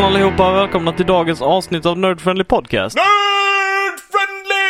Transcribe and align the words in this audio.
Hejsan 0.00 0.16
allihopa 0.16 0.50
och 0.50 0.56
välkomna 0.56 0.92
till 0.92 1.06
dagens 1.06 1.42
avsnitt 1.42 1.86
av 1.86 1.98
Nerd 1.98 2.20
Friendly 2.20 2.44
Podcast. 2.44 2.96
Nerd 2.96 4.00
friendly! 4.10 4.68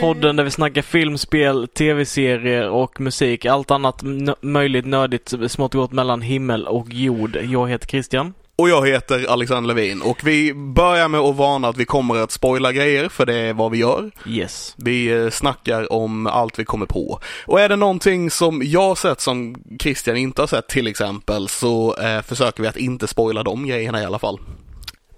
Podden 0.00 0.36
där 0.36 0.44
vi 0.44 0.50
snackar 0.50 0.82
film, 0.82 1.18
spel, 1.18 1.68
tv-serier 1.68 2.68
och 2.68 3.00
musik. 3.00 3.46
Allt 3.46 3.70
annat 3.70 4.02
möjligt 4.40 4.86
nördigt 4.86 5.34
smått 5.50 5.74
och 5.74 5.80
gott 5.80 5.92
mellan 5.92 6.22
himmel 6.22 6.66
och 6.66 6.86
jord. 6.90 7.36
Jag 7.42 7.70
heter 7.70 7.86
Christian. 7.86 8.34
Och 8.58 8.68
jag 8.68 8.88
heter 8.88 9.30
Alexander 9.30 9.74
Levin 9.74 10.02
och 10.02 10.20
vi 10.24 10.54
börjar 10.54 11.08
med 11.08 11.20
att 11.20 11.36
varna 11.36 11.68
att 11.68 11.76
vi 11.76 11.84
kommer 11.84 12.16
att 12.16 12.30
spoila 12.30 12.72
grejer 12.72 13.08
för 13.08 13.26
det 13.26 13.34
är 13.34 13.52
vad 13.52 13.70
vi 13.70 13.78
gör. 13.78 14.10
Yes. 14.26 14.74
Vi 14.78 15.12
eh, 15.12 15.30
snackar 15.30 15.92
om 15.92 16.26
allt 16.26 16.58
vi 16.58 16.64
kommer 16.64 16.86
på. 16.86 17.20
Och 17.46 17.60
är 17.60 17.68
det 17.68 17.76
någonting 17.76 18.30
som 18.30 18.62
jag 18.64 18.88
har 18.88 18.94
sett 18.94 19.20
som 19.20 19.56
Christian 19.80 20.16
inte 20.16 20.42
har 20.42 20.46
sett 20.46 20.68
till 20.68 20.86
exempel 20.86 21.48
så 21.48 21.96
eh, 21.96 22.22
försöker 22.22 22.62
vi 22.62 22.68
att 22.68 22.76
inte 22.76 23.06
spoila 23.06 23.42
de 23.42 23.66
grejerna 23.66 24.02
i 24.02 24.04
alla 24.04 24.18
fall. 24.18 24.38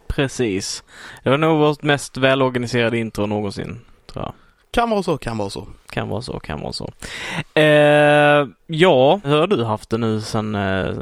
Precis. 0.09 0.85
Det 1.23 1.31
var 1.31 1.39
nog 1.39 1.59
vårt 1.59 1.83
mest 1.83 2.17
välorganiserade 2.17 2.99
intro 2.99 3.27
någonsin. 3.27 3.81
Tror 4.13 4.25
jag. 4.25 4.33
Kan 4.71 4.91
vara 4.91 5.03
så, 5.03 5.19
kan 5.19 5.39
vara 5.39 5.51
så. 5.51 5.67
Kan 5.91 6.09
vara 6.09 6.23
så, 6.23 6.41
kan 6.41 6.61
vara 6.61 6.73
så. 6.73 6.93
Eh, 7.55 8.47
ja, 8.67 9.21
hur 9.25 9.39
har 9.39 9.47
du 9.47 9.65
haft 9.65 9.91
det 9.91 9.99
nu 9.99 10.21
sen... 10.21 10.55
Eh, 10.55 10.95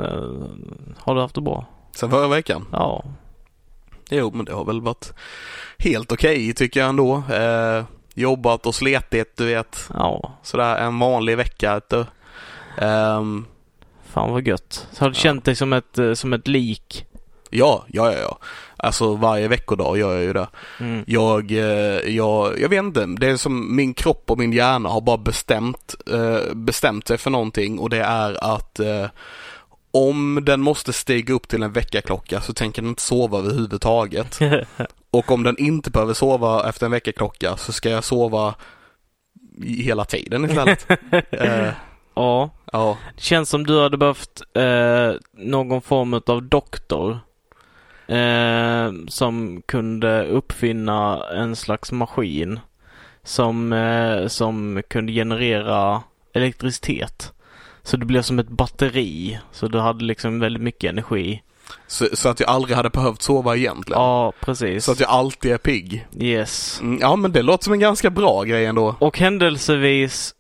har 0.99 1.15
du 1.15 1.21
haft 1.21 1.35
det 1.35 1.41
bra? 1.41 1.67
Sen 1.97 2.11
förra 2.11 2.29
veckan. 2.29 2.67
Ja. 2.73 3.05
Jo, 4.11 4.31
men 4.35 4.45
det 4.45 4.53
har 4.53 4.65
väl 4.65 4.81
varit 4.81 5.13
helt 5.79 6.13
okej 6.13 6.53
tycker 6.55 6.81
jag 6.81 6.89
ändå. 6.89 7.23
Eh, 7.33 7.85
jobbat 8.15 8.67
och 8.67 8.75
sletigt, 8.75 9.37
du 9.37 9.47
vet. 9.47 9.89
Ja. 9.95 10.33
Sådär 10.43 10.77
en 10.77 10.99
vanlig 10.99 11.37
vecka. 11.37 11.81
Du. 11.89 12.05
Ehm, 12.79 13.45
Fan 14.13 14.33
vad 14.33 14.47
gött. 14.47 14.87
Så 14.93 15.05
har 15.05 15.11
du 15.11 15.17
Ja. 15.17 15.21
känt 15.21 15.45
dig 15.45 15.57
som 15.57 15.73
ett, 15.73 15.99
eh, 15.99 16.13
som 16.13 16.33
ett 16.33 16.49
lik? 16.49 17.07
Ja, 17.51 17.85
ja, 17.89 18.13
ja, 18.13 18.19
ja. 18.19 18.39
Alltså 18.77 19.15
varje 19.15 19.49
veckodag 19.49 19.99
gör 19.99 20.13
jag 20.15 20.23
ju 20.23 20.33
det. 20.33 20.49
Mm. 20.81 21.05
Jag, 21.07 21.51
eh, 21.51 22.15
jag, 22.17 22.61
jag 22.61 22.69
vet 22.69 22.79
inte, 22.83 23.07
det 23.07 23.27
är 23.27 23.37
som 23.37 23.77
min 23.77 23.95
kropp 23.95 24.31
och 24.31 24.39
min 24.39 24.53
hjärna 24.53 24.89
har 24.89 25.01
bara 25.01 25.17
bestämt, 25.17 25.95
eh, 26.13 26.55
bestämt 26.55 27.09
sig 27.09 27.19
för 27.19 27.31
någonting 27.31 27.79
och 27.79 27.91
det 27.91 28.01
är 28.03 28.55
att 28.55 28.81
om 29.93 30.41
den 30.43 30.61
måste 30.61 30.93
stiga 30.93 31.35
upp 31.35 31.49
till 31.49 31.63
en 31.63 31.73
väckarklocka 31.73 32.41
så 32.41 32.53
tänker 32.53 32.83
den 32.83 32.89
inte 32.89 33.03
sova 33.03 33.39
överhuvudtaget. 33.39 34.39
Och 35.11 35.31
om 35.31 35.43
den 35.43 35.59
inte 35.59 35.91
behöver 35.91 36.15
sova 36.15 36.69
efter 36.69 36.87
en 36.87 36.93
väckarklocka 36.93 37.57
så 37.57 37.73
ska 37.73 37.91
jag 37.91 38.05
sova 38.05 38.55
hela 39.63 40.05
tiden 40.05 40.45
istället. 40.45 40.91
eh, 41.31 41.69
ja. 42.15 42.51
ja, 42.73 42.99
Det 43.17 43.23
känns 43.23 43.49
som 43.49 43.67
du 43.67 43.81
hade 43.81 43.97
behövt 43.97 44.43
eh, 44.55 45.13
någon 45.33 45.83
form 45.83 46.15
av 46.27 46.43
doktor. 46.43 47.19
Eh, 48.07 48.93
som 49.09 49.63
kunde 49.67 50.27
uppfinna 50.27 51.25
en 51.31 51.57
slags 51.57 51.93
maskin. 51.93 52.61
Som, 53.25 53.73
eh, 53.73 54.27
som 54.27 54.83
kunde 54.89 55.13
generera 55.13 56.03
elektricitet. 56.35 57.33
Så 57.85 57.97
det 57.97 58.07
blev 58.07 58.23
som 58.23 58.39
ett 58.39 58.49
batteri. 58.49 59.39
Så 59.53 59.69
du 59.69 59.79
hade 59.79 60.05
liksom 60.05 60.41
väldigt 60.41 60.63
mycket 60.63 60.91
energi. 60.91 61.43
så, 61.87 62.09
så 62.13 62.29
att 62.29 62.41
jag 62.41 62.49
aldrig 62.49 62.77
hade 62.77 62.91
behövt 62.91 63.23
sova 63.23 63.57
egentligen. 63.57 64.03
Ja, 64.03 64.33
precis. 64.41 64.85
Så 64.85 64.93
att 64.93 65.01
jag 65.01 65.11
alltid 65.11 65.53
är 65.53 65.59
pigg. 65.59 66.07
Yes. 66.21 66.79
Mm, 66.81 66.99
Ja 67.01 67.17
men 67.17 67.33
det 67.33 67.43
låter 67.43 67.65
som 67.65 67.73
en 67.73 67.81
ganska 67.81 68.11
bra 68.11 68.43
grej 68.45 68.67
ändå. 68.67 68.97
Och 68.99 69.19
händelsevis 69.19 70.35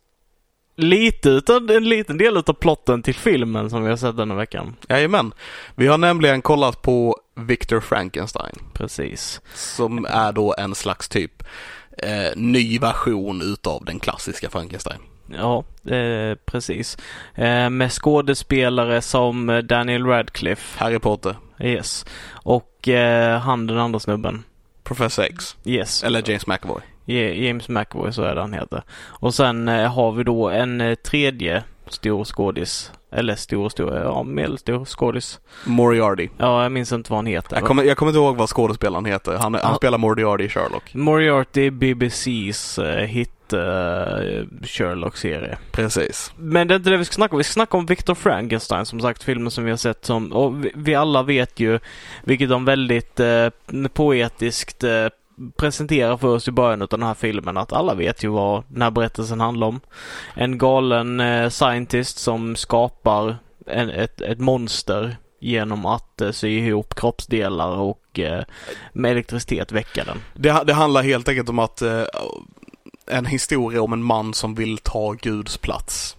lite 0.76 1.28
utav, 1.28 1.70
en 1.70 1.88
liten 1.88 2.19
del 2.19 2.36
utav 2.36 2.52
plotten 2.52 3.02
till 3.02 3.14
filmen 3.14 3.70
som 3.70 3.82
vi 3.82 3.91
har 3.91 3.97
sett 3.97 4.16
denna 4.16 4.34
veckan. 4.34 4.76
Jajamän. 4.88 5.32
Vi 5.75 5.86
har 5.86 5.98
nämligen 5.98 6.42
kollat 6.42 6.82
på 6.82 7.16
Victor 7.36 7.81
Frankenstein. 7.81 8.54
Precis. 8.72 9.41
Som 9.54 10.04
är 10.10 10.32
då 10.32 10.54
en 10.58 10.75
slags 10.75 11.08
typ 11.08 11.42
eh, 11.98 12.36
ny 12.36 12.78
version 12.78 13.42
utav 13.42 13.84
den 13.84 14.00
klassiska 14.00 14.50
Frankenstein. 14.50 14.98
Ja, 15.26 15.64
eh, 15.94 16.34
precis. 16.44 16.96
Eh, 17.34 17.70
med 17.70 17.92
skådespelare 17.92 19.02
som 19.02 19.50
eh, 19.50 19.58
Daniel 19.58 20.06
Radcliffe. 20.06 20.84
Harry 20.84 20.98
Potter, 20.98 21.36
Yes. 21.60 22.06
Och 22.32 22.88
eh, 22.88 23.38
han 23.40 23.66
den 23.66 23.78
andra 23.78 24.00
snubben. 24.00 24.44
Professor 24.84 25.24
X, 25.24 25.56
Yes. 25.64 26.02
eller 26.04 26.22
James 26.30 26.46
McAvoy. 26.46 26.80
Ja- 27.04 27.14
James 27.14 27.68
McAvoy, 27.68 28.12
så 28.12 28.22
är 28.22 28.34
det 28.34 28.40
han 28.40 28.52
heter. 28.52 28.82
Och 29.06 29.34
sen 29.34 29.68
eh, 29.68 29.92
har 29.94 30.12
vi 30.12 30.24
då 30.24 30.48
en 30.50 30.80
eh, 30.80 30.94
tredje 30.94 31.62
stor 31.88 32.24
skådis. 32.24 32.92
Eller 33.14 33.34
stor, 33.34 33.68
stor, 33.68 33.96
ja 33.96 34.22
medelstor 34.22 34.84
skådis. 34.84 35.40
Moriarty. 35.64 36.28
Ja, 36.38 36.62
jag 36.62 36.72
minns 36.72 36.92
inte 36.92 37.10
vad 37.12 37.18
han 37.18 37.26
heter. 37.26 37.56
Jag 37.56 37.64
kommer, 37.64 37.82
jag 37.82 37.96
kommer 37.96 38.10
inte 38.10 38.18
ihåg 38.18 38.36
vad 38.36 38.48
skådespelaren 38.48 39.04
heter. 39.04 39.32
Han, 39.38 39.54
han 39.54 39.76
spelar 39.76 39.98
Moriarty 39.98 40.44
i 40.44 40.48
Sherlock. 40.48 40.94
Moriarty, 40.94 41.70
BBCs 41.70 42.78
eh, 42.78 43.04
hit 43.06 43.30
Sherlock-serie. 44.62 45.58
Precis. 45.72 46.32
Men 46.36 46.68
det 46.68 46.74
är 46.74 46.76
inte 46.76 46.90
det 46.90 46.96
vi 46.96 47.04
ska 47.04 47.14
snacka 47.14 47.32
om. 47.32 47.38
Vi 47.38 47.44
ska 47.44 47.52
snacka 47.52 47.76
om 47.76 47.86
Victor 47.86 48.14
Frankenstein, 48.14 48.86
som 48.86 49.00
sagt, 49.00 49.22
filmen 49.22 49.50
som 49.50 49.64
vi 49.64 49.70
har 49.70 49.76
sett 49.76 50.04
som, 50.04 50.32
och 50.32 50.64
vi, 50.64 50.72
vi 50.74 50.94
alla 50.94 51.22
vet 51.22 51.60
ju, 51.60 51.78
vilket 52.24 52.48
de 52.48 52.64
väldigt 52.64 53.20
eh, 53.20 53.48
poetiskt 53.92 54.84
eh, 54.84 55.06
presenterar 55.56 56.16
för 56.16 56.28
oss 56.28 56.48
i 56.48 56.50
början 56.50 56.82
av 56.82 56.88
den 56.88 57.02
här 57.02 57.14
filmen, 57.14 57.56
att 57.56 57.72
alla 57.72 57.94
vet 57.94 58.24
ju 58.24 58.28
vad 58.28 58.64
den 58.68 58.82
här 58.82 58.90
berättelsen 58.90 59.40
handlar 59.40 59.66
om. 59.66 59.80
En 60.34 60.58
galen 60.58 61.20
eh, 61.20 61.48
scientist 61.48 62.19
som 62.19 62.56
skapar 62.56 63.36
en, 63.66 63.90
ett, 63.90 64.20
ett 64.20 64.38
monster 64.38 65.16
genom 65.40 65.86
att 65.86 66.20
eh, 66.20 66.30
sy 66.30 66.48
ihop 66.48 66.94
kroppsdelar 66.94 67.76
och 67.76 68.19
eh, 68.19 68.44
med 68.92 69.10
elektricitet 69.10 69.72
väcka 69.72 70.04
den. 70.04 70.19
Det, 70.34 70.62
det 70.66 70.72
handlar 70.72 71.02
helt 71.02 71.28
enkelt 71.28 71.48
om 71.48 71.58
att 71.58 71.82
eh, 71.82 72.02
en 73.06 73.26
historia 73.26 73.82
om 73.82 73.92
en 73.92 74.02
man 74.02 74.34
som 74.34 74.54
vill 74.54 74.78
ta 74.78 75.12
Guds 75.12 75.56
plats. 75.58 76.16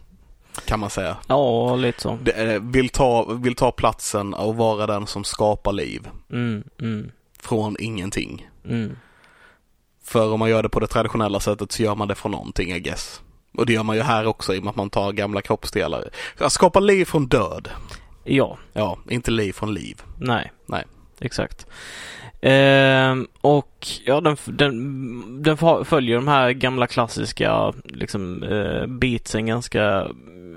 Kan 0.66 0.80
man 0.80 0.90
säga. 0.90 1.18
Ja, 1.28 1.76
lite 1.76 2.02
så. 2.02 2.18
Det, 2.24 2.60
vill, 2.62 2.90
ta, 2.90 3.24
vill 3.34 3.56
ta 3.56 3.72
platsen 3.72 4.34
och 4.34 4.56
vara 4.56 4.88
den 4.88 5.08
som 5.08 5.24
skapar 5.24 5.74
liv. 5.74 6.10
Mm, 6.32 6.64
mm, 6.82 7.12
Från 7.40 7.76
ingenting. 7.80 8.50
mm. 8.66 8.96
För 10.06 10.32
om 10.32 10.40
man 10.40 10.50
gör 10.50 10.64
det 10.64 10.70
på 10.70 10.80
det 10.80 10.88
traditionella 10.88 11.40
sättet 11.40 11.72
så 11.72 11.84
gör 11.84 11.96
man 11.96 12.08
det 12.08 12.16
från 12.16 12.32
någonting 12.32 12.72
I 12.72 12.80
guess. 12.80 13.22
Och 13.58 13.66
det 13.66 13.74
gör 13.74 13.84
man 13.84 13.96
ju 13.96 14.02
här 14.02 14.26
också 14.26 14.56
i 14.56 14.60
och 14.60 14.64
med 14.64 14.70
att 14.70 14.76
man 14.76 14.90
tar 14.90 15.12
gamla 15.12 15.42
kroppsdelar. 15.42 16.10
Att 16.38 16.52
skapa 16.54 16.80
liv 16.80 17.06
från 17.06 17.28
död. 17.28 17.70
Ja, 18.24 18.58
Ja, 18.74 18.98
inte 19.10 19.32
liv 19.32 19.54
från 19.54 19.74
liv. 19.74 20.02
nej. 20.20 20.52
Nej. 20.66 20.84
Exakt. 21.20 21.66
Ehm, 22.46 23.28
och 23.42 23.88
ja, 24.06 24.22
den, 24.22 24.38
den, 24.46 25.44
den 25.44 25.58
följer 25.86 26.16
de 26.16 26.28
här 26.28 26.52
gamla 26.52 26.88
klassiska 26.88 27.74
liksom 27.84 28.44
eh, 28.44 28.88
beatsen 28.88 29.46
ganska, 29.46 30.08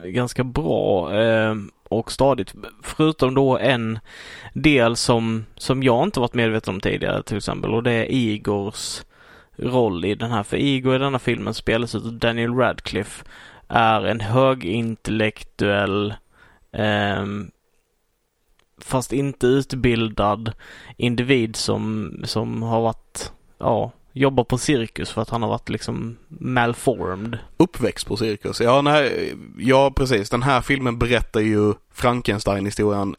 ganska 0.04 0.44
bra 0.44 1.14
eh, 1.20 1.54
och 1.88 2.12
stadigt. 2.12 2.54
Förutom 2.82 3.34
då 3.34 3.58
en 3.58 3.98
del 4.54 4.96
som, 4.96 5.44
som 5.56 5.82
jag 5.82 6.04
inte 6.04 6.20
varit 6.20 6.34
medveten 6.34 6.74
om 6.74 6.80
tidigare 6.80 7.22
till 7.22 7.36
exempel 7.36 7.74
och 7.74 7.82
det 7.82 7.92
är 7.92 8.12
Igors 8.12 9.02
roll 9.56 10.04
i 10.04 10.14
den 10.14 10.30
här. 10.30 10.42
För 10.42 10.56
Igor 10.56 10.94
i 10.94 10.98
denna 10.98 11.18
filmen 11.18 11.54
spelas 11.54 11.94
ut 11.94 12.04
av 12.04 12.12
Daniel 12.12 12.54
Radcliffe 12.54 13.24
är 13.68 14.02
en 14.06 14.20
högintellektuell 14.20 16.14
eh, 16.72 17.26
fast 18.78 19.12
inte 19.12 19.46
utbildad 19.46 20.52
individ 20.96 21.56
som, 21.56 22.14
som 22.24 22.62
har 22.62 22.80
varit, 22.80 23.32
ja, 23.58 23.92
jobbar 24.12 24.44
på 24.44 24.58
cirkus 24.58 25.10
för 25.10 25.22
att 25.22 25.30
han 25.30 25.42
har 25.42 25.48
varit 25.48 25.68
liksom 25.68 26.16
malformed. 26.28 27.38
Uppväxt 27.56 28.06
på 28.06 28.16
cirkus. 28.16 28.60
Ja, 28.60 28.82
nej, 28.82 29.34
ja, 29.58 29.90
precis. 29.96 30.30
Den 30.30 30.42
här 30.42 30.60
filmen 30.60 30.98
berättar 30.98 31.40
ju 31.40 31.74
Frankenstein-historien 31.92 33.16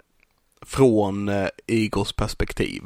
från 0.61 1.29
eh, 1.29 1.47
Igors 1.67 2.13
perspektiv. 2.13 2.81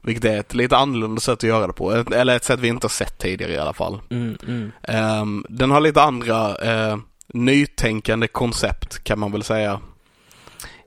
Vilket 0.00 0.24
är 0.24 0.40
ett 0.40 0.54
lite 0.54 0.76
annorlunda 0.76 1.20
sätt 1.20 1.32
att 1.32 1.42
göra 1.42 1.66
det 1.66 1.72
på. 1.72 1.92
Eller 1.92 2.36
ett 2.36 2.44
sätt 2.44 2.60
vi 2.60 2.68
inte 2.68 2.84
har 2.84 2.90
sett 2.90 3.18
tidigare 3.18 3.52
i 3.52 3.58
alla 3.58 3.72
fall. 3.72 4.00
Mm, 4.10 4.38
mm. 4.46 4.72
Ehm, 4.82 5.46
den 5.48 5.70
har 5.70 5.80
lite 5.80 6.02
andra, 6.02 6.56
eh, 6.56 6.96
nytänkande 7.26 8.28
koncept 8.28 9.04
kan 9.04 9.18
man 9.18 9.32
väl 9.32 9.42
säga. 9.42 9.80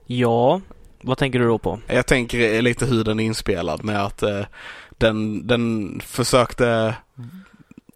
Ja, 0.06 0.60
vad 1.06 1.18
tänker 1.18 1.38
du 1.38 1.46
då 1.46 1.58
på? 1.58 1.78
Jag 1.86 2.06
tänker 2.06 2.62
lite 2.62 2.86
hur 2.86 3.04
den 3.04 3.20
är 3.20 3.24
inspelad 3.24 3.84
med 3.84 4.04
att 4.04 4.22
eh, 4.22 4.44
den, 4.90 5.46
den 5.46 6.00
försökte 6.04 6.94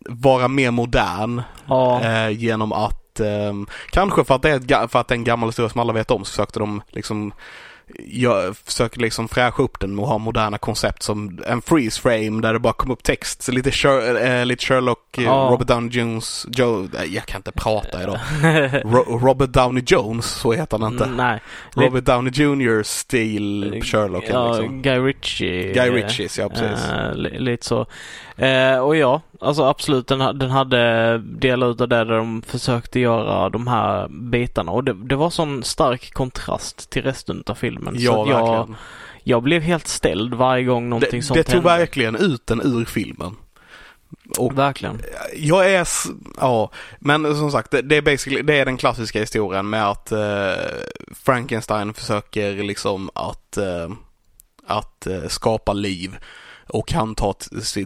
vara 0.09 0.49
mer 0.49 0.71
modern 0.71 1.43
Ja, 1.67 2.03
eh, 2.03 2.31
genom 2.31 2.73
att 2.73 3.21
eh, 3.21 3.55
kanske 3.91 4.25
för 4.25 4.35
att, 4.35 4.43
det 4.43 4.51
är 4.51 4.87
för 4.87 4.99
att 4.99 5.09
det 5.09 5.15
är 5.15 5.19
en 5.19 5.25
gammal 5.25 5.49
historia 5.49 5.69
som 5.69 5.81
alla 5.81 5.93
vet 5.93 6.11
om 6.11 6.25
så 6.25 6.31
försökte 6.31 6.59
de 6.59 6.83
liksom 6.89 7.33
jag 7.99 8.57
försöker 8.57 9.01
liksom 9.01 9.29
fräscha 9.29 9.63
upp 9.63 9.81
den 9.81 9.95
med 9.95 10.03
att 10.03 10.09
ha 10.09 10.19
moderna 10.19 10.59
koncept 10.59 11.03
som 11.03 11.39
en 11.47 11.63
freeze 11.63 12.01
frame 12.01 12.43
där 12.43 12.53
det 12.53 12.59
bara 12.59 12.73
kommer 12.73 12.93
upp 12.95 13.03
text. 13.03 13.43
Så 13.43 13.53
lite, 13.53 13.69
eh, 13.69 14.57
Sherlock, 14.57 14.99
Ja. 15.19 15.49
Robert 15.53 15.69
Downey 15.69 15.91
Jones, 15.91 16.47
Joe, 16.53 16.89
jag 17.09 17.27
kan 17.27 17.39
inte 17.39 17.53
prata 17.53 18.03
idag. 18.03 18.19
Ro- 18.85 19.19
Robert 19.23 19.51
Downey 19.51 19.83
Jones, 19.87 20.27
så 20.27 20.53
heter 20.53 20.79
han 20.79 20.93
inte. 20.93 21.07
Nej. 21.07 21.41
Robert 21.75 22.05
Downey 22.05 22.33
Jr. 22.35 22.83
stil 22.83 23.81
Sherlock. 23.85 24.25
Ja, 24.29 24.53
liksom. 24.59 24.83
Guy 24.83 24.99
Ritchie. 24.99 25.73
Guy 25.73 25.91
Ritchies, 25.91 26.39
ja 26.39 26.49
precis. 26.49 26.87
Li- 27.15 27.39
lite 27.39 27.67
så. 27.67 27.87
Eh, 28.37 28.79
och 28.79 28.97
ja, 28.97 29.21
alltså 29.41 29.63
absolut 29.65 30.07
den, 30.09 30.39
den 30.39 30.51
hade 30.51 31.19
delar 31.19 31.71
utav 31.71 31.89
det 31.89 31.97
där 32.05 32.17
de 32.17 32.43
försökte 32.43 33.01
göra 33.01 33.49
de 33.49 33.67
här 33.67 34.09
bitarna 34.09 34.73
och 34.73 34.85
det, 34.85 34.93
det 35.09 35.17
var 35.17 35.31
sån 35.31 35.63
stark 35.63 36.13
kontrast 36.15 36.91
till 36.91 37.03
resten 37.03 37.43
av 37.47 37.55
filmen. 37.55 37.95
så 37.95 38.01
Ja, 38.03 38.29
jag, 38.29 38.47
verkligen. 38.47 38.77
jag 39.25 39.43
blev 39.43 39.63
helt 39.63 39.87
ställd 39.87 40.35
varje 40.35 40.65
gång 40.65 40.89
någonting 40.89 41.21
Det, 41.21 41.27
sånt 41.27 41.37
det 41.39 41.45
tog 41.45 41.55
hände. 41.55 41.69
verkligen 41.69 42.17
ut 42.17 42.47
den 42.47 42.61
ur 42.65 42.85
filmen. 42.85 43.37
Och 44.39 44.59
Verkligen. 44.59 45.03
jag 45.37 45.71
är, 45.73 45.89
ja, 46.41 46.71
men 46.99 47.37
som 47.37 47.51
sagt 47.51 47.71
det, 47.71 47.83
det 47.83 47.97
är 47.97 48.03
basically, 48.03 48.43
det 48.43 48.55
är 48.59 48.65
den 48.65 48.77
klassiska 48.77 49.21
historien 49.21 49.71
med 49.71 49.89
att 49.89 50.13
eh, 50.13 50.53
Frankenstein 51.25 51.95
försöker 51.95 52.53
liksom 52.53 53.11
att, 53.15 53.57
eh, 53.57 53.91
att 54.67 55.07
eh, 55.07 55.29
skapa 55.29 55.73
liv 55.73 56.17
och 56.71 56.93
han 56.93 57.15
tar 57.15 57.35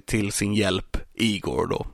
till 0.00 0.32
sin 0.32 0.54
hjälp 0.54 0.96
Igor 1.14 1.66
då. 1.66 1.86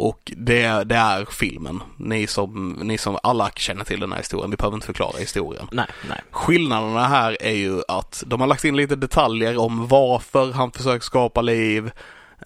Och 0.00 0.32
det, 0.36 0.84
det 0.84 0.96
är 0.96 1.24
filmen. 1.24 1.82
Ni 1.96 2.26
som, 2.26 2.78
ni 2.82 2.98
som 2.98 3.18
alla 3.22 3.50
känner 3.50 3.84
till 3.84 4.00
den 4.00 4.12
här 4.12 4.18
historien, 4.18 4.50
vi 4.50 4.56
behöver 4.56 4.76
inte 4.76 4.86
förklara 4.86 5.18
historien. 5.18 5.68
Nej, 5.72 5.86
nej. 6.08 6.20
Skillnaderna 6.30 7.06
här 7.06 7.36
är 7.40 7.54
ju 7.54 7.82
att 7.88 8.22
de 8.26 8.40
har 8.40 8.48
lagt 8.48 8.64
in 8.64 8.76
lite 8.76 8.96
detaljer 8.96 9.58
om 9.58 9.88
varför 9.88 10.52
han 10.52 10.72
försöker 10.72 11.04
skapa 11.04 11.42
liv. 11.42 11.90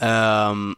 Ehm, 0.01 0.77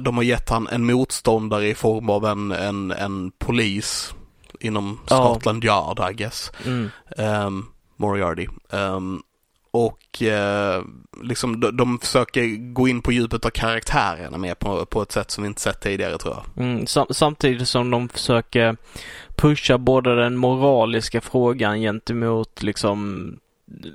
de 0.00 0.16
har 0.16 0.24
gett 0.24 0.50
han 0.50 0.68
en 0.68 0.86
motståndare 0.86 1.68
i 1.68 1.74
form 1.74 2.10
av 2.10 2.26
en, 2.26 2.52
en, 2.52 2.90
en 2.90 3.30
polis 3.30 4.14
inom. 4.60 5.00
Scotland 5.06 5.64
Yard, 5.64 6.10
I 6.10 6.14
guess. 6.14 6.52
Mm. 6.66 6.90
Um, 7.16 7.66
Moriarty. 7.96 8.46
Ehm, 8.72 9.22
och 9.86 10.22
eh, 10.22 10.82
liksom 11.22 11.60
de, 11.60 11.76
de 11.76 11.98
försöker 11.98 12.72
gå 12.72 12.88
in 12.88 13.02
på 13.02 13.12
djupet 13.12 13.44
av 13.44 13.50
karaktärerna 13.50 14.38
mer 14.38 14.54
på, 14.54 14.86
på 14.86 15.02
ett 15.02 15.12
sätt 15.12 15.30
som 15.30 15.42
vi 15.44 15.48
inte 15.48 15.60
sett 15.60 15.80
tidigare 15.80 16.18
tror 16.18 16.34
jag. 16.34 16.64
Mm, 16.64 16.86
sam- 16.86 17.06
samtidigt 17.10 17.68
som 17.68 17.90
de 17.90 18.08
försöker 18.08 18.76
pusha 19.36 19.78
både 19.78 20.16
den 20.16 20.36
moraliska 20.36 21.20
frågan 21.20 21.80
gentemot 21.80 22.62
liksom 22.62 23.32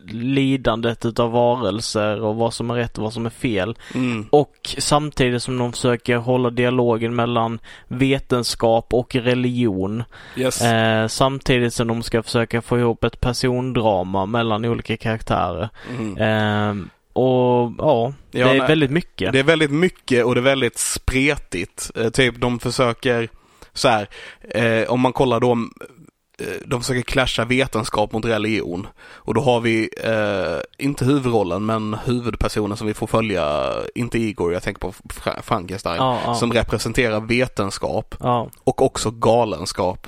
lidandet 0.07 1.05
utav 1.05 1.31
varelser 1.31 2.21
och 2.21 2.35
vad 2.35 2.53
som 2.53 2.69
är 2.69 2.75
rätt 2.75 2.97
och 2.97 3.03
vad 3.03 3.13
som 3.13 3.25
är 3.25 3.29
fel. 3.29 3.77
Mm. 3.93 4.27
Och 4.29 4.75
samtidigt 4.77 5.43
som 5.43 5.57
de 5.57 5.71
försöker 5.71 6.15
hålla 6.15 6.49
dialogen 6.49 7.15
mellan 7.15 7.59
vetenskap 7.87 8.93
och 8.93 9.15
religion. 9.15 10.03
Yes. 10.35 10.61
Eh, 10.61 11.07
samtidigt 11.07 11.73
som 11.73 11.87
de 11.87 12.03
ska 12.03 12.23
försöka 12.23 12.61
få 12.61 12.79
ihop 12.79 13.03
ett 13.03 13.19
persondrama 13.19 14.25
mellan 14.25 14.65
olika 14.65 14.97
karaktärer. 14.97 15.69
Mm. 15.89 16.17
Eh, 16.17 16.85
och 17.13 17.71
ja, 17.77 18.13
Ja, 18.31 18.45
det 18.47 18.51
är 18.53 18.57
nej. 18.57 18.67
väldigt 18.67 18.91
mycket. 18.91 19.33
Det 19.33 19.39
är 19.39 19.43
väldigt 19.43 19.71
mycket 19.71 20.25
och 20.25 20.35
det 20.35 20.41
är 20.41 20.43
väldigt 20.43 20.77
spretigt. 20.77 21.91
Eh, 21.95 22.09
typ 22.09 22.35
de 22.41 22.59
försöker 22.59 23.29
så 23.73 23.87
här, 23.87 24.07
eh, 24.41 24.89
om 24.91 24.99
man 24.99 25.13
kollar 25.13 25.39
då 25.39 25.57
de 26.65 26.81
försöker 26.81 27.01
clasha 27.01 27.45
vetenskap 27.45 28.11
mot 28.11 28.25
religion. 28.25 28.87
Och 29.13 29.33
då 29.33 29.41
har 29.41 29.59
vi, 29.61 29.89
eh, 30.03 30.85
inte 30.85 31.05
huvudrollen, 31.05 31.65
men 31.65 31.93
huvudpersonen 32.05 32.77
som 32.77 32.87
vi 32.87 32.93
får 32.93 33.07
följa, 33.07 33.73
inte 33.95 34.17
Igor, 34.19 34.53
jag 34.53 34.63
tänker 34.63 34.79
på 34.79 34.91
Fra- 34.91 35.41
Frankenstein, 35.41 35.97
Ja, 35.97 36.19
ja, 36.25 36.35
som 36.35 36.53
representerar 36.53 37.19
vetenskap 37.19 38.15
ja, 38.19 38.49
och 38.63 38.81
också 38.81 39.11
galenskap. 39.11 40.07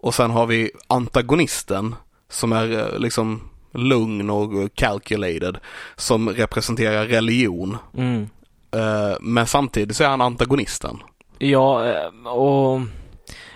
Och 0.00 0.14
sen 0.14 0.30
har 0.30 0.46
vi 0.46 0.70
antagonisten 0.86 1.94
som 2.28 2.52
är 2.52 2.78
eh, 2.78 2.98
liksom 2.98 3.40
lugn 3.74 4.30
och 4.30 4.74
calculated, 4.74 5.56
som 5.96 6.28
representerar 6.28 7.06
religion. 7.06 7.76
mm. 7.96 8.28
Eh, 8.74 9.16
men 9.20 9.46
samtidigt 9.46 9.96
så 9.96 10.04
är 10.04 10.08
han 10.08 10.20
antagonisten. 10.20 10.98
Ja, 11.38 11.84
eh, 11.86 12.26
och 12.28 12.80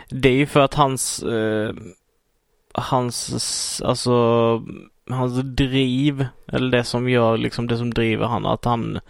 det 0.08 0.28
är 0.28 0.32
ju 0.36 0.46
för 0.46 0.60
att 0.60 0.74
hans, 0.74 1.22
eh, 1.22 1.74
hans, 2.74 3.82
alltså, 3.84 4.12
hans 5.10 5.40
driv, 5.42 6.26
eller 6.52 6.70
det 6.70 6.84
som 6.84 7.08
gör 7.08 7.36
liksom 7.36 7.66
det 7.66 7.76
som 7.76 7.94
driver 7.94 8.26
han, 8.26 8.46
att 8.46 8.64
han, 8.64 9.00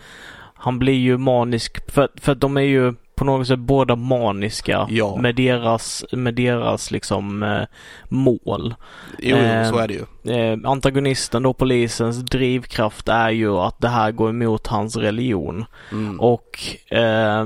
han 0.55 0.79
blir 0.79 0.95
ju 0.95 1.19
manisk, 1.19 1.91
för, 1.93 2.09
för 2.21 2.33
att 2.33 2.41
de 2.41 2.57
är 2.57 2.61
ju 2.61 2.95
på 3.17 3.25
något 3.25 3.47
sätt 3.47 3.59
båda 3.59 3.97
maniska 3.97 4.87
Ja. 4.91 5.17
med 5.17 5.35
deras, 5.35 6.05
med 6.13 6.35
deras 6.35 6.91
liksom 6.91 7.43
eh, 7.43 7.63
mål. 8.09 8.75
Jo, 9.19 9.37
Eh, 9.37 9.71
så 9.71 9.79
är 9.79 9.89
det 9.89 9.95
ju. 9.95 10.33
Eh, 10.35 10.59
antagonisten 10.71 11.43
då, 11.43 11.53
polisens 11.53 12.17
drivkraft 12.19 13.09
är 13.09 13.31
ju 13.31 13.51
att 13.57 13.81
det 13.81 13.89
här 13.89 14.13
går 14.13 14.31
emot 14.31 14.67
hans 14.67 14.97
religion. 14.97 15.65
Mm. 15.93 16.21
Och 16.21 16.59
eh, 16.97 17.45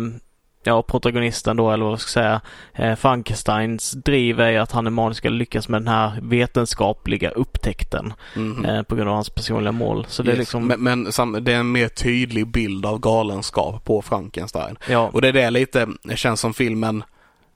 ja, 0.64 0.82
protagonisten 0.82 1.56
då, 1.56 1.70
eller 1.70 1.84
vad 1.84 1.92
jag 1.92 2.00
ska 2.00 2.08
säga, 2.20 2.40
eh, 2.74 2.94
Frankensteins 2.96 3.90
driv 3.92 4.40
är 4.40 4.58
att 4.60 4.72
han 4.72 4.86
är 4.86 4.90
manisk 4.90 5.24
och 5.24 5.30
lyckas 5.30 5.68
med 5.68 5.80
den 5.80 5.88
här 5.88 6.12
vetenskapliga 6.22 7.30
upptäckten 7.30 8.12
Mhm. 8.36 8.64
eh, 8.64 8.82
på 8.82 8.94
grund 8.94 9.08
av 9.08 9.14
hans 9.14 9.30
personliga 9.30 9.72
mål. 9.72 10.06
Så 10.08 10.22
det 10.22 10.28
är 10.30 10.32
Yes. 10.32 10.38
liksom, 10.38 10.66
Men, 10.66 10.80
men 10.82 11.12
sam, 11.12 11.36
det 11.44 11.52
är 11.52 11.56
en 11.56 11.72
mer 11.72 11.88
tydlig 11.88 12.46
bild 12.46 12.86
av 12.86 12.98
galenskap 12.98 13.84
på 13.84 14.02
Frankenstein. 14.02 14.78
ja, 14.88 15.10
Och 15.12 15.22
det 15.22 15.28
är 15.28 15.32
det 15.32 15.50
lite, 15.50 15.88
det 16.02 16.16
känns 16.16 16.40
som 16.40 16.54
filmen 16.54 17.02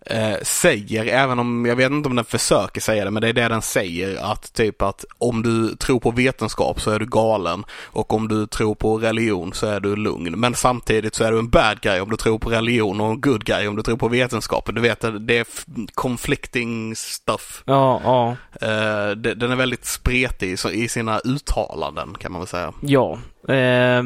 eh, 0.07 0.37
säger, 0.43 1.07
även 1.07 1.39
om 1.39 1.67
jag 1.67 1.77
vet 1.77 1.93
inte 1.93 2.09
om 2.09 2.17
den 2.17 2.25
försöker 2.25 2.81
säga 2.81 3.05
det, 3.05 3.11
men 3.11 3.21
det 3.23 3.29
är 3.29 3.33
det 3.33 3.49
den 3.49 3.63
säger 3.63 4.33
att 4.33 4.53
typ 4.53 4.83
att 4.83 5.05
om 5.19 5.43
du 5.43 5.77
tror 5.77 6.01
på 6.01 6.11
vetenskap 6.11 6.81
så 6.81 6.91
är 6.91 6.99
du 6.99 7.07
galen 7.07 7.65
och 7.85 8.13
om 8.13 8.29
du 8.29 8.47
tror 8.47 8.75
på 8.75 8.99
religion 8.99 9.53
så 9.53 9.67
är 9.67 9.81
du 9.81 9.97
lugn. 9.97 10.41
Men 10.41 10.55
samtidigt 10.55 11.15
så 11.15 11.25
är 11.25 11.33
du 11.33 11.39
en 11.39 11.51
bad 11.51 11.81
guy 11.81 12.01
om 12.01 12.11
du 12.11 12.17
tror 12.17 12.39
på 12.39 12.51
religion 12.51 13.01
och 13.01 13.11
en 13.11 13.21
good 13.21 13.45
guy 13.45 13.69
om 13.69 13.77
du 13.77 13.83
tror 13.83 13.97
på 13.97 14.09
vetenskap. 14.09 14.71
Du 14.73 14.81
vet, 14.81 15.05
det 15.21 15.39
är 15.39 15.47
conflicting 15.95 16.97
stuff. 16.97 17.63
ja, 17.67 18.01
ja, 18.05 18.37
Eh, 18.61 19.11
den 19.11 19.51
är 19.51 19.57
väldigt 19.57 19.85
spretig 19.85 20.59
i 20.73 20.89
sina 20.89 21.19
uttalanden 21.19 22.15
kan 22.19 22.33
man 22.33 22.41
väl 22.41 22.49
säga. 22.49 22.73
ja. 22.81 23.19
Eh, 23.49 24.03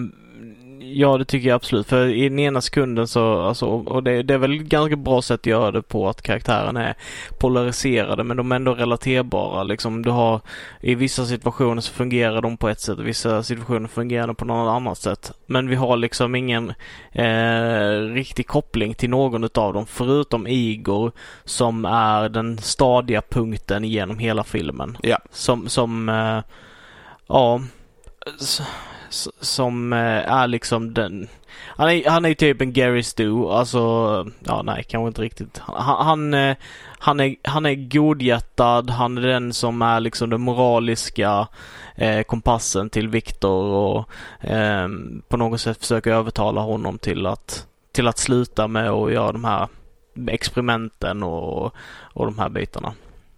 Ja, 0.93 1.19
det 1.19 1.25
tycker 1.25 1.49
jag 1.49 1.57
absolut. 1.57 1.87
För 1.87 2.07
i 2.07 2.29
den 2.29 2.39
ena 2.39 2.61
sekunden 2.61 3.09
så, 3.09 3.41
alltså, 3.41 3.67
och 3.67 4.03
det, 4.03 4.23
det 4.23 4.35
är 4.35 4.39
väl 4.39 4.61
ett 4.61 4.67
ganska 4.67 4.97
bra 4.97 5.23
sätt 5.23 5.41
att 5.41 5.47
göra 5.47 5.71
det 5.71 5.83
på 5.83 6.09
att 6.09 6.23
karaktärerna 6.23 6.89
är 6.89 6.95
polariserade 7.39 8.25
men 8.25 8.37
de 8.37 8.53
är 8.53 8.57
ändå 8.57 8.75
relaterbara. 8.75 9.63
Liksom, 9.63 10.03
du 10.03 10.11
har, 10.11 10.41
I 10.81 10.95
vissa 10.95 11.27
situationer 11.27 11.81
så 11.81 11.93
fungerar 11.93 12.43
de 12.43 12.57
på 12.57 12.69
ett 12.69 12.81
sätt 12.81 12.99
och 12.99 13.07
vissa 13.07 13.43
situationer 13.43 13.89
fungerar 13.89 14.27
de 14.27 14.37
på 14.37 14.45
något 14.45 14.71
annat 14.71 14.99
sätt. 14.99 15.33
Men 15.47 15.69
vi 15.69 15.77
har 15.77 15.97
liksom 15.97 16.35
ingen 16.35 16.73
eh, 17.13 18.15
riktig 18.15 18.47
koppling 18.47 18.95
till 18.95 19.11
någon 19.11 19.45
utav 19.45 19.75
dem 19.75 19.87
förutom 19.87 20.47
Igor 20.47 21.13
som 21.45 21.85
är 21.85 22.29
den 22.29 22.59
stadiga 22.59 23.23
punkten 23.23 23.85
genom 23.85 24.19
hela 24.19 24.45
filmen. 24.45 24.99
Ja. 25.03 25.19
Som, 25.31 25.69
som 25.69 26.09
eh, 26.09 26.41
ja, 27.27 27.61
som 29.41 29.93
eh, 29.93 30.33
är 30.33 30.47
liksom 30.47 30.95
den 30.95 31.29
han 31.79 31.91
är, 31.91 32.11
han 32.11 32.25
är 32.25 32.35
typ 32.35 32.61
en 32.61 32.73
Gary 32.73 33.03
Stu, 33.03 33.49
alltså, 33.49 33.79
ja 34.45 34.63
nej 34.63 34.85
kanske 34.89 35.09
inte 35.09 35.23
riktigt. 35.23 35.59
Han, 35.59 36.07
han, 36.07 36.35
eh, 36.35 36.57
han, 36.99 37.21
är, 37.21 37.37
han 37.43 37.67
är 37.67 37.75
godhjärtad, 37.75 38.91
han 38.91 39.19
är 39.19 39.23
den 39.23 39.53
som 39.53 39.83
är 39.83 40.01
liksom 40.01 40.31
den 40.31 40.41
moraliska 40.41 41.49
eh, 41.95 42.23
kompassen 42.23 42.91
till 42.91 43.09
Victor 43.09 43.65
och 43.65 44.09
eh, 44.51 44.89
på 45.29 45.37
något 45.37 45.61
sätt 45.61 45.79
försöker 45.79 46.13
övertala 46.13 46.61
honom 46.61 46.99
till 46.99 47.27
att, 47.27 47.67
till 47.93 48.09
att 48.09 48.19
sluta 48.19 48.69
med 48.69 48.91
att 48.91 49.13
göra 49.13 49.33
de 49.33 49.45
här 49.45 49.69
experimenten 50.29 51.23
och, 51.23 51.75
och 52.01 52.27
de 52.27 52.39
här 52.39 52.49
bitarna. 52.49 52.93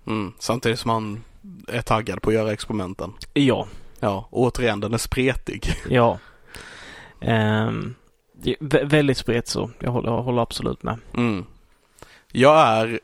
Mm. 0.07 0.33
Samtidigt 0.39 0.79
som 0.79 0.91
han 0.91 1.25
är 1.69 1.83
taggad 1.83 2.23
på 2.23 2.31
att 2.31 2.35
göra 2.35 2.53
experimenten. 2.53 3.12
Ja, 3.35 3.67
Ja, 4.00 4.28
återigen 4.30 4.80
den 4.80 4.95
är 4.95 4.99
spretig. 4.99 5.75
Ja. 5.88 6.19
Vä- 8.61 8.85
väldigt 8.88 9.19
spretigt 9.19 9.49
så. 9.49 9.71
Jag 9.80 9.90
håller, 9.90 10.11
jag 10.11 10.23
håller 10.23 10.42
absolut 10.42 10.83
med. 10.83 10.99
Mm. 11.14 11.45
Jag 12.33 12.59
är 12.61 13.00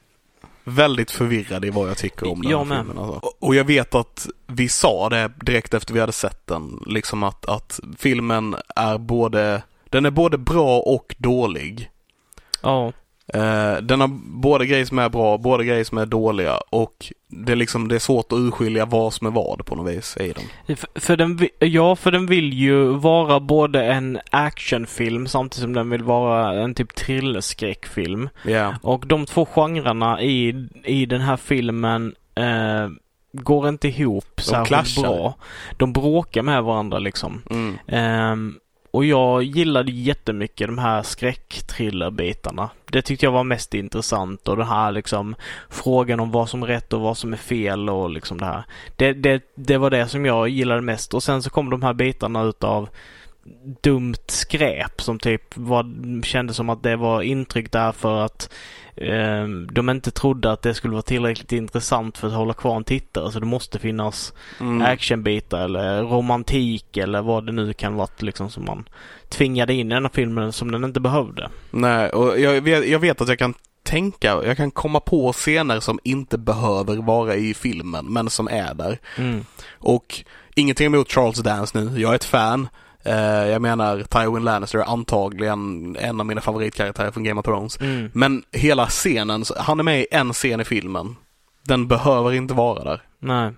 väldigt 0.65 1.11
förvirrad 1.11 1.65
i 1.65 1.71
vad 1.71 1.89
jag 1.89 1.97
tycker 1.97 2.31
om 2.33 2.43
den 2.43 2.51
Jag 2.51 2.65
här 2.65 2.77
filmen. 2.77 2.99
Alltså. 2.99 3.31
Och 3.39 3.55
jag 3.55 3.65
vet 3.65 3.95
att 3.95 4.29
vi 4.47 4.69
sa 4.69 5.09
det 5.09 5.31
direkt 5.41 5.75
efter 5.75 5.95
vi 5.95 6.01
hade 6.01 6.13
sett 6.13 6.47
den, 6.47 6.83
liksom 6.87 7.23
att, 7.23 7.47
att 7.47 7.81
filmen 7.99 8.57
är 8.77 8.99
både, 8.99 9.63
den 9.85 10.07
är 10.07 10.11
både 10.11 10.39
bra 10.39 10.79
och 10.81 11.15
dålig. 11.19 11.91
Ja. 12.63 12.93
Eh, 13.35 13.77
den 13.83 14.01
har 14.01 14.09
både 14.25 14.67
grejer 14.67 14.85
som 14.85 14.99
är 14.99 15.09
bra, 15.09 15.39
både 15.39 15.65
grejer 15.65 15.85
som 15.85 15.99
är 15.99 16.07
dåliga 16.07 16.57
och 16.71 17.13
det 17.29 17.53
är 17.53 17.57
liksom, 17.57 17.89
det 17.89 17.95
är 17.95 17.99
svårt 17.99 18.33
att 18.33 18.39
urskilja 18.39 18.85
vad 18.85 19.13
som 19.13 19.27
är 19.27 19.31
vad 19.31 19.67
på 19.67 19.75
något 19.75 19.95
vis 19.95 20.17
i 20.17 20.33
den. 20.33 20.77
För, 20.77 21.01
för 21.01 21.17
den, 21.17 21.49
ja, 21.59 21.97
för 21.97 22.13
den 22.13 22.27
vill 22.27 22.53
ju 22.53 22.85
vara 22.85 23.41
både 23.41 23.85
en 23.85 24.19
actionfilm 24.31 25.27
samtidigt 25.27 25.63
som 25.63 25.73
den 25.73 25.91
vill 25.91 26.03
vara 26.03 26.63
en 26.63 26.75
typ 26.75 26.95
thrillerskräckfilm. 26.95 28.29
Ja. 28.43 28.75
Och 28.83 29.07
de 29.07 29.27
två 29.27 29.47
genrerna 29.47 30.23
i, 30.23 30.69
i 30.85 31.07
den 31.07 31.21
här 31.21 31.37
filmen 31.37 32.15
eh, 32.35 32.89
går 33.33 33.69
inte 33.69 33.89
ihop 33.89 34.41
särskilt 34.41 34.67
clashar. 34.69 35.03
bra. 35.03 35.35
De 35.77 35.93
bråkar 35.93 36.43
med 36.43 36.63
varandra 36.63 36.99
liksom. 36.99 37.43
Mm. 37.51 37.79
Ehm, 37.87 38.59
och 38.97 39.05
jag 39.05 39.43
gillade 39.43 39.93
jättemycket 39.93 40.67
de 40.67 40.79
här 40.79 41.03
skräckthrillerbitarna. 41.03 42.71
Det 42.91 43.03
tyckte 43.03 43.27
jag 43.27 43.33
var 43.33 43.45
mest 43.45 43.75
intressant 43.75 44.49
och 44.49 44.57
den 44.57 44.67
här 44.67 44.93
liksom 44.93 45.35
frågan 45.71 46.21
om 46.21 46.31
vad 46.31 46.49
som 46.49 46.63
är 46.63 46.67
rätt 46.67 46.93
och 46.93 47.01
vad 47.01 47.19
som 47.19 47.33
är 47.33 47.37
fel 47.37 47.91
och 47.91 48.11
liksom 48.11 48.39
det 48.39 48.47
här. 48.47 48.65
Det, 48.97 49.13
det, 49.13 49.43
det 49.55 49.79
var 49.79 49.91
det 49.91 50.09
som 50.09 50.25
jag 50.27 50.49
gillade 50.49 50.81
mest 50.81 51.15
och 51.15 51.23
sen 51.23 51.43
så 51.43 51.51
kom 51.51 51.71
de 51.71 51.83
här 51.83 51.93
bitarna 51.93 52.43
utav 52.43 52.89
dumt 53.81 54.27
skräp 54.27 55.01
som 55.01 55.19
typ 55.19 55.57
var, 55.57 56.23
kändes 56.23 56.57
som 56.57 56.71
att 56.71 56.83
det 56.83 56.97
var 56.97 57.23
intryck 57.23 57.73
där 57.73 57.93
för 57.93 58.25
att 58.25 58.51
eh, 58.97 59.49
de 59.73 59.91
inte 59.91 60.11
trodde 60.11 60.53
att 60.53 60.63
det 60.63 60.75
skulle 60.75 60.93
vara 60.93 61.03
tillräckligt 61.03 61.53
intressant 61.53 62.19
för 62.19 62.29
att 62.29 62.35
hålla 62.35 62.55
kvar 62.55 62.77
en 62.77 62.85
tittare 62.85 63.33
så 63.33 63.41
det 63.41 63.47
måste 63.47 63.79
finnas 63.79 64.33
Mm. 64.61 64.83
actionbitar 64.83 65.65
eller 65.65 66.03
romantik 66.03 66.97
eller 66.97 67.23
vad 67.23 67.47
det 67.47 67.53
nu 67.53 67.73
kan 67.73 67.95
vara 67.95 68.09
liksom 68.19 68.51
som 68.51 68.65
man 68.65 68.89
tvingade 69.29 69.75
in 69.75 69.93
i 69.93 69.95
den 69.95 70.05
här 70.05 70.11
filmen 70.15 70.53
som 70.53 70.71
den 70.73 70.85
inte 70.85 71.01
behövde. 71.01 71.49
Nej, 71.71 72.11
och 72.11 72.41
jag 72.41 72.61
vet, 72.61 72.89
jag 72.89 72.99
vet 72.99 73.21
att 73.21 73.29
jag 73.29 73.39
kan 73.39 73.55
tänka, 73.83 74.27
jag 74.45 74.57
kan 74.57 74.71
komma 74.71 75.01
på 75.01 75.33
scener 75.33 75.81
som 75.81 75.99
inte 76.05 76.39
behöver 76.39 76.97
vara 76.97 77.35
i 77.35 77.55
filmen 77.55 78.07
men 78.09 78.31
som 78.31 78.49
är 78.49 78.75
där. 78.75 78.99
Mm. 79.19 79.45
Och 79.79 80.25
ingenting 80.55 80.87
emot 80.87 81.13
Charles 81.13 81.39
Dance 81.39 81.81
nu, 81.81 82.01
jag 82.01 82.11
är 82.11 82.15
ett 82.15 82.25
fan. 82.25 82.69
Eh, 83.07 83.49
jag 83.49 83.63
menar 83.63 84.03
Tywin 84.03 84.45
Lannister 84.45 84.79
är 84.79 84.85
antagligen 84.85 85.97
en 86.01 86.21
av 86.21 86.27
mina 86.27 86.41
favoritkaraktärer 86.41 87.11
från 87.11 87.25
Game 87.25 87.41
of 87.41 87.45
Thrones. 87.45 87.81
Mm. 87.81 88.11
Men 88.15 88.43
hela 88.53 88.87
scenen, 88.87 89.45
han 89.57 89.79
är 89.79 89.85
med 89.85 90.01
i 90.01 90.07
en 90.11 90.33
scen 90.33 90.61
i 90.61 90.65
filmen. 90.65 91.17
Den 91.63 91.89
behöver 91.89 92.33
inte 92.33 92.55
vara 92.55 92.85
där. 92.85 93.03
Nej. 93.19 93.53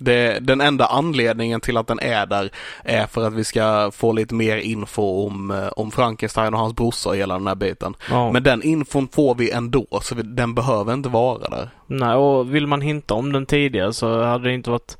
Det, 0.00 0.38
den 0.40 0.60
enda 0.60 0.86
anledningen 0.86 1.60
till 1.60 1.76
att 1.76 1.86
den 1.86 1.98
är 1.98 2.26
där 2.26 2.50
är 2.84 3.06
för 3.06 3.26
att 3.26 3.34
vi 3.34 3.44
ska 3.44 3.90
få 3.94 4.12
lite 4.12 4.34
mer 4.34 4.56
info 4.56 5.26
om, 5.26 5.50
eh, 5.50 5.68
om 5.68 5.90
Frankenstein 5.90 6.54
och 6.54 6.60
hans 6.60 6.74
brorsa 6.74 7.08
och 7.08 7.16
hela 7.16 7.34
den 7.34 7.46
här 7.46 7.54
biten. 7.54 7.94
Ja. 8.10 8.32
Men 8.32 8.42
den 8.42 8.62
infon 8.62 9.08
får 9.08 9.34
vi 9.34 9.50
ändå, 9.50 9.86
så 10.02 10.14
vi, 10.14 10.22
den 10.22 10.54
behöver 10.54 10.94
inte 10.94 11.08
vara 11.08 11.48
där. 11.48 11.70
Nej, 11.86 12.14
och 12.14 12.54
vill 12.54 12.66
man 12.66 12.80
hinta 12.80 13.14
om 13.14 13.32
den 13.32 13.46
tidigare 13.46 13.92
så 13.92 14.22
hade 14.22 14.48
det 14.48 14.54
inte 14.54 14.70
varit 14.70 14.96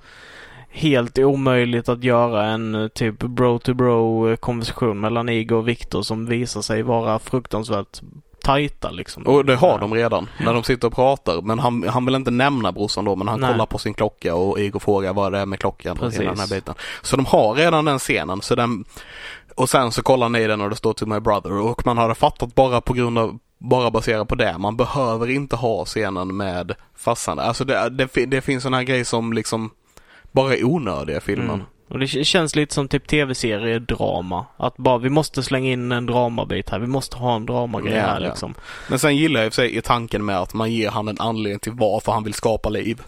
helt 0.77 1.19
omöjligt 1.19 1.89
att 1.89 2.05
göra 2.05 2.45
en 2.45 2.75
eh, 2.75 2.89
typ 2.89 3.19
bro-to-bro 3.19 4.29
eh, 4.31 4.37
konversation 4.37 5.01
mellan 5.01 5.29
Igor 5.29 5.59
och 5.59 5.69
Viktor 5.69 6.03
som 6.03 6.27
visar 6.27 6.63
sig 6.63 6.83
vara 6.83 7.19
fruktansvärt 7.19 8.01
tajta 8.43 8.91
liksom. 8.91 9.23
Och 9.27 9.45
det 9.45 9.57
har 9.57 9.79
de 9.79 9.95
redan, 9.95 10.29
när 10.41 10.55
de 10.55 10.63
sitter 10.63 10.89
och 10.89 10.95
pratar. 10.95 11.43
Men 11.43 11.59
han, 11.59 11.89
han 11.89 12.05
vill 12.05 12.15
inte 12.15 12.31
nämna 12.31 12.73
brorsan 12.73 13.05
då, 13.05 13.17
men 13.17 13.29
han 13.29 13.41
Nej. 13.41 13.53
kollar 13.53 13.67
på 13.67 13.79
sin 13.79 13.95
klocka 13.95 14.35
och 14.35 14.61
Igor 14.61 14.81
frågar 14.81 15.13
vad 15.13 15.33
det 15.33 15.39
är 15.39 15.47
med 15.47 15.59
klockan 15.59 15.93
och 15.93 15.99
Precis. 15.99 16.21
hela 16.21 16.31
den 16.31 16.41
här 16.41 16.49
biten. 16.49 16.75
Så 17.03 17.17
de 17.17 17.27
har 17.27 17.55
redan 17.55 17.85
den 17.85 17.99
scenen, 17.99 18.43
så 18.43 18.55
den 18.55 18.85
och 19.55 19.69
sen 19.69 19.93
så 19.93 20.03
kollar 20.03 20.29
ni 20.29 20.47
den 20.47 20.61
och 20.61 20.71
det 20.71 20.77
står 20.77 20.93
to 20.93 21.07
my 21.07 21.21
brother 21.21 21.53
och 21.53 21.87
man 21.87 21.99
hade 21.99 22.15
fattat 22.15 22.55
bara 22.55 22.81
på 22.81 22.93
grund 22.93 23.19
av 23.19 23.39
bara 23.59 23.91
baserat 23.91 24.29
på 24.29 24.35
det. 24.35 24.59
Man 24.59 24.77
behöver 24.77 25.31
inte 25.31 25.57
ha 25.57 25.85
scenen 25.85 26.37
med 26.37 26.75
farsan. 26.97 27.39
Alltså 27.39 27.65
det, 27.65 27.89
det, 27.89 28.27
det 28.27 28.41
finns 28.41 28.63
sån 28.63 28.75
här 28.75 28.83
grej 28.83 29.05
som 29.05 29.33
liksom 29.33 29.71
bara 30.37 30.55
onödiga 30.63 31.21
filmen. 31.21 31.51
Mm. 31.51 31.67
Och 31.89 31.99
det 31.99 32.07
känns 32.07 32.57
lite 32.57 32.75
som 32.75 32.89
typ 32.89 33.07
tv-seriedrama. 33.09 34.47
Att 34.57 34.77
bara 34.77 34.99
vi 34.99 35.11
måste 35.11 35.43
slänga 35.43 35.71
in 35.73 35.93
en 35.93 36.07
dramabit 36.07 36.71
här. 36.71 36.79
Vi 36.79 36.87
måste 36.87 37.17
ha 37.17 37.37
en 37.37 37.47
dramagrej 37.47 37.95
Ja, 37.95 38.01
här 38.01 38.21
ja. 38.21 38.29
liksom. 38.29 38.55
Men 38.89 38.99
sen 38.99 39.17
gillar 39.17 39.41
jag 39.41 39.49
i 39.49 39.51
sig 39.55 39.77
i 39.77 39.83
tanken 39.83 40.25
med 40.25 40.39
att 40.39 40.55
man 40.55 40.73
ger 40.73 40.91
han 40.91 41.09
en 41.09 41.21
anledning 41.21 41.59
till 41.61 41.73
varför 41.73 42.13
han 42.13 42.25
vill 42.25 42.35
skapa 42.35 42.69
liv. 42.69 43.03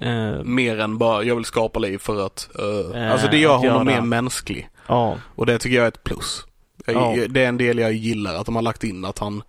Eh, 0.00 0.42
Mer 0.44 0.80
än 0.80 0.98
bara 0.98 1.22
jag 1.22 1.36
vill 1.36 1.44
skapa 1.44 1.78
liv 1.78 1.98
för 1.98 2.26
att, 2.26 2.48
eh, 2.58 3.02
Eh, 3.02 3.12
alltså 3.12 3.28
det 3.30 3.38
gör 3.38 3.54
att 3.54 3.60
honom 3.60 3.88
göra. 3.88 4.00
mer 4.00 4.06
mänsklig. 4.06 4.68
ja. 4.86 5.16
Och 5.36 5.46
det 5.46 5.58
tycker 5.58 5.76
jag 5.76 5.84
är 5.84 5.88
ett 5.88 6.04
plus. 6.04 6.44
Jag, 6.86 6.94
Ja. 7.18 7.24
Det 7.28 7.44
är 7.44 7.48
en 7.48 7.56
del 7.58 7.78
jag 7.78 7.92
gillar, 7.92 8.34
att 8.34 8.46
de 8.46 8.54
har 8.54 8.62
lagt 8.62 8.84
in 8.84 9.04
att 9.04 9.18
han, 9.18 9.42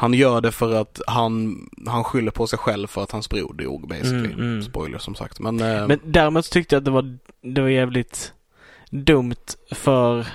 han 0.00 0.14
gör 0.14 0.40
det 0.40 0.52
för 0.52 0.74
att 0.74 1.00
han, 1.06 1.58
han 1.86 2.04
skyller 2.04 2.30
på 2.30 2.46
sig 2.46 2.58
själv 2.58 2.86
för 2.86 3.02
att 3.02 3.10
hans 3.10 3.28
bror 3.28 3.54
dog 3.54 3.88
basically. 3.88 4.32
Mm, 4.32 4.40
mm. 4.40 4.62
Spoiler 4.62 4.98
som 4.98 5.14
sagt. 5.14 5.40
Men, 5.40 5.60
eh, 5.60 5.86
Men 5.86 6.00
däremot 6.04 6.50
tyckte 6.50 6.74
jag 6.74 6.80
att 6.80 6.84
det 6.84 6.90
var, 6.90 7.18
det 7.42 7.60
var 7.60 7.68
jävligt 7.68 8.32
dumt 8.90 9.46
för 9.70 10.26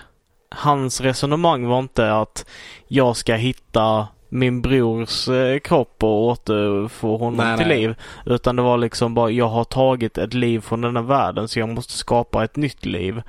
hans 0.49 1.01
resonemang 1.01 1.65
var 1.65 1.79
inte 1.79 2.13
att 2.13 2.45
jag 2.87 3.17
ska 3.17 3.35
hitta 3.35 4.07
min 4.29 4.61
brors 4.61 5.27
eh, 5.27 5.59
kropp 5.59 6.03
och 6.03 6.23
återfå 6.23 7.17
honom 7.17 7.45
Nej, 7.45 7.57
till 7.57 7.67
nej. 7.67 7.77
liv. 7.77 7.95
Utan 8.25 8.55
det 8.55 8.61
var 8.61 8.77
liksom 8.77 9.13
bara, 9.13 9.29
jag 9.29 9.47
har 9.49 9.63
tagit 9.63 10.17
ett 10.17 10.33
liv 10.33 10.59
från 10.59 10.81
denna 10.81 11.01
världen 11.01 11.47
så 11.47 11.59
jag 11.59 11.69
måste 11.69 11.93
skapa 11.93 12.43
ett 12.43 12.55
nytt 12.55 12.85
liv. 12.85 13.21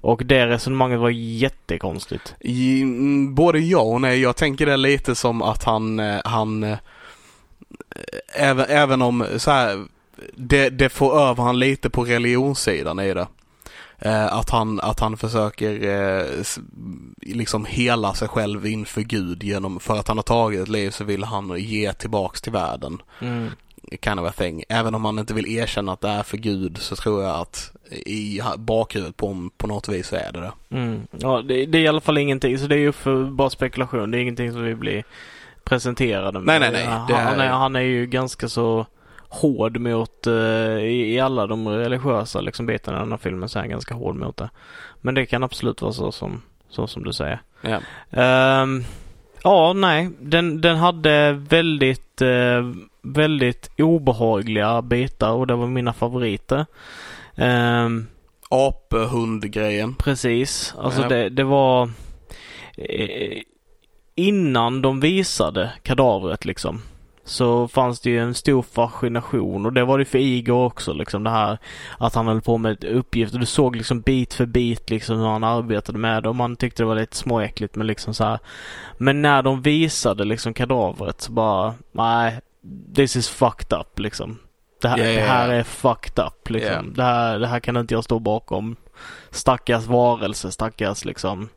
Och 0.00 0.24
det 0.24 0.46
resonemanget 0.46 1.00
var 1.00 1.10
jättekonstigt. 1.10 2.34
i, 2.40 2.82
mm, 2.82 3.34
både 3.34 3.58
ja 3.58 3.80
och 3.80 4.00
nej. 4.00 4.20
Jag 4.20 4.36
tänker 4.36 4.66
det 4.66 4.76
lite 4.76 5.14
som 5.14 5.42
att 5.42 5.64
han, 5.64 6.00
eh, 6.00 6.20
han 6.24 6.62
eh, 6.62 6.78
även, 8.34 8.66
även 8.68 9.02
om 9.02 9.26
så 9.36 9.50
här, 9.50 9.84
det, 10.34 10.70
det 10.70 10.88
får 10.88 11.20
över 11.20 11.42
han 11.42 11.58
lite 11.58 11.90
på 11.90 12.04
religionssidan 12.04 13.00
i 13.00 13.14
det. 13.14 13.26
Eh, 13.98 14.34
att, 14.34 14.50
han, 14.50 14.80
att 14.80 15.00
han 15.00 15.16
försöker 15.16 15.88
eh, 15.88 16.26
liksom 17.22 17.64
hela 17.64 18.14
sig 18.14 18.28
själv 18.28 18.66
inför 18.66 19.00
Gud 19.00 19.42
genom, 19.42 19.80
för 19.80 19.98
att 19.98 20.08
han 20.08 20.18
har 20.18 20.22
tagit 20.22 20.60
ett 20.60 20.68
liv 20.68 20.90
så 20.90 21.04
vill 21.04 21.24
han 21.24 21.58
ge 21.58 21.92
tillbaks 21.92 22.40
till 22.40 22.52
världen. 22.52 23.02
Mm. 23.20 23.48
Kind 24.04 24.20
of 24.20 24.28
a 24.28 24.32
thing. 24.36 24.62
Även 24.68 24.94
om 24.94 25.04
han 25.04 25.18
inte 25.18 25.34
vill 25.34 25.46
erkänna 25.56 25.92
att 25.92 26.00
det 26.00 26.08
är 26.08 26.22
för 26.22 26.36
Gud 26.36 26.78
så 26.78 26.96
tror 26.96 27.22
jag 27.22 27.36
att 27.40 27.72
i 28.06 28.40
bakhuvudet 28.58 29.16
på, 29.16 29.48
på 29.56 29.66
något 29.66 29.88
vis 29.88 30.08
så 30.08 30.16
är 30.16 30.32
det 30.32 30.40
det. 30.40 30.52
Mm. 30.76 31.00
Ja, 31.10 31.42
det, 31.42 31.66
det 31.66 31.78
är 31.78 31.82
i 31.82 31.88
alla 31.88 32.00
fall 32.00 32.18
ingenting, 32.18 32.58
så 32.58 32.66
det 32.66 32.74
är 32.74 32.78
ju 32.78 32.92
för 32.92 33.24
bara 33.24 33.50
spekulation. 33.50 34.10
Det 34.10 34.18
är 34.18 34.22
ingenting 34.22 34.52
som 34.52 34.62
vi 34.62 34.74
blir 34.74 35.04
presenterade 35.64 36.40
med. 36.40 36.60
Nej, 36.60 36.70
nej, 36.72 36.86
nej. 36.86 36.86
Han, 37.24 37.40
är- 37.40 37.44
är, 37.44 37.48
han 37.50 37.76
är 37.76 37.80
ju 37.80 38.06
ganska 38.06 38.48
så 38.48 38.86
hård 39.28 39.78
mot, 39.80 40.26
eh, 40.26 40.32
i, 40.78 41.14
i 41.14 41.20
alla 41.20 41.46
de 41.46 41.68
religiösa 41.68 42.40
liksom 42.40 42.66
bitarna 42.66 42.96
i 42.98 43.00
den 43.00 43.10
här 43.10 43.18
filmen 43.18 43.48
så 43.48 43.58
är 43.58 43.62
han 43.62 43.70
ganska 43.70 43.94
hård 43.94 44.16
mot 44.16 44.36
det. 44.36 44.50
Men 45.00 45.14
det 45.14 45.26
kan 45.26 45.42
absolut 45.44 45.82
vara 45.82 45.92
så 45.92 46.12
som, 46.12 46.42
så 46.68 46.86
som 46.86 47.04
du 47.04 47.12
säger. 47.12 47.40
Ja. 47.62 47.80
Ehm, 48.20 48.84
ja, 49.44 49.72
nej. 49.72 50.10
Den, 50.20 50.60
den 50.60 50.76
hade 50.76 51.32
väldigt, 51.32 52.22
eh, 52.22 52.70
väldigt 53.02 53.70
obehagliga 53.78 54.82
bitar 54.82 55.30
och 55.30 55.46
det 55.46 55.54
var 55.54 55.66
mina 55.66 55.92
favoriter. 55.92 56.66
Um, 57.36 58.06
Aphundgrejen. 58.50 59.94
Precis. 59.94 60.74
Alltså 60.78 61.02
Ja. 61.02 61.08
det, 61.08 61.28
det 61.28 61.44
var 61.44 61.90
eh, 62.76 63.42
innan 64.14 64.82
de 64.82 65.00
visade 65.00 65.72
kadavret 65.82 66.44
liksom. 66.44 66.82
Så 67.24 67.68
fanns 67.68 68.00
det 68.00 68.10
ju 68.10 68.18
en 68.18 68.34
stor 68.34 68.62
fascination 68.62 69.66
och 69.66 69.72
det 69.72 69.84
var 69.84 69.98
det 69.98 70.04
för 70.04 70.18
Igor 70.18 70.64
också 70.64 70.92
liksom 70.92 71.24
det 71.24 71.30
här 71.30 71.58
att 71.98 72.14
han 72.14 72.26
höll 72.26 72.40
på 72.40 72.58
med 72.58 72.72
ett 72.72 72.84
uppgift 72.84 73.34
och 73.34 73.40
du 73.40 73.46
såg 73.46 73.76
liksom 73.76 74.00
bit 74.00 74.34
för 74.34 74.46
bit 74.46 74.90
liksom 74.90 75.18
hur 75.18 75.26
han 75.26 75.44
arbetade 75.44 75.98
med 75.98 76.22
det 76.22 76.28
och 76.28 76.36
man 76.36 76.56
tyckte 76.56 76.82
det 76.82 76.86
var 76.86 76.94
lite 76.94 77.16
småäckligt 77.16 77.74
men 77.76 77.86
liksom 77.86 78.14
så 78.14 78.24
här. 78.24 78.38
Men 78.98 79.22
när 79.22 79.42
de 79.42 79.62
visade 79.62 80.24
liksom 80.24 80.54
kadavret 80.54 81.20
så 81.20 81.32
bara 81.32 81.74
nej 81.92 82.40
this 82.94 83.16
is 83.16 83.28
fucked 83.28 83.78
up 83.78 83.98
liksom. 83.98 84.38
Det 84.82 84.88
här, 84.88 84.98
Ja, 84.98 85.04
ja, 85.04 85.14
det 85.20 85.26
här 85.26 85.48
är 85.48 85.62
fucked 85.62 86.24
up 86.24 86.50
liksom. 86.50 86.92
Det, 86.94 87.02
här, 87.02 87.38
det 87.38 87.46
här 87.46 87.60
kan 87.60 87.76
inte 87.76 87.94
jag 87.94 88.04
stå 88.04 88.18
bakom. 88.18 88.76
Stackars 89.30 89.86
varelse, 89.86 90.52
stackars 90.52 91.04
liksom. 91.04 91.48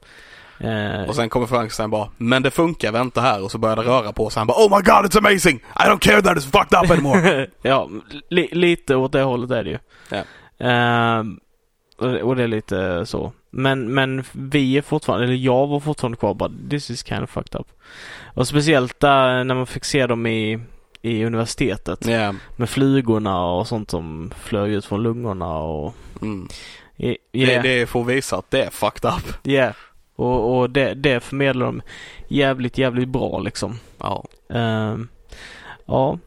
Eh, 0.59 1.03
Och 1.07 1.15
sen 1.15 1.29
kommer 1.29 1.47
Frankenstein 1.47 1.89
bara, 1.89 2.09
men 2.17 2.43
det 2.43 2.51
funkar, 2.51 2.91
vänta 2.91 3.21
här. 3.21 3.43
Och 3.43 3.51
så 3.51 3.57
börjar 3.57 3.75
det 3.75 3.81
röra 3.81 4.13
på 4.13 4.29
sig. 4.29 4.39
Han 4.39 4.47
bara, 4.47 4.65
oh 4.65 4.77
my 4.77 4.81
god 4.83 5.05
it's 5.11 5.17
amazing! 5.17 5.55
I 5.57 5.83
don't 5.89 5.99
care 5.99 6.21
that 6.21 6.37
it's 6.37 6.51
fucked 6.59 6.83
up 6.83 6.91
anymore! 6.91 7.47
ja, 7.61 7.89
li, 8.29 8.49
lite 8.51 8.95
åt 8.95 9.11
det 9.11 9.21
hållet 9.21 9.51
är 9.51 9.63
det 9.63 9.69
ju. 9.69 9.77
Och, 11.97 12.07
och 12.29 12.35
det 12.35 12.43
är 12.43 12.47
lite 12.47 13.05
så. 13.05 13.31
Men, 13.49 13.93
men 13.93 14.23
vi 14.31 14.77
är 14.77 14.81
fortfarande, 14.81 15.25
eller 15.25 15.35
jag 15.35 15.67
var 15.67 15.79
fortfarande 15.79 16.17
kvar 16.17 16.33
bara, 16.33 16.51
this 16.69 16.89
is 16.89 17.03
kind 17.05 17.23
of 17.23 17.29
fucked 17.29 17.59
up. 17.61 17.67
Och 18.33 18.47
speciellt 18.47 18.99
där 18.99 19.43
när 19.43 19.55
man 19.55 19.67
fick 19.67 19.85
se 19.85 20.07
dem 20.07 20.27
i 20.27 20.59
i 21.05 21.25
universitetet. 21.25 22.05
Ja. 22.07 22.33
Med 22.55 22.69
flugorna 22.69 23.45
och 23.45 23.67
sånt 23.67 23.91
som 23.91 24.33
flög 24.39 24.71
ut 24.71 24.85
från 24.85 25.03
lungorna 25.03 25.57
och... 25.57 25.93
Mm. 26.21 26.47
Yeah. 26.97 27.17
Det, 27.31 27.61
det 27.61 27.85
får 27.85 28.03
visa 28.03 28.37
att 28.37 28.51
det 28.51 28.63
är 28.63 28.69
fucked 28.69 29.11
up. 29.11 29.47
Yeah. 29.47 29.73
Och, 30.15 30.57
och 30.57 30.69
det, 30.69 30.93
det 30.93 31.19
förmedlar 31.19 31.65
de 31.65 31.81
jävligt, 32.27 32.77
jävligt 32.77 33.09
bra 33.09 33.39
liksom. 33.39 33.79
Ja. 33.97 34.25
Ehm, 34.53 35.07
ja. 35.85 36.19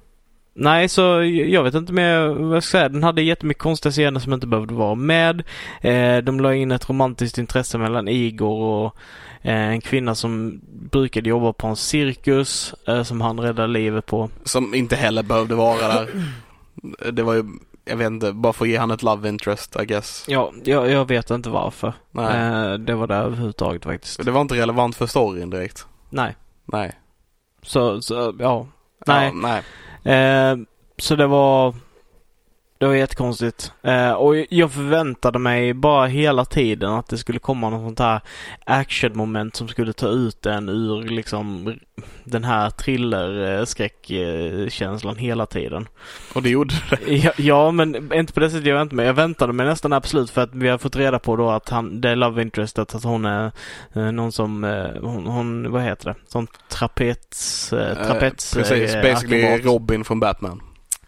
Nej, 0.55 0.89
så 0.89 1.03
jag 1.25 1.63
vet 1.63 1.75
inte 1.75 1.93
mer 1.93 2.27
vad 2.27 2.57
jag 2.57 2.63
ska 2.63 2.79
säga. 2.79 2.89
Den 2.89 3.03
hade 3.03 3.23
jättemycket 3.23 3.63
konstiga 3.63 3.93
scener 3.93 4.21
som 4.21 4.33
inte 4.33 4.47
behövde 4.47 4.75
vara 4.75 4.95
med. 4.95 5.43
Eh, 5.81 6.19
de 6.19 6.41
la 6.41 6.55
in 6.55 6.73
ett 6.73 6.89
romantiskt 6.89 7.39
intresse 7.39 7.79
mellan 7.79 8.09
Igor 8.09 8.63
och 8.63 8.97
en 9.53 9.81
kvinna 9.81 10.15
som 10.15 10.61
brukade 10.91 11.29
jobba 11.29 11.53
på 11.53 11.67
en 11.67 11.77
cirkus 11.77 12.75
eh, 12.89 13.03
som 13.03 13.21
han 13.21 13.41
räddade 13.41 13.69
livet 13.69 14.07
på. 14.07 14.31
Som 14.45 14.75
inte 14.75 14.97
heller 14.97 15.23
behövde 15.23 15.55
vara 15.55 15.79
där. 15.79 16.09
Det 17.13 17.23
var 17.23 17.35
ju, 17.35 17.45
jag 17.85 17.97
vet 17.97 18.07
inte, 18.07 18.33
bara 18.33 18.53
för 18.53 18.65
att 18.65 18.71
ge 18.71 18.77
han 18.77 18.91
ett 18.91 19.03
love 19.03 19.29
interest 19.29 19.77
I 19.83 19.85
guess. 19.87 20.25
Ja, 20.29 20.53
jag, 20.65 20.91
jag 20.91 21.09
vet 21.09 21.31
inte 21.31 21.51
varför. 21.51 21.93
Nej. 22.11 22.37
Eh, 22.37 22.75
det 22.75 22.95
var 22.95 23.07
där 23.07 23.23
överhuvudtaget 23.23 23.85
faktiskt. 23.85 24.25
Det 24.25 24.31
var 24.31 24.41
inte 24.41 24.55
relevant 24.55 24.97
för 24.97 25.07
storyn 25.07 25.51
direkt. 25.51 25.87
Nej. 26.11 26.37
Nej. 26.65 26.93
Så, 27.63 28.03
så 28.03 28.35
ja. 28.39 28.67
Nej. 29.07 29.33
Ja, 29.43 29.63
nej. 30.05 30.51
Eh, 30.51 30.57
så 30.99 31.17
det 31.17 31.27
var 31.27 31.75
det 32.79 32.87
var 32.87 32.95
jättekonstigt. 32.95 33.73
Eh, 33.83 34.13
och 34.13 34.37
jag 34.51 34.73
förväntade 34.73 35.39
mig 35.39 35.75
bara 35.75 36.07
hela 36.07 36.45
tiden 36.45 36.93
att 36.93 37.09
det 37.09 37.19
skulle 37.19 37.39
komma 37.39 37.71
något 37.71 37.87
sånt 37.87 37.99
här 37.99 38.21
actionmoment 38.65 39.57
som 39.57 39.69
skulle 39.69 39.93
ta 39.93 40.09
ut 40.09 40.43
den 40.43 40.69
ur 40.69 41.03
liksom 41.03 41.75
den 42.25 42.45
här 42.45 42.71
thriller-skräckkänslan 42.71 45.17
hela 45.17 45.47
tiden. 45.47 45.89
Och 46.35 46.43
det 46.43 46.51
gjorde 46.51 46.75
det. 46.91 46.97
Ja, 47.27 47.33
ja, 47.37 47.71
men 47.71 48.13
inte 48.13 48.33
på 48.33 48.41
det 48.41 48.51
sättet 48.51 48.67
jag 48.67 48.77
väntade 48.77 48.97
mig. 48.97 49.07
Jag 49.07 49.15
väntade 49.15 49.53
mig 49.53 49.67
nästan 49.67 49.93
absolut 49.93 50.31
för 50.31 50.43
att 50.43 50.55
vi 50.55 50.69
har 50.69 50.79
fått 50.79 50.97
reda 50.97 51.19
på 51.19 51.37
då 51.37 51.51
att 51.51 51.69
han, 51.69 52.01
det 52.01 52.11
är 52.11 52.17
love 52.17 52.43
interestet, 52.43 52.95
att 52.95 53.05
hon 53.05 53.25
är 53.25 53.53
eh, 53.95 54.13
någon 54.13 54.33
som, 54.33 54.65
eh, 54.65 54.87
hon, 55.03 55.27
hon, 55.27 55.73
vad 55.73 55.83
heter 55.83 56.09
det, 56.09 56.15
som 56.29 56.47
trapets, 56.69 57.73
eh, 57.73 58.07
trapets 58.07 58.55
Precis, 58.55 58.95
basically 58.95 59.45
akrobat. 59.45 59.65
Robin 59.65 60.05
från 60.05 60.21
Batman. 60.21 60.61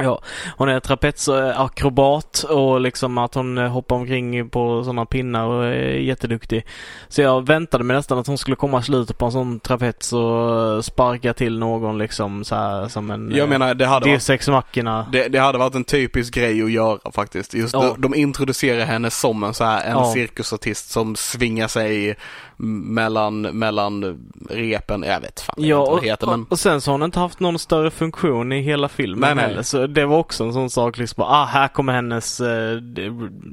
Ja, 0.02 0.20
hon 0.56 0.68
är 0.68 0.80
trapetsakrobat 0.80 2.42
och 2.48 2.80
liksom 2.80 3.18
att 3.18 3.34
hon 3.34 3.58
eh, 3.58 3.68
hoppar 3.68 3.96
omkring 3.96 4.48
på 4.48 4.84
sådana 4.84 5.06
pinnar 5.06 5.46
och 5.46 5.64
är 5.64 5.70
jätteduktig. 5.98 6.66
Så 7.08 7.20
jag 7.22 7.46
väntade 7.46 7.84
mig 7.84 7.96
nästan 7.96 8.18
att 8.18 8.26
hon 8.26 8.38
skulle 8.38 8.56
komma 8.56 8.82
slutet 8.82 9.18
på 9.18 9.26
en 9.26 9.32
sån 9.32 9.60
trapets 9.60 10.12
och 10.12 10.84
sparka 10.84 11.34
till 11.34 11.58
någon 11.58 11.98
liksom 11.98 12.44
så 12.44 12.54
här 12.54 12.88
som 12.88 13.10
en 13.10 13.32
Jag 13.34 13.48
menar, 13.48 13.74
det 13.74 13.86
hade 13.86 14.08
varit 14.10 14.20
D6 14.20 14.50
mackorna. 14.50 15.06
Det, 15.12 15.28
det 15.28 15.38
hade 15.38 15.58
varit 15.58 15.74
en 15.74 15.84
typisk 15.84 16.34
grej 16.34 16.62
att 16.62 16.70
göra 16.70 17.12
faktiskt. 17.12 17.54
Just 17.54 17.74
Ja. 17.74 17.80
de, 17.80 18.00
de 18.00 18.14
introducerar 18.14 18.84
henne 18.84 19.10
som 19.10 19.44
en 19.44 19.54
så 19.54 19.64
här, 19.64 19.84
en 19.84 19.90
Ja. 19.92 20.12
cirkusartist 20.14 20.90
som 20.90 21.16
svingar 21.16 21.68
sig 21.68 22.16
mellan, 22.60 23.40
mellan 23.40 24.18
repen. 24.50 25.02
Jag 25.02 25.20
vet 25.20 25.40
fan 25.40 25.54
Ja, 25.58 25.64
inte 25.78 25.90
vad 25.90 25.96
och, 25.98 26.00
det 26.02 26.06
heter 26.10 26.26
men. 26.26 26.46
och 26.50 26.58
sen 26.58 26.80
så 26.80 26.90
har 26.90 26.92
hon 26.98 27.02
inte 27.02 27.18
haft 27.20 27.40
någon 27.40 27.58
större 27.58 27.90
funktion 27.90 28.52
i 28.52 28.60
hela 28.60 28.88
filmen 28.88 29.20
Nej, 29.20 29.34
nej. 29.34 29.44
heller. 29.44 29.62
Så 29.62 29.86
det 29.86 30.06
var 30.06 30.16
också 30.18 30.44
en 30.44 30.52
sån 30.52 30.70
sak 30.70 30.98
liksom, 30.98 31.22
ah 31.22 31.44
här 31.44 31.68
kommer 31.68 31.92
hennes 31.92 32.40
eh, 32.40 32.80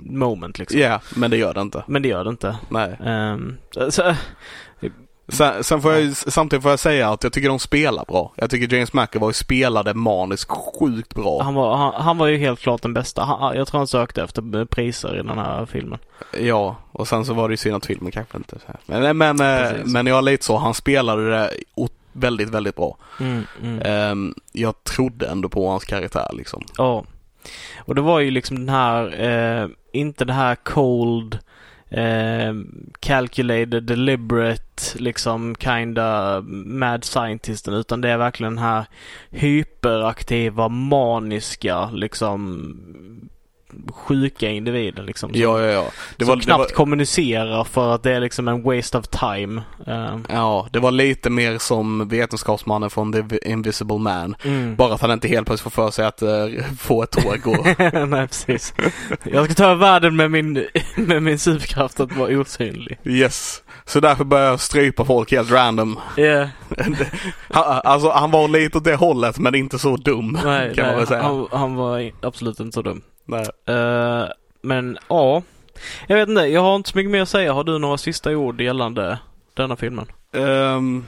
moment 0.06 0.60
liksom. 0.60 0.80
Ja, 0.80 1.00
men 1.16 1.32
det 1.32 1.38
gör 1.38 1.54
det 1.54 1.62
inte. 1.62 1.84
Men 1.88 2.02
det 2.02 2.08
gör 2.10 2.24
det 2.24 2.30
inte. 2.30 2.58
Nej. 2.70 2.98
Så, 3.72 3.92
så, 3.92 4.16
Sen, 5.28 5.64
sen 5.64 5.82
får 5.82 5.94
jag, 5.94 6.16
samtidigt 6.16 6.64
får 6.64 6.72
jag 6.72 6.80
säga 6.80 7.10
att 7.10 7.24
jag 7.24 7.34
tycker 7.34 7.50
de 7.50 7.60
spelar 7.60 8.06
bra. 8.06 8.34
Jag 8.36 8.50
tycker 8.50 8.76
James 8.76 8.94
McAvoy 8.94 9.34
spelade 9.34 9.94
maniskt 9.94 10.52
sjukt 10.52 11.16
bra. 11.16 11.44
Han 11.44 11.54
var, 11.54 11.76
han, 11.76 11.94
han 11.94 12.18
var 12.18 12.28
ju 12.28 12.38
helt 12.38 12.60
klart 12.60 12.82
den 12.82 12.94
bästa. 12.94 13.24
Han, 13.24 13.56
jag 13.56 13.68
tror 13.68 13.78
han 13.78 13.88
sökte 13.88 14.24
efter 14.24 14.66
priser 14.66 15.14
i 15.14 15.18
den 15.18 15.38
här 15.38 15.66
filmen. 15.66 16.00
Ja, 16.40 16.76
och 16.92 17.08
sen 17.08 17.26
så 17.26 17.34
var 17.34 17.50
det 17.50 17.54
ju 17.54 17.58
synd 17.58 17.76
att 17.76 17.86
filmen 17.86 18.12
kanske 18.12 18.38
inte 18.38 18.60
så 18.60 18.66
här. 18.68 18.80
Men, 18.86 19.18
men, 19.18 19.40
eh, 19.40 19.72
Precis. 19.72 19.94
men 19.94 20.08
jag 20.08 20.18
är 20.18 20.22
lite 20.22 20.46
så, 20.46 20.58
han 20.58 20.74
spelade 20.74 21.30
det 21.30 21.50
väldigt, 22.16 22.50
väldigt 22.50 22.76
bra. 22.76 22.98
Mm, 23.20 23.44
mm. 23.64 23.82
Ehm, 23.82 24.34
jag 24.52 24.84
trodde 24.84 25.28
ändå 25.28 25.50
på 25.50 25.70
hans 25.70 25.86
karaktär 25.86 26.30
liksom. 26.34 26.64
Ja. 26.78 27.04
Och 27.78 27.96
det 27.96 28.02
var 28.02 28.20
ju 28.20 28.32
liksom 28.32 28.58
den 28.58 28.70
här, 28.70 29.24
eh, 29.24 29.70
inte 29.92 30.26
det 30.26 30.34
här 30.34 30.56
cold, 30.56 31.40
eh, 31.96 32.54
calculated, 33.00 33.84
deliberate, 33.84 35.00
liksom 35.00 35.56
kinda 35.56 36.42
mad 36.66 37.04
scientisten 37.04 37.74
utan 37.74 38.02
det 38.02 38.10
är 38.10 38.18
verkligen 38.18 38.56
den 38.56 38.64
här 38.64 38.86
hyperaktiva, 39.30 40.70
maniska, 40.70 41.90
liksom 41.90 43.30
sjuka 43.94 44.50
individen 44.50 45.06
liksom. 45.06 45.30
som- 45.30 45.42
Ja, 45.42 45.62
ja, 45.62 45.72
ja. 45.72 45.86
Det 46.18 46.26
var, 46.26 46.36
det 46.36 46.42
knappt 46.42 46.60
var, 46.60 46.68
kommunicerar 46.68 47.64
för 47.64 47.96
att 47.96 48.04
det 48.04 48.12
är 48.12 48.20
liksom 48.20 48.48
en 48.48 48.64
waste 48.64 48.98
of 48.98 49.08
time. 49.08 49.62
Eh, 49.88 50.18
ja, 50.30 50.68
det 50.72 50.80
var 50.80 50.92
lite 50.92 51.30
mer 51.30 51.58
som 51.58 52.08
vetenskapsmannen 52.08 52.90
från 52.90 53.14
The 53.30 53.50
Invisible 53.50 53.98
Man. 53.98 54.36
mm. 54.44 54.76
Bara 54.76 54.94
att 54.94 55.02
han 55.02 55.12
inte 55.12 55.28
helt 55.28 55.48
plötsligt 55.48 55.74
får 55.74 55.84
för 55.84 55.92
sig 55.92 56.06
att 56.06 56.24
uh, 56.24 56.64
få 56.80 57.04
ett 57.04 57.12
tåg 57.12 57.42
gå. 57.42 57.58
Nej, 58.06 58.28
precis. 58.28 58.74
Jag 59.24 59.46
ska 59.46 59.54
ta 59.54 59.76
världen 59.76 60.16
med 60.16 60.32
min, 60.32 60.66
med 60.96 61.24
min 61.24 61.40
superkraft 61.40 62.00
att 62.00 62.16
vara 62.16 62.40
osynlig. 62.40 62.98
yes. 63.06 63.62
Så 63.86 64.00
därför 64.00 64.24
började 64.24 64.50
jag 64.50 64.60
strypa 64.60 65.06
folk 65.06 65.32
helt 65.32 65.52
random. 65.52 66.00
Yeah. 66.18 66.50
Han, 67.50 67.82
alltså 67.84 68.10
han 68.10 68.32
var 68.32 68.48
lite 68.48 68.78
åt 68.78 68.84
det 68.84 68.96
hållet 68.96 69.40
men 69.40 69.56
inte 69.56 69.80
så 69.80 69.98
dum 69.98 70.40
Nej, 70.44 70.76
kan 70.76 70.86
man 70.86 70.92
nej 70.92 71.00
väl 71.00 71.08
säga. 71.08 71.22
han, 71.24 71.48
han 71.52 71.76
var 71.76 72.12
absolut 72.22 72.60
inte 72.60 72.76
så 72.76 72.82
dum. 72.82 73.02
Nej. 73.26 73.46
Eh, 73.66 74.26
men 74.62 74.98
ja, 75.10 75.42
jag 76.08 76.18
vet 76.18 76.30
inte. 76.30 76.42
Jag 76.42 76.62
har 76.62 76.76
inte 76.76 76.90
så 76.90 76.98
mycket 76.98 77.12
mer 77.12 77.22
att 77.22 77.30
säga. 77.30 77.54
Har 77.54 77.64
du 77.64 77.80
några 77.80 77.98
sista 77.98 78.32
ord 78.32 78.62
gällande 78.62 79.20
denna 79.54 79.76
filmen? 79.76 80.06
Ehm, 80.34 81.06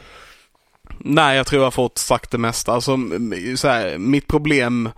nej, 0.97 1.37
jag 1.37 1.47
tror 1.47 1.59
jag 1.61 1.65
har 1.65 1.71
fått 1.71 1.97
sagt 1.97 2.31
det 2.31 2.37
mesta. 2.37 2.71
Alltså, 2.73 2.97
så 3.55 3.67
här, 3.67 3.97
mitt 3.97 4.27
problem 4.27 4.89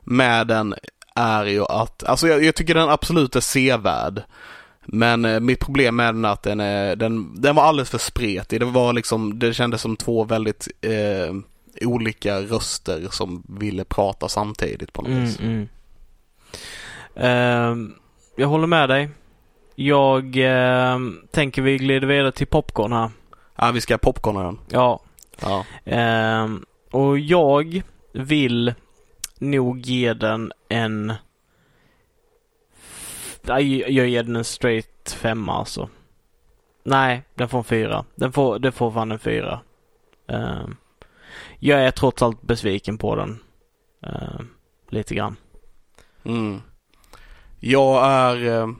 med 0.00 0.46
den 0.46 0.74
är 1.14 1.44
ju 1.44 1.64
att, 1.64 2.04
alltså 2.04 2.28
jag, 2.28 2.44
jag 2.44 2.54
tycker 2.54 2.74
den 2.74 2.88
absolut 2.88 3.36
är 3.36 3.40
sevärd. 3.40 4.22
Men 4.86 5.24
eh, 5.24 5.40
mitt 5.40 5.60
problem 5.60 5.96
med 5.96 6.14
den 6.14 6.24
är 6.24 6.28
att 6.32 6.42
den, 6.42 6.60
är, 6.60 6.96
den, 6.96 7.40
den 7.40 7.54
var 7.56 7.62
alldeles 7.62 7.90
för 7.90 7.98
spretig. 7.98 8.60
Det 8.60 8.66
var 8.66 8.92
liksom, 8.92 9.38
det 9.38 9.54
kändes 9.54 9.80
som 9.80 9.96
två 9.96 10.24
väldigt 10.24 10.68
eh, 10.80 11.34
olika 11.88 12.40
röster 12.40 13.06
som 13.10 13.42
ville 13.48 13.84
prata 13.84 14.28
samtidigt 14.28 14.92
på 14.92 15.02
något 15.02 15.08
Mm, 15.10 15.24
vis. 15.24 15.40
mm. 15.40 15.68
Ehm, 17.14 17.94
jag 18.36 18.48
håller 18.48 18.66
med 18.66 18.88
dig. 18.88 19.08
Jag 19.74 20.36
ehm, 20.36 21.20
tänker 21.30 21.62
vi 21.62 21.78
glider 21.78 22.06
vidare 22.06 22.32
till 22.32 22.46
popcorn 22.46 22.92
här. 22.92 23.10
Ja, 23.56 23.70
vi 23.70 23.80
ska 23.80 23.98
popcorna 23.98 24.42
den. 24.42 24.58
Ja, 24.70 25.00
Ja. 25.42 25.64
Ehm, 25.84 26.64
och 26.90 27.18
jag 27.18 27.82
vill 28.12 28.74
nog 29.38 29.78
ge 29.80 30.12
den 30.14 30.52
en... 30.68 31.12
Jag 33.46 34.08
ger 34.08 34.22
den 34.22 34.36
en 34.36 34.44
straight 34.44 35.16
femma 35.16 35.52
alltså. 35.52 35.88
Nej, 36.82 37.22
den 37.34 37.48
får 37.48 37.58
en 37.58 37.64
fyra. 37.64 38.04
Den 38.14 38.32
får, 38.32 38.58
den 38.58 38.72
får 38.72 38.90
fan 38.90 39.12
en 39.12 39.18
fyra. 39.18 39.60
Uh, 40.32 40.68
jag 41.58 41.80
är 41.80 41.90
trots 41.90 42.22
allt 42.22 42.42
besviken 42.42 42.98
på 42.98 43.16
den. 43.16 43.38
Uh, 44.06 44.40
lite 44.88 45.14
grann. 45.14 45.36
Mm. 46.24 46.60
Jag 47.60 48.06
är... 48.10 48.62
Ehm, 48.62 48.76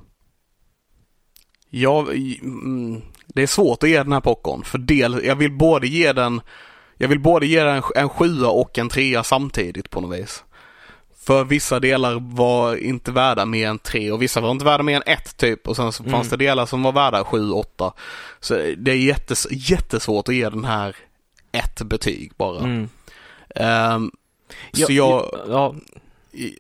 jag, 1.70 2.08
mm, 2.42 3.02
det 3.26 3.42
är 3.42 3.46
svårt 3.46 3.82
att 3.82 3.88
ge 3.88 4.02
den 4.02 4.12
här 4.12 4.20
popcorn. 4.20 4.64
För 4.64 4.78
del, 4.78 5.20
jag 5.24 5.36
vill 5.36 5.52
både 5.52 5.86
ge 5.86 6.12
den 6.12 6.40
jag 6.98 7.08
vill 7.08 7.20
både 7.20 7.46
ge 7.46 7.62
den 7.62 7.76
en, 7.76 7.82
en 7.96 8.08
sjua 8.08 8.48
och 8.48 8.78
en 8.78 8.88
trea 8.88 9.22
samtidigt 9.22 9.90
på 9.90 10.00
något 10.00 10.18
vis. 10.18 10.44
För 11.26 11.44
vissa 11.44 11.80
delar 11.80 12.18
var 12.36 12.76
inte 12.76 13.10
värda 13.12 13.44
mer 13.44 13.68
än 13.68 13.78
tre 13.78 14.12
och 14.12 14.22
vissa 14.22 14.40
var 14.40 14.50
inte 14.50 14.64
värda 14.64 14.82
mer 14.82 14.96
än 14.96 15.02
ett 15.06 15.36
typ 15.36 15.68
och 15.68 15.76
sen 15.76 15.92
så 15.92 16.02
Mm. 16.02 16.12
fanns 16.12 16.30
det 16.30 16.36
delar 16.36 16.66
som 16.66 16.82
var 16.82 16.92
värda 16.92 17.24
sju, 17.24 17.50
åtta. 17.50 17.92
Så 18.40 18.54
det 18.78 18.90
är 18.90 18.96
jättes, 18.96 19.46
jättesvårt 19.50 20.28
att 20.28 20.34
ge 20.34 20.48
den 20.48 20.64
här 20.64 20.96
ett 21.52 21.82
betyg 21.82 22.32
bara. 22.36 22.60
Mm. 22.64 22.88
Så 24.72 24.82
Ja, 24.82 24.86
jag, 24.90 25.30
Ja, 25.48 25.74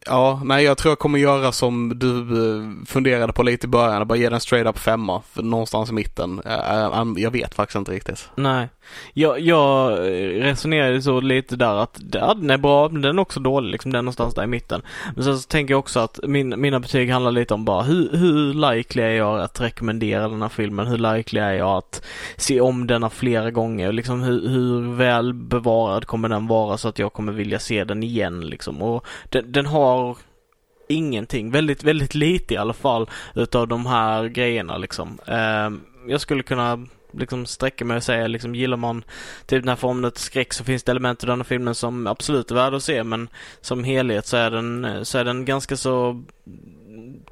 Ja, 0.06 0.40
nej 0.44 0.64
jag 0.64 0.78
tror 0.78 0.90
jag 0.90 0.98
kommer 0.98 1.18
göra 1.18 1.52
som 1.52 1.98
du 1.98 2.18
eh, 2.20 2.86
funderade 2.86 3.32
på 3.32 3.42
lite 3.42 3.66
i 3.66 3.68
början, 3.68 4.06
bara 4.08 4.18
ge 4.18 4.28
den 4.28 4.40
straight 4.40 4.66
up 4.68 4.78
femma, 4.78 5.22
för 5.32 5.42
någonstans 5.42 5.90
i 5.90 5.92
mitten. 5.92 6.40
Eh, 6.44 7.04
jag 7.16 7.30
vet 7.30 7.54
faktiskt 7.54 7.76
inte 7.76 7.92
riktigt. 7.92 8.28
Nej. 8.34 8.68
Jag, 9.12 9.40
jag 9.40 9.92
eh, 9.92 10.42
resonerade 10.42 11.02
så 11.02 11.20
lite 11.20 11.56
där 11.56 11.74
att 11.74 12.00
ja, 12.12 12.34
den 12.34 12.50
är 12.50 12.58
bra, 12.58 12.88
men 12.88 13.02
den 13.02 13.18
är 13.18 13.22
också 13.22 13.40
dålig, 13.40 13.72
liksom 13.72 13.92
den 13.92 13.98
är 13.98 14.02
någonstans 14.02 14.34
där 14.34 14.44
i 14.44 14.46
mitten. 14.46 14.82
Men 15.14 15.24
sen 15.24 15.38
så 15.38 15.48
tänker 15.48 15.74
jag 15.74 15.78
också 15.78 16.00
att 16.00 16.20
min, 16.22 16.60
mina 16.60 16.80
betyg 16.80 17.10
handlar 17.10 17.30
lite 17.30 17.54
om 17.54 17.64
bara 17.64 17.82
hur, 17.82 18.16
hur 18.16 18.54
likely 18.54 19.02
är 19.02 19.10
jag 19.10 19.40
att 19.40 19.60
rekommendera 19.60 20.28
den 20.28 20.42
här 20.42 20.48
filmen? 20.48 20.86
Hur 20.86 20.98
likely 20.98 21.40
är 21.40 21.52
jag 21.52 21.76
att 21.76 22.04
se 22.36 22.60
om 22.60 22.86
denna 22.86 23.10
flera 23.10 23.50
gånger? 23.50 23.92
Liksom 23.92 24.22
hur, 24.22 24.48
hur 24.48 24.94
väl 24.94 25.34
bevarad 25.34 26.06
kommer 26.06 26.28
den 26.28 26.46
vara 26.46 26.76
så 26.76 26.88
att 26.88 26.98
jag 26.98 27.12
kommer 27.12 27.32
vilja 27.32 27.58
se 27.58 27.84
den 27.84 28.02
igen 28.02 28.46
liksom? 28.46 28.82
Och 28.82 29.06
den, 29.30 29.52
den 29.52 29.66
har 29.66 30.16
ingenting, 30.88 31.50
väldigt, 31.50 31.84
väldigt 31.84 32.14
lite 32.14 32.54
i 32.54 32.56
alla 32.56 32.72
fall 32.72 33.10
utav 33.34 33.68
de 33.68 33.86
här 33.86 34.24
grejerna 34.28 34.76
liksom. 34.76 35.18
Uh, 35.28 35.78
jag 36.08 36.20
skulle 36.20 36.42
kunna 36.42 36.86
liksom 37.16 37.46
sträcka 37.46 37.84
mig 37.84 37.96
och 37.96 38.02
säga 38.02 38.26
liksom 38.26 38.54
gillar 38.54 38.76
man 38.76 39.04
typ 39.46 39.62
den 39.62 39.68
här 39.68 39.76
formen 39.76 40.04
av 40.04 40.10
skräck 40.10 40.52
så 40.52 40.64
finns 40.64 40.82
det 40.82 40.92
element 40.92 41.22
i 41.22 41.26
den 41.26 41.38
här 41.38 41.44
filmen 41.44 41.74
som 41.74 42.06
absolut 42.06 42.50
är 42.50 42.54
värda 42.54 42.76
att 42.76 42.82
se 42.82 43.04
men 43.04 43.28
som 43.60 43.84
helhet 43.84 44.26
så 44.26 44.36
är 44.36 44.50
den, 44.50 45.04
så 45.04 45.18
är 45.18 45.24
den 45.24 45.44
ganska 45.44 45.76
så 45.76 46.22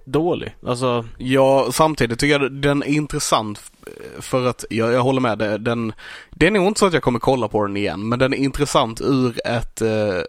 dålig. 0.04 0.56
Alltså... 0.66 1.04
Ja, 1.18 1.68
samtidigt 1.72 2.18
tycker 2.18 2.40
jag 2.40 2.52
den 2.52 2.82
är 2.82 2.86
intressant 2.86 3.72
eh, 3.86 4.20
för 4.20 4.46
att, 4.46 4.64
jag, 4.70 4.92
jag 4.92 5.00
håller 5.00 5.20
med, 5.20 5.60
den, 5.60 5.92
det 6.30 6.46
är 6.46 6.50
nog 6.50 6.66
inte 6.66 6.80
så 6.80 6.86
att 6.86 6.92
jag 6.92 7.02
kommer 7.02 7.18
kolla 7.18 7.48
på 7.48 7.66
den 7.66 7.76
igen 7.76 8.08
men 8.08 8.18
den 8.18 8.32
är 8.32 8.38
intressant 8.38 9.00
ur 9.00 9.46
ett 9.46 9.80
eh, 9.80 10.20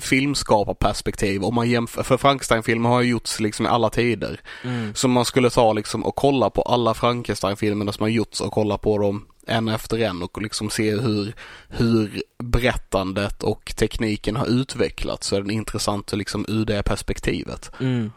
filmskaparperspektiv 0.00 1.44
om 1.44 1.54
man 1.54 1.70
jämför, 1.70 2.02
för 2.02 2.16
Frankenstein-filmer 2.16 2.88
har 2.88 3.00
ju 3.00 3.10
gjorts 3.10 3.40
liksom 3.40 3.66
i 3.66 3.68
alla 3.68 3.90
tider. 3.90 4.40
Mm. 4.64 4.94
Så 4.94 5.08
man 5.08 5.24
skulle 5.24 5.50
ta 5.50 5.72
liksom 5.72 6.04
och 6.04 6.16
kolla 6.16 6.50
på 6.50 6.62
alla 6.62 6.94
Frankenstein-filmerna 6.94 7.92
som 7.92 8.02
har 8.02 8.08
gjorts 8.08 8.40
och 8.40 8.52
kolla 8.52 8.78
på 8.78 8.98
dem 8.98 9.26
en 9.46 9.68
efter 9.68 9.98
en 9.98 10.22
och 10.22 10.42
liksom 10.42 10.70
se 10.70 10.90
hur, 10.90 11.34
hur 11.68 12.22
berättandet 12.38 13.42
och 13.42 13.72
tekniken 13.76 14.36
har 14.36 14.46
utvecklats 14.46 15.26
så 15.26 15.36
är 15.36 15.40
den 15.40 15.50
intressant 15.50 16.12
liksom 16.12 16.44
ur 16.48 16.64
det 16.64 16.82
perspektivet. 16.82 17.70
Mm. 17.80 18.12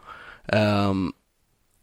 Um, 0.52 1.12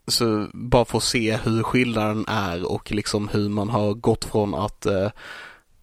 så 0.07 0.47
bara 0.53 0.85
få 0.85 0.99
se 0.99 1.37
hur 1.43 1.63
skillnaden 1.63 2.25
är 2.27 2.71
och 2.71 2.91
liksom 2.91 3.27
hur 3.27 3.49
man 3.49 3.69
har 3.69 3.93
gått 3.93 4.25
från 4.25 4.55
att 4.55 4.85
uh, 4.85 5.09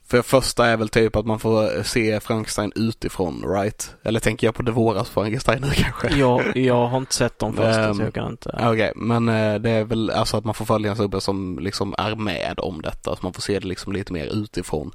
för 0.06 0.22
första 0.22 0.66
är 0.66 0.76
väl 0.76 0.88
typ 0.88 1.16
att 1.16 1.26
man 1.26 1.38
får 1.38 1.82
se 1.82 2.20
Frankenstein 2.20 2.72
utifrån, 2.76 3.44
right? 3.46 3.94
Eller 4.02 4.20
tänker 4.20 4.46
jag 4.46 4.54
på 4.54 4.62
det 4.62 4.72
våras 4.72 5.10
Frankenstein 5.10 5.60
nu 5.60 5.70
kanske? 5.74 6.16
Ja, 6.16 6.42
jag 6.54 6.86
har 6.86 6.98
inte 6.98 7.14
sett 7.14 7.38
de 7.38 7.52
första 7.52 7.88
um, 7.88 7.94
så 7.94 8.02
jag 8.02 8.14
kan 8.14 8.30
inte. 8.30 8.50
Okej, 8.54 8.68
okay, 8.68 8.92
men 8.96 9.28
uh, 9.28 9.60
det 9.60 9.70
är 9.70 9.84
väl 9.84 10.10
alltså 10.10 10.36
att 10.36 10.44
man 10.44 10.54
får 10.54 10.64
följa 10.64 10.90
en 10.90 10.96
snubbe 10.96 11.20
som 11.20 11.58
liksom 11.58 11.94
är 11.98 12.14
med 12.14 12.54
om 12.58 12.82
detta. 12.82 13.16
Så 13.16 13.22
man 13.22 13.32
får 13.32 13.42
se 13.42 13.58
det 13.58 13.66
liksom 13.66 13.92
lite 13.92 14.12
mer 14.12 14.26
utifrån. 14.26 14.92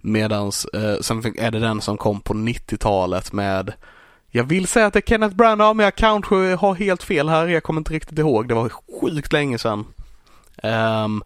Medans, 0.00 0.66
uh, 0.76 1.00
sen 1.00 1.38
är 1.38 1.50
det 1.50 1.60
den 1.60 1.80
som 1.80 1.96
kom 1.96 2.20
på 2.20 2.34
90-talet 2.34 3.32
med 3.32 3.72
jag 4.34 4.44
vill 4.44 4.66
säga 4.66 4.86
att 4.86 4.92
det 4.92 4.98
är 4.98 5.10
Kenneth 5.10 5.36
Branagh 5.36 5.74
men 5.74 5.84
jag 5.84 5.94
kanske 5.94 6.54
har 6.54 6.74
helt 6.74 7.02
fel 7.02 7.28
här. 7.28 7.46
Jag 7.46 7.62
kommer 7.62 7.80
inte 7.80 7.92
riktigt 7.92 8.18
ihåg. 8.18 8.48
Det 8.48 8.54
var 8.54 8.72
sjukt 9.00 9.32
länge 9.32 9.58
sedan. 9.58 9.84
Um, 10.62 11.22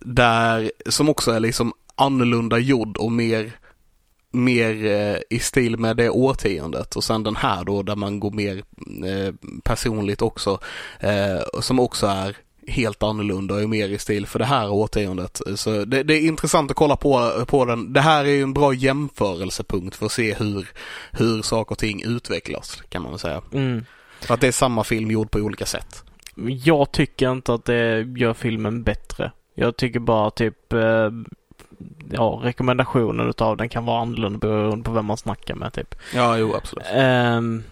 där, 0.00 0.70
som 0.86 1.08
också 1.08 1.30
är 1.30 1.40
liksom 1.40 1.72
annorlunda 1.98 2.58
gjord 2.58 2.96
och 2.96 3.12
mer, 3.12 3.52
mer 4.30 4.86
eh, 4.86 5.16
i 5.30 5.38
stil 5.38 5.78
med 5.78 5.96
det 5.96 6.10
årtiondet. 6.10 6.96
Och 6.96 7.04
sen 7.04 7.22
den 7.22 7.36
här 7.36 7.64
då 7.64 7.82
där 7.82 7.96
man 7.96 8.20
går 8.20 8.30
mer 8.30 8.56
eh, 9.06 9.34
personligt 9.64 10.22
också. 10.22 10.60
Eh, 11.00 11.60
som 11.60 11.80
också 11.80 12.06
är 12.06 12.36
helt 12.68 13.02
annorlunda 13.02 13.54
och 13.54 13.62
är 13.62 13.66
mer 13.66 13.88
i 13.88 13.98
stil 13.98 14.26
för 14.26 14.38
det 14.38 14.44
här 14.44 14.70
årtiondet. 14.70 15.40
Så 15.54 15.84
det, 15.84 16.02
det, 16.02 16.14
är 16.14 16.20
intressant 16.20 16.70
att 16.70 16.76
kolla 16.76 16.96
på, 16.96 17.44
på 17.46 17.64
den. 17.64 17.92
Det 17.92 18.00
här 18.00 18.24
är 18.24 18.32
ju 18.32 18.42
en 18.42 18.54
bra 18.54 18.74
jämförelsepunkt 18.74 19.96
för 19.96 20.06
att 20.06 20.12
se 20.12 20.34
hur, 20.34 20.68
hur 21.12 21.42
saker 21.42 21.72
och 21.72 21.78
ting 21.78 22.02
utvecklas 22.02 22.82
kan 22.88 23.02
man 23.02 23.12
väl 23.12 23.18
säga. 23.18 23.42
Mm. 23.52 23.84
För 24.20 24.34
att 24.34 24.40
det 24.40 24.48
är 24.48 24.52
samma 24.52 24.84
film 24.84 25.10
gjord 25.10 25.30
på 25.30 25.38
olika 25.38 25.66
sätt. 25.66 26.04
Jag 26.64 26.92
tycker 26.92 27.32
inte 27.32 27.54
att 27.54 27.64
det 27.64 28.00
gör 28.02 28.34
filmen 28.34 28.82
bättre. 28.82 29.32
Jag 29.54 29.76
tycker 29.76 30.00
bara 30.00 30.30
typ 30.30 30.72
ja, 32.10 32.40
rekommendationen 32.42 33.28
utav 33.28 33.56
den 33.56 33.68
kan 33.68 33.84
vara 33.84 34.02
annorlunda 34.02 34.38
beroende 34.38 34.84
på 34.84 34.90
vem 34.90 35.04
man 35.04 35.16
snackar 35.16 35.54
med 35.54 35.72
typ. 35.72 35.94
Ja, 36.14 36.38
jo 36.38 36.54
absolut. 36.54 36.86
Um, 36.96 37.64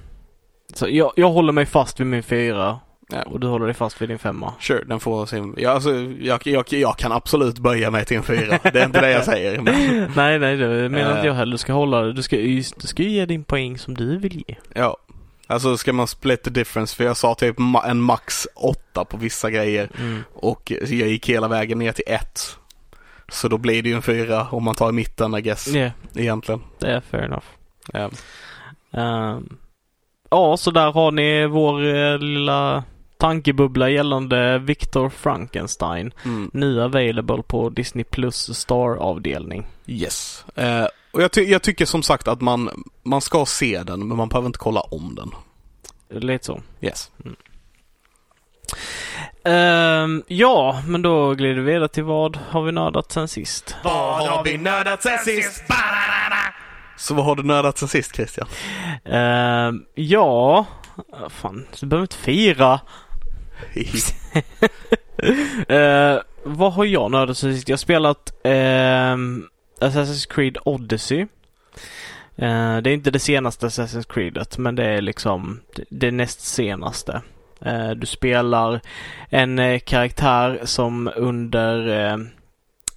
så 0.74 0.88
jag, 0.88 1.12
jag 1.16 1.30
håller 1.30 1.52
mig 1.52 1.66
fast 1.66 2.00
vid 2.00 2.06
min 2.06 2.22
fyra 2.22 2.78
Ja. 3.08 3.22
Och 3.22 3.40
du 3.40 3.46
håller 3.46 3.66
dig 3.66 3.74
fast 3.74 4.02
vid 4.02 4.08
din 4.08 4.18
femma? 4.18 4.52
Sure, 4.60 4.84
den 4.84 5.00
får 5.00 5.26
sin... 5.26 5.54
Ja, 5.58 5.70
alltså, 5.70 5.94
jag, 6.20 6.46
jag, 6.46 6.72
jag 6.72 6.96
kan 6.98 7.12
absolut 7.12 7.58
böja 7.58 7.90
mig 7.90 8.04
till 8.04 8.16
en 8.16 8.22
fyra. 8.22 8.58
Det 8.62 8.80
är 8.80 8.84
inte 8.84 9.00
det 9.00 9.10
jag 9.10 9.24
säger. 9.24 9.60
Men... 9.60 9.74
nej, 10.16 10.38
nej, 10.38 10.56
det 10.56 10.88
menar 10.88 11.16
inte 11.16 11.26
jag 11.26 11.34
heller. 11.34 11.52
Du 11.52 11.58
ska 11.58 11.72
hålla 11.72 12.02
Du 12.02 12.22
ska, 12.22 12.36
du 12.36 12.62
ska 12.62 13.02
ge 13.02 13.26
din 13.26 13.44
poäng 13.44 13.78
som 13.78 13.94
du 13.94 14.18
vill 14.18 14.44
ge. 14.48 14.56
Ja. 14.74 14.96
Alltså 15.46 15.76
ska 15.76 15.92
man 15.92 16.06
split 16.06 16.42
the 16.42 16.50
difference, 16.50 16.96
för 16.96 17.04
jag 17.04 17.16
sa 17.16 17.34
typ 17.34 17.56
en 17.84 18.00
max 18.00 18.48
åtta 18.54 19.04
på 19.04 19.16
vissa 19.16 19.50
grejer. 19.50 19.90
Mm. 19.98 20.22
Och 20.34 20.72
jag 20.80 21.08
gick 21.08 21.28
hela 21.28 21.48
vägen 21.48 21.78
ner 21.78 21.92
till 21.92 22.04
ett. 22.06 22.58
Så 23.28 23.48
då 23.48 23.58
blir 23.58 23.82
det 23.82 23.88
ju 23.88 23.94
en 23.94 24.02
fyra 24.02 24.46
om 24.50 24.64
man 24.64 24.74
tar 24.74 24.88
i 24.88 24.92
mitten 24.92 25.34
I 25.34 25.42
guess. 25.42 25.74
Yeah. 25.74 25.92
Egentligen. 26.14 26.62
Det 26.78 26.90
är 26.90 27.00
fair 27.00 27.22
enough. 27.22 27.46
Yeah. 27.94 28.10
Um, 28.90 29.58
ja, 30.30 30.56
så 30.56 30.70
där 30.70 30.92
har 30.92 31.10
ni 31.10 31.46
vår 31.46 31.94
eh, 31.94 32.18
lilla 32.18 32.84
tankebubbla 33.18 33.88
gällande 33.90 34.58
Victor 34.58 35.08
Frankenstein. 35.08 36.12
Mm. 36.24 36.50
Nu 36.52 36.82
available 36.82 37.42
på 37.42 37.70
Disney 37.70 38.04
Plus 38.04 38.58
Star-avdelning. 38.58 39.66
Yes. 39.86 40.44
Uh, 40.58 40.86
och 41.10 41.22
jag, 41.22 41.32
ty 41.32 41.42
jag, 41.42 41.62
tycker 41.62 41.84
som 41.84 42.02
sagt 42.02 42.28
att 42.28 42.40
man, 42.40 42.84
man 43.02 43.20
ska 43.20 43.46
se 43.46 43.82
den 43.82 44.08
men 44.08 44.16
man 44.16 44.28
behöver 44.28 44.46
inte 44.46 44.58
kolla 44.58 44.80
om 44.80 45.14
den. 45.14 45.30
Lite 46.22 46.44
så. 46.44 46.60
Yes. 46.80 47.10
Mm. 47.24 47.36
Um, 49.46 50.22
ja, 50.26 50.82
men 50.86 51.02
då 51.02 51.34
glider 51.34 51.54
vi 51.54 51.72
vidare 51.72 51.88
till 51.88 52.04
vad 52.04 52.36
har 52.36 52.62
vi 52.62 52.72
nördat 52.72 53.12
sen 53.12 53.28
sist? 53.28 53.76
Vad 53.84 54.28
har 54.28 54.44
vi 54.44 54.58
nördat 54.58 55.02
sen 55.02 55.18
sist? 55.18 55.64
Så 56.96 57.14
vad 57.14 57.24
har 57.24 57.36
du 57.36 57.42
nördat 57.42 57.78
sen 57.78 57.88
sist 57.88 58.16
Christian? 58.16 58.48
Uh, 59.06 59.74
ja, 59.94 60.66
fan, 61.28 61.66
du 61.80 61.86
behöver 61.86 62.04
inte 62.04 62.16
fira. 62.16 62.80
uh, 65.68 66.18
vad 66.42 66.72
har 66.72 66.84
jag 66.84 67.10
nördat 67.10 67.38
sen 67.38 67.54
sist? 67.54 67.68
Jag 67.68 67.74
har 67.74 67.78
spelat 67.78 68.32
uh, 68.44 69.16
Assassin's 69.80 70.34
Creed 70.34 70.58
Odyssey. 70.64 71.20
Uh, 72.42 72.76
det 72.78 72.90
är 72.90 72.94
inte 72.94 73.10
det 73.10 73.18
senaste 73.18 73.66
Assassin's 73.66 74.12
Creedet 74.12 74.58
men 74.58 74.74
det 74.74 74.84
är 74.84 75.00
liksom 75.00 75.60
det 75.88 76.10
näst 76.10 76.40
senaste. 76.40 77.22
Eh, 77.60 77.90
du 77.90 78.06
spelar 78.06 78.80
en 79.28 79.58
eh, 79.58 79.78
karaktär 79.78 80.60
som 80.64 81.10
under 81.16 81.88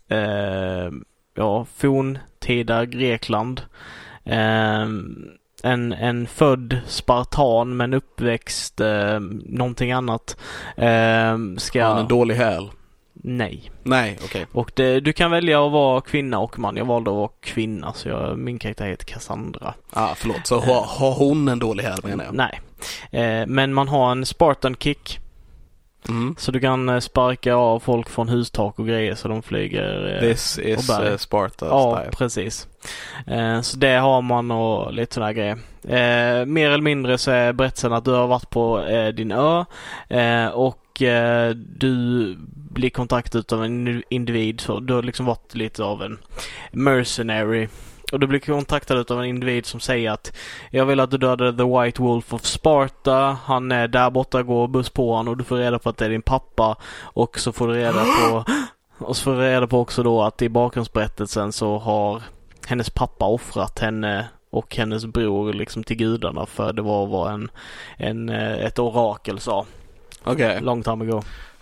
eh, 0.08 0.91
ja, 1.36 1.65
forntida 1.76 2.86
Grekland 2.86 3.62
en, 5.63 5.93
en 5.93 6.28
född 6.28 6.78
spartan 6.88 7.78
men 7.78 7.93
uppväxt 7.93 8.82
eh, 8.82 9.19
någonting 9.45 9.91
annat. 9.91 10.38
Eh, 10.78 11.38
ska... 11.58 11.86
Han 11.86 11.98
en 11.98 12.08
dålig 12.08 12.36
häl? 12.36 12.69
Nej. 13.13 13.72
Nej, 13.84 14.17
okej. 14.24 14.28
Okay. 14.28 14.45
Och 14.62 14.72
det, 14.76 15.00
du 15.00 15.13
kan 15.13 15.32
välja 15.32 15.65
att 15.65 15.72
vara 15.72 16.02
kvinna 16.02 16.39
och 16.39 16.60
man. 16.60 16.78
Jag 16.78 16.86
valde 16.86 17.10
att 17.10 17.15
vara 17.15 17.30
kvinna 17.41 17.93
så 17.93 18.10
jag, 18.10 18.38
min 18.38 18.60
karaktär 18.60 18.86
heter 18.86 19.06
Cassandra. 19.06 19.74
Ah, 19.89 20.15
förlåt. 20.15 20.48
Så 20.48 20.60
har, 20.60 20.82
har 20.82 21.13
hon 21.13 21.48
en 21.48 21.60
dålig 21.60 21.84
häl 21.84 22.00
menar 22.04 22.24
jag? 22.24 22.34
Nej. 22.34 22.62
Eh, 23.12 23.48
men 23.48 23.74
man 23.74 23.88
har 23.88 24.12
en 24.12 24.26
Spartan 24.26 24.76
kick. 24.76 25.20
Mm. 26.10 26.36
Så 26.38 26.52
du 26.52 26.60
kan 26.60 26.89
eh, 26.89 27.00
sparka 27.00 27.56
av 27.56 27.80
folk 27.80 28.10
från 28.10 28.30
hustak 28.30 28.80
och 28.80 28.88
grejer 28.88 29.15
så 29.15 29.28
de 29.28 29.42
flyger 29.42 30.15
eh, 30.15 30.20
This 30.20 30.60
is 30.60 30.89
uh, 30.89 31.18
Sparta 31.18 31.65
Ja, 31.65 31.98
style. 31.98 32.12
precis. 32.18 32.68
Eh, 33.28 33.62
så 33.62 33.78
det 33.78 33.98
har 33.98 34.22
man 34.22 34.52
och 34.52 34.94
lite 34.94 35.13
sådana 35.13 35.34
grejer. 35.34 35.58
Eh, 35.84 36.46
mer 36.46 36.72
eller 36.72 36.82
mindre 36.84 37.18
så 37.18 37.32
är 37.32 37.54
berättelsen 37.54 37.94
att 37.94 38.06
du 38.06 38.12
har 38.12 38.28
varit 38.28 38.50
på 38.50 38.86
din 39.13 39.32
ö 39.32 39.65
och 40.54 41.02
du 41.56 42.36
blir 42.70 42.89
kontaktad 42.89 43.54
av 43.54 43.65
en 43.65 44.04
individ. 44.10 44.62
Så 44.62 44.80
du 44.80 44.94
har 44.94 45.04
liksom 45.04 45.26
varit 45.26 45.56
lite 45.56 45.84
av 45.84 46.04
en 46.04 46.18
mercenary 46.72 47.68
och 48.12 48.19
du 48.19 48.28
blir 48.28 48.39
kontaktad 48.39 49.12
av 49.12 49.19
en 49.19 49.26
individ 49.26 49.65
som 49.65 49.80
säger 49.80 50.12
att 50.12 50.34
jag 50.72 50.86
vill 50.86 51.00
att 51.00 51.12
du 51.12 51.17
dödar 51.17 51.52
The 51.52 51.86
White 51.86 52.02
Wolf 52.02 52.34
of 52.34 52.45
Sparta. 52.45 53.38
Han 53.43 53.72
är 53.72 53.88
där 53.88 54.10
borta, 54.10 54.43
gå 54.43 54.67
buss 54.67 54.89
på 54.89 55.13
honom 55.15 55.32
och 55.32 55.38
du 55.38 55.43
får 55.43 55.58
reda 55.58 55.80
på 55.80 55.89
att 55.89 55.98
det 55.98 56.06
är 56.06 56.10
din 56.10 56.22
pappa. 56.22 56.78
Och 57.02 57.39
så 57.39 57.52
får 57.52 57.67
du 57.67 57.74
reda 57.74 58.04
på 58.04 58.45
och 59.00 59.17
så 59.17 59.24
får 59.24 59.32
du 59.32 59.41
reda 59.41 59.67
på 59.67 59.80
också 59.80 60.04
då 60.04 60.22
att 60.22 60.41
i 60.41 60.50
bakgrundsberättelsen 60.50 61.52
så 61.52 61.78
har 61.78 62.22
hennes 62.67 62.89
pappa 62.89 63.26
offrat 63.26 63.80
henne 63.80 64.28
och 64.50 64.76
hennes 64.76 65.06
bror 65.06 65.54
liksom 65.54 65.84
till 65.84 65.98
gudarna 65.98 66.45
för 66.45 66.74
det 66.74 66.82
var 66.82 67.06
vad 67.06 67.34
en, 67.34 67.52
en, 67.98 68.30
ett 68.30 68.80
orakel 68.80 69.39
sa. 69.39 69.65
Okej. 70.24 70.62
Long 70.62 70.84
time 70.84 71.06
ago. 71.06 71.22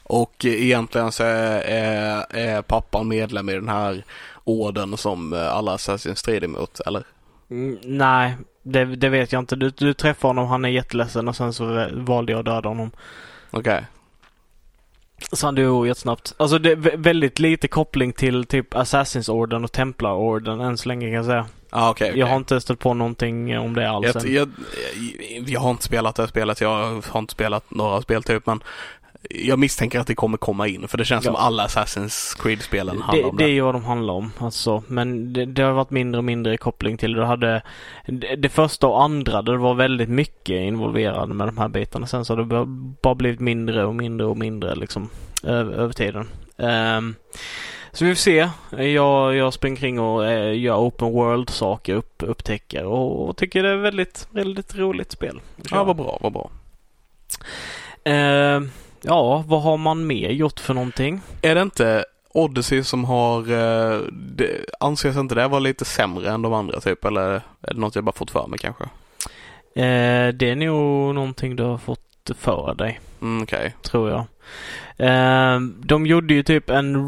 Och 0.10 0.46
egentligen 0.46 1.12
så 1.12 1.24
är, 1.24 1.62
är, 1.62 2.26
är 2.30 2.62
pappan 2.62 3.08
medlem 3.08 3.50
i 3.50 3.54
den 3.54 3.70
här 3.70 4.04
orden 4.44 4.98
som 4.98 5.34
alla 5.34 5.78
Assassin's 5.78 6.16
strider 6.16 6.48
mot, 6.48 6.80
eller? 6.80 7.04
Mm, 7.50 7.80
nej, 7.84 8.36
det, 8.64 8.86
det 8.86 9.10
vet 9.10 9.32
jag 9.32 9.42
inte. 9.42 9.56
Du, 9.56 9.70
du 9.70 9.94
träffar 9.94 10.30
honom, 10.30 10.48
han 10.48 10.66
är 10.66 10.70
jätteledsen 10.70 11.28
och 11.28 11.36
sen 11.36 11.54
så 11.54 11.88
valde 11.94 12.32
jag 12.32 12.40
att 12.40 12.46
döda 12.46 12.70
honom. 12.70 12.92
Okej. 13.52 13.86
Så 15.32 15.48
han 15.48 15.56
dog 15.56 15.88
jättesnabbt. 15.88 16.34
Alltså 16.38 16.60
det 16.60 16.72
är 16.72 16.76
vä- 16.76 16.98
väldigt 16.98 17.40
lite 17.40 17.68
koppling 17.68 18.14
till 18.14 18.46
typ 18.46 18.76
Assassins-orden 18.76 19.64
och 19.64 19.72
Templar-orden 19.72 20.62
än 20.62 20.78
så 20.78 20.90
länge 20.90 21.06
kan 21.06 21.14
jag 21.14 21.26
säga. 21.26 21.46
Ah, 21.70 21.90
okej. 21.90 22.10
okej. 22.10 22.20
Jag 22.20 22.28
har 22.28 22.36
inte 22.36 22.62
stött 22.62 22.80
på 22.80 22.94
någonting 22.94 23.60
om 23.60 23.74
det 23.74 23.90
alls 23.90 24.08
jag, 24.16 24.28
jag, 24.28 24.50
jag, 25.30 25.50
jag 25.50 25.60
har 25.60 25.72
inte 25.72 25.84
spelat 25.84 26.16
det 26.16 26.22
här 26.22 26.28
spelet, 26.28 26.62
jag 26.62 27.02
har 27.10 27.20
inte 27.20 27.32
spelat 27.32 27.72
några 27.72 28.02
spel 28.02 28.24
typ 28.24 28.46
men 28.46 28.64
jag 29.30 29.60
misstänker 29.60 30.00
att 30.00 30.08
det 30.08 30.16
kommer 30.16 30.38
komma 30.38 30.68
in 30.68 30.88
för 30.88 30.98
det 30.98 31.06
känns 31.06 31.26
Ja. 31.26 31.32
som 31.32 31.36
alla 31.36 31.68
Assassin's 31.68 32.42
Creed-spelen 32.42 33.02
handlar 33.02 33.24
Det, 33.24 33.30
om 33.30 33.38
det 33.38 33.44
det. 33.44 33.50
är 33.50 33.54
ju 33.54 33.62
vad 33.62 33.76
de 33.76 33.84
handlar 33.86 34.14
om. 34.14 34.32
Alltså, 34.38 34.84
men 34.88 35.34
det, 35.34 35.46
det 35.46 35.62
har 35.62 35.72
varit 35.72 35.90
mindre 35.92 36.18
och 36.18 36.24
mindre 36.24 36.58
koppling 36.58 36.98
till 36.98 37.14
det. 37.14 37.20
Du 37.20 37.26
hade 37.26 37.62
det, 38.08 38.36
det 38.36 38.50
första 38.50 38.88
och 38.88 39.04
andra, 39.04 39.42
där 39.42 39.52
det 39.54 39.58
var 39.60 39.74
väldigt 39.74 40.10
mycket 40.10 40.56
involverade 40.56 41.34
med 41.34 41.48
de 41.48 41.58
här 41.58 41.68
bitarna. 41.68 42.08
Sen 42.08 42.26
så 42.26 42.36
har 42.36 42.44
det 42.44 42.66
bara- 43.02 43.16
blivit 43.16 43.40
mindre 43.40 43.86
och 43.86 43.96
mindre 43.96 44.28
och 44.28 44.38
mindre 44.38 44.76
liksom 44.76 45.10
över, 45.44 45.74
över 45.74 45.94
tiden. 45.94 46.30
Ehm, 46.58 47.16
så 47.92 48.06
vi 48.06 48.16
får 48.16 48.20
se. 48.22 48.50
Jag, 48.84 49.36
jag 49.36 49.54
springer 49.54 49.78
kring 49.78 50.00
och 50.00 50.26
eh, 50.26 50.60
gör 50.60 50.76
open 50.78 51.12
world 51.12 51.50
saker, 51.50 51.94
upp, 51.96 52.24
upptäcker 52.26 52.86
och, 52.86 53.30
och 53.30 53.38
tycker 53.38 53.64
det 53.64 53.70
är 53.70 53.76
väldigt, 53.76 54.28
väldigt 54.32 54.76
roligt 54.76 55.12
spel. 55.12 55.40
Ja, 55.72 55.84
vad 55.84 55.96
bra, 55.96 56.18
vad 56.22 56.34
bra. 56.34 56.50
Ehm, 58.04 58.70
ja, 59.08 59.44
vad 59.48 59.62
har 59.62 59.78
man 59.78 60.08
mer 60.08 60.30
gjort 60.30 60.60
för 60.60 60.74
någonting? 60.74 61.22
Är 61.42 61.56
det 61.56 61.62
inte 61.62 62.06
Odyssey 62.34 62.84
som 62.84 63.06
har, 63.06 63.40
eh, 63.40 64.02
det, 64.12 64.66
anses 64.80 65.18
inte 65.18 65.36
det 65.36 65.48
vara 65.48 65.60
lite 65.60 65.86
sämre 65.86 66.30
än 66.32 66.42
de 66.42 66.54
andra 66.54 66.80
typ 66.80 67.06
eller 67.06 67.22
är 67.62 67.74
det 67.74 67.80
något 67.80 67.96
jag 67.96 68.04
bara 68.04 68.12
fått 68.12 68.32
för 68.32 68.48
mig 68.48 68.60
kanske? 68.60 68.84
Eh, 69.76 70.34
det 70.34 70.50
är 70.50 70.56
nog 70.56 71.16
någonting 71.16 71.56
du 71.56 71.64
har 71.64 71.78
fått 71.78 72.32
för 72.38 72.76
dig. 72.76 73.00
Mm, 73.22 73.44
Okej. 73.44 73.76
tror 73.82 74.10
jag. 74.10 74.26
Eh, 74.98 75.60
de 75.62 76.06
gjorde 76.06 76.34
ju 76.34 76.44
typ 76.44 76.70
en 76.70 77.08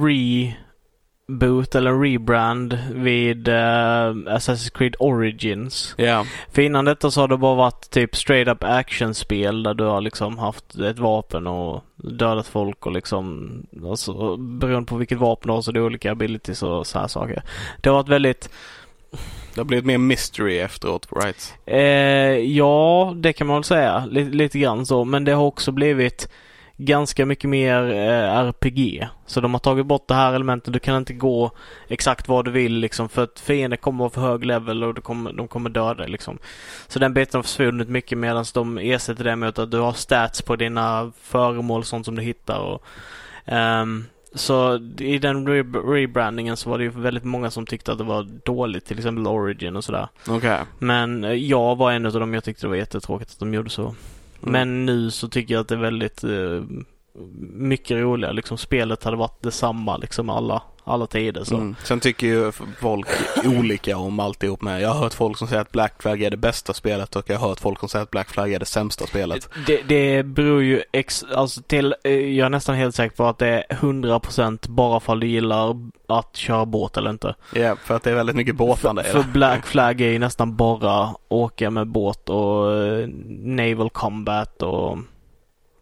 reboot 1.30 1.76
eller 1.76 2.00
rebrand 2.00 2.80
vid 2.94 3.48
eh, 3.48 3.54
Assassin's 3.54 4.78
Creed 4.78 4.96
Origins. 5.00 5.96
Ja. 5.98 6.26
För 6.52 6.62
innan 6.62 6.86
detta 6.86 7.12
så 7.12 7.22
har 7.22 7.28
det 7.28 7.38
bara 7.38 7.56
varit 7.56 7.90
typ 7.90 8.16
straight 8.16 8.48
up 8.48 8.64
actionspel 8.64 9.64
där 9.64 9.74
du 9.74 9.84
har 9.84 10.02
liksom 10.02 10.38
haft 10.38 10.76
ett 10.76 11.00
vapen 11.00 11.48
och 11.48 11.84
dödat 11.96 12.48
folk 12.48 12.86
och 12.86 12.92
liksom 12.92 13.52
alltså, 13.86 14.38
beroende 14.38 14.88
på 14.88 14.96
vilket 14.96 15.18
vapen 15.18 15.48
du 15.48 15.54
har 15.54 15.62
så 15.62 15.72
är 15.72 15.74
det 15.74 15.82
olika 15.82 16.12
abilities 16.12 16.64
och 16.64 16.88
så 16.88 17.00
här 17.00 17.08
saker. 17.08 17.44
Det 17.82 17.90
har 17.90 17.98
varit 17.98 18.10
väldigt 18.10 18.50
Det 19.54 19.60
har 19.62 19.66
blivit 19.66 19.86
mer 19.86 19.98
mystery 19.98 20.58
efteråt, 20.60 21.08
right? 21.24 21.54
Eh, 21.66 21.80
ja, 22.58 23.14
det 23.16 23.34
kan 23.34 23.48
man 23.48 23.56
väl 23.56 23.64
säga. 23.64 24.06
Lite, 24.06 24.30
lite 24.32 24.60
grann 24.60 24.86
så. 24.86 25.06
Men 25.06 25.24
det 25.24 25.32
har 25.32 25.46
också 25.46 25.72
blivit 25.72 26.30
ganska 26.82 27.26
mycket 27.26 27.50
mer 27.50 27.92
eh, 27.92 28.38
RPG. 28.38 29.08
Så 29.26 29.42
de 29.42 29.54
har 29.54 29.60
tagit 29.60 29.86
bort 29.86 30.08
det 30.08 30.14
här 30.14 30.34
elementet. 30.34 30.74
Du 30.74 30.80
kan 30.80 30.98
inte 30.98 31.14
gå 31.14 31.52
exakt 31.88 32.28
vad 32.28 32.46
du 32.46 32.52
vill 32.52 32.74
liksom 32.74 33.10
för 33.10 33.24
att 33.24 33.40
fienden 33.40 33.78
kommer 33.78 34.00
vara 34.00 34.10
för 34.10 34.22
hög 34.22 34.46
level 34.46 34.84
och 34.84 34.94
du 34.94 35.02
kommer, 35.02 35.34
de 35.34 35.48
kommer 35.48 35.70
döda 35.70 36.06
liksom. 36.06 36.38
Så 36.88 37.00
den 37.00 37.14
biten 37.14 37.38
har 37.38 37.44
försvunnit 37.44 37.90
mycket 37.90 38.18
medan 38.18 38.46
de 38.54 38.78
ersätter 38.78 39.24
det 39.24 39.36
med 39.36 39.60
att 39.60 39.72
du 39.72 39.78
har 39.80 39.94
stats 39.94 40.42
på 40.42 40.56
dina 40.56 41.12
föremål, 41.22 41.84
sånt 41.84 42.06
som 42.06 42.16
du 42.16 42.22
hittar 42.22 42.60
och 42.60 42.84
ehm, 43.46 44.06
så 44.34 44.76
i 44.98 45.18
den 45.18 45.48
re- 45.48 45.92
rebrandingen 45.94 46.58
så 46.58 46.70
var 46.70 46.78
det 46.78 46.84
ju 46.84 46.90
väldigt 46.90 47.24
många 47.24 47.52
som 47.52 47.66
tyckte 47.66 47.92
att 47.92 47.98
det 47.98 48.04
var 48.04 48.28
dåligt, 48.46 48.86
till 48.86 48.98
exempel 48.98 49.28
Origin 49.28 49.76
och 49.76 49.84
sådär. 49.84 50.08
Okej. 50.28 50.60
Men 50.80 51.24
eh, 51.24 51.34
jag 51.34 51.76
var 51.76 51.92
en 51.92 52.06
av 52.06 52.12
dem 52.14 52.34
jag 52.34 52.44
tyckte 52.44 52.66
det 52.66 52.70
var 52.70 52.76
jättetråkigt 52.76 53.32
att 53.32 53.40
de 53.40 53.54
gjorde 53.54 53.70
så. 53.70 53.96
Mm. 54.42 54.52
Men 54.52 54.86
nu 54.86 55.12
så 55.12 55.28
tycker 55.28 55.54
jag 55.54 55.62
att 55.62 55.68
det 55.68 55.76
är 55.76 55.80
väldigt 55.80 56.24
uh, 56.24 56.64
mycket 57.54 57.98
roligare. 57.98 58.34
Liksom 58.34 58.58
spelet 58.58 59.04
hade 59.04 59.18
varit 59.18 59.42
detsamma 59.42 59.98
liksom 59.98 60.30
alla, 60.30 60.62
alla 60.90 61.08
tider. 61.08 61.44
Så. 61.44 61.56
Mm. 61.56 61.76
Sen 61.84 62.00
tycker 62.00 62.28
ju 62.28 62.52
folk 62.80 63.08
olika 63.46 63.98
om 63.98 64.20
alltihop 64.20 64.62
med. 64.62 64.82
Jag 64.82 64.90
har 64.90 65.00
hört 65.00 65.14
folk 65.14 65.38
som 65.38 65.48
säger 65.48 65.62
att 65.62 65.72
Black 65.72 65.94
Flag 66.02 66.22
är 66.22 66.30
det 66.30 66.38
bästa 66.38 66.74
spelet 66.74 67.16
och 67.16 67.30
jag 67.30 67.40
har 67.40 67.50
hört 67.50 67.60
folk 67.60 67.80
som 67.80 67.90
säger 67.90 68.04
att 68.04 68.12
Black 68.12 68.30
Flag 68.30 68.54
är 68.54 68.60
det 68.60 68.66
sämsta 68.66 69.08
spelet. 69.08 69.50
Det, 69.68 69.82
det 69.88 70.24
beror 70.24 70.64
ju 70.64 70.82
ex, 70.92 71.24
alltså 71.24 71.62
till, 71.62 71.96
eh, 72.04 72.12
jag 72.12 72.46
är 72.46 72.50
nästan 72.50 72.76
helt 72.76 72.96
säker 72.96 73.16
på 73.16 73.26
att 73.26 73.38
det 73.38 73.48
är 73.48 73.76
100% 73.76 74.70
bara 74.70 75.00
för 75.00 75.16
du 75.16 75.28
gillar 75.28 75.76
att 76.08 76.36
köra 76.36 76.66
båt 76.66 76.98
eller 76.98 77.10
inte. 77.10 77.36
Ja, 77.56 77.76
för 77.76 77.96
att 77.96 78.04
det 78.04 78.12
är 78.12 78.16
väldigt 78.16 78.36
mycket 78.36 78.56
båtande. 78.56 79.04
För 79.04 79.24
Black 79.24 79.66
Flag 79.66 80.02
är 80.02 80.10
ju 80.10 80.20
nästan 80.20 80.56
bara 80.56 81.10
åka 81.28 81.70
med 81.70 81.88
båt 81.88 82.30
och 82.30 82.78
eh, 82.78 83.08
naval 83.40 83.90
combat 83.90 84.62
och 84.62 84.98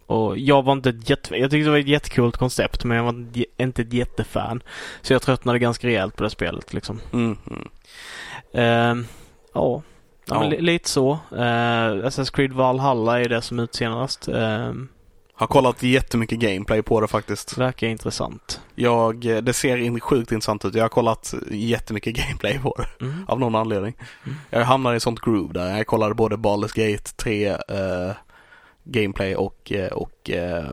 och 0.08 0.38
jag 0.38 0.63
var 0.63 0.74
inte 0.74 0.89
ett 0.89 1.10
jätte, 1.10 1.36
jag 1.36 1.52
tyckte 1.52 1.65
det 1.67 1.72
var 1.72 1.78
ett 1.78 1.88
jättekult 1.88 2.38
koncept 2.38 2.84
men 2.84 2.98
jag 2.98 3.04
var 3.04 3.26
inte- 3.58 3.82
ett 3.82 3.93
jättefan. 3.93 4.63
Så 5.02 5.13
jag 5.13 5.22
tröttnade 5.22 5.60
ganska 5.60 5.88
rejält 5.88 6.15
på 6.15 6.24
det 6.24 6.30
spelet 6.30 6.74
liksom. 6.74 7.00
Mm, 7.13 7.38
mm. 7.52 7.67
Ehm, 8.54 9.06
ja, 9.54 9.82
ja. 10.26 10.39
Men 10.39 10.50
li- 10.50 10.62
lite 10.62 10.89
så. 10.89 11.12
Uh, 11.32 11.39
Assassin's 11.39 12.32
Creed 12.36 12.52
Valhalla 12.54 13.22
är 13.22 13.30
det 13.30 13.41
som 13.41 13.60
ut 13.60 13.76
senast. 13.76 14.28
Ehm, 14.28 14.88
Har 15.34 15.48
kollat 15.48 15.84
jättemycket 15.84 16.39
gameplay 16.39 16.82
på 16.82 17.02
det 17.02 17.08
faktiskt. 17.08 17.58
verkar 17.58 17.88
intressant. 17.88 18.62
Jag, 18.76 19.26
eh, 19.26 19.38
det 19.38 19.54
ser 19.54 19.78
in, 19.78 20.00
sjukt 20.00 20.32
intressant 20.32 20.65
ut. 20.65 20.76
Jag 20.76 20.84
har 20.84 20.89
kollat 20.89 21.34
jättemycket 21.52 22.15
gameplay 22.28 22.60
på 22.60 22.76
det. 22.78 23.06
Mm. 23.06 23.26
Av 23.28 23.39
någon 23.39 23.56
anledning. 23.56 23.93
Mm. 24.26 24.38
Jag 24.50 24.65
hamnade 24.65 24.96
i 24.96 25.00
sånt 25.00 25.20
groove 25.22 25.54
där. 25.54 25.78
Jag 25.78 25.88
kollade 25.88 26.15
både 26.15 26.36
Baldur's 26.36 26.91
Gate 26.91 27.12
3 27.15 27.48
eh, 27.48 28.12
gameplay 28.88 29.36
och, 29.36 29.71
eh, 29.71 29.91
och 29.91 30.30
eh, 30.30 30.69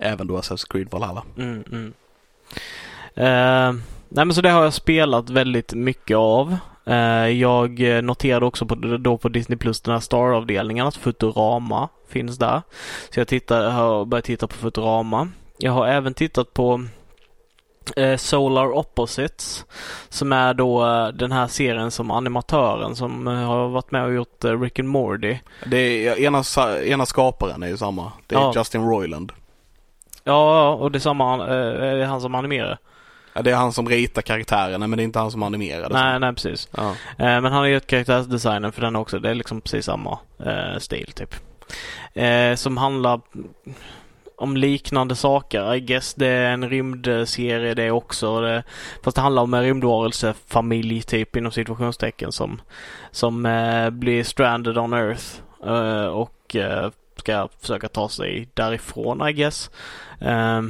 även 0.00 0.26
då 0.26 0.36
Assassin's 0.38 0.70
Creed 0.70 0.90
Valhalla. 0.90 1.22
Mm, 1.36 1.64
mm. 1.72 1.92
Ehm, 3.14 3.82
nej 4.08 4.24
men 4.24 4.34
så 4.34 4.40
det 4.40 4.50
har 4.50 4.64
jag 4.64 4.74
spelat 4.74 5.30
väldigt 5.30 5.74
mycket 5.74 6.16
av. 6.16 6.56
Eh, 6.84 7.28
jag 7.28 7.80
noterade 8.04 8.46
också 8.46 8.66
på, 8.66 8.74
då 8.74 9.18
på 9.18 9.28
Disney 9.28 9.58
Plus 9.58 9.80
den 9.80 9.92
här 9.92 10.00
Star-avdelningen 10.00 10.86
att 10.86 10.96
Futurama 10.96 11.88
finns 12.08 12.38
där. 12.38 12.62
Så 13.10 13.20
jag 13.20 13.28
tittar, 13.28 13.70
har 13.70 14.04
börjat 14.04 14.24
titta 14.24 14.46
på 14.46 14.54
Futurama. 14.54 15.28
Jag 15.58 15.72
har 15.72 15.86
även 15.86 16.14
tittat 16.14 16.54
på 16.54 16.86
Solar 18.18 18.72
Opposites 18.78 19.64
som 20.08 20.32
är 20.32 20.54
då 20.54 20.86
eh, 20.86 21.08
den 21.08 21.32
här 21.32 21.46
serien 21.46 21.90
som 21.90 22.10
animatören 22.10 22.96
som 22.96 23.28
eh, 23.28 23.34
har 23.34 23.68
varit 23.68 23.90
med 23.90 24.04
och 24.04 24.12
gjort 24.14 24.44
eh, 24.44 24.60
Rick 24.60 24.78
and 24.78 24.88
Morty. 24.88 25.38
Det 25.66 25.76
är, 26.08 26.20
ena, 26.20 26.42
ena 26.84 27.06
skaparen 27.06 27.62
är 27.62 27.68
ju 27.68 27.76
samma. 27.76 28.12
Det 28.26 28.34
är 28.34 28.38
Ja. 28.40 28.52
Justin 28.56 28.82
Roiland. 28.90 29.32
Ja, 30.24 30.72
och 30.74 30.92
det 30.92 30.98
är 30.98 31.00
samma, 31.00 31.34
eh, 31.48 31.84
är 31.84 31.96
det 31.96 32.06
han 32.06 32.20
som 32.20 32.34
animerar. 32.34 32.78
Ja, 33.32 33.42
det 33.42 33.50
är 33.50 33.56
han 33.56 33.72
som 33.72 33.88
ritar 33.88 34.22
karaktärerna 34.22 34.86
men 34.86 34.96
det 34.96 35.02
är 35.02 35.04
inte 35.04 35.18
han 35.18 35.30
som 35.30 35.42
animerar 35.42 35.88
det. 35.88 35.94
Nej, 35.94 36.20
nej 36.20 36.32
precis. 36.32 36.68
Ja. 36.76 36.90
Eh, 36.90 36.94
Men 37.16 37.44
han 37.44 37.52
har 37.52 37.66
gjort 37.66 37.86
karaktärsdesignen 37.86 38.72
för 38.72 38.80
den 38.82 38.96
också. 38.96 39.18
Det 39.18 39.30
är 39.30 39.34
liksom 39.34 39.60
precis 39.60 39.84
samma 39.84 40.18
eh, 40.44 40.78
stil 40.78 41.12
typ. 41.14 41.34
Eh, 42.14 42.54
som 42.54 42.76
handlar 42.76 43.20
om 44.40 44.56
liknande 44.56 45.16
saker. 45.16 45.74
I 45.74 45.80
guess 45.80 46.14
det 46.14 46.26
är 46.26 46.52
en 46.52 46.68
rymdserie 46.70 47.74
det 47.74 47.90
också. 47.90 48.40
Det, 48.40 48.62
fast 49.04 49.14
det 49.14 49.20
handlar 49.20 49.42
om 49.42 49.54
en 49.54 49.62
rymdvarelsefamilj 49.62 51.02
typ 51.02 51.36
inom 51.36 51.52
situationstecken 51.52 52.32
som, 52.32 52.60
som 53.10 53.46
eh, 53.46 53.90
blir 53.90 54.24
stranded 54.24 54.78
on 54.78 54.92
Earth. 54.92 55.24
Eh, 55.66 56.06
och 56.06 56.56
eh, 56.56 56.90
ska 57.16 57.48
försöka 57.60 57.88
ta 57.88 58.08
sig 58.08 58.48
därifrån 58.54 59.28
I 59.28 59.32
guess. 59.32 59.70
Eh, 60.20 60.62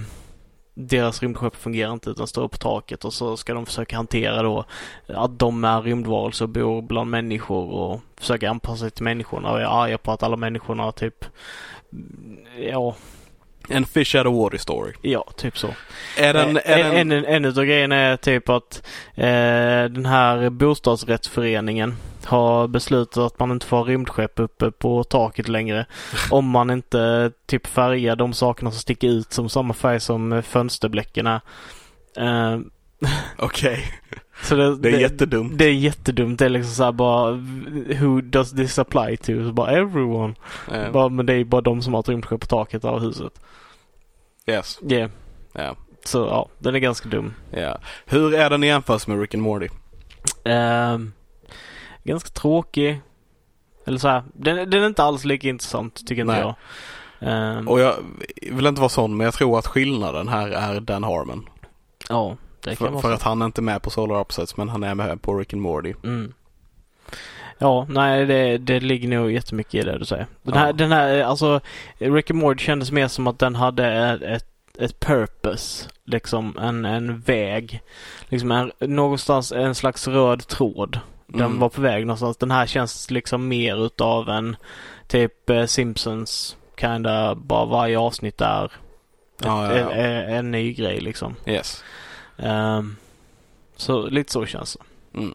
deras 0.75 1.23
rymdskepp 1.23 1.57
fungerar 1.57 1.93
inte 1.93 2.11
utan 2.11 2.27
står 2.27 2.49
på 2.49 2.57
taket 2.57 3.05
och 3.05 3.13
så 3.13 3.37
ska 3.37 3.55
de 3.55 3.67
försöka 3.67 3.97
hantera 3.97 4.43
då 4.43 4.65
att 5.07 5.39
de 5.39 5.65
är 5.65 5.83
rymdvarelser 5.83 6.45
och 6.45 6.49
bor 6.49 6.83
bland 6.83 7.11
människor 7.11 7.71
och 7.71 8.01
försöka 8.17 8.51
anpassa 8.51 8.77
sig 8.77 8.91
till 8.91 9.05
människorna 9.05 9.51
och 9.51 9.61
är 9.61 9.83
arga 9.85 9.99
på 9.99 10.13
att 10.13 10.23
alla 10.23 10.37
människorna 10.37 10.93
typ 10.93 11.25
mm, 11.93 12.39
Ja, 12.73 12.95
en 13.71 13.85
Fish 13.87 14.15
out 14.15 14.27
of 14.27 14.35
water 14.35 14.59
story. 14.59 14.93
ja, 15.03 15.25
typ 15.37 15.59
så. 15.59 15.69
Är 16.19 16.35
den, 16.35 16.57
Eh, 16.57 16.63
är 16.65 16.79
den, 16.85 16.97
en, 16.97 17.13
en, 17.13 17.25
en 17.25 17.45
utav 17.45 17.65
grejerna 17.65 17.97
är 17.97 18.17
typ 18.17 18.49
att 18.49 18.83
eh, 19.15 19.25
den 19.91 20.07
här 20.07 20.51
bostadsrättsföreningen 20.51 21.95
har 22.25 22.69
beslutat 22.69 23.19
att 23.33 23.39
man 23.39 23.51
inte 23.51 23.67
får 23.67 23.77
ha 23.77 23.85
rymdskepp 23.85 24.41
uppe 24.41 24.71
på 24.71 25.05
taket 25.05 25.49
längre. 25.49 25.87
om 26.31 26.49
man 26.51 26.71
inte 26.71 27.33
typ 27.47 27.67
färgar 27.67 28.17
de 28.17 28.33
sakerna 28.33 28.71
som 28.71 28.81
sticker 28.81 29.09
ut 29.09 29.33
som 29.33 29.49
samma 29.49 29.75
färg 29.75 30.01
som 30.01 30.43
fönsterblecken 30.43 31.27
är. 31.27 31.41
Eh, 32.17 32.59
Okej, 33.39 33.85
Så 34.43 34.55
det, 34.55 34.77
det 34.77 34.89
är 34.89 34.99
jättedumt. 35.01 35.59
Det 35.59 35.65
är 35.65 35.73
jättedumt. 35.73 36.39
Det 36.39 36.45
är 36.45 36.49
liksom 36.49 36.73
såhär 36.75 36.93
bara 36.93 37.31
Who 38.01 38.21
does 38.21 38.51
this 38.53 38.79
apply 38.79 39.17
to? 39.17 39.25
Så 39.47 39.53
bara 39.53 39.71
everyone. 39.71 40.35
Eh, 40.73 40.93
Bara, 40.93 41.09
men 41.09 41.27
det 41.27 41.35
är 41.35 41.45
bara 41.45 41.61
de 41.61 41.83
som 41.83 41.95
har 41.95 42.01
ett 42.01 42.09
rymdskepp 42.09 42.41
på 42.41 42.47
taket 42.47 42.85
av 42.85 43.01
huset. 43.01 43.33
Yes. 44.46 44.79
Yeah. 44.90 45.11
Ja. 45.53 45.76
Så 46.05 46.18
ja, 46.18 46.48
den 46.59 46.74
är 46.74 46.79
ganska 46.79 47.09
dum. 47.09 47.35
Ja. 47.50 47.79
Hur 48.07 48.35
är 48.35 48.50
den 48.50 48.64
i 48.64 48.66
jämförelse 48.66 49.11
med 49.11 49.20
Rick 49.20 49.35
and 49.35 49.42
Morty? 49.42 49.68
Ehm, 50.44 51.12
ganska 52.05 52.29
tråkig. 52.31 53.00
Eller 53.87 53.98
så 53.98 54.09
här, 54.09 54.22
den, 54.35 54.70
den 54.70 54.83
är 54.83 54.87
inte 54.87 55.03
alls 55.03 55.24
lika 55.24 55.48
intressant 55.48 56.07
tycker 56.07 56.22
inte 56.22 56.35
jag. 56.35 56.55
Ehm, 57.20 57.68
Och 57.68 57.81
jag 57.81 57.94
vill 58.42 58.66
inte 58.66 58.81
vara 58.81 58.88
sån 58.88 59.16
men 59.16 59.24
jag 59.24 59.35
tror 59.35 59.59
att 59.59 59.66
skillnaden 59.66 60.29
här 60.29 60.48
är 60.48 60.81
Dan 60.81 61.05
Harmon. 61.05 61.48
ja, 62.09 62.37
det 62.61 62.68
kan 62.70 62.76
För, 62.76 62.88
vara 62.88 63.03
för 63.03 63.09
så. 63.09 63.14
att 63.14 63.22
han 63.22 63.42
är 63.42 63.46
inte 63.46 63.62
med 63.62 63.83
på 63.83 63.90
Solar 63.90 64.20
Opposites 64.20 64.57
men 64.57 64.68
han 64.68 64.83
är 64.85 64.94
med 64.94 65.22
på 65.22 65.35
Rick 65.38 65.53
and 65.53 65.62
Morty. 65.62 65.94
Mm. 66.05 66.35
Ja, 67.62 67.87
nej 67.88 68.27
det, 68.27 68.59
det 68.59 68.81
ligger 68.81 69.09
nog 69.09 69.33
jättemycket 69.33 69.75
i 69.75 69.81
det 69.83 69.99
du 69.99 70.05
säger. 70.05 70.27
Den 70.42 70.55
Ja. 70.55 70.61
här, 70.61 70.73
den 70.73 70.92
här, 70.92 71.23
alltså 71.23 71.61
Rick 71.99 72.31
and 72.31 72.40
Morty 72.40 72.64
kändes 72.64 72.90
mer 72.92 73.09
som 73.09 73.27
att 73.27 73.38
den 73.38 73.55
hade 73.55 73.87
ett, 73.87 74.23
ett, 74.23 74.46
ett 74.79 75.01
purpose. 75.01 75.88
Liksom 76.05 76.59
en, 76.59 76.85
en 76.85 77.20
väg. 77.20 77.81
Liksom 78.29 78.51
en, 78.53 78.73
någonstans 78.81 79.53
en 79.53 79.75
slags 79.75 80.09
röd 80.09 80.46
tråd. 80.46 81.01
Den 81.27 81.40
Mm. 81.46 81.59
var 81.59 81.68
på 81.68 81.81
väg 81.81 82.07
någonstans. 82.07 82.37
Den 82.37 82.51
här 82.51 82.66
känns 82.66 83.11
liksom 83.11 83.49
mer 83.49 83.87
utav 83.87 84.29
en 84.29 84.57
typ 85.07 85.51
eh, 85.51 85.64
Simpsons 85.66 86.57
kinda 86.81 87.35
bara 87.35 87.64
varje 87.64 87.99
avsnitt 87.99 88.40
är 88.40 88.73
Ja, 89.42 89.64
ja, 89.66 89.73
en, 89.73 89.79
ja. 89.87 89.90
en, 89.92 90.35
en 90.35 90.51
ny 90.51 90.73
grej 90.73 91.01
liksom. 91.01 91.35
Yes. 91.46 91.85
Ehm, 92.38 92.96
så 93.77 94.07
lite 94.07 94.33
så 94.33 94.46
känns 94.46 94.77
det. 95.12 95.18
Mm. 95.18 95.35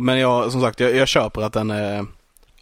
Men 0.00 0.18
jag, 0.18 0.52
som 0.52 0.60
sagt, 0.60 0.80
jag, 0.80 0.96
jag 0.96 1.08
köper 1.08 1.42
att 1.42 1.52
den 1.52 1.70
är 1.70 2.06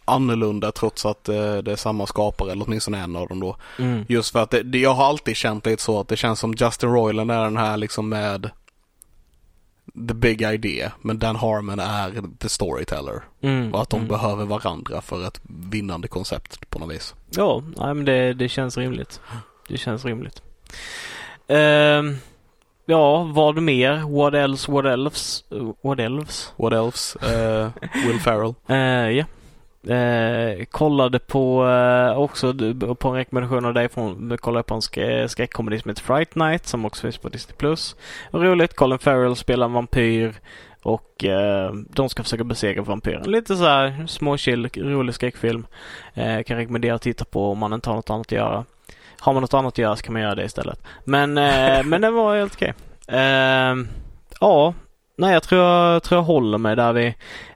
annorlunda 0.05 0.71
trots 0.71 1.05
att 1.05 1.29
eh, 1.29 1.57
det 1.57 1.71
är 1.71 1.75
samma 1.75 2.07
skapare, 2.07 2.51
eller 2.51 2.65
åtminstone 2.67 2.99
en 2.99 3.15
av 3.15 3.27
dem 3.27 3.39
då. 3.39 3.55
Mm. 3.79 4.05
Just 4.09 4.31
för 4.31 4.43
att 4.43 4.49
det, 4.49 4.63
det, 4.63 4.79
jag 4.79 4.93
har 4.93 5.05
alltid 5.05 5.35
känt 5.35 5.65
lite 5.65 5.83
så 5.83 5.99
att 5.99 6.07
det 6.07 6.17
känns 6.17 6.39
som 6.39 6.53
Justin 6.57 6.89
Roiland 6.89 7.31
är 7.31 7.43
den 7.43 7.57
här 7.57 7.77
liksom 7.77 8.09
med 8.09 8.49
the 10.07 10.13
big 10.13 10.41
idea, 10.41 10.91
men 11.01 11.19
Dan 11.19 11.35
Harmon 11.35 11.79
är 11.79 12.37
the 12.39 12.49
storyteller. 12.49 13.23
Mm. 13.41 13.73
Och 13.73 13.81
att 13.81 13.89
de 13.89 13.97
mm. 13.97 14.07
behöver 14.07 14.45
varandra 14.45 15.01
för 15.01 15.27
ett 15.27 15.41
vinnande 15.43 16.07
koncept 16.07 16.69
på 16.69 16.79
något 16.79 16.95
vis. 16.95 17.15
Ja, 17.29 17.63
nej, 17.77 17.93
men 17.93 18.05
det, 18.05 18.33
det 18.33 18.49
känns 18.49 18.77
rimligt. 18.77 19.21
Det 19.67 19.77
känns 19.77 20.05
rimligt. 20.05 20.41
Ehm, 21.47 22.17
ja, 22.85 23.23
vad 23.23 23.61
mer? 23.61 24.17
What 24.19 24.33
else? 24.33 24.71
What 24.71 24.85
else? 24.85 25.43
What 25.81 25.99
else? 25.99 26.49
What 26.57 26.73
else? 26.73 27.19
Eh, 27.21 27.69
Will 28.07 28.19
Ferrell. 28.19 28.53
Eh, 28.67 29.09
Ja. 29.09 29.25
Eh, 29.95 30.65
kollade 30.65 31.19
på 31.19 31.67
eh, 31.67 32.17
också 32.19 32.53
du- 32.53 32.95
på 32.95 33.07
en 33.09 33.15
rekommendation 33.15 33.65
av 33.65 33.73
dig 33.73 33.89
från 33.89 34.37
kollade 34.37 34.63
på 34.63 34.73
en 34.75 34.79
sk- 34.79 35.27
skräckkomedi 35.27 35.79
som 35.79 35.89
heter 35.89 36.03
Fright 36.03 36.35
Night 36.35 36.65
som 36.67 36.85
också 36.85 37.01
finns 37.01 37.17
på 37.17 37.29
Disney+. 37.29 37.55
Plus. 37.57 37.95
Roligt. 38.31 38.75
Colin 38.75 38.99
Farrell 38.99 39.35
spelar 39.35 39.65
en 39.65 39.73
vampyr 39.73 40.33
och 40.83 41.23
eh, 41.25 41.71
de 41.89 42.09
ska 42.09 42.23
försöka 42.23 42.43
besegra 42.43 42.81
vampyren. 42.81 43.31
Lite 43.31 43.55
så 43.55 43.63
här 43.63 44.05
småchill, 44.07 44.69
rolig 44.75 45.15
skräckfilm. 45.15 45.65
Eh, 46.13 46.43
kan 46.43 46.57
rekommendera 46.57 46.95
att 46.95 47.01
titta 47.01 47.25
på 47.25 47.51
om 47.51 47.57
man 47.57 47.73
inte 47.73 47.89
har 47.89 47.95
något 47.95 48.09
annat 48.09 48.27
att 48.27 48.31
göra. 48.31 48.65
Har 49.23 49.33
man 49.33 49.41
något 49.41 49.53
annat 49.53 49.73
att 49.73 49.77
göra 49.77 49.95
så 49.95 50.03
kan 50.03 50.13
man 50.13 50.21
göra 50.21 50.35
det 50.35 50.43
istället. 50.43 50.81
Men, 51.03 51.37
eh, 51.37 51.83
men 51.83 52.01
den 52.01 52.13
var 52.13 52.37
helt 52.37 52.53
okej. 52.53 52.73
Eh, 53.07 53.75
ja, 54.39 54.73
nej 55.17 55.33
jag 55.33 55.43
tror 55.43 55.61
jag, 55.61 56.03
tror 56.03 56.17
jag 56.17 56.23
håller 56.23 56.57
mig 56.57 56.75
där 56.75 56.93
vi... 56.93 57.05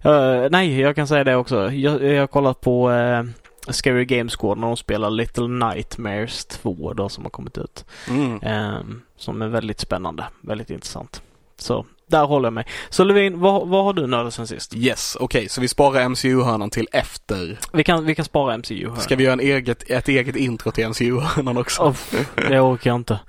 eh, 0.01 0.49
nej, 0.51 0.79
jag 0.79 0.95
kan 0.95 1.07
säga 1.07 1.23
det 1.23 1.35
också. 1.35 1.71
Jag, 1.71 2.03
jag 2.03 2.19
har 2.19 2.27
kollat 2.27 2.61
på 2.61 2.89
uh, 2.89 3.23
Scary 3.69 4.05
Games 4.05 4.35
Squad 4.35 4.57
när 4.57 4.67
de 4.67 4.77
spelar 4.77 5.09
Little 5.09 5.47
Nightmares 5.47 6.45
2 6.45 6.93
då 6.93 7.09
som 7.09 7.23
har 7.25 7.31
kommit 7.31 7.57
ut. 7.57 7.85
Mm. 8.09 8.39
Ehm, 8.43 9.01
som 9.17 9.41
är 9.41 9.47
väldigt 9.47 9.79
spännande, 9.79 10.23
väldigt 10.41 10.69
intressant. 10.69 11.21
Så 11.57 11.85
där 12.07 12.25
håller 12.25 12.45
jag 12.45 12.53
mig. 12.53 12.65
Så 12.89 13.03
Levin, 13.03 13.39
vad, 13.39 13.67
vad 13.67 13.83
har 13.85 13.93
du 13.93 14.07
nördat 14.07 14.33
sen 14.33 14.47
sist? 14.47 14.73
Yes, 14.75 15.17
okej, 15.19 15.49
så 15.49 15.61
vi 15.61 15.67
sparar 15.67 16.09
MCU-hörnan 16.09 16.69
till 16.69 16.87
efter. 16.91 17.59
Vi 17.73 17.83
kan, 17.83 18.05
vi 18.05 18.15
kan 18.15 18.25
spara 18.25 18.57
MCU 18.57 18.89
här. 18.89 19.01
Ska 19.01 19.15
vi 19.15 19.23
göra 19.23 19.33
en 19.33 19.39
eget, 19.39 19.89
ett 19.89 20.07
eget 20.07 20.35
intro 20.35 20.71
till 20.71 20.87
MCU-hörnan 20.89 21.57
också? 21.57 21.81
Oh, 21.83 21.95
det 22.35 22.59
orkar 22.59 22.89
jag 22.89 22.95
inte. 22.95 23.19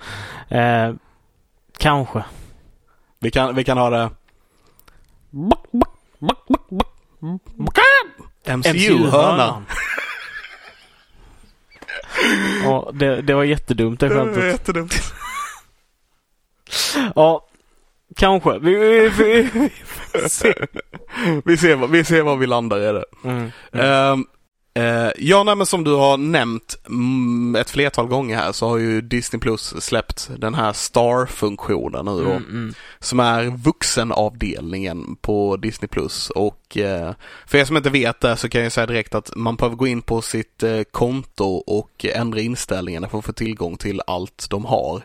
Eh, 0.48 0.94
kanske. 1.78 2.24
Vi 3.20 3.30
kan, 3.30 3.54
vi 3.54 3.64
kan 3.64 3.78
ha 3.78 3.90
det... 3.90 4.10
MCU-hörna. 8.56 9.62
Ja, 12.64 12.90
det, 12.94 13.22
det 13.22 13.34
var 13.34 13.44
jättedumt 13.44 14.00
det 14.00 14.08
Det 14.08 14.14
var 14.14 14.24
skämtet. 14.24 14.44
jättedumt. 14.44 14.94
Ja, 17.14 17.47
kanske. 18.16 18.58
Vi, 18.58 18.74
vi, 18.74 19.08
vi, 19.08 19.42
vi 19.52 19.70
får 19.84 20.28
se. 20.28 20.54
Vi 21.44 21.56
ser, 21.56 21.86
vi 21.86 22.04
ser 22.04 22.22
var 22.22 22.36
vi 22.36 22.46
landar 22.46 22.80
i 22.80 22.92
det. 22.92 23.04
Mm. 23.24 23.50
Ehm, 23.72 24.26
eh, 24.74 25.10
ja, 25.16 25.42
nej, 25.42 25.56
men 25.56 25.66
som 25.66 25.84
du 25.84 25.94
har 25.94 26.16
nämnt 26.16 26.76
mm, 26.86 27.56
ett 27.56 27.70
flertal 27.70 28.06
gånger 28.06 28.36
här 28.36 28.52
så 28.52 28.68
har 28.68 28.78
ju 28.78 29.00
Disney 29.00 29.40
Plus 29.40 29.74
släppt 29.84 30.30
den 30.38 30.54
här 30.54 30.72
Star-funktionen 30.72 32.04
nu 32.04 32.24
då. 32.24 32.30
Mm, 32.30 32.50
mm. 32.50 32.74
Som 32.98 33.20
är 33.20 33.44
vuxenavdelningen 33.44 35.16
på 35.16 35.56
Disney 35.56 35.88
Plus 35.88 36.30
och 36.30 36.76
eh, 36.76 37.12
för 37.46 37.58
er 37.58 37.64
som 37.64 37.76
inte 37.76 37.90
vet 37.90 38.20
det 38.20 38.36
så 38.36 38.48
kan 38.48 38.62
jag 38.62 38.72
säga 38.72 38.86
direkt 38.86 39.14
att 39.14 39.36
man 39.36 39.56
behöver 39.56 39.76
gå 39.76 39.86
in 39.86 40.02
på 40.02 40.22
sitt 40.22 40.62
eh, 40.62 40.82
konto 40.90 41.44
och 41.66 42.04
ändra 42.04 42.40
inställningarna 42.40 43.08
för 43.08 43.18
att 43.18 43.24
få 43.24 43.32
tillgång 43.32 43.76
till 43.76 44.00
allt 44.06 44.46
de 44.50 44.64
har. 44.64 45.02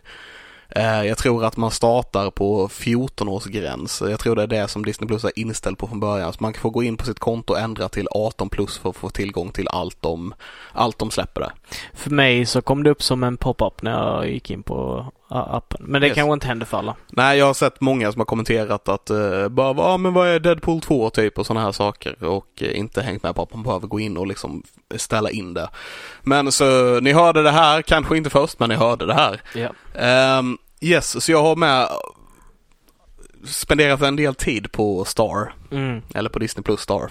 Eh, 0.75 1.03
jag 1.05 1.17
tror 1.17 1.45
att 1.45 1.57
man 1.57 1.71
startar 1.71 2.29
på 2.31 2.69
14 2.69 3.27
års 3.29 3.45
gräns. 3.45 4.03
Jag 4.09 4.19
tror 4.19 4.35
det 4.35 4.43
är 4.43 4.47
det 4.47 4.67
som 4.67 4.85
Disney 4.85 5.07
Plus 5.07 5.23
är 5.23 5.31
inställd 5.39 5.77
på 5.77 5.87
från 5.87 5.99
början. 5.99 6.33
Så 6.33 6.37
man 6.39 6.53
kan 6.53 6.61
få 6.61 6.69
gå 6.69 6.83
in 6.83 6.97
på 6.97 7.05
sitt 7.05 7.19
konto 7.19 7.53
och 7.53 7.59
ändra 7.59 7.89
till 7.89 8.07
18 8.11 8.49
plus 8.49 8.77
för 8.77 8.89
att 8.89 8.95
få 8.95 9.09
tillgång 9.09 9.51
till 9.51 9.67
allt 9.67 10.01
de, 10.01 10.33
allt 10.73 10.99
de 10.99 11.11
släpper 11.11 11.41
där. 11.41 11.51
För 11.93 12.09
mig 12.09 12.45
så 12.45 12.61
kom 12.61 12.83
det 12.83 12.89
upp 12.89 13.03
som 13.03 13.23
en 13.23 13.37
pop-up 13.37 13.81
när 13.81 13.91
jag 13.91 14.29
gick 14.29 14.51
in 14.51 14.63
på 14.63 15.05
appen. 15.29 15.81
Men 15.83 16.01
det 16.01 16.07
Yes. 16.07 16.15
kanske 16.15 16.33
inte 16.33 16.47
händer 16.47 16.65
för 16.65 16.77
alla. 16.77 16.95
Nej, 17.09 17.37
jag 17.37 17.45
har 17.45 17.53
sett 17.53 17.81
många 17.81 18.11
som 18.11 18.19
har 18.19 18.25
kommenterat 18.25 18.89
att 18.89 19.11
uh, 19.11 19.47
bara, 19.47 19.75
ja 19.77 19.97
men 19.97 20.13
vad 20.13 20.27
är 20.27 20.39
Deadpool 20.39 20.81
2 20.81 21.09
typ 21.09 21.39
och 21.39 21.45
sådana 21.45 21.65
här 21.65 21.71
saker 21.71 22.23
och 22.23 22.47
eh, 22.61 22.79
inte 22.79 23.01
hängt 23.01 23.23
med 23.23 23.35
på 23.35 23.41
att 23.43 23.53
man 23.53 23.63
behöver 23.63 23.87
gå 23.87 23.99
in 23.99 24.17
och 24.17 24.27
liksom 24.27 24.63
ställa 24.95 25.29
in 25.29 25.53
det. 25.53 25.69
Men 26.21 26.51
så 26.51 26.99
ni 26.99 27.13
hörde 27.13 27.43
det 27.43 27.51
här, 27.51 27.81
kanske 27.81 28.17
inte 28.17 28.29
först 28.29 28.59
men 28.59 28.69
ni 28.69 28.75
hörde 28.75 29.05
det 29.05 29.13
här. 29.13 29.41
Ja. 29.55 29.69
Ehm, 30.01 30.57
yes, 30.83 31.23
så 31.23 31.31
jag 31.31 31.41
har 31.43 31.55
med 31.55 31.87
spenderat 33.45 34.01
en 34.01 34.15
del 34.15 34.35
tid 34.35 34.71
på 34.71 35.05
Star, 35.05 35.53
Mm. 35.71 36.01
eller 36.13 36.29
på 36.29 36.39
Disney 36.39 36.63
Plus 36.63 36.79
Star. 36.81 37.09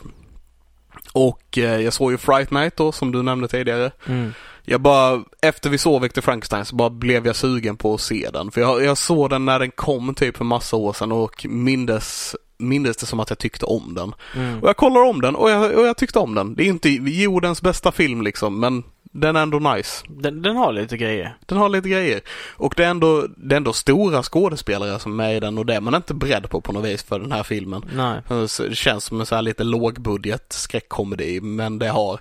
Och 1.12 1.58
eh, 1.58 1.80
jag 1.80 1.92
såg 1.92 2.10
ju 2.12 2.18
Fright 2.18 2.50
Night 2.50 2.76
då 2.76 2.92
som 2.92 3.12
du 3.12 3.22
nämnde 3.22 3.48
tidigare. 3.48 3.90
Mm. 4.06 4.32
Jag 4.64 4.80
bara, 4.80 5.22
efter 5.42 5.70
vi 5.70 5.78
såg 5.78 6.02
Victor 6.02 6.22
Frankenstein 6.22 6.64
så 6.64 6.76
bara 6.76 6.90
blev 6.90 7.26
jag 7.26 7.36
sugen 7.36 7.76
på 7.76 7.94
att 7.94 8.00
se 8.00 8.30
den. 8.32 8.50
För 8.50 8.60
jag, 8.60 8.84
jag 8.84 8.98
såg 8.98 9.30
den 9.30 9.44
när 9.44 9.58
den 9.58 9.70
kom 9.70 10.14
typ 10.14 10.36
för 10.36 10.44
massa 10.44 10.76
år 10.76 10.92
sedan 10.92 11.12
och 11.12 11.46
mindes, 11.48 12.36
mindes 12.58 12.96
det 12.96 13.06
som 13.06 13.20
att 13.20 13.30
jag 13.30 13.38
tyckte 13.38 13.66
om 13.66 13.94
den. 13.94 14.14
Mm. 14.36 14.62
Och 14.62 14.68
jag 14.68 14.76
kollar 14.76 15.02
om 15.02 15.20
den 15.20 15.36
och 15.36 15.50
jag, 15.50 15.72
och 15.78 15.86
jag 15.86 15.96
tyckte 15.96 16.18
om 16.18 16.34
den. 16.34 16.54
Det 16.54 16.62
är 16.62 16.66
inte 16.68 16.88
jordens 16.90 17.62
bästa 17.62 17.92
film 17.92 18.22
liksom 18.22 18.60
men 18.60 18.82
den 19.12 19.36
är 19.36 19.42
ändå 19.42 19.58
nice. 19.58 20.04
Den, 20.08 20.42
den 20.42 20.56
har 20.56 20.72
lite 20.72 20.96
grejer. 20.96 21.36
Den 21.46 21.58
har 21.58 21.68
lite 21.68 21.88
grejer. 21.88 22.20
Och 22.56 22.74
det 22.76 22.84
är 22.84 22.88
ändå, 22.90 23.26
det 23.36 23.54
är 23.54 23.56
ändå 23.56 23.72
stora 23.72 24.22
skådespelare 24.22 24.98
som 24.98 25.12
är 25.12 25.16
med 25.16 25.36
i 25.36 25.40
den 25.40 25.58
och 25.58 25.66
det 25.66 25.74
är 25.74 25.80
man 25.80 25.94
inte 25.94 26.14
beredd 26.14 26.50
på 26.50 26.60
på 26.60 26.72
något 26.72 26.84
vis 26.84 27.02
för 27.02 27.18
den 27.18 27.32
här 27.32 27.42
filmen. 27.42 27.84
Nej. 27.94 28.48
Så 28.48 28.62
Det 28.62 28.74
känns 28.74 29.04
som 29.04 29.20
en 29.20 29.26
så 29.26 29.34
här 29.34 29.42
lite 29.42 29.64
lågbudget 29.64 30.52
skräckkomedi 30.52 31.40
men 31.40 31.78
det 31.78 31.88
har 31.88 32.20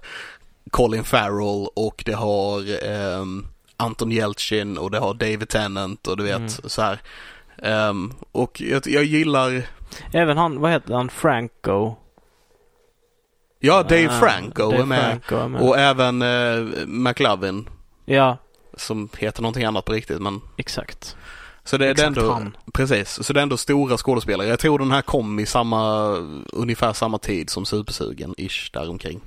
Colin 0.72 1.04
Farrell 1.04 1.68
och 1.76 2.04
det 2.06 2.14
har 2.14 2.84
ehm, 2.86 3.46
Anton 3.78 4.12
Yelchin 4.12 4.78
och 4.78 4.92
det 4.92 5.00
har 5.00 5.14
David 5.14 5.50
Tennant 5.50 6.08
och 6.08 6.18
du 6.18 6.24
vet 6.24 6.36
Mm. 6.36 6.50
så 6.50 6.82
här. 6.82 7.00
Ehm, 7.64 8.14
och 8.32 8.62
jag, 8.62 8.88
jag 8.88 9.04
gillar, 9.04 9.64
Även 10.14 10.38
han, 10.38 10.60
vad 10.60 10.72
heter 10.72 10.94
han, 10.94 11.10
Franco? 11.10 11.96
Ja 13.62 13.84
Dave 13.84 14.08
Ah, 14.10 14.20
Franco 14.20 14.72
Dave 14.72 14.82
är 14.82 14.86
med 14.86 15.00
Franco 15.28 15.36
är 15.36 15.48
med. 15.48 15.62
och 15.62 15.78
även 15.80 16.22
uh, 16.22 16.86
McLovin 16.88 17.70
Ja, 18.06 18.38
som 18.78 19.10
heter 19.18 19.42
någonting 19.42 19.64
annat 19.64 19.86
på 19.86 19.94
riktigt 19.94 20.22
men 20.22 20.42
exakt. 20.58 21.16
så 21.64 21.78
det, 21.78 21.84
det 21.86 21.88
är 21.90 21.92
Exakt 21.92 22.08
ändå, 22.18 22.32
han. 22.34 22.58
precis, 22.74 23.24
så 23.24 23.34
det 23.34 23.40
är 23.40 23.44
ändå 23.44 23.58
stora 23.58 23.98
skådespelare. 23.98 24.48
Jag 24.48 24.60
tror 24.60 24.80
den 24.80 24.92
här 24.92 25.02
kom 25.02 25.40
i 25.40 25.46
samma, 25.46 26.08
ungefär 26.54 26.94
samma 26.94 27.18
tid 27.18 27.50
som 27.50 27.66
Supersugen, 27.66 28.34
ish, 28.38 28.70
däromkring. 28.74 29.22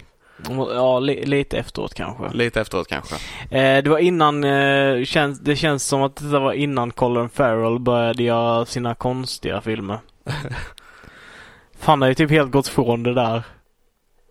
Ja, 0.75 0.99
li 0.99 1.27
lite 1.27 1.59
efteråt 1.59 1.95
kanske. 1.95 2.31
Lite 2.37 2.61
efteråt 2.61 2.89
kanske. 2.89 3.15
Eh, 3.59 3.83
det 3.83 3.91
var 3.91 3.99
innan, 3.99 4.45
eh, 4.45 5.05
känns, 5.05 5.41
det 5.41 5.57
känns 5.57 5.85
som 5.87 6.03
att 6.03 6.17
det 6.17 6.39
var 6.39 6.53
innan 6.53 6.91
Colin 6.91 7.29
Farrell 7.29 7.79
började 7.79 8.23
göra 8.23 8.67
sina 8.67 8.95
konstiga 8.95 9.61
filmer. 9.61 9.99
Fan, 11.79 12.01
det 12.01 12.07
är 12.07 12.09
ju 12.09 12.15
typ 12.15 12.31
helt 12.31 12.51
gått 12.53 12.69
från 12.69 13.03
det 13.03 13.15
där. 13.15 13.43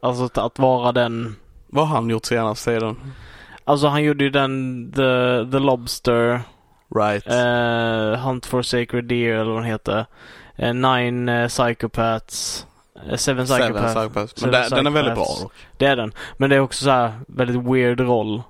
Alltså 0.03 0.23
att, 0.23 0.37
att 0.37 0.59
vara 0.59 0.91
den 0.91 1.35
Vad 1.67 1.87
har 1.87 1.95
han 1.95 2.09
gjort 2.09 2.25
senaste 2.25 2.71
tiden? 2.71 2.95
Alltså 3.65 3.87
han 3.87 4.03
gjorde 4.03 4.23
ju 4.23 4.29
den 4.29 4.91
The, 4.95 5.51
The 5.51 5.59
Lobster, 5.59 6.41
Right. 6.95 7.27
eh, 7.27 8.19
Hunt 8.25 8.45
for 8.45 8.61
Sacred 8.61 9.05
Deer 9.05 9.35
eller 9.35 9.51
vad 9.51 9.61
den 9.61 9.71
heter. 9.71 10.05
Eh, 10.55 10.73
Nine 10.73 11.29
eh, 11.29 11.47
Psychopaths. 11.47 12.67
Seven 13.15 13.45
Psychopaths. 13.45 13.93
Seven 13.93 14.09
Psychopaths. 14.09 14.41
Men 14.41 14.51
Seven 14.53 14.69
den, 14.69 14.83
den 14.83 14.87
är 14.87 14.91
väldigt 14.91 15.15
bra 15.15 15.25
dock. 15.41 15.53
Det 15.77 15.85
är 15.85 15.95
den. 15.95 16.13
Men 16.37 16.49
det 16.49 16.55
är 16.55 16.59
också 16.59 16.83
så 16.83 16.89
här 16.91 17.13
väldigt 17.27 17.63
weird 17.63 17.99
roll. 17.99 18.41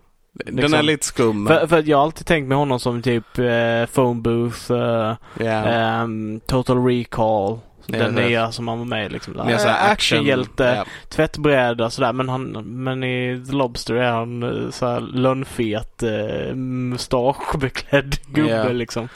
Den 0.45 0.55
Liksom. 0.55 0.73
är 0.79 0.83
lite 0.83 1.05
skum. 1.05 1.47
För, 1.47 1.67
för 1.67 1.83
jag 1.89 1.97
har 1.97 2.03
alltid 2.03 2.27
tänkt 2.27 2.47
med 2.47 2.57
honom 2.57 2.79
som 2.79 3.01
typ 3.01 3.37
eh, 3.39 3.85
Phone 3.93 4.21
Booth, 4.21 4.71
eh, 4.71 5.15
Ja. 5.39 5.45
ehm, 5.45 6.39
Total 6.47 6.85
Recall. 6.85 7.59
Den 7.87 8.15
det- 8.15 8.21
nya 8.25 8.51
som 8.51 8.67
han 8.67 8.77
var 8.79 8.85
med 8.85 9.05
i 9.05 9.09
liksom. 9.09 9.33
Mer 9.33 9.57
så 9.57 9.67
här 9.67 9.73
action. 9.91 9.91
Actionhjälte, 9.91 10.63
Ja. 10.77 10.85
tvättbräda 11.09 11.89
sådär. 11.89 12.13
Men, 12.13 12.29
han, 12.29 12.43
men 12.83 13.03
i 13.03 13.43
The 13.47 13.51
Lobster 13.55 13.93
är 13.95 14.11
han 14.11 14.43
eh, 14.43 14.69
så 14.71 14.87
här 14.87 14.99
lönnfet, 14.99 16.03
eh, 16.03 16.55
mustaschbeklädd 16.55 18.15
gubbe 18.27 18.49
Ja. 18.49 18.69
liksom. 18.69 19.09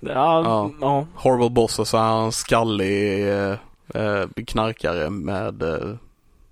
Ja, 0.00 0.42
Ja. 0.44 0.70
ja. 0.80 1.06
Horrible 1.14 1.50
Boss 1.50 1.78
och 1.78 1.88
så 1.88 1.96
är 1.96 2.02
han 2.02 2.32
skallig 2.32 3.28
eh, 3.28 3.54
eh, 3.94 4.26
knarkare 4.46 5.10
med 5.10 5.62
eh, 5.62 5.94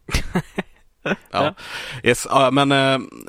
Ja. 1.30 1.54
Yes, 2.02 2.26
ja, 2.30 2.50
men 2.50 2.68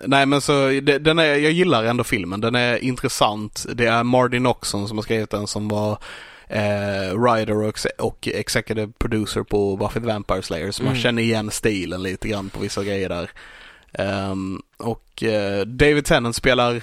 nej 0.05 0.25
men 0.25 0.41
så 0.41 0.67
det, 0.67 0.99
den 0.99 1.19
är, 1.19 1.25
jag 1.25 1.51
gillar 1.51 1.83
ändå 1.83 2.03
filmen. 2.03 2.41
Den 2.41 2.55
är 2.55 2.83
intressant. 2.83 3.65
Det 3.73 3.85
är 3.85 4.03
Marty 4.03 4.39
Noxon 4.39 4.87
som 4.87 4.97
har 4.97 5.03
skrivit 5.03 5.29
den 5.29 5.47
som 5.47 5.67
var 5.67 5.97
eh, 6.47 7.13
writer 7.15 7.63
och, 7.63 7.79
och 7.97 8.27
executive 8.27 8.91
producer 8.97 9.43
på 9.43 9.75
Buffy 9.77 9.99
the 9.99 10.05
Vampire 10.05 10.41
Slayer. 10.41 10.71
Så 10.71 10.83
man 10.83 10.91
Mm. 10.91 11.01
känner 11.01 11.21
igen 11.21 11.51
stilen 11.51 12.03
lite 12.03 12.27
grann 12.27 12.49
på 12.49 12.59
vissa 12.59 12.83
grejer 12.83 13.09
där. 13.09 13.29
Ehm, 13.93 14.61
och 14.77 15.23
eh, 15.23 15.65
David 15.65 16.05
Tennant 16.05 16.35
spelar 16.35 16.81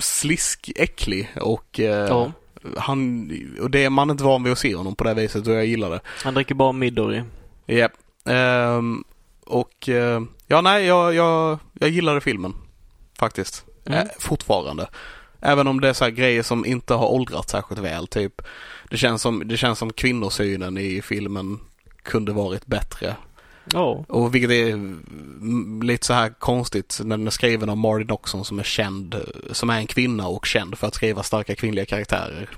slisk, 0.00 0.70
äcklig 0.76 1.30
och 1.40 1.80
eh, 1.80 2.08
ja. 2.08 2.32
han, 2.76 3.30
och 3.60 3.70
det 3.70 3.84
är 3.84 3.90
man 3.90 4.10
inte 4.10 4.24
van 4.24 4.42
vid 4.44 4.52
att 4.52 4.58
se 4.58 4.74
honom 4.74 4.94
på 4.94 5.04
det 5.04 5.14
viset 5.14 5.46
och 5.46 5.54
jag 5.54 5.66
gillar 5.66 5.90
det. 5.90 6.00
Han 6.24 6.34
dricker 6.34 6.54
bara 6.54 6.72
Midori. 6.72 7.22
Japp. 7.66 7.92
Ehm, 8.24 9.04
och 9.46 9.88
eh, 9.88 10.22
ja, 10.46 10.60
nej, 10.60 10.84
jag, 10.86 11.14
jag, 11.14 11.58
jag 11.80 11.90
gillade 11.90 12.20
filmen. 12.20 12.54
Faktiskt. 13.18 13.64
Mm. 13.86 13.98
Eh, 13.98 14.04
fortfarande. 14.18 14.88
Även 15.40 15.66
om 15.66 15.80
det 15.80 15.88
är 15.88 15.92
så 15.92 16.04
här 16.04 16.10
grejer 16.10 16.42
som 16.42 16.66
inte 16.66 16.94
har 16.94 17.06
åldrats 17.06 17.50
särskilt 17.52 17.80
väl. 17.80 18.06
Typ, 18.06 18.42
det 18.92 18.98
känns 18.98 19.22
som, 19.22 19.42
det 19.48 19.56
känns 19.56 19.78
som 19.78 19.92
kvinnosynen 19.92 20.78
i 20.78 21.02
filmen 21.02 21.58
kunde 22.02 22.32
varit 22.32 22.66
bättre. 22.66 23.16
Ja. 23.72 24.04
Och 24.08 24.34
vilket 24.34 24.50
är 24.50 24.96
lite 25.84 26.06
så 26.06 26.12
här 26.12 26.28
konstigt 26.38 27.00
när 27.04 27.16
den 27.16 27.26
är 27.26 27.30
skriven 27.30 27.68
av 27.68 27.76
Marty 27.76 28.04
Noxon 28.04 28.44
som 28.44 28.58
är 28.58 28.62
känd, 28.62 29.16
som 29.50 29.70
är 29.70 29.78
en 29.78 29.86
kvinna 29.86 30.26
och 30.26 30.46
känd 30.46 30.78
för 30.78 30.86
att 30.86 30.94
skriva 30.94 31.22
starka 31.22 31.54
kvinnliga 31.54 31.84
karaktärer. 31.84 32.48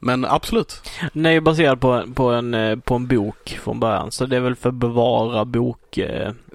Men 0.00 0.24
absolut. 0.24 0.82
Den 1.12 1.26
är 1.26 1.30
ju 1.30 1.40
baserad 1.40 1.80
på, 1.80 2.04
på, 2.14 2.30
en, 2.30 2.54
eh, 2.54 2.78
på 2.78 2.94
en 2.94 3.06
bok 3.06 3.58
från 3.62 3.80
början. 3.80 4.10
Så 4.10 4.26
det 4.26 4.36
är 4.36 4.40
väl 4.40 4.56
för 4.56 4.68
att 4.68 4.74
bevara 4.74 5.44
bok. 5.44 5.98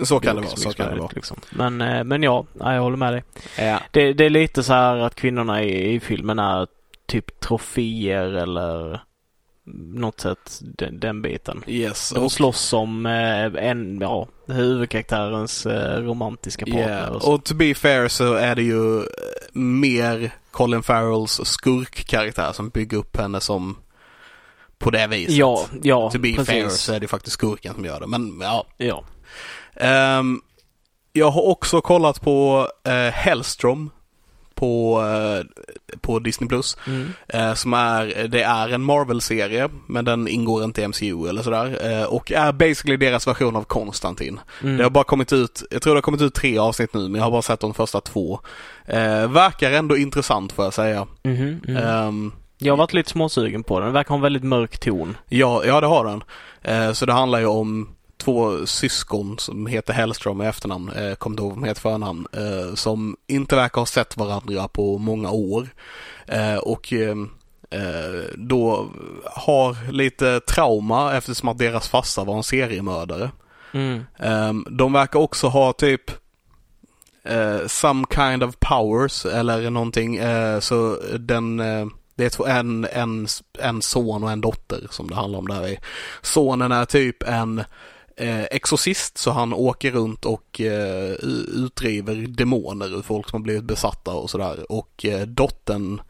Så 0.03 0.19
kan 0.19 0.35
det 0.35 0.41
vara. 0.41 0.55
Så 0.55 0.73
kan 0.73 0.89
det 0.93 0.99
vara. 0.99 1.11
Liksom. 1.15 1.37
Men, 1.49 1.81
eh, 1.81 2.03
men 2.03 2.23
ja, 2.23 2.45
ja, 2.59 2.73
jag 2.73 2.81
håller 2.81 2.97
med 2.97 3.13
dig. 3.13 3.23
Ja. 3.57 3.79
Det, 3.91 4.13
det 4.13 4.25
är 4.25 4.29
lite 4.29 4.63
så 4.63 4.73
här 4.73 4.97
att 4.97 5.15
kvinnorna 5.15 5.63
i, 5.63 5.95
i 5.95 5.99
filmen 5.99 6.39
är 6.39 6.67
typ 7.07 7.39
troféer 7.39 8.33
eller 8.33 9.01
något 9.73 10.19
sätt 10.19 10.59
den, 10.61 10.99
den 10.99 11.21
biten. 11.21 11.63
Yes. 11.67 12.09
De 12.15 12.29
slåss 12.29 12.73
om 12.73 13.05
eh, 13.05 13.69
en, 13.69 13.99
ja, 14.01 14.27
huvudkaraktärens 14.47 15.65
eh, 15.65 16.01
romantiska 16.01 16.65
partner. 16.65 16.87
Yeah. 16.87 17.11
och. 17.11 17.33
Och 17.33 17.43
to 17.43 17.55
be 17.55 17.73
fair 17.73 18.07
så 18.07 18.33
är 18.33 18.55
det 18.55 18.63
ju 18.63 18.99
eh, 18.99 19.05
mer 19.53 20.31
Colin 20.51 20.83
Farrells 20.83 21.41
skurkkaraktär 21.43 22.51
som 22.51 22.69
bygger 22.69 22.97
upp 22.97 23.17
henne 23.17 23.39
som 23.39 23.77
på 24.77 24.91
det 24.91 25.07
viset. 25.07 25.35
ja, 25.35 25.65
ja, 25.83 26.11
To 26.11 26.19
be 26.19 26.33
fair 26.33 26.63
precis. 26.63 26.81
så 26.81 26.93
är 26.93 26.99
det 26.99 27.07
faktiskt 27.07 27.33
skurken 27.33 27.73
som 27.73 27.85
gör 27.85 27.99
det. 27.99 28.07
Men 28.07 28.39
ja. 28.41 28.65
Ja. 28.77 29.03
Ehm, 29.75 30.41
jag 31.13 31.31
har 31.31 31.41
också 31.41 31.81
kollat 31.81 32.21
på 32.21 32.67
uh, 32.87 32.93
Hellstrom 32.93 33.91
på, 34.55 35.01
eh, 35.01 35.45
på 36.01 36.19
Disney 36.19 36.47
Plus. 36.47 36.77
Mm. 36.87 37.07
Eh, 37.27 37.53
som 37.53 37.73
är, 37.73 38.27
det 38.27 38.43
är 38.43 38.69
en 38.69 38.83
Marvel-serie 38.83 39.69
men 39.87 40.05
den 40.05 40.27
ingår 40.27 40.63
inte 40.63 40.81
i 40.81 40.87
MCU 40.87 41.27
eller 41.29 41.41
sådär. 41.41 41.91
Eh, 41.91 42.03
och 42.05 42.31
är 42.31 42.51
basically 42.51 42.97
deras 42.97 43.27
version 43.27 43.55
av 43.55 43.63
Konstantin. 43.63 44.39
Mm. 44.63 44.77
Det 44.77 44.83
har 44.83 44.89
bara 44.89 45.03
kommit 45.03 45.33
ut, 45.33 45.63
jag 45.71 45.81
tror 45.81 45.93
det 45.93 45.97
har 45.97 46.01
kommit 46.01 46.21
ut 46.21 46.33
tre 46.33 46.57
avsnitt 46.57 46.93
nu 46.93 46.99
men 47.01 47.15
jag 47.15 47.23
har 47.23 47.31
bara 47.31 47.41
sett 47.41 47.59
de 47.59 47.73
första 47.73 48.01
två. 48.01 48.39
Verkar 49.29 49.71
ändå 49.71 49.97
intressant 49.97 50.51
får 50.51 50.65
jag 50.65 50.73
säga. 50.73 51.07
Mhm, 51.23 51.61
mhm. 51.67 51.77
Ehm, 51.77 52.31
Jag 52.57 52.73
har 52.73 52.77
varit 52.77 52.93
lite 52.93 53.09
småsugen 53.09 53.63
på 53.63 53.79
den. 53.79 53.85
Den 53.85 53.93
verkar 53.93 54.09
ha 54.09 54.15
en 54.15 54.21
väldigt 54.21 54.43
mörk 54.43 54.79
ton. 54.79 55.17
ja, 55.29 55.65
ja 55.65 55.81
det 55.81 55.87
har 55.87 56.05
den. 56.05 56.23
Eh, 56.61 56.91
så 56.93 57.05
det 57.05 57.13
handlar 57.13 57.39
ju 57.39 57.45
om 57.45 57.89
två 58.25 58.65
syskon 58.65 59.39
som 59.39 59.67
heter 59.67 59.93
Hellström 59.93 60.41
i 60.41 60.45
efternamn, 60.45 60.89
eh, 60.89 61.05
ihåg 61.05 61.39
vad 61.39 61.49
de 61.49 61.63
heter 61.63 61.81
förnamn, 61.81 62.27
eh, 62.31 62.75
som 62.75 63.17
inte 63.27 63.55
verkar 63.55 63.81
ha 63.81 63.85
sett 63.85 64.17
varandra 64.17 64.67
på 64.67 64.97
många 64.97 65.31
år. 65.31 65.67
Eh, 66.27 66.55
och 66.55 66.93
eh, 66.93 67.15
eh, 67.69 68.23
då 68.35 68.89
har 69.25 69.91
lite 69.91 70.39
trauma 70.39 71.13
eftersom 71.13 71.49
att 71.49 71.57
deras 71.57 71.87
farsa 71.87 72.23
var 72.23 72.37
en 72.37 72.43
seriemördare. 72.43 73.31
Mm. 73.71 74.03
Um, 74.19 74.67
de 74.69 74.93
verkar 74.93 75.19
också 75.19 75.47
ha 75.47 75.73
typ 75.73 76.11
eh, 77.23 77.67
some 77.67 78.05
kind 78.15 78.43
of 78.43 78.55
powers 78.59 79.25
eller 79.25 79.69
någonting. 79.69 80.19
så 80.59 80.97
den, 81.19 81.57
det 82.15 82.25
är 82.25 82.29
två, 82.29 82.45
en, 82.45 82.87
en, 82.91 83.27
en 83.59 83.81
son 83.81 84.23
och 84.23 84.31
en 84.31 84.41
dotter 84.41 84.87
som 84.89 85.07
det 85.07 85.15
handlar 85.15 85.39
om 85.39 85.47
där. 85.47 85.77
Sonen 86.21 86.71
är 86.71 86.85
typ 86.85 87.23
en 87.23 87.63
eh, 88.15 88.43
exorcist 88.43 89.17
så 89.17 89.31
han 89.31 89.53
åker 89.53 89.91
runt 89.91 90.25
och 90.25 90.61
eh, 90.61 91.11
utdriver 91.53 92.15
demoner 92.15 92.97
ur 92.97 93.01
folk 93.01 93.29
som 93.29 93.41
har 93.41 93.43
blivit 93.43 93.63
besatta 93.63 94.11
och 94.11 94.29
sådär. 94.29 94.71
Och 94.71 95.05
eh, 95.05 95.21
dottern 95.27 96.01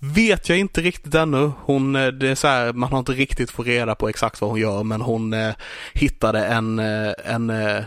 vet 0.00 0.48
jag 0.48 0.58
inte 0.58 0.80
riktigt 0.80 1.14
ännu. 1.14 1.52
Hon, 1.60 1.96
eh, 1.96 2.06
det 2.06 2.28
är 2.28 2.34
så 2.34 2.48
här, 2.48 2.72
man 2.72 2.92
har 2.92 2.98
inte 2.98 3.12
riktigt 3.12 3.50
fått 3.50 3.66
reda 3.66 3.94
på 3.94 4.08
exakt 4.08 4.40
vad 4.40 4.50
hon 4.50 4.60
gör 4.60 4.82
men 4.82 5.00
hon 5.00 5.32
eh, 5.32 5.54
hittade 5.94 6.46
en, 6.46 6.78
eh, 6.78 7.12
en 7.24 7.50
eh, 7.50 7.84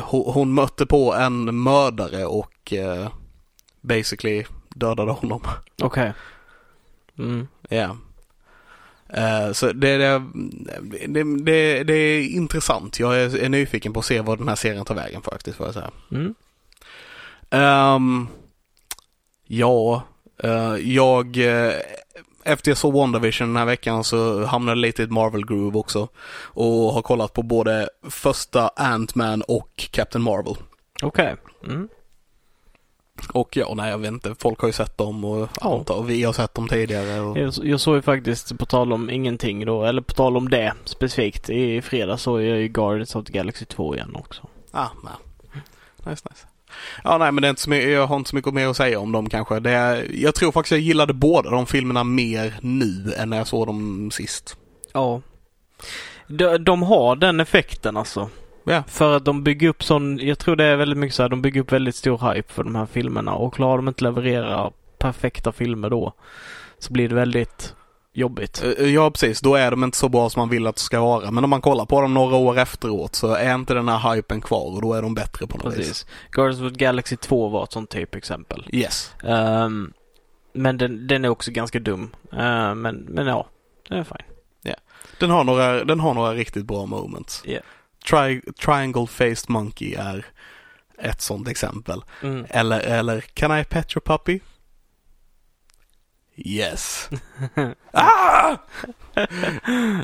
hon, 0.00 0.32
hon 0.34 0.54
mötte 0.54 0.86
på 0.86 1.14
en 1.14 1.62
mördare 1.62 2.24
och 2.26 2.72
eh, 2.72 3.08
basically 3.80 4.44
dödade 4.68 5.12
honom. 5.12 5.42
Okej. 5.82 6.12
Mm. 7.18 7.48
Ja. 7.68 7.82
Eh, 7.82 7.94
så 9.52 9.72
det, 9.72 9.96
det, 9.96 10.22
det, 11.44 11.84
det, 11.84 11.94
är 11.94 12.28
intressant. 12.28 12.98
Jag 12.98 13.22
är, 13.22 13.48
nyfiken 13.48 13.92
på 13.92 14.00
att 14.00 14.06
se 14.06 14.20
vad 14.20 14.38
den 14.38 14.48
här 14.48 14.56
serien 14.56 14.84
tar 14.84 14.94
vägen 14.94 15.22
faktiskt 15.22 15.56
får 15.56 15.66
jag 15.66 15.74
säga. 15.74 15.90
Mm. 16.10 16.34
Ehm, 17.50 18.26
ja, 19.46 20.02
eh, 20.42 20.76
jag 20.76 21.36
eh, 21.36 21.72
efter 22.44 22.70
jag 22.70 22.78
såg 22.78 22.94
WandaVision 22.94 23.48
den 23.48 23.56
här 23.56 23.64
veckan 23.64 24.04
så 24.04 24.44
hamnade 24.44 24.78
jag 24.78 24.82
lite 24.82 25.02
i 25.02 25.04
ett 25.04 25.10
Marvel 25.10 25.46
Groove 25.46 25.78
också. 25.78 26.08
Och 26.44 26.92
har 26.92 27.02
kollat 27.02 27.32
på 27.32 27.42
både 27.42 27.88
första 28.10 28.68
Ant-Man 28.76 29.42
och 29.42 29.88
Captain 29.90 30.22
Marvel. 30.22 30.54
Okej. 31.02 31.36
Mm. 31.64 31.88
Och 33.28 33.56
ja, 33.56 33.74
nej 33.76 33.90
jag 33.90 33.98
vet 33.98 34.12
inte, 34.12 34.34
folk 34.38 34.60
har 34.60 34.68
ju 34.68 34.72
sett 34.72 34.98
dem 34.98 35.24
och 35.24 35.48
Ja. 35.60 35.84
och 35.88 36.10
vi 36.10 36.22
har 36.24 36.32
sett 36.32 36.54
dem 36.54 36.68
tidigare. 36.68 37.20
Och, 37.20 37.38
Jag, 37.38 37.52
jag 37.62 37.80
såg 37.80 37.94
ju 37.96 38.02
faktiskt, 38.02 38.58
på 38.58 38.66
tal 38.66 38.92
om 38.92 39.10
ingenting 39.10 39.64
då, 39.66 39.84
eller 39.84 40.02
på 40.02 40.12
tal 40.12 40.36
om 40.36 40.48
det 40.50 40.72
specifikt, 40.84 41.50
i 41.50 41.82
fredags 41.82 42.22
såg 42.22 42.42
jag 42.42 42.58
ju 42.58 42.68
Guardians 42.68 43.16
of 43.16 43.24
the 43.24 43.32
Galaxy 43.32 43.64
2 43.64 43.94
igen 43.94 44.16
också. 44.16 44.42
ah, 44.70 44.88
nej. 45.04 45.12
Nice, 46.04 46.28
nice. 46.30 46.46
Ja, 47.04 47.18
nej 47.18 47.32
men 47.32 47.42
det 47.42 47.48
är 47.48 47.50
inte 47.50 47.62
så 47.62 47.70
mycket, 47.70 47.90
jag 47.90 48.06
har 48.06 48.16
inte 48.16 48.30
så 48.30 48.36
mycket 48.36 48.54
mer 48.54 48.68
att 48.68 48.76
säga 48.76 49.00
om 49.00 49.12
dem 49.12 49.28
kanske. 49.28 49.60
Det 49.60 49.70
är, 49.70 50.06
jag 50.14 50.34
tror 50.34 50.52
faktiskt 50.52 50.70
jag 50.72 50.80
gillade 50.80 51.12
båda 51.12 51.50
de 51.50 51.66
filmerna 51.66 52.04
mer 52.04 52.54
nu 52.60 53.14
än 53.16 53.30
när 53.30 53.36
jag 53.36 53.46
såg 53.46 53.66
dem 53.66 54.10
sist. 54.10 54.56
Ja. 54.92 55.20
De, 56.26 56.58
de 56.58 56.82
har 56.82 57.16
den 57.16 57.40
effekten 57.40 57.96
alltså. 57.96 58.30
Ja. 58.64 58.82
För 58.86 59.16
att 59.16 59.24
de 59.24 59.42
bygger 59.42 59.68
upp 59.68 59.84
sån, 59.84 60.18
jag 60.18 60.38
tror 60.38 60.56
det 60.56 60.64
är 60.64 60.76
väldigt 60.76 60.98
mycket 60.98 61.14
så 61.14 61.22
här, 61.22 61.28
de 61.28 61.42
bygger 61.42 61.60
upp 61.60 61.72
väldigt 61.72 61.96
stor 61.96 62.32
hype 62.32 62.52
för 62.52 62.64
de 62.64 62.74
här 62.74 62.86
filmerna 62.86 63.34
och 63.34 63.54
klarar 63.54 63.76
de 63.76 63.88
inte 63.88 64.04
leverera 64.04 64.70
perfekta 64.98 65.52
filmer 65.52 65.90
då 65.90 66.12
så 66.78 66.92
blir 66.92 67.08
det 67.08 67.14
väldigt 67.14 67.74
jobbigt. 68.12 68.64
Eh, 68.78 68.86
Ja 68.86 69.10
precis, 69.10 69.40
då 69.40 69.54
är 69.54 69.70
de 69.70 69.84
inte 69.84 69.98
så 69.98 70.08
bra 70.08 70.30
som 70.30 70.40
man 70.40 70.48
vill 70.48 70.66
att 70.66 70.76
de 70.76 70.80
ska 70.80 71.00
vara. 71.00 71.30
Men 71.30 71.44
om 71.44 71.50
man 71.50 71.60
kollar 71.60 71.84
på 71.84 72.00
dem 72.00 72.14
några 72.14 72.36
år 72.36 72.58
efteråt 72.58 73.14
så 73.14 73.34
är 73.34 73.54
inte 73.54 73.74
den 73.74 73.88
här 73.88 74.14
hypen 74.14 74.40
kvar 74.40 74.74
och 74.74 74.82
då 74.82 74.94
är 74.94 75.02
de 75.02 75.14
bättre 75.14 75.46
på 75.46 75.58
något 75.58 75.72
vis. 75.72 75.76
Precis. 75.76 76.06
Guardians 76.30 76.60
of 76.60 76.72
the 76.72 76.84
Galaxy 76.84 77.16
2 77.16 77.48
var 77.48 77.64
ett 77.64 77.72
sånt 77.72 77.90
typexempel. 77.90 78.68
Yes. 78.72 79.14
Ehm, 79.24 79.92
men 80.52 80.78
den, 80.78 81.06
den 81.06 81.24
är 81.24 81.28
också 81.28 81.50
ganska 81.50 81.78
dum. 81.78 82.10
Ehm, 82.32 82.80
men, 82.80 82.96
men 82.96 83.26
ja, 83.26 83.46
den 83.88 83.98
är 83.98 84.04
fine. 84.04 84.26
Den 85.20 85.30
har 85.30 85.44
några, 85.44 85.84
den 85.84 86.00
har 86.00 86.14
några 86.14 86.34
riktigt 86.34 86.64
bra 86.64 86.86
moments. 86.86 87.42
Ja. 87.46 87.58
Tri- 88.10 88.52
Triangle 88.52 89.06
Faced 89.06 89.50
Monkey 89.50 89.94
är 89.94 90.24
ett 90.98 91.20
sånt 91.20 91.48
exempel. 91.48 92.02
Mm. 92.22 92.46
Eller, 92.48 92.80
eller 92.80 93.20
Can 93.20 93.58
I 93.58 93.64
pet 93.64 93.96
your 93.96 94.00
puppy? 94.00 94.40
Yes. 96.36 97.10
ah! 97.92 98.56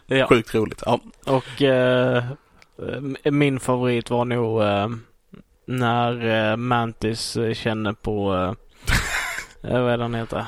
Ja. 0.07 0.27
Sjukt 0.29 0.55
roligt. 0.55 0.83
Ja. 0.87 1.01
Och 1.27 1.63
eh, 1.63 2.25
min 3.25 3.61
favorit 3.61 4.11
var 4.11 4.25
nog 4.25 4.63
eh, 4.63 4.89
när 5.67 6.27
eh, 6.51 6.57
Mantis 6.57 7.37
känner 7.55 7.93
på, 7.93 8.35
eh, 8.35 8.53
eh, 9.73 9.83
vad 9.83 9.93
är 9.93 9.99
han 9.99 10.15
heter? 10.15 10.47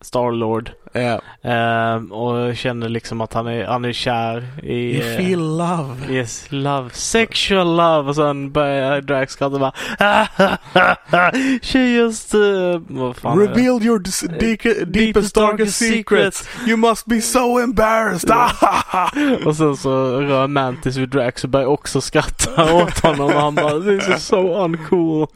Starlord. 0.00 0.72
Ja. 0.92 1.20
Eh, 1.50 2.12
och 2.12 2.56
känner 2.56 2.88
liksom 2.88 3.20
att 3.20 3.32
han 3.34 3.46
är, 3.46 3.64
han 3.66 3.84
är 3.84 3.92
kär 3.92 4.46
i... 4.62 4.96
You 4.96 5.10
eh, 5.10 5.16
feel 5.16 5.38
love. 5.38 5.94
Yes, 6.10 6.46
love. 6.48 6.90
Sexual 6.92 7.76
love. 7.76 8.08
Och 8.08 8.14
sen 8.16 8.52
börjar 8.52 9.00
Drax 9.00 9.32
skratta 9.32 9.58
bara 9.58 9.72
She 11.62 11.78
just... 11.78 12.34
Uh, 12.34 12.80
vad 12.88 13.16
fan? 13.16 13.38
Reveal 13.38 13.82
your 13.82 13.98
dis- 13.98 14.28
deep- 14.40 14.84
deepest 14.84 15.34
darkest 15.34 15.78
secrets. 15.78 16.48
You 16.66 16.76
must 16.76 17.06
be 17.06 17.20
so 17.20 17.58
embarrassed. 17.60 18.30
Och 19.46 19.56
sen 19.56 19.76
så 19.76 20.20
rör 20.20 20.46
Mantis 20.46 20.96
vid 20.96 21.08
Drax 21.08 21.44
och 21.44 21.50
börjar 21.50 21.66
också 21.66 22.00
skratta 22.00 22.74
åt 22.74 22.98
honom. 22.98 23.26
Och 23.26 23.40
han 23.40 23.54
bara 23.54 23.80
This 23.80 24.08
is 24.08 24.24
so 24.26 24.64
uncool. 24.64 25.26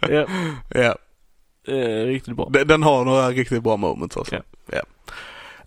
ja, 0.00 0.26
Ja. 0.68 0.94
Eh, 1.68 2.06
riktigt 2.06 2.36
bra. 2.36 2.48
Den 2.52 2.66
den 2.68 2.82
har 2.82 3.04
några 3.04 3.30
riktigt 3.30 3.62
bra 3.62 3.76
moments 3.76 4.16
alltså. 4.16 4.34
Ja. 4.34 4.42
Ja. 4.72 4.82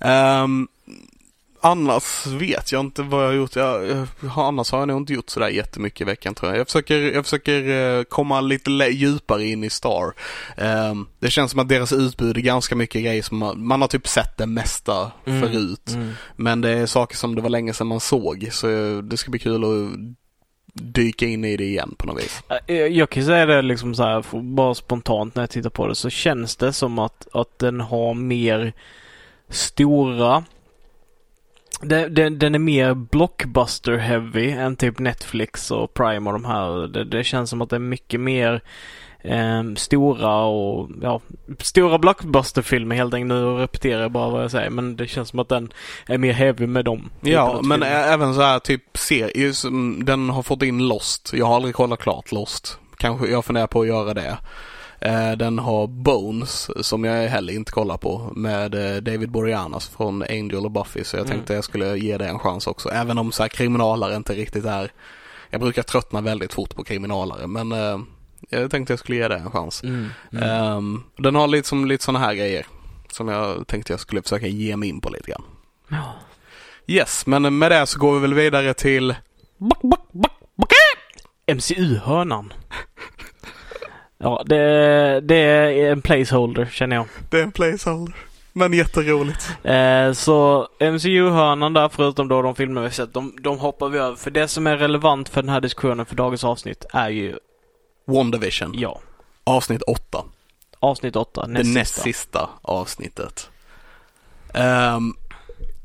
Ehm, 0.08 0.68
annars 1.62 2.28
vet 2.28 2.72
jag 2.72 2.80
inte 2.80 3.02
vad 3.02 3.24
jag 3.24 3.28
har 3.28 3.34
gjort. 3.34 3.56
Jag, 3.56 4.08
annars 4.36 4.72
har 4.72 4.80
jag 4.80 4.88
nog 4.88 5.02
inte 5.02 5.14
gjort 5.14 5.30
sådär 5.30 5.50
jättemycket 5.50 6.02
i 6.02 6.04
veckan 6.04 6.36
tror 6.36 6.52
jag. 6.52 6.60
Jag 6.60 6.68
försöker, 6.68 6.95
jag 7.14 7.26
försöker 7.26 7.70
eh, 7.98 8.04
komma 8.04 8.41
lite 8.41 8.72
djupare 8.72 9.45
in 9.45 9.64
i 9.64 9.70
Star. 9.70 10.14
Ehm, 10.58 11.08
det 11.20 11.30
känns 11.32 11.52
som 11.52 11.60
att 11.60 11.70
deras 11.70 11.93
utbud 11.93 12.38
är 12.38 12.41
ganska 12.41 12.76
mycket 12.76 13.02
grejer 13.04 13.24
som 13.24 13.38
man, 13.38 13.66
man 13.68 13.82
har 13.82 13.88
typ 13.88 14.08
sett 14.08 14.38
det 14.38 14.45
mesta 14.45 15.12
Mm. 15.26 15.41
förut. 15.41 15.89
Mm. 15.93 16.12
Men 16.36 16.62
det 16.62 16.70
är 16.70 16.86
saker 16.86 17.16
som 17.18 17.36
det 17.36 17.41
var 17.41 17.50
länge 17.50 17.74
sedan 17.74 17.88
man 17.88 18.00
såg. 18.00 18.48
Så 18.52 18.68
det 19.02 19.18
ska 19.18 19.32
bli 19.32 19.39
kul 19.39 19.64
att 19.64 19.93
dyka 20.82 21.25
in 21.25 21.45
i 21.45 21.57
det 21.57 21.63
igen 21.63 21.95
på 21.97 22.07
något 22.07 22.23
vis. 22.23 22.43
Eh, 22.49 22.57
eh, 22.67 22.75
jag 22.75 23.09
kan 23.09 23.25
säga 23.25 23.45
det 23.45 23.61
liksom 23.61 23.95
så 23.95 24.03
här, 24.03 24.41
bara 24.41 24.75
spontant 24.75 25.36
när 25.36 25.43
jag 25.43 25.49
tittar 25.49 25.69
på 25.69 25.88
det 25.88 25.95
så 25.95 26.09
känns 26.09 26.55
det 26.55 26.73
som 26.73 26.99
att, 26.99 27.28
att 27.32 27.59
den 27.59 27.82
har 27.82 28.13
mer 28.13 28.73
stora 29.49 30.43
den, 31.82 32.13
den, 32.13 32.39
den 32.39 32.55
är 32.55 32.59
mer 32.59 32.93
blockbuster 32.93 33.97
heavy 33.97 34.49
än 34.49 34.75
typ 34.75 34.99
Netflix 34.99 35.71
och 35.71 35.93
Prime 35.93 36.30
och 36.30 36.34
de 36.34 36.45
här. 36.45 36.88
Det, 36.88 37.03
det 37.03 37.23
känns 37.23 37.49
som 37.49 37.61
att 37.61 37.69
det 37.69 37.75
är 37.75 37.80
mycket 37.80 38.19
mer 38.19 38.61
eh, 39.22 39.63
stora 39.76 40.36
och 40.45 40.89
ja, 41.01 41.22
stora 41.59 41.97
blockbusterfilmer 41.99 42.95
helt 42.95 43.13
enkelt. 43.13 43.28
Nu 43.30 43.45
repeterar 43.45 44.01
jag 44.01 44.11
bara 44.11 44.30
vad 44.30 44.43
jag 44.43 44.51
säger 44.51 44.70
men 44.70 44.95
det 44.95 45.07
känns 45.07 45.30
som 45.30 45.39
att 45.39 45.49
den 45.49 45.74
är 46.07 46.18
mer 46.18 46.34
heavy 46.34 46.68
med 46.68 46.86
dem. 46.86 47.09
Ja, 47.22 47.53
men 47.63 47.72
filmer. 47.82 47.88
ä- 47.95 48.13
även 48.13 48.34
så 48.34 48.41
här 48.41 48.59
typ 48.59 48.97
serier 48.97 49.51
som 49.51 50.05
den 50.05 50.30
har 50.30 50.43
fått 50.43 50.63
in 50.63 50.88
Lost. 50.88 51.32
Jag 51.34 51.45
har 51.45 51.55
aldrig 51.55 51.76
kollat 51.76 51.99
klart 51.99 52.32
Lost. 52.32 52.80
Kanske 52.97 53.28
jag 53.28 53.45
funderar 53.45 53.68
på 53.68 53.82
att 53.82 53.88
göra 53.88 54.13
det. 54.13 54.38
Eh, 55.01 55.32
Den 55.32 55.59
har 55.59 55.88
Bones 55.88 56.70
som 56.88 57.03
jag 57.03 57.28
heller 57.30 57.53
inte 57.53 57.72
kollar 57.72 57.97
på 57.97 58.32
med 58.36 58.76
eh, 58.76 59.01
David 59.01 59.32
Boreanaz 59.32 59.88
från 59.88 60.24
Angel 60.30 60.65
och 60.65 60.72
Buffy 60.72 61.03
så 61.03 61.18
jag 61.18 61.26
Mm. 61.26 61.36
tänkte 61.38 61.53
jag 61.53 61.63
skulle 61.63 61.97
ge 61.97 62.18
det 62.18 62.28
en 62.28 62.39
chans 62.39 62.68
också. 62.68 62.89
Även 62.89 63.18
om 63.18 63.32
så 63.32 63.43
här 63.43 63.49
kriminalare 63.49 64.15
inte 64.15 64.34
riktigt 64.34 64.65
är 64.65 64.91
Jag 65.49 65.61
brukar 65.61 65.84
tröttna 65.84 66.22
väldigt 66.22 66.53
fort 66.53 66.76
på 66.76 66.84
kriminalare 66.84 67.47
men 67.47 67.72
eh, 67.72 67.99
jag 68.50 68.72
tänkte 68.72 68.94
jag 68.94 69.00
skulle 69.00 69.18
ge 69.18 69.28
det 69.28 69.36
en 69.36 69.52
chans. 69.52 69.84
Mm, 69.84 70.10
mm. 70.32 70.44
Ehm, 70.44 71.04
den 71.18 71.36
har 71.36 71.48
lite 71.48 71.68
som 71.68 71.86
lite 71.86 72.04
sådana 72.04 72.26
här 72.26 72.34
grejer 72.34 72.66
som 73.12 73.28
jag 73.28 73.68
tänkte 73.68 73.94
jag 73.94 74.00
skulle 74.00 74.22
försöka 74.22 74.48
ge 74.48 74.78
mig 74.78 74.90
in 74.90 75.02
på 75.02 75.10
lite 75.10 75.32
grann. 75.32 75.44
Ja. 75.88 76.14
Yes, 76.88 77.26
men 77.26 77.58
med 77.58 77.72
det 77.72 77.86
så 77.86 78.00
går 78.00 78.14
vi 78.14 78.20
väl 78.20 78.34
vidare 78.34 78.74
till 78.74 79.16
MCU-hörnan. 81.56 82.54
Ja, 84.18 84.44
det, 84.46 85.22
det 85.22 85.36
är 85.36 85.92
en 85.92 86.02
placeholder 86.02 86.66
känner 86.66 86.96
jag. 86.96 87.06
Det 87.30 87.40
är 87.40 87.44
en 87.44 87.52
placeholder. 87.52 88.16
Men 88.54 88.74
jätteroligt. 88.74 89.50
Eh, 89.64 90.12
så 90.12 90.68
MCU-hörnan 90.80 91.74
där, 91.74 91.90
förutom 91.90 92.28
då 92.28 92.42
de 92.42 92.56
filmer 92.56 92.82
vi 92.82 92.92
sett, 92.92 93.14
de, 93.14 93.34
de 93.42 93.60
hoppar 93.60 93.90
vi 93.90 93.98
över. 93.98 94.16
För 94.16 94.32
det 94.32 94.48
som 94.48 94.68
är 94.68 94.78
relevant 94.78 95.30
för 95.30 95.42
den 95.42 95.50
här 95.50 95.62
diskussionen 95.62 96.06
för 96.06 96.16
dagens 96.16 96.44
avsnitt 96.44 96.86
är 96.94 97.10
ju, 97.10 97.36
WandaVision. 98.08 98.72
ja, 98.76 98.99
Avsnitt 99.43 99.82
8. 99.82 100.24
avsnitt 100.80 101.16
8, 101.16 101.41
Det 101.41 101.53
näst 101.53 101.74
näst 101.74 101.93
sista. 101.93 102.03
sista 102.03 102.49
avsnittet. 102.62 103.49
Ehm, 104.53 105.14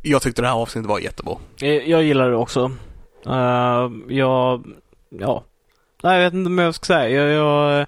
jag 0.02 0.22
tyckte 0.22 0.42
det 0.42 0.48
här 0.48 0.54
avsnittet 0.54 0.88
var 0.88 0.98
jättebra. 0.98 1.36
Eh, 1.60 1.68
Jag 1.68 2.02
gillar 2.02 2.30
det 2.30 2.36
också. 2.36 2.70
Eh, 3.26 3.90
jag, 4.16 4.66
ja. 5.08 5.44
Nej, 6.02 6.16
jag 6.16 6.24
vet 6.24 6.34
inte 6.34 6.50
vad 6.50 6.64
jag 6.66 6.74
ska 6.74 6.84
säga. 6.86 7.08
Jag, 7.30 7.30
jag 7.32 7.80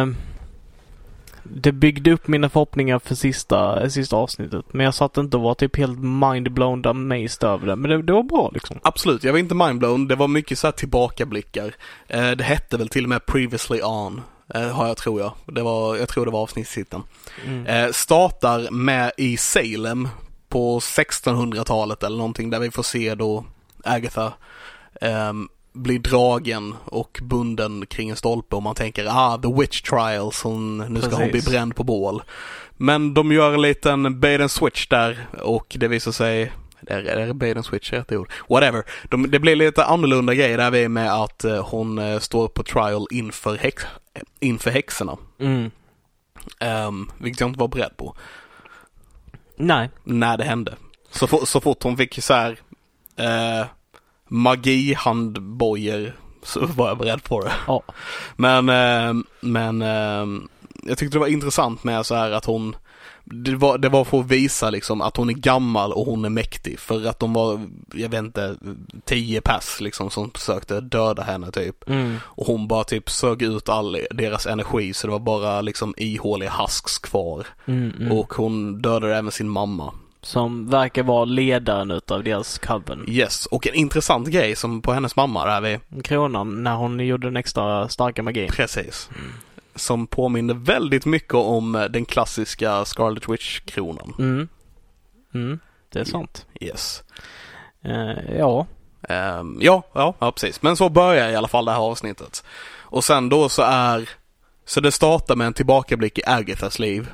eh, 0.00 0.06
det 1.54 1.72
byggde 1.72 2.12
upp 2.12 2.28
mina 2.28 2.48
förhoppningar 2.48 2.98
för 2.98 3.14
sista, 3.14 3.90
sista 3.90 4.16
avsnittet. 4.16 4.64
Men 4.72 4.84
jag 4.84 4.94
satt 4.94 5.16
inte 5.16 5.36
och 5.36 5.42
var 5.42 5.54
typ 5.54 5.76
helt 5.76 5.98
mindblown 5.98 6.86
amazed 6.86 7.48
över 7.48 7.66
det. 7.66 7.76
Men 7.76 7.90
det, 7.90 8.02
det 8.02 8.12
var 8.12 8.22
bra 8.22 8.50
liksom. 8.54 8.80
Absolut, 8.82 9.24
jag 9.24 9.32
var 9.32 9.38
inte 9.38 9.54
mindblown. 9.54 10.08
Det 10.08 10.14
var 10.14 10.28
mycket 10.28 10.58
så 10.58 10.66
här 10.66 10.72
tillbakablickar. 10.72 11.74
Eh, 12.08 12.30
det 12.30 12.44
hette 12.44 12.76
väl 12.76 12.88
till 12.88 13.04
och 13.04 13.08
med 13.08 13.26
Previously 13.26 13.82
On. 13.82 14.20
Eh, 14.54 14.68
har 14.68 14.86
jag 14.86 14.96
tror 14.96 15.20
jag. 15.20 15.32
Det 15.46 15.62
var, 15.62 15.96
jag 15.96 16.08
tror 16.08 16.24
det 16.24 16.32
var 16.32 16.42
avsnittstiteln. 16.42 17.02
Mm. 17.46 17.66
Eh, 17.66 17.92
startar 17.92 18.70
med 18.70 19.12
i 19.16 19.36
Salem 19.36 20.08
på 20.48 20.78
1600-talet 20.78 22.02
eller 22.02 22.16
någonting 22.16 22.50
där 22.50 22.58
vi 22.58 22.70
får 22.70 22.82
se 22.82 23.14
då 23.14 23.44
Agatha 23.84 24.32
ehm, 25.74 25.82
bli 25.82 25.98
dragen 25.98 26.74
och 26.84 27.20
bunden 27.22 27.86
kring 27.86 28.10
en 28.10 28.16
stolpe 28.16 28.56
och 28.56 28.62
man 28.62 28.74
tänker 28.74 29.06
ah 29.08 29.38
the 29.38 29.60
witch 29.60 29.82
trials, 29.82 30.42
hon, 30.42 30.78
nu 30.78 31.00
ska 31.00 31.10
hon 31.10 31.24
bli 31.24 31.32
Precis. 31.32 31.50
bränd 31.50 31.76
på 31.76 31.84
bål. 31.84 32.22
Men 32.76 33.14
de 33.14 33.32
gör 33.32 33.54
en 33.54 33.62
liten 33.62 34.20
bait 34.20 34.40
and 34.40 34.50
switch 34.50 34.86
där 34.86 35.26
och 35.42 35.76
det 35.78 35.88
visar 35.88 36.12
sig 36.12 36.52
är, 36.86 37.04
är 37.04 37.26
det 37.26 37.34
bait 37.34 37.56
and 37.56 37.66
switch 37.66 37.92
rätt 37.92 38.12
ord? 38.12 38.30
Whatever. 38.48 38.84
De, 39.04 39.30
det 39.30 39.38
blir 39.38 39.56
lite 39.56 39.84
annorlunda 39.84 40.34
grejer 40.34 40.58
där 40.58 40.70
vi 40.70 40.84
är 40.84 40.88
med 40.88 41.12
att 41.12 41.44
eh, 41.44 41.68
hon 41.68 41.98
eh, 41.98 42.18
står 42.18 42.48
på 42.48 42.62
trial 42.62 43.06
inför, 43.10 43.56
häx, 43.56 43.84
inför 44.40 44.70
häxorna. 44.70 45.16
Mm. 45.38 45.70
Um, 46.60 47.10
vilket 47.18 47.40
jag 47.40 47.50
inte 47.50 47.60
var 47.60 47.68
beredd 47.68 47.96
på 47.96 48.16
Nej. 49.56 49.90
när 50.04 50.36
det 50.36 50.44
hände. 50.44 50.76
Så, 51.10 51.46
så 51.46 51.60
fort 51.60 51.82
hon 51.82 51.96
fick 51.96 52.22
så 52.22 52.34
här 52.34 52.58
eh, 53.16 53.66
magihandbojor 54.32 56.16
så 56.42 56.66
var 56.66 56.88
jag 56.88 56.98
beredd 56.98 57.24
på 57.24 57.40
det. 57.40 57.52
Ja. 57.66 57.82
Men, 58.36 58.68
eh, 58.68 59.24
men 59.40 59.82
eh, 59.82 60.26
jag 60.82 60.98
tyckte 60.98 61.16
det 61.16 61.20
var 61.20 61.26
intressant 61.26 61.84
med 61.84 62.06
så 62.06 62.14
här 62.14 62.30
att 62.30 62.44
hon 62.44 62.76
det 63.24 63.56
var, 63.56 63.78
det 63.78 63.88
var 63.88 64.04
för 64.04 64.20
att 64.20 64.26
visa 64.26 64.70
liksom 64.70 65.00
att 65.00 65.16
hon 65.16 65.30
är 65.30 65.34
gammal 65.34 65.92
och 65.92 66.06
hon 66.06 66.24
är 66.24 66.28
mäktig 66.28 66.78
för 66.78 67.06
att 67.06 67.18
de 67.18 67.32
var, 67.32 67.60
jag 67.94 68.08
vet 68.08 68.18
inte, 68.18 68.56
tio 69.04 69.40
pass 69.40 69.80
liksom 69.80 70.10
som 70.10 70.30
försökte 70.30 70.80
döda 70.80 71.22
henne 71.22 71.50
typ. 71.50 71.88
Mm. 71.88 72.16
Och 72.24 72.46
hon 72.46 72.68
bara 72.68 72.84
typ 72.84 73.10
sög 73.10 73.42
ut 73.42 73.68
all 73.68 73.98
deras 74.10 74.46
energi 74.46 74.92
så 74.94 75.06
det 75.06 75.10
var 75.10 75.20
bara 75.20 75.60
liksom 75.60 75.94
ihåliga 75.96 76.50
husks 76.50 76.98
kvar. 76.98 77.46
Mm, 77.66 77.92
mm. 78.00 78.12
Och 78.12 78.34
hon 78.34 78.82
dödade 78.82 79.16
även 79.16 79.32
sin 79.32 79.48
mamma. 79.48 79.94
Som 80.24 80.68
verkar 80.70 81.02
vara 81.02 81.24
ledaren 81.24 81.90
utav 81.90 82.24
deras 82.24 82.58
coven. 82.58 83.04
Yes, 83.08 83.46
och 83.46 83.66
en 83.66 83.74
intressant 83.74 84.28
grej 84.28 84.56
som 84.56 84.82
på 84.82 84.92
hennes 84.92 85.16
mamma 85.16 85.46
där 85.46 85.60
vi, 85.60 86.02
Kronan, 86.02 86.62
när 86.62 86.74
hon 86.74 87.00
gjorde 87.00 87.26
den 87.26 87.36
extra 87.36 87.88
starka 87.88 88.22
magin. 88.22 88.50
precis. 88.52 89.10
Som 89.74 90.06
påminner 90.06 90.54
väldigt 90.54 91.06
mycket 91.06 91.34
om 91.34 91.74
eh, 91.74 91.84
den 91.84 92.04
klassiska 92.04 92.84
Scarlet 92.84 93.28
Witch-kronan. 93.28 94.14
Mm. 94.18 94.48
Mm. 95.34 95.58
Det 95.92 96.00
är 96.00 96.04
sant. 96.04 96.46
Yes. 96.60 97.02
Eh, 97.84 98.36
ja. 98.38 98.66
Ehm, 99.08 99.58
ja, 99.60 99.82
ja, 99.92 100.14
ja, 100.18 100.32
precis. 100.32 100.62
Men 100.62 100.76
så 100.76 100.88
börjar 100.88 101.30
i 101.30 101.36
alla 101.36 101.48
fall 101.48 101.64
det 101.64 101.72
här 101.72 101.78
avsnittet. 101.78 102.44
Och 102.80 103.04
sen 103.04 103.28
då 103.28 103.48
så 103.48 103.62
är, 103.62 104.08
så 104.64 104.80
det 104.80 104.92
startar 104.92 105.36
med 105.36 105.46
en 105.46 105.54
tillbakablick 105.54 106.18
i 106.18 106.22
Agathas 106.26 106.78
liv. 106.78 107.10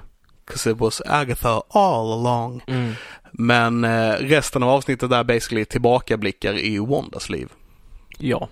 'Cause 0.49 0.71
it 0.71 0.77
was 0.79 1.03
Agatha 1.07 1.63
all 1.71 2.13
along. 2.13 2.63
Mm. 2.67 2.93
Men 3.33 3.85
eh, 3.85 4.13
resten 4.21 4.63
av 4.63 4.69
avsnittet 4.69 5.13
är 5.13 5.25
basically 5.25 5.65
tillbakablickar 5.65 6.55
i 6.59 6.79
Wandas 6.79 7.31
liv. 7.31 7.49
Ja. 8.19 8.49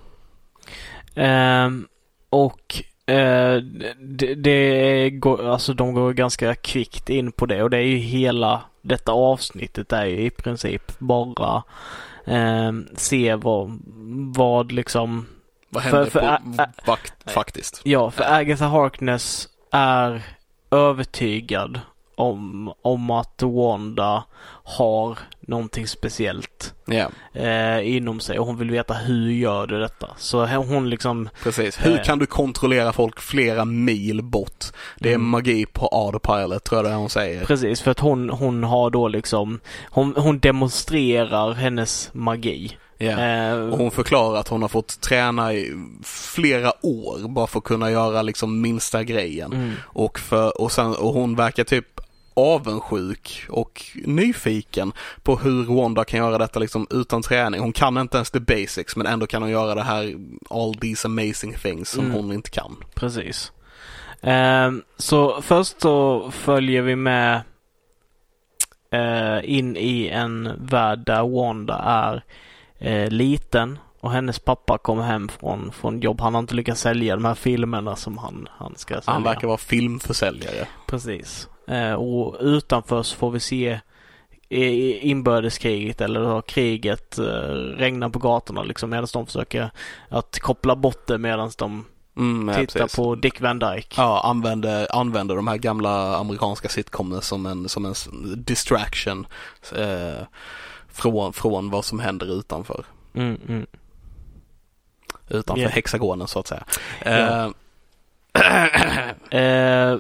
Ehm, 1.15 1.87
och 2.31 2.83
eh, 3.07 3.57
det, 3.99 4.35
det 4.35 5.11
går, 5.11 5.49
alltså 5.53 5.75
de 5.75 5.95
går 5.95 6.13
ganska 6.13 6.55
kvickt 6.55 7.11
in 7.11 7.33
på 7.33 7.47
det 7.47 7.63
och 7.63 7.71
det 7.71 7.77
är 7.79 7.83
ju 7.83 7.97
hela 7.97 8.63
detta 8.83 9.13
avsnittet 9.13 9.93
är 9.93 10.05
ju 10.05 10.21
i 10.21 10.31
princip 10.31 10.93
bara 10.99 11.63
eh, 12.27 12.73
se 12.97 13.35
vad, 13.35 13.79
vad 14.37 14.73
liksom 14.73 15.27
Vad 15.69 15.83
För- 15.83 15.91
hände 15.91 16.11
för 16.11 16.21
på 16.21 16.67
vakt, 16.87 17.31
faktiskt? 17.33 17.81
Ja, 17.85 18.11
för 18.11 18.25
Agatha 18.35 18.67
Harkness 18.67 19.49
är 19.73 20.23
övertygad 20.71 21.81
om, 22.19 22.73
om 22.83 23.11
att 23.11 23.43
Wanda 23.43 24.25
har 24.65 25.19
någonting 25.41 25.87
speciellt 25.87 26.75
Ja, 26.87 27.09
eh, 27.41 27.97
inom 27.97 28.21
sig 28.21 28.39
och 28.39 28.47
hon 28.47 28.57
vill 28.59 28.71
veta 28.71 28.95
hur 28.95 29.31
gör 29.33 29.67
du 29.67 29.79
detta. 29.81 30.09
Så 30.17 30.47
hon 30.47 30.91
liksom, 30.91 31.29
precis. 31.43 31.87
Hur 31.87 31.99
Eh. 31.99 32.03
kan 32.03 32.19
du 32.19 32.27
kontrollera 32.27 32.93
folk 32.93 33.21
flera 33.21 33.65
mil 33.65 34.23
bort? 34.23 34.65
Det 34.99 35.09
är 35.11 35.15
Mm. 35.15 35.29
magi 35.29 35.67
på 35.67 35.87
autopilot 35.93 36.65
tror 36.65 36.83
jag 36.83 36.91
det 36.93 36.97
hon 36.97 37.11
säger. 37.11 37.45
precis 37.45 37.81
för 37.83 37.91
att 37.91 38.01
hon, 38.01 38.31
hon 38.31 38.65
har 38.65 38.91
då 38.91 39.09
liksom, 39.09 39.61
hon, 39.91 40.15
hon 40.17 40.39
demonstrerar 40.39 41.53
hennes 41.53 42.11
magi. 42.13 42.77
Eh, 42.99 43.59
Och 43.73 43.79
hon 43.79 43.91
förklarar 43.91 44.41
att 44.41 44.49
hon 44.49 44.63
har 44.63 44.69
fått 44.69 45.01
träna 45.01 45.53
i 45.55 45.73
flera 46.05 46.73
år 46.87 47.29
bara 47.29 47.47
för 47.47 47.59
att 47.59 47.65
kunna 47.65 47.91
göra 47.91 48.23
liksom 48.23 48.61
minsta 48.61 49.05
grejen. 49.05 49.53
mm, 49.53 49.73
Och, 49.85 50.19
för, 50.19 50.61
och, 50.61 50.73
sen, 50.73 50.87
och 50.97 51.13
hon 51.13 51.37
verkar 51.37 51.65
typ 51.65 51.87
avundsjuk 52.35 53.45
och 53.49 53.83
nyfiken 53.95 54.93
på 55.23 55.37
hur 55.37 55.65
Wanda 55.65 56.05
kan 56.05 56.19
göra 56.21 56.39
detta 56.39 56.59
liksom 56.61 56.87
utan 56.91 57.23
träning. 57.23 57.61
Hon 57.61 57.73
kan 57.73 57.99
inte 57.99 58.17
ens 58.17 58.31
the 58.31 58.41
basics 58.41 58.97
men 58.97 59.07
ändå 59.07 59.27
kan 59.27 59.43
hon 59.43 59.51
göra 59.51 59.75
det 59.75 59.83
här 59.83 60.15
all 60.51 60.75
these 60.75 61.09
amazing 61.09 61.55
things 61.55 61.89
som 61.91 62.05
Mm. 62.05 62.17
hon 62.17 62.33
inte 62.33 62.51
kan. 62.51 62.77
precis. 62.95 63.53
Eh, 64.23 64.71
så 64.97 65.43
först 65.43 65.81
så 65.81 66.31
följer 66.31 66.83
vi 66.83 66.97
med 66.97 67.41
eh, 68.93 69.39
in 69.57 69.77
i 69.77 70.09
en 70.09 70.51
värld 70.67 70.99
där 71.07 71.29
Wanda 71.37 71.75
är 71.79 72.25
eh, 72.79 73.11
liten 73.11 73.79
och 74.01 74.13
hennes 74.13 74.39
pappa 74.39 74.79
kommer 74.79 75.03
hem 75.03 75.29
från, 75.29 75.73
från 75.73 76.01
jobb. 76.01 76.21
Han 76.21 76.35
har 76.35 76.41
inte 76.41 76.55
lyckats 76.55 76.81
sälja 76.81 77.17
de 77.17 77.25
här 77.25 77.35
filmerna 77.35 77.97
som 77.97 78.19
han, 78.19 78.49
han 78.51 78.75
ska 78.77 78.95
sälja. 78.95 79.13
Han 79.13 79.23
verkar 79.23 79.47
vara 79.47 79.59
filmförsäljare. 79.59 80.69
Precis. 80.87 81.49
Eh, 81.69 81.93
och 81.93 82.37
utanför 82.41 83.03
så 83.03 83.17
får 83.17 83.31
vi 83.31 83.41
se 83.41 83.81
inbördeskriget 84.49 86.01
eller 86.01 86.21
då 86.21 86.43
kriget 86.43 87.19
eh, 87.19 87.25
regna 87.77 88.11
på 88.11 88.19
gatorna 88.19 88.63
liksom 88.63 88.91
medan 88.91 89.07
de 89.13 89.27
försöker 89.27 89.71
att 90.09 90.39
koppla 90.39 90.77
bort 90.77 91.07
det 91.07 91.19
medan 91.19 91.51
de 91.59 91.85
Mm, 92.17 92.49
ja, 92.49 92.55
tittar 92.55 92.81
precis. 92.81 92.97
på 92.97 93.15
Dick 93.15 93.41
Van 93.41 93.59
Dyke. 93.59 93.95
Ja, 93.97 94.21
använder, 94.25 94.97
använder 94.97 95.37
de 95.37 95.49
här 95.49 95.57
gamla 95.57 96.17
amerikanska 96.17 96.69
sitcomen 96.69 97.23
som 97.23 97.47
en, 97.47 97.69
som 97.69 97.85
en 97.85 97.95
distraction 98.37 99.27
eh, 99.75 100.27
från, 100.97 101.33
från 101.33 101.71
vad 101.71 101.85
som 101.85 102.01
händer 102.01 102.39
utanför. 102.39 102.85
Mm, 103.15 103.41
mm. 103.49 103.67
Utanför 105.29 105.63
Ja. 105.63 105.69
hexagonen 105.69 106.29
så 106.29 106.39
att 106.39 106.47
säga. 106.47 106.65
Ja. 107.05 107.11
Eh, 107.11 107.51
Eh, 109.41 109.99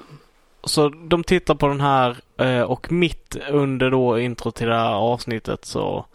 så 0.64 0.88
de 0.88 1.24
tittar 1.24 1.54
på 1.54 1.68
den 1.68 1.80
här 1.80 2.16
eh, 2.38 2.60
och 2.62 2.92
mitt 2.92 3.36
under 3.50 3.90
då 3.90 4.18
intro 4.18 4.50
till 4.50 4.66
det 4.66 4.74
här 4.74 4.94
avsnittet 4.94 5.64
så, 5.64 6.06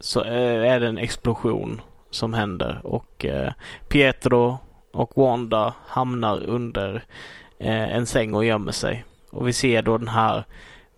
så 0.00 0.24
eh, 0.24 0.72
är 0.72 0.80
det 0.80 0.88
en 0.88 0.98
explosion 0.98 1.80
som 2.10 2.34
händer 2.34 2.80
och 2.84 3.24
eh, 3.24 3.52
Pietro 3.88 4.58
och 4.92 5.12
Wanda 5.16 5.74
hamnar 5.86 6.42
under 6.44 7.04
en 7.60 8.06
säng 8.06 8.34
och 8.34 8.44
gömmer 8.44 8.72
sig. 8.72 9.04
Och 9.30 9.48
vi 9.48 9.52
ser 9.52 9.82
då 9.82 9.98
den 9.98 10.08
här 10.08 10.44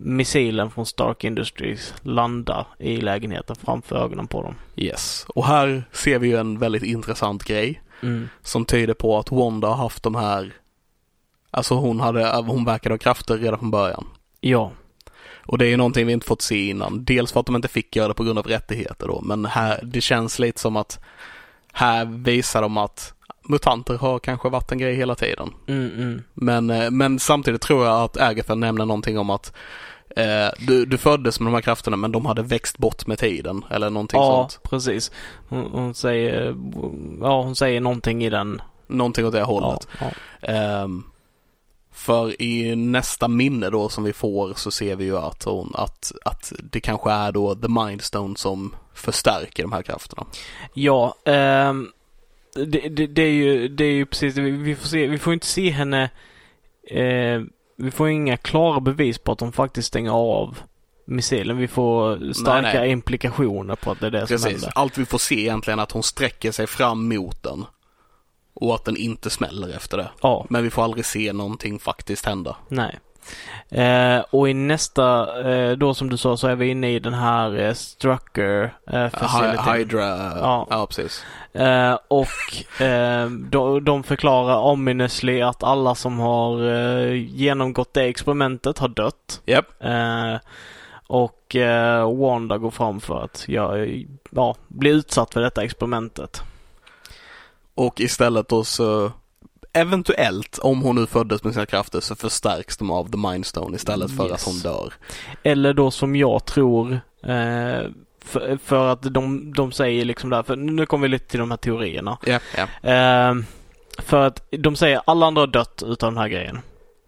missilen 0.02 0.70
från 0.70 0.86
Stark 0.86 1.24
Industries 1.24 1.94
landa 2.02 2.66
i 2.78 2.96
lägenheten 2.96 3.56
framför 3.56 3.96
ögonen 3.96 4.26
på 4.26 4.42
dem. 4.42 4.54
yes, 4.76 5.26
och 5.28 5.46
här 5.46 5.84
ser 5.92 6.18
vi 6.18 6.28
ju 6.28 6.36
en 6.36 6.58
väldigt 6.58 6.82
intressant 6.82 7.44
grej 7.44 7.82
Mm. 8.02 8.28
som 8.42 8.64
tyder 8.64 8.94
på 8.94 9.18
att 9.18 9.32
Wanda 9.32 9.68
har 9.68 9.76
haft 9.76 10.02
de 10.02 10.14
här, 10.14 10.52
alltså 11.50 11.74
hon 11.74 12.00
hade, 12.00 12.36
hon 12.36 12.64
verkade 12.64 12.92
ha 12.92 12.98
krafter 12.98 13.38
redan 13.38 13.58
från 13.58 13.70
början. 13.70 14.06
Ja, 14.40 14.72
Och 15.46 15.58
det 15.58 15.66
är 15.66 15.68
ju 15.68 15.76
någonting 15.76 16.06
vi 16.06 16.12
inte 16.12 16.26
fått 16.26 16.42
se 16.42 16.68
innan. 16.68 17.04
Dels 17.04 17.32
för 17.32 17.40
att 17.40 17.46
de 17.46 17.56
inte 17.56 17.68
fick 17.68 17.96
göra 17.96 18.08
det 18.08 18.14
på 18.14 18.24
grund 18.24 18.38
av 18.38 18.46
rättigheter 18.46 19.06
då, 19.06 19.20
men 19.20 19.44
här, 19.46 19.80
det 19.82 20.00
känns 20.00 20.38
lite 20.38 20.60
som 20.60 20.76
att 20.76 21.00
här 21.72 22.04
visar 22.04 22.62
de 22.62 22.76
att 22.76 23.14
mutanter 23.50 23.94
har 23.98 24.18
kanske 24.18 24.48
varit 24.48 24.72
en 24.72 24.78
grej 24.78 24.94
hela 24.94 25.14
tiden. 25.14 25.50
mm, 25.66 25.90
mm. 25.94 26.22
Men, 26.34 26.70
eh, 26.70 26.90
men 26.90 27.18
samtidigt 27.18 27.62
tror 27.62 27.86
jag 27.86 28.02
att 28.02 28.16
Agatha 28.20 28.54
nämner 28.54 28.86
någonting 28.86 29.18
om 29.18 29.30
att 29.30 29.52
eh, 30.16 30.48
du, 30.58 30.86
du 30.86 30.98
föddes 30.98 31.40
med 31.40 31.46
de 31.46 31.54
här 31.54 31.62
krafterna 31.62 31.96
men 31.96 32.12
de 32.12 32.26
hade 32.26 32.42
växt 32.42 32.78
bort 32.78 33.06
med 33.06 33.18
tiden 33.18 33.64
eller 33.70 33.90
någonting 33.90 34.20
Ja, 34.20 34.48
sånt. 34.50 34.70
precis. 34.70 35.10
Hon, 35.48 35.64
hon 35.72 35.94
säger, 35.94 36.56
ja 37.20 37.42
hon 37.42 37.56
säger 37.56 37.80
någonting 37.80 38.24
i 38.24 38.30
den. 38.30 38.62
Någonting 38.86 39.26
åt 39.26 39.32
det 39.32 39.38
Ja, 39.38 39.44
hållet. 39.44 39.88
ja. 40.00 40.06
Ehm, 40.48 41.04
för 41.92 42.42
i 42.42 42.76
nästa 42.76 43.28
minne 43.28 43.70
då 43.70 43.88
som 43.88 44.04
vi 44.04 44.12
får 44.12 44.52
så 44.56 44.70
ser 44.70 44.96
vi 44.96 45.04
ju 45.04 45.16
att, 45.18 45.44
hon, 45.44 45.72
att, 45.74 46.12
att 46.24 46.52
det 46.72 46.80
kanske 46.80 47.10
är 47.10 47.32
då 47.32 47.54
The 47.54 47.68
Mindstone 47.68 48.36
som 48.36 48.74
förstärker 48.94 49.62
de 49.62 49.72
här 49.72 49.82
krafterna. 49.82 50.26
ja 50.74 51.14
ehm, 51.24 51.88
det, 52.54 52.88
det, 52.88 53.06
det, 53.06 53.22
är 53.22 53.30
ju, 53.32 53.68
det 53.68 53.84
är 53.84 53.92
ju 53.92 54.06
precis. 54.06 54.36
Vi, 54.36 54.74
får 54.76 54.88
se, 54.88 55.06
vi 55.06 55.18
får 55.18 55.32
inte 55.32 55.46
se 55.46 55.70
henne, 55.70 56.10
eh, 56.90 57.40
vi 57.76 57.90
får 57.90 58.08
inga 58.08 58.36
klara 58.36 58.80
bevis 58.80 59.18
på 59.18 59.32
att 59.32 59.40
hon 59.40 59.52
faktiskt 59.52 59.88
stänger 59.88 60.10
av 60.10 60.58
missilen. 61.04 61.56
Vi 61.56 61.68
får 61.68 62.32
starka 62.32 62.62
Nej, 62.62 62.74
nej. 62.74 62.90
implikationer 62.90 63.76
på 63.76 63.90
att 63.90 64.00
det 64.00 64.06
är 64.06 64.10
det 64.10 64.18
som 64.26 64.34
Precis. 64.34 64.50
händer. 64.52 64.72
Allt 64.74 64.98
vi 64.98 65.04
får 65.04 65.18
se 65.18 65.34
egentligen 65.40 65.78
är 65.78 65.82
att 65.82 65.92
hon 65.92 66.02
sträcker 66.02 66.52
sig 66.52 66.66
fram 66.66 67.08
mot 67.08 67.42
den. 67.42 67.64
Och 68.54 68.74
att 68.74 68.84
den 68.84 68.96
inte 68.96 69.30
smäller 69.30 69.76
efter 69.76 69.96
det. 69.96 70.10
Ja, 70.22 70.46
Men 70.50 70.62
vi 70.64 70.70
får 70.70 70.82
aldrig 70.84 71.04
se 71.04 71.32
någonting 71.32 71.78
faktiskt 71.78 72.26
hända. 72.26 72.56
nej. 72.68 72.98
Eh, 73.68 74.24
och 74.30 74.48
i 74.48 74.54
nästa, 74.54 75.40
eh, 75.52 75.72
då 75.76 75.94
som 75.94 76.10
du 76.10 76.16
sa, 76.16 76.36
så 76.36 76.46
är 76.46 76.56
vi 76.56 76.68
inne 76.68 76.90
i 76.90 76.98
den 76.98 77.14
här 77.14 77.58
eh, 77.58 77.72
Strucker 77.72 78.74
eh. 78.86 79.74
Hydra, 79.74 80.06
Ja. 80.40 80.66
ja, 80.70 80.86
precis. 80.86 81.24
Eh, 81.52 81.98
och 82.08 82.82
eh, 82.82 83.30
de, 83.30 83.84
de 83.84 84.02
förklarar 84.02 84.56
ominously 84.56 85.40
att 85.42 85.62
alla 85.62 85.94
som 85.94 86.18
har 86.18 86.68
eh, 86.72 87.14
genomgått 87.14 87.94
det 87.94 88.02
experimentet 88.04 88.78
har 88.78 88.88
dött. 88.88 89.40
Eh, 89.80 90.36
och 91.06 91.56
Wanda 92.18 92.58
går 92.58 92.70
fram 92.70 93.00
för 93.00 93.24
att 93.24 93.44
ja, 93.48 93.76
ja, 94.30 94.54
bli 94.68 94.90
utsatt 94.90 95.32
för 95.32 95.40
detta 95.40 95.64
experimentet. 95.64 96.42
Och 97.74 98.00
istället 98.00 98.48
då 98.48 98.64
så 98.64 99.12
Eventuellt, 99.72 100.58
om 100.62 100.82
hon 100.82 100.96
nu 100.96 101.06
föddes 101.06 101.44
med 101.44 101.52
sina 101.52 101.66
krafter, 101.66 102.00
så 102.00 102.16
förstärks 102.16 102.76
de 102.76 102.90
av 102.90 103.10
The 103.10 103.16
Mindstone 103.18 103.76
istället 103.76 104.16
för 104.16 104.24
Yes. 104.24 104.32
att 104.32 104.42
hon 104.42 104.58
dör. 104.58 104.92
Eller 105.42 105.72
då 105.74 105.90
som 105.90 106.16
jag 106.16 106.44
tror 106.44 106.92
eh, 107.22 107.90
för, 108.24 108.58
för 108.64 108.88
att 108.92 109.02
de, 109.02 109.52
de 109.54 109.72
säger 109.72 110.04
liksom 110.04 110.30
där, 110.30 110.42
för 110.42 110.56
nu 110.56 110.86
kommer 110.86 111.02
vi 111.02 111.08
lite 111.08 111.26
till 111.26 111.40
de 111.40 111.50
här 111.50 111.58
teorierna. 111.58 112.18
Ja, 112.26 112.38
ja. 112.56 112.90
Eh, 112.90 113.34
för 113.98 114.26
att 114.26 114.46
de 114.50 114.76
säger 114.76 115.00
alla 115.04 115.26
andra 115.26 115.42
har 115.42 115.46
dött 115.46 115.82
utav 115.86 116.12
den 116.12 116.18
här 116.18 116.28
grejen. 116.28 116.58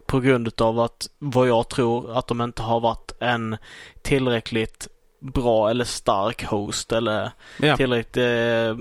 På 0.05 0.19
grund 0.19 0.47
utav 0.47 0.79
att, 0.79 1.07
vad 1.19 1.47
jag 1.47 1.69
tror, 1.69 2.17
att 2.17 2.27
de 2.27 2.41
inte 2.41 2.61
har 2.61 2.79
varit 2.79 3.11
en 3.19 3.57
tillräckligt 4.01 4.87
bra 5.19 5.69
eller 5.69 5.85
stark 5.85 6.43
host 6.43 6.91
eller 6.91 7.31
ja. 7.61 7.77
tillräckligt 7.77 8.17
eh, 8.17 8.75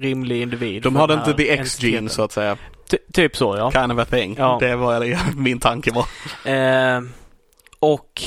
rimlig 0.00 0.42
individ. 0.42 0.82
De 0.82 0.96
hade 0.96 1.14
inte 1.14 1.32
the 1.34 1.50
X-gene 1.50 2.08
så 2.08 2.22
att 2.22 2.32
säga. 2.32 2.56
Ty- 2.88 3.12
typ 3.12 3.36
så 3.36 3.56
ja. 3.56 3.70
Kind 3.70 3.92
of 3.92 3.98
a 3.98 4.04
thing. 4.04 4.36
Ja. 4.38 4.56
Det 4.60 4.76
var 4.76 5.00
det 5.00 5.18
min 5.36 5.60
tanke 5.60 5.90
var. 5.92 6.06
Eh, 6.52 7.02
och 7.78 8.22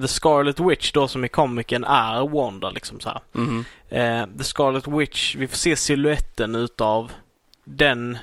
The 0.00 0.08
Scarlet 0.08 0.60
Witch 0.60 0.92
då 0.92 1.08
som 1.08 1.24
i 1.24 1.28
komiken 1.28 1.84
är 1.84 2.28
Wanda 2.28 2.70
liksom 2.70 3.00
så 3.00 3.08
här. 3.08 3.20
Mhm. 3.32 3.64
Eh, 3.88 4.26
The 4.38 4.44
Scarlet 4.44 4.86
Witch, 4.88 5.34
vi 5.36 5.48
får 5.48 5.56
se 5.56 5.76
siluetten 5.76 6.54
utav 6.54 7.12
den 7.64 8.18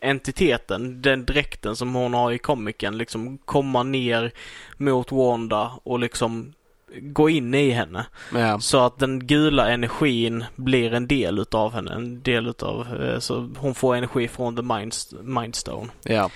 entiteten, 0.00 1.02
den 1.02 1.24
dräkten 1.24 1.76
som 1.76 1.94
hon 1.94 2.14
har 2.14 2.32
i 2.32 2.38
komiken 2.38 2.98
liksom 2.98 3.38
komma 3.44 3.82
ner 3.82 4.32
mot 4.76 5.12
Wanda 5.12 5.72
och 5.84 5.98
liksom 5.98 6.52
gå 7.00 7.30
in 7.30 7.54
i 7.54 7.70
henne. 7.70 8.06
Ja. 8.34 8.60
Så 8.60 8.84
att 8.86 8.98
den 8.98 9.26
gula 9.26 9.70
energin 9.70 10.44
blir 10.56 10.94
en 10.94 11.06
del 11.06 11.38
utav 11.38 11.72
henne. 11.72 11.94
En 11.94 12.22
del 12.22 12.46
utav, 12.46 13.02
eh, 13.02 13.18
så 13.18 13.50
hon 13.56 13.74
får 13.74 13.96
energi 13.96 14.28
från 14.28 14.56
The 14.56 14.62
Mind, 14.62 14.94
Mindstone. 15.22 15.88
Ja. 16.02 16.30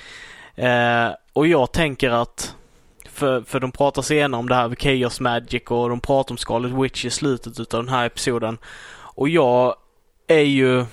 Eh, 0.64 1.14
och 1.32 1.46
jag 1.46 1.72
tänker 1.72 2.10
att 2.10 2.54
för, 3.04 3.40
för 3.40 3.60
de 3.60 3.72
pratar 3.72 4.02
senare 4.02 4.38
om 4.38 4.48
det 4.48 4.54
här 4.54 4.68
med 4.68 4.80
Chaos 4.80 5.20
Magic 5.20 5.62
och 5.66 5.88
de 5.88 6.00
pratar 6.00 6.32
om 6.32 6.38
Scarlet 6.38 6.72
Witch 6.72 7.04
i 7.04 7.10
slutet 7.10 7.60
utav 7.60 7.84
den 7.84 7.94
här 7.94 8.06
episoden. 8.06 8.58
Och 8.96 9.28
jag 9.28 9.74
är 10.26 10.40
ju 10.40 10.84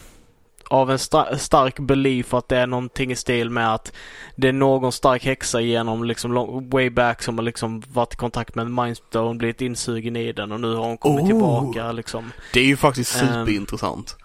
av 0.71 0.91
en 0.91 0.99
sta 0.99 1.37
stark 1.37 1.79
belief 1.79 2.33
att 2.33 2.47
det 2.47 2.57
är 2.57 2.67
någonting 2.67 3.11
i 3.11 3.15
stil 3.15 3.49
med 3.49 3.73
att 3.73 3.91
det 4.35 4.47
är 4.47 4.53
någon 4.53 4.91
stark 4.91 5.25
häxa 5.25 5.61
genom 5.61 6.03
liksom 6.03 6.33
long, 6.33 6.69
way 6.69 6.89
back 6.89 7.23
som 7.23 7.37
har 7.37 7.43
liksom 7.45 7.83
varit 7.93 8.13
i 8.13 8.17
kontakt 8.17 8.55
med 8.55 8.71
Mindstone, 8.71 9.37
blivit 9.37 9.61
insugen 9.61 10.15
i 10.15 10.31
den 10.31 10.51
och 10.51 10.59
nu 10.59 10.75
har 10.75 10.85
hon 10.85 10.97
kommit 10.97 11.21
Oh. 11.23 11.27
tillbaka 11.27 11.91
liksom. 11.91 12.31
Det 12.53 12.59
är 12.59 12.65
ju 12.65 12.77
faktiskt 12.77 13.15
Ehm. 13.21 13.27
superintressant. 13.27 14.15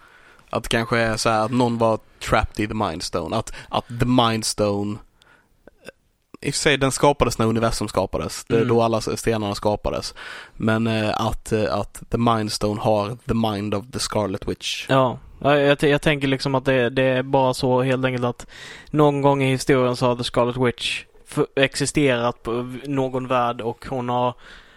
Att 0.49 0.63
det 0.63 0.69
kanske 0.69 0.97
är 0.99 1.17
så 1.17 1.29
här 1.29 1.45
att 1.45 1.51
någon 1.51 1.77
var 1.77 1.99
trapped 2.29 2.59
i 2.65 2.67
the 2.67 2.73
Mindstone. 2.73 3.35
Att, 3.35 3.53
att 3.69 3.85
the 3.99 4.05
Mindstone 4.05 4.97
i 6.41 6.49
och 6.49 6.53
för 6.53 6.59
sig 6.59 6.77
den 6.77 6.91
skapades 6.91 7.37
när 7.37 7.45
universum 7.45 7.87
skapades. 7.87 8.45
Det 8.47 8.53
är 8.55 8.57
Mm. 8.61 8.67
då 8.69 8.81
alla 8.81 9.01
stenarna 9.01 9.55
skapades. 9.55 10.13
Men 10.53 10.87
eh, 10.87 11.21
att, 11.21 11.51
eh, 11.51 11.73
att 11.75 12.03
the 12.09 12.17
Mindstone 12.17 12.81
har 12.81 13.17
the 13.27 13.33
mind 13.33 13.73
of 13.75 13.85
the 13.93 13.99
Scarlet 13.99 14.47
Witch. 14.47 14.85
Ja, 14.89 15.19
jag, 15.39 15.61
jag, 15.61 15.83
jag 15.83 16.01
tänker 16.01 16.27
liksom 16.27 16.55
att 16.55 16.65
det, 16.65 16.89
det 16.89 17.03
är 17.03 17.23
bara 17.23 17.53
så 17.53 17.81
helt 17.81 18.05
enkelt 18.05 18.25
att 18.25 18.47
någon 18.89 19.21
gång 19.21 19.43
i 19.43 19.51
historien 19.51 19.95
så 19.95 20.05
har 20.05 20.15
The 20.15 20.23
Scarlet 20.23 20.57
Witch 20.57 21.03
existerat 21.55 22.43
på 22.43 22.75
någon 22.85 23.27
värld 23.27 23.61
och 23.61 23.85
hon 23.89 24.09
har 24.09 24.33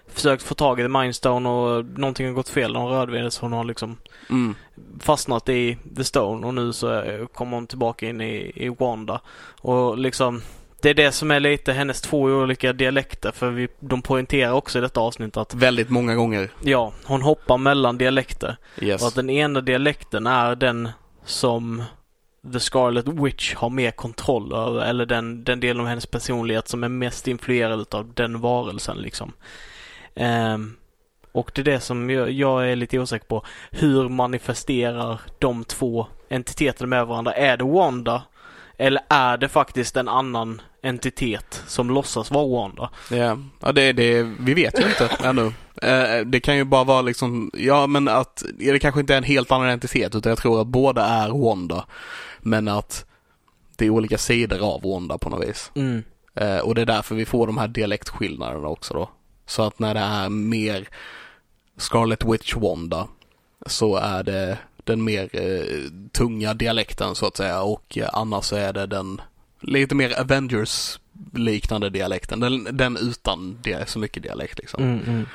försökt 0.08 0.42
få 0.42 0.54
tag 0.54 0.80
i 0.80 0.82
The 0.82 0.88
Mindstone 0.88 1.48
och 1.48 1.84
någonting 1.84 2.26
har 2.26 2.32
gått 2.34 2.48
fel 2.48 2.72
när 2.72 2.80
hon 2.80 2.90
rörde 2.90 3.12
vid 3.12 3.22
det 3.24 3.30
så 3.30 3.44
hon 3.44 3.52
har 3.52 3.64
liksom 3.64 3.96
Mm. 4.30 4.54
fastnat 5.00 5.48
i 5.48 5.78
The 5.96 6.04
Stone 6.04 6.46
och 6.46 6.54
nu 6.54 6.72
så 6.72 7.02
kommer 7.34 7.56
hon 7.56 7.66
tillbaka 7.66 8.08
in 8.08 8.20
i, 8.20 8.52
i 8.54 8.68
Wanda. 8.68 9.20
Och 9.60 9.98
liksom 9.98 10.42
det 10.82 10.90
är 10.90 10.94
det 10.94 11.12
som 11.12 11.30
är 11.30 11.40
lite 11.40 11.72
hennes 11.72 12.00
två 12.00 12.20
olika 12.20 12.72
dialekter 12.72 13.32
för 13.32 13.50
vi, 13.50 13.68
de 13.80 14.02
poängterar 14.02 14.52
också 14.52 14.78
i 14.78 14.80
detta 14.80 15.00
avsnitt 15.00 15.36
att 15.36 15.54
Väldigt 15.54 15.90
många 15.90 16.14
gånger. 16.14 16.50
ja, 16.62 16.92
hon 17.04 17.22
hoppar 17.22 17.58
mellan 17.58 17.98
dialekter. 17.98 18.56
Yes. 18.80 19.02
Och 19.02 19.08
att 19.08 19.14
den 19.14 19.30
ena 19.30 19.60
dialekten 19.60 20.26
är 20.26 20.54
den 20.54 20.88
som 21.24 21.82
The 22.52 22.60
Scarlet 22.60 23.08
Witch 23.08 23.54
har 23.54 23.70
mer 23.70 23.90
kontroll 23.90 24.52
över. 24.52 24.84
Eller 24.84 25.06
den, 25.06 25.44
den 25.44 25.60
delen 25.60 25.80
av 25.80 25.86
hennes 25.86 26.06
personlighet 26.06 26.68
som 26.68 26.84
är 26.84 26.88
mest 26.88 27.28
influerad 27.28 27.94
av 27.94 28.14
den 28.14 28.40
varelsen 28.40 28.96
liksom. 28.96 29.32
Ehm, 30.14 30.76
och 31.32 31.50
det 31.54 31.60
är 31.60 31.64
det 31.64 31.80
som 31.80 32.10
jag, 32.10 32.30
jag 32.30 32.70
är 32.70 32.76
lite 32.76 32.98
osäker 32.98 33.26
på. 33.26 33.44
Hur 33.70 34.08
manifesterar 34.08 35.20
de 35.38 35.64
två 35.64 36.06
entiteterna 36.28 36.86
med 36.86 37.06
varandra? 37.06 37.32
Är 37.32 37.56
det 37.56 37.64
Wanda? 37.64 38.22
Eller 38.80 39.02
är 39.08 39.36
det 39.36 39.48
faktiskt 39.48 39.96
en 39.96 40.08
annan 40.08 40.62
entitet 40.82 41.62
som 41.66 41.90
låtsas 41.90 42.30
vara 42.30 42.46
Wanda? 42.46 42.90
Ja, 43.10 43.38
ja 43.60 43.72
det, 43.72 43.92
det, 43.92 44.22
vi 44.22 44.54
vet 44.54 44.80
ju 44.80 44.84
inte 44.84 45.10
ännu. 45.24 45.52
Eh, 45.82 46.26
det 46.26 46.40
kan 46.40 46.56
ju 46.56 46.64
bara 46.64 46.84
vara 46.84 47.02
liksom, 47.02 47.50
ja 47.54 47.86
men 47.86 48.08
att, 48.08 48.44
det 48.58 48.78
kanske 48.78 49.00
inte 49.00 49.14
är 49.14 49.18
en 49.18 49.24
helt 49.24 49.52
annan 49.52 49.68
entitet 49.68 50.14
utan 50.14 50.30
jag 50.30 50.38
tror 50.38 50.60
att 50.60 50.66
båda 50.66 51.04
är 51.04 51.28
Wanda. 51.28 51.86
Men 52.38 52.68
att 52.68 53.04
det 53.76 53.86
är 53.86 53.90
olika 53.90 54.18
sidor 54.18 54.74
av 54.74 54.82
Wanda 54.82 55.18
på 55.18 55.30
något 55.30 55.48
vis. 55.48 55.70
Mm. 55.74 56.02
Eh, 56.34 56.58
och 56.58 56.74
det 56.74 56.80
är 56.80 56.86
därför 56.86 57.14
vi 57.14 57.26
får 57.26 57.46
de 57.46 57.58
här 57.58 57.68
dialektskillnaderna 57.68 58.68
också 58.68 58.94
då. 58.94 59.10
Så 59.46 59.62
att 59.62 59.78
när 59.78 59.94
det 59.94 60.00
är 60.00 60.28
mer 60.28 60.88
Scarlet 61.76 62.24
Witch 62.24 62.54
Wanda 62.54 63.08
så 63.66 63.96
är 63.96 64.22
det 64.22 64.58
den 64.84 65.04
mer 65.04 65.28
eh, 65.32 65.90
tunga 66.12 66.54
dialekten 66.54 67.14
så 67.14 67.26
att 67.26 67.36
säga 67.36 67.62
och 67.62 67.98
eh, 67.98 68.08
annars 68.12 68.44
så 68.44 68.56
är 68.56 68.72
det 68.72 68.86
den 68.86 69.20
lite 69.60 69.94
mer 69.94 70.20
Avengers 70.20 71.00
liknande 71.34 71.90
dialekten. 71.90 72.40
Den, 72.40 72.68
den 72.76 72.96
utan 72.96 73.58
dia- 73.62 73.86
så 73.86 73.98
mycket 73.98 74.22
dialekt 74.22 74.58
liksom. 74.58 74.82
Mm, 74.82 75.00
mm. 75.06 75.26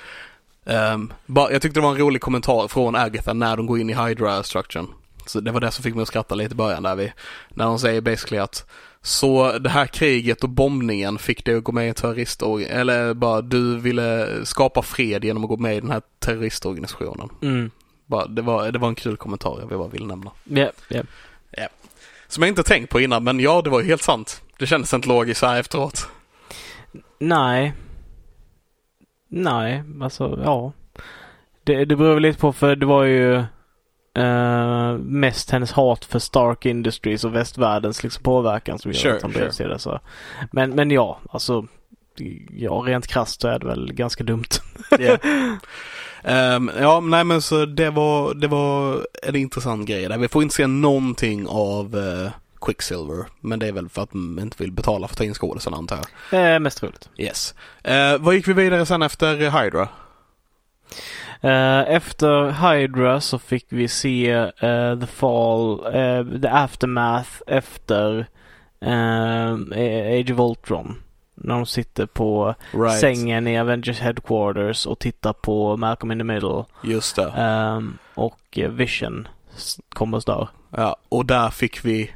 Ehm, 0.65 1.13
bara, 1.25 1.51
jag 1.51 1.61
tyckte 1.61 1.79
det 1.79 1.83
var 1.83 1.91
en 1.91 1.97
rolig 1.97 2.21
kommentar 2.21 2.67
från 2.67 2.95
Agatha 2.95 3.33
när 3.33 3.57
de 3.57 3.65
går 3.65 3.79
in 3.79 3.89
i 3.89 3.93
Hydra-structuren. 3.93 4.87
Så 5.25 5.39
det 5.39 5.51
var 5.51 5.59
det 5.59 5.71
som 5.71 5.83
fick 5.83 5.95
mig 5.95 6.01
att 6.01 6.07
skratta 6.07 6.35
lite 6.35 6.51
i 6.53 6.55
början 6.55 6.83
där 6.83 6.95
vi, 6.95 7.13
när 7.49 7.65
de 7.65 7.79
säger 7.79 8.01
basically 8.01 8.37
att 8.37 8.65
så 9.01 9.57
det 9.57 9.69
här 9.69 9.87
kriget 9.87 10.43
och 10.43 10.49
bombningen 10.49 11.17
fick 11.17 11.45
dig 11.45 11.55
att 11.55 11.63
gå 11.63 11.71
med 11.71 11.89
i 11.89 11.93
terroristorg 11.93 12.65
eller 12.65 13.13
bara 13.13 13.41
du 13.41 13.77
ville 13.79 14.27
skapa 14.45 14.81
fred 14.81 15.23
genom 15.23 15.43
att 15.43 15.49
gå 15.49 15.57
med 15.57 15.77
i 15.77 15.79
den 15.79 15.91
här 15.91 16.01
terroristorganisationen. 16.19 17.29
Mm. 17.41 17.71
Bara, 18.05 18.27
det, 18.27 18.41
var, 18.41 18.71
det 18.71 18.79
var 18.79 18.87
en 18.87 18.95
kul 18.95 19.17
kommentar 19.17 19.57
jag 19.69 19.79
bara 19.79 19.87
ville 19.87 20.05
nämna. 20.05 20.31
Ja, 20.43 20.71
ja. 20.87 21.03
Som 22.27 22.43
jag 22.43 22.49
inte 22.49 22.63
tänkt 22.63 22.89
på 22.89 22.99
innan 22.99 23.23
men 23.23 23.39
ja 23.39 23.61
det 23.61 23.69
var 23.69 23.81
ju 23.81 23.87
helt 23.87 24.01
sant. 24.01 24.41
Det 24.59 24.65
kändes 24.65 24.93
inte 24.93 25.07
logiskt 25.07 25.39
så 25.39 25.45
här 25.45 25.59
efteråt. 25.59 26.07
Nej. 27.19 27.73
Nej, 29.27 29.83
alltså 30.01 30.39
ja. 30.43 30.73
Det, 31.63 31.85
det 31.85 31.95
beror 31.95 32.13
väl 32.13 32.23
lite 32.23 32.39
på 32.39 32.53
för 32.53 32.75
det 32.75 32.85
var 32.85 33.03
ju 33.03 33.35
eh, 34.15 34.97
mest 34.97 35.51
hennes 35.51 35.71
hat 35.71 36.05
för 36.05 36.19
Stark 36.19 36.65
Industries 36.65 37.23
och 37.23 37.35
västvärldens 37.35 38.03
liksom 38.03 38.23
påverkan 38.23 38.79
som 38.79 38.91
gör 38.91 38.99
Sure, 38.99 39.15
att 39.15 39.21
han 39.21 39.31
sure. 39.31 39.39
började 39.39 39.55
se 39.55 39.67
det 39.67 39.79
så. 39.79 39.99
Men, 40.51 40.69
men 40.75 40.91
ja, 40.91 41.19
alltså 41.29 41.67
ja, 42.49 42.83
rent 42.85 43.07
krasst 43.07 43.41
så 43.41 43.47
är 43.47 43.59
det 43.59 43.65
väl 43.65 43.93
ganska 43.93 44.23
dumt. 44.23 44.49
Ehm, 46.27 46.71
ja, 46.79 46.99
nej 46.99 47.23
men 47.23 47.41
så 47.41 47.65
det 47.65 47.89
var, 47.89 48.33
det 48.33 48.47
var 48.47 49.05
en 49.23 49.35
intressant 49.35 49.87
grej 49.87 50.07
där. 50.07 50.17
Vi 50.17 50.27
får 50.27 50.43
inte 50.43 50.55
se 50.55 50.67
någonting 50.67 51.47
av 51.47 51.97
eh, 51.97 52.31
Quicksilver. 52.61 53.25
Men 53.39 53.59
det 53.59 53.67
är 53.67 53.71
väl 53.71 53.89
för 53.89 54.01
att 54.01 54.13
man 54.13 54.39
inte 54.39 54.63
vill 54.63 54.71
betala 54.71 55.07
för 55.07 55.13
att 55.13 55.17
ta 55.17 55.23
in 55.23 55.33
skådisen 55.33 55.73
antar 55.73 55.99
jag. 56.31 56.53
Eh, 56.53 56.59
mest 56.59 56.83
roligt. 56.83 57.09
Yes. 57.17 57.55
Uh, 57.87 58.17
vad 58.19 58.35
gick 58.35 58.47
vi 58.47 58.53
vidare 58.53 58.85
sen 58.85 59.01
efter 59.01 59.35
Hydra? 59.35 59.87
Eh, 61.41 61.95
efter 61.95 62.51
Hydra 62.51 63.21
så 63.21 63.39
fick 63.39 63.65
vi 63.69 63.87
se 63.87 64.29
eh, 64.31 64.99
The 64.99 65.07
Fall, 65.07 65.79
The 66.41 66.47
Aftermath 66.47 67.29
efter 67.47 68.27
Age 70.19 70.31
of 70.31 70.39
Ultron. 70.39 70.95
När 71.35 71.55
de 71.55 71.65
sitter 71.65 72.05
på 72.05 72.55
Right. 72.71 72.99
sängen 72.99 73.47
i 73.47 73.59
Avengers 73.59 73.99
Headquarters 73.99 74.85
och 74.85 74.99
tittar 74.99 75.33
på 75.33 75.77
Malcolm 75.77 76.11
in 76.11 76.17
the 76.17 76.23
Middle. 76.23 76.65
Just 76.83 77.15
det. 77.15 77.29
Ehm, 77.31 77.97
och 78.13 78.59
Vision 78.69 79.27
kommer 79.89 80.19
stör. 80.19 80.47
Ja, 80.69 80.95
och 81.09 81.25
där 81.25 81.49
fick 81.49 81.85
vi 81.85 82.11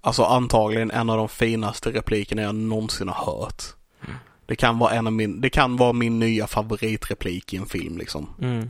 alltså 0.00 0.24
antagligen 0.24 0.90
en 0.90 1.10
av 1.10 1.16
de 1.16 1.28
finaste 1.28 1.90
replikerna 1.90 2.42
jag 2.42 2.54
någonsin 2.54 3.08
har 3.08 3.32
hört. 3.32 3.62
Mm. 4.06 4.16
Det 4.46 4.56
kan 4.56 4.78
vara 4.78 4.92
en 4.92 5.06
av 5.06 5.12
min, 5.12 5.40
det 5.40 5.50
kan 5.50 5.76
vara 5.76 5.92
min 5.92 6.18
nya 6.18 6.46
favoritreplik 6.46 7.54
i 7.54 7.56
en 7.56 7.66
film 7.66 7.98
liksom. 7.98 8.28
Mm. 8.40 8.68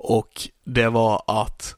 Och 0.00 0.48
det 0.64 0.88
var 0.88 1.22
att 1.26 1.74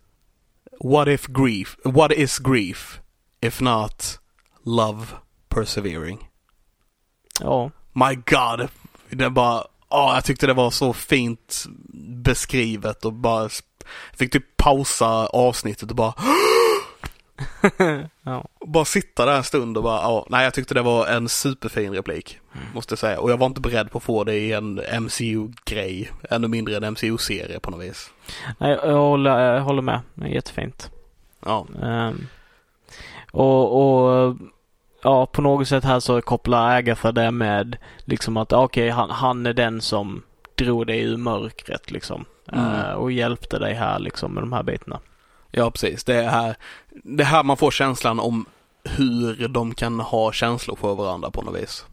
What 0.85 1.09
if 1.09 1.27
grief, 1.27 1.77
what 1.85 2.13
is 2.13 2.39
grief 2.39 3.01
if 3.41 3.61
not 3.61 4.19
love 4.65 5.07
persevering? 5.49 6.30
Ja. 7.41 7.71
My 7.93 8.15
God! 8.15 8.69
Det 9.11 9.31
bara, 9.31 9.65
ja 9.91 10.15
jag 10.15 10.25
tyckte 10.25 10.47
det 10.47 10.55
var 10.55 10.71
så 10.71 10.93
fint 10.93 11.65
beskrivet 12.25 13.05
och 13.05 13.13
bara 13.13 13.49
fick 14.13 14.33
typ 14.33 14.57
pausa 14.57 15.27
avsnittet 15.27 15.91
och 15.91 15.97
bara 15.97 16.15
ja. 18.23 18.45
bara 18.67 18.85
sitta 18.85 19.27
där 19.27 19.37
en 19.37 19.45
stund 19.45 19.77
och 19.77 19.83
bara, 19.83 20.03
ja, 20.03 20.27
nej 20.31 20.45
jag 20.45 20.55
tyckte 20.55 20.75
det 20.75 20.83
var 20.83 21.07
en 21.07 21.29
superfin 21.29 21.93
replik. 21.93 22.39
Måste 22.75 22.93
jag 22.93 22.99
säga. 22.99 23.21
Och 23.21 23.31
jag 23.31 23.37
var 23.37 23.47
inte 23.47 23.61
beredd 23.61 23.91
på 23.91 23.99
att 23.99 24.05
få 24.05 24.25
det 24.25 24.35
i 24.35 24.53
en 24.53 24.81
MCU-grej. 25.01 26.11
Ännu 26.31 26.49
mindre 26.49 26.77
en 26.77 26.93
MCU-serie 26.93 27.61
på 27.61 27.71
något 27.71 27.85
vis. 27.85 28.11
Nej, 28.59 28.71
jag 28.71 28.99
håller, 28.99 29.39
jag 29.39 29.61
håller 29.61 29.83
med. 29.83 30.01
Det 30.15 30.27
är 30.27 30.29
jättefint. 30.29 30.91
Ja. 31.47 31.67
Ehm, 31.83 32.27
och, 33.33 33.83
och 33.83 34.37
ja, 35.03 35.27
på 35.27 35.43
något 35.43 35.69
sätt 35.69 35.85
här 35.85 36.01
så 36.01 36.23
kopplar 36.23 36.77
Agatha 36.77 37.13
det 37.13 37.31
med 37.31 37.77
liksom 38.05 38.37
att 38.37 38.53
okej, 38.53 38.91
han, 38.91 39.11
han 39.11 39.47
är 39.47 39.53
den 39.53 39.81
som 39.81 40.23
drog 40.55 40.87
dig 40.87 41.01
ur 41.01 41.17
mörkret 41.17 41.91
liksom. 41.91 42.25
Mm. 42.53 42.75
Eh, 42.75 42.93
och 42.93 43.13
hjälpte 43.13 43.59
dig 43.59 43.75
här 43.75 43.99
liksom 43.99 44.35
med 44.35 44.43
de 44.43 44.53
här 44.53 44.63
bitarna. 44.63 45.01
Ja, 45.51 45.71
precis. 45.71 46.05
Det 46.05 46.15
är 46.15 46.29
här, 46.29 46.57
det 47.05 47.23
är 47.23 47.27
här 47.27 47.43
man 47.43 47.57
får 47.57 47.71
känslan 47.71 48.21
om 48.21 48.47
hur 48.85 49.49
de 49.49 49.75
kan 49.75 50.01
ha 50.01 50.33
känslor 50.33 50.77
för 50.77 50.95
varandra 50.95 51.31
på 51.31 51.43
något 51.43 51.63
vis. 51.63 51.85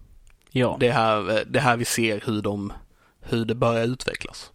Ja. 0.51 0.77
Det 0.79 0.87
är 0.87 0.93
här, 0.93 1.43
det 1.47 1.59
är 1.59 1.63
här 1.63 1.77
vi 1.77 1.85
ser 1.85 2.21
hur 2.25 2.41
de, 2.41 2.73
hur 3.21 3.45
det 3.45 3.55
börjar 3.55 3.83
utvecklas. 3.83 4.51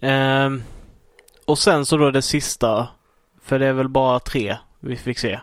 Ehm, 0.00 0.62
och 1.44 1.58
sen 1.58 1.86
så 1.86 1.96
då 1.96 2.10
det 2.10 2.22
sista. 2.22 2.88
För 3.42 3.58
det 3.58 3.66
är 3.66 3.72
väl 3.72 3.88
bara 3.88 4.20
tre 4.20 4.56
vi 4.80 4.96
fick 4.96 5.18
se. 5.18 5.40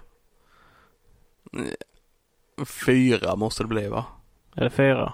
Fyra 2.65 3.35
måste 3.35 3.63
det 3.63 3.67
bli 3.67 3.87
va? 3.87 4.05
Eller 4.55 4.69
fyra. 4.69 5.13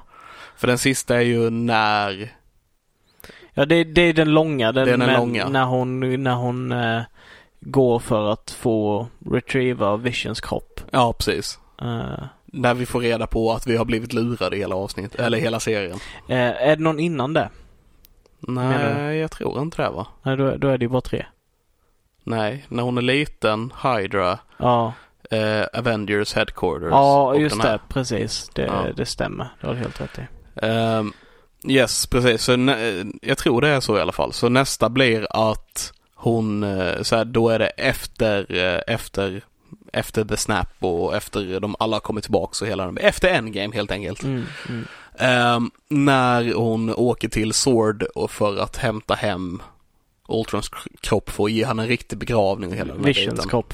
För 0.56 0.68
den 0.68 0.78
sista 0.78 1.16
är 1.16 1.22
ju 1.22 1.50
när, 1.50 2.36
Ja, 3.54 3.66
det, 3.66 3.84
det 3.84 4.02
är 4.02 4.14
den 4.14 4.34
långa. 4.34 4.72
Den, 4.72 4.86
Det 4.86 4.94
är 4.94 4.98
den 4.98 5.14
långa. 5.14 5.50
När 5.50 5.64
hon, 5.66 6.24
när 6.24 6.36
hon 6.36 6.72
eh, 6.72 7.02
går 7.60 8.00
för 8.00 8.32
att 8.32 8.52
få 8.52 9.08
retrieva 9.32 9.98
Visions 9.98 10.42
kropp. 10.42 10.82
ja 10.92 11.14
precis. 11.14 11.60
Eh, 11.82 12.24
När 12.46 12.74
vi 12.74 12.86
får 12.86 13.00
reda 13.00 13.28
på 13.28 13.52
att 13.54 13.68
vi 13.68 13.78
har 13.78 13.86
blivit 13.86 14.14
lurade 14.14 14.58
hela 14.58 14.76
avsnittet, 14.76 15.20
eller 15.20 15.38
hela 15.38 15.60
serien. 15.60 16.00
Eh, 16.28 16.38
är 16.68 16.76
det 16.76 16.84
någon 16.84 17.00
innan 17.00 17.34
det? 17.34 17.50
Nej, 18.40 19.18
jag 19.18 19.32
tror 19.32 19.62
inte 19.62 19.82
det 19.84 19.90
va? 19.90 20.08
Nej, 20.24 20.38
då, 20.38 20.56
då 20.58 20.68
är 20.68 20.78
det 20.78 20.86
ju 20.86 20.90
bara 20.90 21.02
tre. 21.02 21.26
Nej, 22.24 22.66
när 22.70 22.84
hon 22.84 22.98
är 22.98 23.02
liten, 23.02 23.74
Hydra, 23.84 24.40
Ja, 24.58 24.94
eh, 25.32 25.66
Avengers 25.74 26.34
Headquarters. 26.34 26.90
ja 26.92 27.36
just 27.36 27.62
det. 27.62 27.80
Precis. 27.90 28.50
Det, 28.54 28.62
Ja. 28.62 28.86
det 28.96 29.06
stämmer. 29.06 29.48
Det 29.62 29.68
har 29.68 29.74
du 29.74 29.80
helt 29.80 30.02
rätt 30.02 30.20
i. 30.20 30.22
Ehm, 30.66 31.14
yes, 31.68 32.06
precis. 32.08 32.44
Så 32.44 32.52
jag 33.22 33.38
tror 33.38 33.62
det 33.62 33.68
är 33.70 33.80
så 33.80 33.98
i 33.98 34.02
alla 34.02 34.12
fall. 34.12 34.34
Så 34.34 34.50
nästa 34.50 34.90
blir 34.90 35.28
att 35.30 35.94
hon, 36.16 36.64
eh, 36.64 37.02
så 37.02 37.16
här, 37.16 37.26
då 37.26 37.50
är 37.50 37.60
det 37.60 37.68
efter, 37.68 38.56
eh, 38.56 38.94
efter, 38.96 39.42
efter 39.94 40.26
The 40.26 40.38
Snap 40.38 40.68
och 40.80 41.16
efter 41.16 41.60
de 41.60 41.76
alla 41.80 41.96
har 41.96 42.02
kommit 42.02 42.24
tillbaka 42.24 42.66
och 42.66 42.68
hela 42.70 42.86
den, 42.86 42.98
efter 42.98 43.28
Endgame 43.28 43.76
helt 43.76 43.92
enkelt. 43.92 44.24
Mm, 44.24 44.46
mm. 44.70 44.86
Ehm, 45.18 45.72
när 45.90 46.54
hon 46.54 46.96
åker 46.96 47.30
till 47.30 47.54
Sword 47.54 48.04
och 48.04 48.32
för 48.32 48.58
att 48.58 48.78
hämta 48.78 49.14
hem 49.14 49.62
Ultrons 50.28 50.70
kropp 51.02 51.30
för 51.30 51.44
att 51.44 51.52
ge 51.52 51.64
han 51.64 51.80
en 51.80 51.88
riktig 51.88 52.18
begravning 52.18 52.70
och 52.70 52.76
hela 52.76 52.94
den 52.94 53.04
här 53.04 53.14
Visions 53.14 53.34
biten. 53.36 53.50
kropp. 53.50 53.74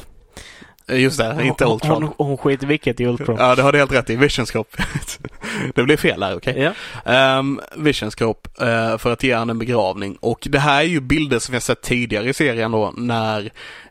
Eh, 0.88 1.00
Just 1.02 1.18
det, 1.18 1.38
inte 1.44 1.66
Hon- 1.66 1.74
Ultron. 1.74 2.04
Hon, 2.04 2.14
hon 2.28 2.38
skiter 2.38 2.66
i 2.66 2.68
vilket 2.68 3.00
i 3.00 3.06
Ultron. 3.06 3.38
Ja, 3.40 3.56
det 3.56 3.62
har 3.62 3.72
du 3.72 3.78
helt 3.78 3.92
rätt 3.92 4.10
i. 4.10 4.16
Visions 4.16 4.52
kropp. 4.52 4.78
det 5.76 5.84
blev 5.84 5.98
fel 5.98 6.24
här, 6.24 6.36
okej? 6.38 6.74
Ja. 7.06 7.40
Um, 7.40 7.62
Visions 7.76 8.16
kropp 8.16 8.48
eh, 8.62 8.98
för 8.98 9.14
att 9.14 9.24
ge 9.24 9.34
han 9.34 9.50
en 9.50 9.60
begravning 9.60 10.18
och 10.20 10.48
det 10.52 10.60
här 10.60 10.80
är 10.80 10.88
ju 10.88 11.00
bilder 11.00 11.40
som 11.40 11.54
har 11.54 11.60
sett 11.60 11.82
tidigare 11.82 12.30
i 12.30 12.34
serien 12.34 12.72
då 12.72 12.94
när 12.98 13.50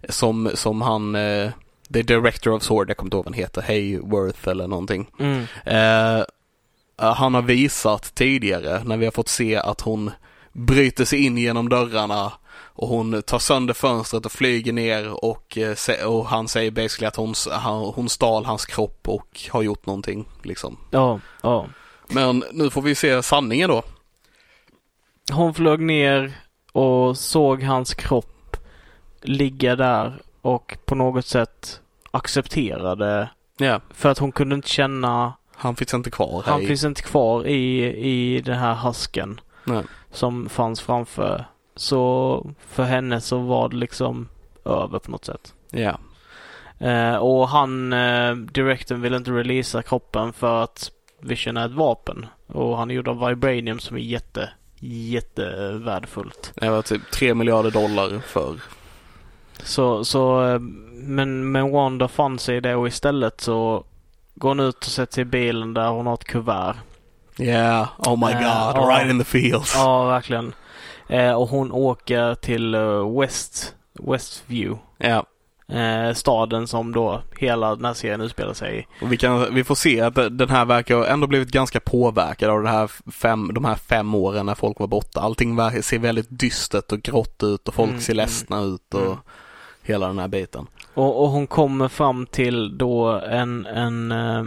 som, 0.09 0.51
som 0.55 0.83
han 0.83 1.15
uh, 1.15 1.51
The 1.93 2.03
Director 2.03 2.53
of 2.53 2.63
Sword, 2.63 2.91
jag 2.91 2.97
kommer 2.97 3.07
inte 3.07 3.17
ihåg 3.17 3.25
vad 3.25 3.35
han 3.35 3.41
heter, 3.43 3.63
Hayworth 3.63 4.49
eller 4.49 4.67
någonting. 4.67 5.07
Mm. 5.19 5.47
Eh, 5.65 6.25
han 6.99 7.35
har 7.35 7.43
visat 7.43 8.15
tidigare 8.15 8.83
när 8.85 8.97
vi 8.97 9.05
har 9.05 9.13
fått 9.13 9.29
se 9.29 9.57
att 9.57 9.81
hon 9.81 10.11
bryter 10.53 11.05
sig 11.05 11.25
in 11.25 11.39
genom 11.39 11.69
dörrarna 11.69 12.33
och 12.77 12.89
hon 12.89 13.23
tar 13.23 13.39
sönder 13.39 13.75
fönstret 13.75 14.27
och 14.27 14.33
flyger 14.33 14.73
ner 14.73 15.25
och, 15.25 15.59
eh, 15.59 16.07
och 16.09 16.27
han 16.27 16.49
säger 16.49 16.71
basically 16.71 17.07
att 17.07 17.17
hon, 17.17 17.35
han, 17.51 17.83
hon 17.85 18.09
stal 18.09 18.45
hans 18.45 18.67
kropp 18.67 19.09
och 19.09 19.41
har 19.51 19.63
gjort 19.63 19.87
någonting 19.87 20.29
liksom. 20.43 20.77
Ja, 20.91 21.21
ja. 21.43 21.67
Men 22.09 22.45
nu 22.53 22.71
får 22.71 22.83
vi 22.83 22.95
se 22.95 23.23
sanningen 23.23 23.71
då. 23.71 23.83
Hon 25.33 25.55
flög 25.55 25.81
ner 25.81 26.33
och 26.73 27.19
såg 27.19 27.63
hans 27.63 27.95
kropp 27.95 28.57
ligga 29.23 29.77
där 29.77 30.23
och 30.43 30.79
på 30.85 30.95
något 30.95 31.27
sätt 31.27 31.81
accepterade 32.11 33.29
Ja, 33.59 33.81
för 33.91 34.09
att 34.09 34.19
hon 34.19 34.33
kunde 34.33 34.55
inte 34.55 34.69
känna 34.69 35.33
han 35.55 35.77
finns 35.77 35.95
inte 35.95 36.11
kvar 36.11 36.43
här 36.47 36.53
Han 36.53 36.63
i- 36.63 36.67
finns 36.67 36.85
inte 36.85 37.03
kvar 37.03 37.47
i, 37.47 37.85
i 37.87 38.41
den 38.41 38.59
här 38.59 38.75
hasken 38.75 39.41
Nej. 39.65 39.83
som 40.11 40.49
fanns 40.49 40.81
framför. 40.81 41.47
Så 41.77 42.47
för 42.69 42.83
henne 42.85 43.21
så 43.21 43.39
var 43.39 43.69
det 43.69 43.77
liksom 43.77 44.29
över 44.65 44.99
på 44.99 45.11
något 45.11 45.25
sätt. 45.25 45.55
Ja, 45.71 45.99
Eh, 46.79 47.17
och 47.17 47.49
han, 47.49 47.93
eh, 47.93 48.35
direktorn 48.35 49.01
ville 49.01 49.17
inte 49.17 49.31
releasa 49.31 49.83
kroppen 49.83 50.33
för 50.33 50.63
att 50.63 50.91
Vision 51.21 51.57
är 51.57 51.67
ett 51.67 51.73
vapen. 51.73 52.27
Och 52.47 52.77
han 52.79 52.91
är 52.91 52.95
gjord 52.95 53.09
av 53.09 53.27
Vibranium 53.29 53.79
som 53.79 53.97
är 53.97 54.01
jätte, 54.01 54.51
jättevärdefullt. 54.81 56.53
det 56.55 56.71
var 56.71 56.83
typ 56.83 57.11
3 57.11 57.35
miljarder 57.35 57.71
dollar 57.71 58.21
för. 58.27 58.55
Så, 59.63 60.05
så, 60.05 60.45
eh, 60.47 60.59
men, 60.93 61.53
men 61.53 61.71
Wanda 61.71 62.09
fann 62.09 62.39
sig 62.39 62.57
i 62.57 62.61
det 62.61 62.75
och 62.75 62.89
istället 62.89 63.41
så 63.41 63.85
går 64.35 64.49
hon 64.49 64.61
ut 64.61 64.77
och 64.79 64.85
sätter 64.85 65.15
sig 65.15 65.23
i 65.23 65.25
bilen 65.25 65.75
där 65.75 65.89
hon 65.89 66.07
har 66.07 66.15
ett 66.15 66.25
kuvert. 66.25 66.75
Yeah, 67.39 67.89
oh 67.99 68.17
my 68.27 68.33
Eh, 68.33 68.39
god, 68.39 68.77
ja. 68.83 68.87
right 68.91 69.11
in 69.11 69.19
the 69.19 69.25
fields. 69.25 69.75
Ja, 69.77 70.05
verkligen. 70.05 70.55
Eh, 71.09 71.33
och 71.33 71.49
hon 71.49 71.73
åker 71.73 72.35
till 72.35 72.75
eh, 72.75 73.19
West, 73.21 73.75
Westview. 73.93 74.79
Ja, 74.99 75.27
Eh, 75.69 76.15
staden 76.15 76.67
som 76.67 76.93
då 76.93 77.23
hela 77.39 77.77
den 77.77 77.85
här 77.85 77.95
serien 77.95 78.21
utspelar 78.21 78.53
sig 78.53 78.79
i. 78.79 79.05
och 79.05 79.13
vi, 79.13 79.17
kan, 79.17 79.55
vi 79.55 79.65
får 79.65 79.75
se 79.75 80.01
att 80.01 80.15
den 80.15 80.49
här 80.49 80.65
verkar 80.65 81.05
ändå 81.05 81.27
blivit 81.27 81.49
ganska 81.49 81.81
påverkad 81.81 82.51
av 82.51 82.63
det 82.63 82.69
här 82.69 82.91
fem, 83.13 83.51
de 83.55 83.65
här 83.65 83.75
fem 83.75 84.15
åren 84.15 84.47
när 84.47 84.55
folk 84.55 84.81
var 84.81 84.87
borta. 84.87 85.21
Allting 85.21 85.59
ser 85.83 85.99
väldigt 85.99 86.27
dystert 86.31 86.93
och 86.93 87.03
grått 87.03 87.43
ut 87.43 87.69
och 87.69 87.75
folk 87.75 87.89
Mm, 87.91 88.01
ser 88.01 88.13
mm, 88.13 88.23
ledsna 88.23 88.61
ut 88.63 88.95
och 88.95 89.07
mm. 89.07 89.19
hela 89.83 90.07
den 90.07 90.19
här 90.19 90.29
biten. 90.29 90.67
Och, 90.95 91.23
och 91.23 91.29
hon 91.31 91.47
kommer 91.47 91.89
fram 91.89 92.27
till 92.27 92.79
då 92.79 93.09
en, 93.09 93.67
en, 93.67 94.13
eh, 94.13 94.45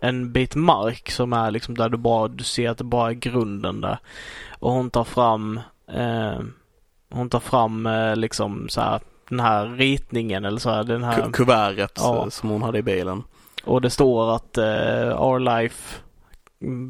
en 0.00 0.32
bit 0.32 0.54
mark 0.54 1.10
som 1.10 1.32
är 1.32 1.50
liksom 1.50 1.76
där 1.76 1.88
du 1.88 1.96
bara, 1.96 2.28
du 2.28 2.44
ser 2.44 2.70
att 2.70 2.78
det 2.78 2.84
bara 2.84 3.10
är 3.10 3.14
grunden 3.14 3.80
där. 3.80 3.98
Och 4.58 4.72
hon 4.72 4.90
tar 4.90 5.04
fram, 5.04 5.60
eh, 5.92 6.38
hon 7.10 7.30
tar 7.30 7.40
fram 7.40 7.86
eh, 7.86 8.16
liksom 8.16 8.68
så 8.68 8.80
här 8.80 9.00
den 9.28 9.40
här 9.40 9.66
ritningen 9.66 10.44
eller 10.44 10.58
så 10.58 10.70
här, 10.70 10.84
den 10.84 11.04
här. 11.04 11.22
Ku- 11.22 11.32
Kuvertet 11.32 11.92
Ja. 11.96 12.30
som 12.30 12.48
hon 12.50 12.62
hade 12.62 12.78
i 12.78 12.82
bilen. 12.82 13.22
Och 13.64 13.80
det 13.80 13.90
står 13.90 14.34
att 14.36 14.58
eh, 14.58 15.22
our 15.22 15.38
life 15.38 15.96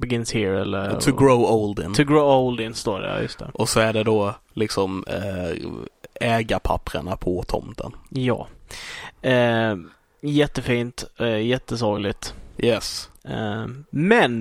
begins 0.01 0.33
here 0.33 0.61
eller 0.61 1.01
To 1.01 1.13
grow 1.13 1.41
old 1.45 1.79
in. 1.79 1.95
To 1.95 2.05
grow 2.05 2.31
old 2.47 2.61
in 2.61 2.75
står 2.75 3.01
det, 3.01 3.09
ja 3.09 3.21
just 3.21 3.39
det. 3.39 3.51
Och 3.55 3.69
så 3.69 3.81
är 3.81 3.93
det 3.93 4.05
då 4.05 4.35
liksom 4.53 5.05
eh, 5.09 5.57
ägarpapperna 6.29 7.17
på 7.17 7.43
tomten. 7.43 7.93
Ja. 8.09 8.47
Eh, 9.23 9.77
jättefint, 10.21 11.05
eh, 11.19 11.39
jättesorgligt. 11.47 12.35
Yes. 12.63 13.11
Eh, 13.25 13.67
men 13.91 14.41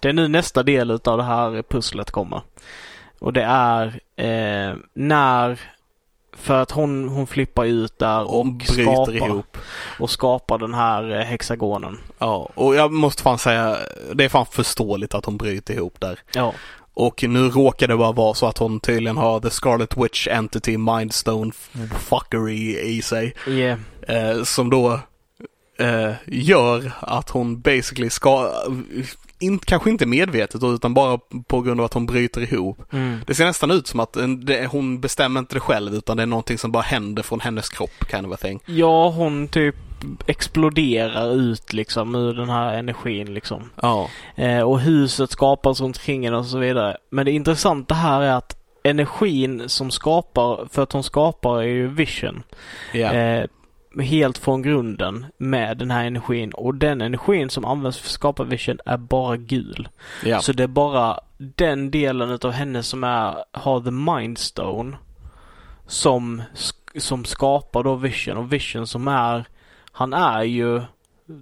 det 0.00 0.08
är 0.08 0.12
nu 0.12 0.28
nästa 0.28 0.62
del 0.62 0.90
utav 0.90 1.18
det 1.18 1.24
här 1.24 1.62
pusslet 1.62 2.10
kommer. 2.10 2.40
Och 3.18 3.32
det 3.32 3.42
är 3.42 3.86
eh, 4.16 4.76
när 4.94 5.60
för 6.36 6.62
att 6.62 6.70
hon, 6.70 7.08
hon 7.08 7.26
flippar 7.26 7.64
ut 7.64 7.98
där 7.98 8.22
och, 8.22 8.40
Och 8.40 8.46
bryter 8.46 8.82
skapar, 8.82 9.12
ihop. 9.12 9.58
och 9.98 10.10
skapar 10.10 10.58
den 10.58 10.74
här 10.74 11.10
eh, 11.18 11.24
hexagonen. 11.24 11.98
Ja, 12.18 12.48
och 12.54 12.74
jag 12.74 12.92
måste 12.92 13.22
fan 13.22 13.38
säga, 13.38 13.76
det 14.14 14.24
är 14.24 14.28
fan 14.28 14.46
förståeligt 14.46 15.14
att 15.14 15.24
hon 15.24 15.36
bryter 15.36 15.74
ihop 15.74 16.00
där. 16.00 16.18
Ja. 16.34 16.52
Och 16.94 17.24
nu 17.28 17.48
råkar 17.48 17.88
det 17.88 17.96
bara 17.96 18.12
vara 18.12 18.34
så 18.34 18.46
att 18.46 18.58
hon 18.58 18.80
tydligen 18.80 19.16
har 19.16 19.40
The 19.40 19.50
Scarlet 19.50 19.96
Witch 19.96 20.28
Entity 20.28 20.78
Mindstone 20.78 21.52
fuckery 21.98 22.78
i 22.78 23.02
sig. 23.02 23.34
Yeah. 23.48 23.78
Eh, 24.08 24.42
som 24.42 24.70
då 24.70 25.00
eh, 25.78 26.12
gör 26.26 26.92
att 27.00 27.30
hon 27.30 27.60
basically 27.60 28.10
ska, 28.10 28.50
in, 29.38 29.58
kanske 29.58 29.90
inte 29.90 30.06
medvetet 30.06 30.62
utan 30.62 30.94
bara 30.94 31.18
på 31.46 31.60
grund 31.60 31.80
av 31.80 31.84
att 31.86 31.94
hon 31.94 32.06
bryter 32.06 32.40
ihop. 32.52 32.92
Mm. 32.92 33.20
Det 33.26 33.34
ser 33.34 33.44
nästan 33.46 33.70
ut 33.70 33.86
som 33.86 34.00
att 34.00 34.16
en- 34.16 34.44
det, 34.44 34.66
hon 34.66 35.00
bestämmer 35.00 35.40
inte 35.40 35.54
det 35.56 35.60
själv 35.60 35.94
utan 35.94 36.16
det 36.16 36.22
är 36.22 36.26
någonting 36.26 36.58
som 36.58 36.72
bara 36.72 36.82
händer 36.82 37.22
från 37.22 37.40
hennes 37.40 37.68
kropp 37.68 38.04
kind 38.10 38.26
of 38.26 38.32
a 38.32 38.36
thing. 38.40 38.60
Ja, 38.66 39.08
hon 39.08 39.48
typ 39.48 39.74
exploderar 40.26 41.34
ut 41.34 41.72
liksom 41.72 42.14
ur 42.14 42.34
den 42.34 42.48
här 42.48 42.74
energin 42.74 43.34
liksom. 43.34 43.70
Ja, 43.82 44.08
Eh, 44.36 44.60
och 44.60 44.80
huset 44.80 45.30
skapas 45.30 45.80
runt 45.80 45.96
omkring 45.96 46.24
henne 46.24 46.36
och 46.36 46.46
så 46.46 46.58
vidare. 46.58 46.96
Men 47.10 47.24
det 47.26 47.32
intressanta 47.32 47.94
här 47.94 48.20
är 48.20 48.32
att 48.32 48.56
energin 48.84 49.62
som 49.68 49.90
skapar, 49.90 50.68
för 50.72 50.82
att 50.82 50.92
hon 50.92 51.02
skapar 51.02 51.58
är 51.58 51.66
ju 51.66 51.88
vision. 51.88 52.42
ja, 52.92 53.12
Eh, 53.12 53.44
helt 54.00 54.38
från 54.38 54.62
grunden 54.62 55.26
med 55.38 55.78
den 55.78 55.90
här 55.90 56.04
energin. 56.04 56.52
Och 56.52 56.74
den 56.74 57.00
energin 57.00 57.50
som 57.50 57.64
används 57.64 57.98
för 57.98 58.06
att 58.06 58.12
skapa 58.12 58.44
vision 58.44 58.78
är 58.84 58.96
bara 58.96 59.36
gul. 59.36 59.88
ja. 60.24 60.40
Så 60.40 60.52
det 60.52 60.62
är 60.62 60.66
bara 60.68 61.20
den 61.38 61.90
delen 61.90 62.30
utav 62.30 62.50
henne 62.50 62.82
som 62.82 63.04
är, 63.04 63.44
har 63.52 63.80
the 63.80 63.90
mindstone 63.90 64.96
som, 65.86 66.42
som 66.98 67.24
skapar 67.24 67.82
då 67.82 67.94
vision. 67.94 68.36
Och 68.36 68.52
vision 68.52 68.86
som 68.86 69.08
är, 69.08 69.44
han 69.92 70.12
är 70.12 70.42
ju 70.42 70.82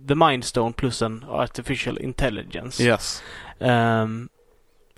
the 0.09 0.15
mindstone 0.15 0.73
plus 0.73 1.03
en 1.03 1.25
artificial 1.29 1.99
intelligence. 1.99 2.83
Yes. 2.83 3.23
Ehm, 3.61 4.29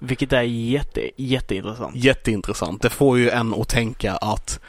vilket 0.00 0.32
är 0.32 0.42
jätte, 0.42 1.11
jätteintressant. 1.16 1.96
Jätteintressant. 1.96 2.82
Det 2.82 2.90
får 2.90 3.18
ju 3.18 3.30
en 3.30 3.54
att 3.54 3.68
tänka 3.68 4.16
att 4.16 4.61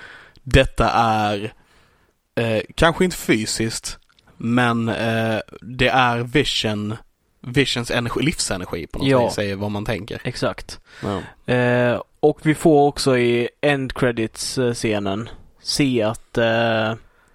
detta 0.44 0.92
är 0.92 1.54
eh, 2.38 2.62
kanske 2.76 3.06
inte 3.06 3.18
fysiskt 3.18 3.98
men 4.38 4.90
eh, 4.90 5.40
det 5.62 5.88
är 5.90 6.18
vision 6.20 6.96
Visions 7.42 7.92
energi, 7.92 8.22
livsenergi 8.22 8.88
på 8.88 9.00
något 9.00 9.08
Ja. 9.08 9.26
vis 9.28 9.38
är 9.38 9.56
vad 9.56 9.72
man 9.72 9.86
tänker. 9.86 10.22
Exakt. 10.24 10.80
Ja. 11.04 11.54
Eh, 11.54 12.02
och 12.20 12.40
vi 12.44 12.56
får 12.56 12.88
också 12.88 13.18
i 13.18 13.50
end 13.62 13.94
credits 13.94 14.58
eh, 14.58 14.74
se 15.62 16.04
att 16.04 16.38
eh, 16.38 16.94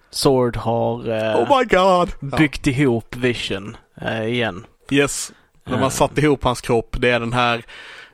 Sword 0.09 0.55
har 0.57 1.09
eh, 1.09 1.35
Oh 1.41 1.57
my 1.59 1.65
god! 1.65 2.37
byggt 2.37 2.67
ihop 2.67 3.15
Vision 3.15 3.77
igen. 4.27 4.65
Ja. 4.89 4.95
Yes. 4.97 5.31
Har 5.65 5.77
Eh, 5.81 5.89
satt 5.89 6.17
ihop 6.17 6.43
hans 6.43 6.61
kropp. 6.61 6.95
Det 6.99 7.09
är 7.09 7.19
den 7.19 7.33
här 7.33 7.63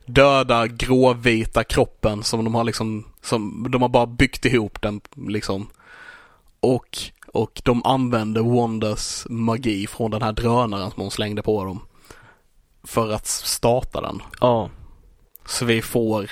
döda 0.06 0.68
gråvita 0.68 1.64
kroppen 1.64 2.24
som 2.24 2.44
de 2.44 2.56
har 2.56 2.64
liksom, 2.64 3.06
som 3.22 3.68
de 3.72 3.82
har 3.82 3.90
bara 3.90 4.06
byggt 4.08 4.46
ihop 4.46 4.82
den 4.82 5.02
liksom. 5.28 5.68
Och 6.60 7.12
Och 7.34 7.62
de 7.66 7.86
använder 7.86 8.42
Wandas 8.42 9.28
magi 9.30 9.88
från 9.88 10.12
den 10.12 10.22
här 10.22 10.32
drönaren 10.34 10.92
som 10.92 11.02
hon 11.02 11.12
slängde 11.12 11.42
på 11.42 11.64
dem. 11.64 11.82
För 12.84 13.12
att 13.12 13.28
starta 13.28 14.02
den. 14.02 14.22
Ja. 14.42 14.70
Så 15.46 15.66
vi 15.66 15.82
får 15.82 16.32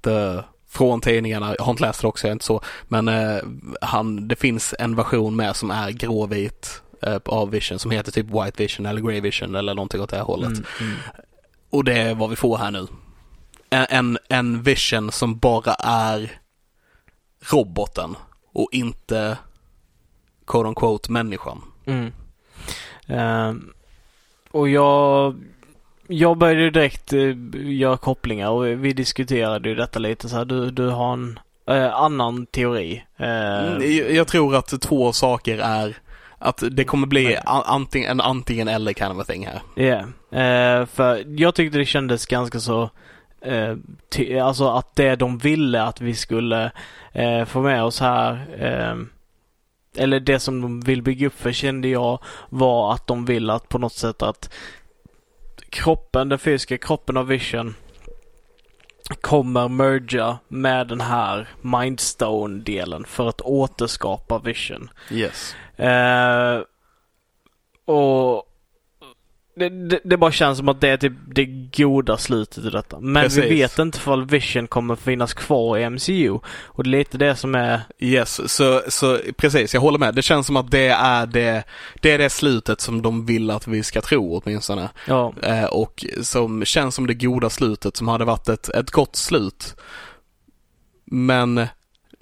the, 0.00 0.42
från 0.68 1.00
tidningarna, 1.00 1.54
jag 1.58 1.64
har 1.64 1.70
inte 1.70 1.82
läst 1.82 2.00
det 2.00 2.06
också, 2.06 2.26
jag 2.26 2.30
är 2.30 2.32
inte 2.32 2.44
så, 2.44 2.60
men 2.88 3.08
eh, 3.08 3.42
han, 3.80 4.28
det 4.28 4.36
finns 4.36 4.74
en 4.78 4.96
version 4.96 5.36
med 5.36 5.56
som 5.56 5.70
är 5.70 5.90
gråvit 5.90 6.82
eh, 7.02 7.18
av 7.24 7.50
Vision 7.50 7.78
som 7.78 7.90
heter 7.90 8.12
typ 8.12 8.26
White 8.26 8.62
Vision 8.62 8.86
eller 8.86 9.00
Grey 9.00 9.20
Vision 9.20 9.54
eller 9.54 9.74
någonting 9.74 10.00
åt 10.00 10.10
det 10.10 10.16
här 10.16 10.24
hållet. 10.24 10.48
Mm, 10.48 10.64
mm. 10.80 10.96
Och 11.70 11.84
det 11.84 11.98
är 11.98 12.14
vad 12.14 12.30
vi 12.30 12.36
får 12.36 12.58
här 12.58 12.70
nu. 12.70 12.86
En, 13.70 13.86
en, 13.90 14.18
en 14.28 14.62
Vision 14.62 15.12
som 15.12 15.38
bara 15.38 15.74
är 15.74 16.40
roboten 17.50 18.16
och 18.52 18.68
inte 18.72 19.38
quote 20.46 20.68
on 20.68 20.74
quote 20.74 21.12
människan. 21.12 21.62
Mm. 21.86 22.12
Ehm, 23.06 23.72
och 24.50 24.68
jag, 24.68 25.34
jag 26.06 26.38
började 26.38 26.70
direkt 26.70 27.12
eh, 27.12 27.36
göra 27.54 27.96
kopplingar 27.96 28.50
och 28.50 28.66
vi 28.66 28.92
diskuterade 28.92 29.68
ju 29.68 29.74
detta 29.74 29.98
lite 29.98 30.28
så 30.28 30.36
här. 30.36 30.44
Du, 30.44 30.70
du 30.70 30.88
har 30.88 31.12
en 31.12 31.40
eh, 31.68 31.94
annan 31.94 32.46
teori. 32.46 33.04
Eh, 33.16 33.72
Mm, 33.72 34.14
Jag, 34.14 34.28
tror 34.28 34.56
att 34.56 34.80
två 34.80 35.12
saker 35.12 35.58
är 35.58 35.96
att 36.38 36.62
det 36.70 36.84
kommer 36.84 37.06
bli 37.06 37.36
antingen, 37.44 38.10
en 38.10 38.20
antingen 38.20 38.68
eller 38.68 38.92
kind 38.92 39.12
of 39.12 39.18
a 39.20 39.24
thing 39.28 39.46
här. 39.46 39.62
Ja, 39.74 39.98
eh, 40.38 40.86
för 40.86 41.38
jag 41.40 41.54
tyckte 41.54 41.78
det 41.78 41.84
kändes 41.84 42.26
ganska 42.26 42.60
så 42.60 42.90
eh, 43.44 43.76
ty- 44.08 44.38
alltså 44.38 44.68
att 44.68 44.96
det 44.96 45.16
de 45.16 45.38
ville 45.38 45.82
att 45.82 46.00
vi 46.00 46.14
skulle 46.14 46.72
eh, 47.12 47.44
få 47.44 47.60
med 47.60 47.84
oss 47.84 48.00
här 48.00 48.46
eh, 48.58 48.96
eller 49.96 50.20
det 50.20 50.38
som 50.40 50.60
de 50.62 50.80
vill 50.80 51.02
bygga 51.02 51.26
upp 51.26 51.40
för 51.40 51.52
kände 51.52 51.88
jag 51.88 52.18
var 52.48 52.92
att 52.94 53.06
de 53.06 53.24
vill 53.24 53.50
att 53.50 53.68
på 53.68 53.78
något 53.78 53.92
sätt 53.92 54.22
att 54.22 54.54
kroppen, 55.68 56.28
den 56.28 56.38
fysiska 56.38 56.78
kroppen 56.78 57.16
av 57.16 57.26
Vision 57.26 57.74
kommer 59.20 59.68
merga 59.68 60.38
med 60.48 60.88
den 60.88 61.00
här 61.00 61.48
Mindstone-delen 61.60 63.04
för 63.04 63.28
att 63.28 63.40
återskapa 63.40 64.38
Vision. 64.38 64.90
Yes. 65.10 65.56
Eh, 65.76 66.60
och 67.84 68.51
det, 69.54 69.68
det, 69.68 70.00
det 70.04 70.16
bara 70.16 70.32
känns 70.32 70.58
som 70.58 70.68
att 70.68 70.80
det 70.80 70.88
är 70.88 70.96
typ 70.96 71.12
det 71.34 71.44
goda 71.76 72.16
slutet 72.16 72.64
i 72.64 72.70
detta. 72.70 73.00
Men 73.00 73.22
Precis. 73.22 73.44
vi 73.44 73.48
vet 73.48 73.78
inte 73.78 73.98
ifall 73.98 74.26
Vision 74.26 74.66
kommer 74.66 74.96
finnas 74.96 75.34
kvar 75.34 75.78
i 75.78 75.90
MCU. 75.90 76.38
Och 76.64 76.84
det 76.84 76.88
är 76.88 76.90
lite 76.90 77.18
det 77.18 77.36
som 77.36 77.54
är... 77.54 77.80
Yes, 77.98 78.52
så, 78.52 78.82
så 78.88 79.18
precis, 79.36 79.74
jag 79.74 79.80
håller 79.80 79.98
med. 79.98 80.14
Det 80.14 80.22
känns 80.22 80.46
som 80.46 80.56
att 80.56 80.70
det 80.70 80.88
är 80.88 81.26
det, 81.26 81.64
det 82.00 82.10
är 82.10 82.18
det 82.18 82.30
slutet 82.30 82.80
som 82.80 83.02
de 83.02 83.26
vill 83.26 83.50
att 83.50 83.66
vi 83.66 83.82
ska 83.82 84.00
tro 84.00 84.40
åtminstone. 84.44 84.88
Ja, 85.06 85.32
Eh, 85.42 85.64
och 85.64 86.04
som 86.22 86.64
känns 86.64 86.94
som 86.94 87.06
det 87.06 87.14
goda 87.14 87.50
slutet 87.50 87.96
som 87.96 88.08
hade 88.08 88.24
varit 88.24 88.48
ett, 88.48 88.68
ett 88.68 88.90
gott 88.90 89.16
slut. 89.16 89.76
Men 91.04 91.66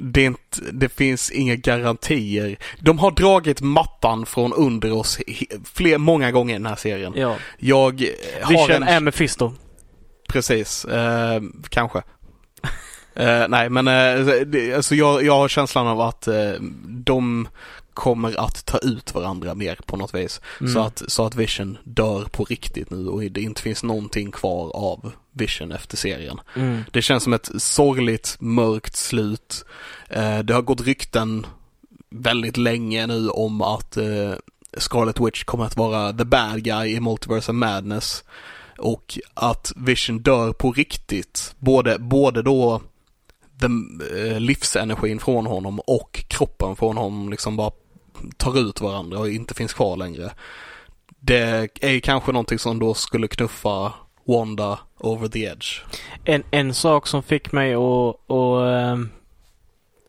det, 0.00 0.24
inte, 0.24 0.60
det 0.72 0.88
finns 0.88 1.30
inga 1.30 1.56
garantier. 1.56 2.58
De 2.78 2.98
har 2.98 3.10
dragit 3.10 3.60
mattan 3.60 4.26
från 4.26 4.52
under 4.52 4.92
oss 4.92 5.18
fler, 5.74 5.98
många 5.98 6.30
gånger 6.30 6.54
i 6.54 6.58
den 6.58 6.66
här 6.66 6.76
serien. 6.76 7.12
ja. 7.16 7.36
Jag 7.58 8.04
har 8.42 8.48
Vision 8.48 8.70
en... 8.70 8.82
är 8.82 9.00
Mephisto. 9.00 9.52
Precis, 10.28 10.84
eh, 10.84 11.42
kanske. 11.68 12.02
Eh, 13.14 13.48
nej 13.48 13.70
men 13.70 13.88
eh, 13.88 14.24
det, 14.46 14.74
alltså 14.74 14.94
jag, 14.94 15.24
jag 15.24 15.32
har 15.32 15.48
känslan 15.48 15.86
av 15.86 16.00
att 16.00 16.28
eh, 16.28 16.52
de 16.86 17.48
kommer 17.94 18.40
att 18.40 18.66
ta 18.66 18.78
ut 18.78 19.14
varandra 19.14 19.54
mer 19.54 19.78
på 19.86 19.96
något 19.96 20.14
vis. 20.14 20.40
Mm. 20.60 20.72
Så, 20.72 20.80
att, 20.80 21.02
så 21.06 21.26
att 21.26 21.34
Vision 21.34 21.78
dör 21.84 22.24
på 22.24 22.44
riktigt 22.44 22.90
nu 22.90 23.08
och 23.08 23.22
det 23.22 23.40
inte 23.40 23.62
finns 23.62 23.82
någonting 23.82 24.30
kvar 24.30 24.76
av 24.76 25.12
Vision 25.32 25.72
efter 25.72 25.96
serien. 25.96 26.40
Mm. 26.56 26.84
Det 26.90 27.02
känns 27.02 27.24
som 27.24 27.32
ett 27.32 27.50
sorgligt, 27.58 28.36
mörkt 28.40 28.96
slut. 28.96 29.64
Eh, 30.08 30.38
det 30.38 30.54
har 30.54 30.62
gått 30.62 30.80
rykten 30.80 31.46
väldigt 32.10 32.56
länge 32.56 33.06
nu 33.06 33.28
om 33.28 33.62
att 33.62 33.96
eh, 33.96 34.32
Scarlet 34.76 35.20
Witch 35.20 35.44
kommer 35.44 35.64
att 35.64 35.76
vara 35.76 36.12
the 36.12 36.24
bad 36.24 36.62
guy 36.62 36.94
i 36.94 37.00
Multiverse 37.00 37.52
of 37.52 37.56
Madness. 37.56 38.24
Och 38.78 39.18
att 39.34 39.72
Vision 39.76 40.18
dör 40.18 40.52
på 40.52 40.72
riktigt. 40.72 41.54
Både, 41.58 41.98
både 41.98 42.42
då 42.42 42.82
den, 43.58 44.00
eh, 44.16 44.40
livsenergin 44.40 45.20
från 45.20 45.46
honom 45.46 45.80
och 45.80 46.24
kroppen 46.28 46.76
från 46.76 46.96
honom 46.96 47.30
liksom 47.30 47.56
bara 47.56 47.70
tar 48.36 48.58
ut 48.58 48.80
varandra 48.80 49.18
och 49.18 49.30
inte 49.30 49.54
finns 49.54 49.72
kvar 49.72 49.96
längre. 49.96 50.32
Det 51.20 51.68
är 51.80 52.00
kanske 52.00 52.32
någonting 52.32 52.58
som 52.58 52.78
då 52.78 52.94
skulle 52.94 53.28
knuffa 53.28 53.92
Wanda 54.24 54.78
over 54.98 55.28
the 55.28 55.44
edge. 55.44 55.82
En, 56.24 56.42
en 56.50 56.74
sak 56.74 57.06
som 57.06 57.22
fick 57.22 57.52
mig 57.52 57.74
att, 57.74 58.16
och, 58.26 58.70
ehm, 58.70 59.10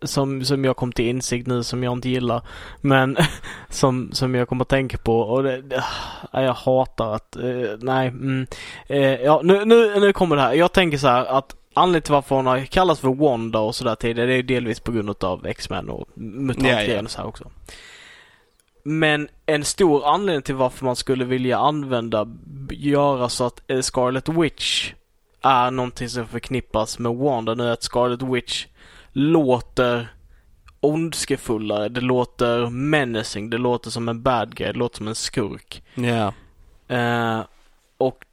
som, 0.02 0.46
som 0.46 0.66
jag 0.66 0.76
kom 0.76 0.92
till 0.92 1.08
insikt 1.08 1.48
nu 1.48 1.64
som 1.64 1.84
jag 1.84 1.94
inte 1.94 2.10
gillar. 2.10 2.42
Men 2.82 3.18
som, 3.70 4.10
som 4.12 4.36
jag 4.36 4.50
kommer 4.50 4.62
att 4.62 4.70
tänka 4.70 4.98
på 4.98 5.20
och 5.20 5.44
det, 5.44 5.62
det, 5.62 5.84
ah, 6.32 6.42
jag 6.42 6.54
hatar 6.54 7.16
att, 7.16 7.36
eh, 7.36 7.78
nej, 7.80 8.08
mm, 8.08 8.48
eh, 8.88 9.22
ja 9.22 9.42
nu, 9.44 9.66
nu, 9.66 10.00
nu 10.00 10.14
kommer 10.14 10.36
det 10.36 10.42
här. 10.42 10.54
Jag 10.54 10.72
tänker 10.72 10.98
så 10.98 11.08
här 11.08 11.26
att 11.26 11.56
Anledningen 11.74 12.02
till 12.02 12.14
varför 12.14 12.36
hon 12.36 12.46
har 12.46 12.60
kallats 12.60 13.02
för 13.02 13.14
Wanda 13.14 13.60
och 13.60 13.76
sådär 13.76 13.96
tidigare 13.96 14.28
det 14.28 14.34
är 14.34 14.38
ju 14.38 14.44
delvis 14.44 14.80
på 14.80 14.92
grund 14.92 15.24
av 15.24 15.46
X-Men 15.46 15.90
och 15.90 16.08
mutantgrejen 16.16 16.90
Ja, 16.90 16.96
ja. 16.96 17.04
och 17.04 17.12
så 17.12 17.18
här 17.18 17.28
också. 17.28 17.52
Men 18.84 19.28
en 19.46 19.66
stor 19.66 20.08
anledning 20.08 20.42
till 20.42 20.56
varför 20.56 20.86
man 20.86 20.96
skulle 20.96 21.26
vilja 21.26 21.58
använda, 21.58 22.28
göra 22.70 23.30
så 23.30 23.46
att 23.46 23.62
eh, 23.68 23.82
Scarlet 23.82 24.30
Witch 24.30 24.94
är 25.42 25.72
någonting 25.72 26.10
som 26.10 26.28
förknippas 26.28 27.00
med 27.00 27.16
Wanda 27.16 27.54
nu 27.54 27.68
är 27.68 27.72
att 27.72 27.84
Scarlet 27.84 28.22
Witch 28.22 28.66
låter 29.12 30.14
ondskefullare, 30.80 31.90
det 31.90 32.02
låter 32.02 32.70
menacing, 32.70 33.50
det 33.50 33.58
låter 33.58 33.90
som 33.90 34.10
en 34.10 34.22
bad 34.22 34.56
guy, 34.56 34.68
det 34.68 34.80
låter 34.80 34.98
som 34.98 35.08
en 35.08 35.16
skurk. 35.16 35.84
Ja. 35.96 36.34
Eh, 36.96 37.42
och 37.98 38.26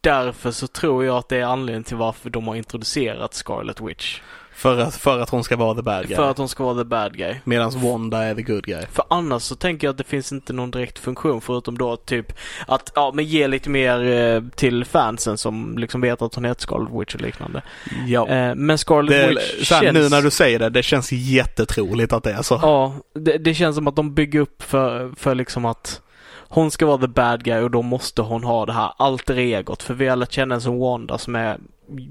därför 0.00 0.50
så 0.50 0.66
tror 0.66 1.04
jag 1.04 1.16
att 1.16 1.28
det 1.28 1.36
är 1.36 1.44
anledningen 1.44 1.84
till 1.84 1.96
varför 1.96 2.30
de 2.30 2.48
har 2.48 2.54
introducerat 2.54 3.34
Scarlet 3.34 3.80
Witch. 3.80 4.20
För 4.58 4.78
att, 4.78 4.94
för 4.94 5.20
att 5.20 5.30
hon 5.30 5.44
ska 5.44 5.56
vara 5.56 5.74
the 5.74 5.82
bad 5.82 6.08
guy. 6.08 6.16
För 6.16 6.30
att 6.30 6.38
hon 6.38 6.48
ska 6.48 6.64
vara 6.64 6.78
the 6.78 6.84
bad 6.84 7.16
guy. 7.16 7.34
Medan 7.44 7.80
Wanda 7.80 8.24
är 8.24 8.34
the 8.34 8.42
good 8.42 8.64
guy. 8.64 8.84
För 8.92 9.04
annars 9.10 9.42
så 9.42 9.54
tänker 9.54 9.86
jag 9.86 9.92
att 9.92 9.98
det 9.98 10.04
finns 10.04 10.32
inte 10.32 10.52
någon 10.52 10.70
direkt 10.70 10.98
funktion 10.98 11.40
förutom 11.40 11.78
då 11.78 11.96
typ 11.96 12.32
att, 12.66 12.92
ja 12.94 13.12
men 13.14 13.24
ge 13.24 13.48
lite 13.48 13.70
mer 13.70 14.04
eh, 14.04 14.42
till 14.54 14.84
fansen 14.84 15.38
som 15.38 15.78
liksom 15.78 16.00
vet 16.00 16.22
att 16.22 16.34
hon 16.34 16.44
heter 16.44 16.62
Scarlet 16.62 16.88
Witch 16.92 17.14
och 17.14 17.20
liknande. 17.20 17.62
Ja. 18.06 18.28
Eh, 18.28 18.54
men 18.54 18.78
Scarlet 18.78 19.10
Det, 19.10 19.28
Witch 19.28 19.68
sen, 19.68 19.80
känns... 19.80 19.94
Nu 19.94 20.08
när 20.08 20.22
du 20.22 20.30
säger 20.30 20.58
det, 20.58 20.70
det 20.70 20.82
känns 20.82 21.12
jättetroligt 21.12 22.12
att 22.12 22.24
det 22.24 22.32
är 22.32 22.42
så. 22.42 22.58
Ja, 22.62 22.94
det, 23.14 23.38
det 23.38 23.54
känns 23.54 23.76
som 23.76 23.88
att 23.88 23.96
de 23.96 24.14
bygger 24.14 24.40
upp 24.40 24.62
för, 24.62 25.12
för 25.16 25.34
liksom 25.34 25.64
att 25.64 26.00
hon 26.48 26.70
ska 26.70 26.86
vara 26.86 26.98
the 26.98 27.08
bad 27.08 27.44
guy 27.44 27.60
och 27.60 27.70
då 27.70 27.82
måste 27.82 28.22
hon 28.22 28.44
ha 28.44 28.66
det 28.66 28.72
här 28.72 28.92
alter 28.96 29.38
egot. 29.38 29.82
För 29.82 29.94
vi 29.94 30.16
lärt 30.16 30.32
känna 30.32 30.54
henne 30.54 30.62
som 30.62 30.78
Wanda 30.78 31.18
som 31.18 31.34
är 31.36 31.58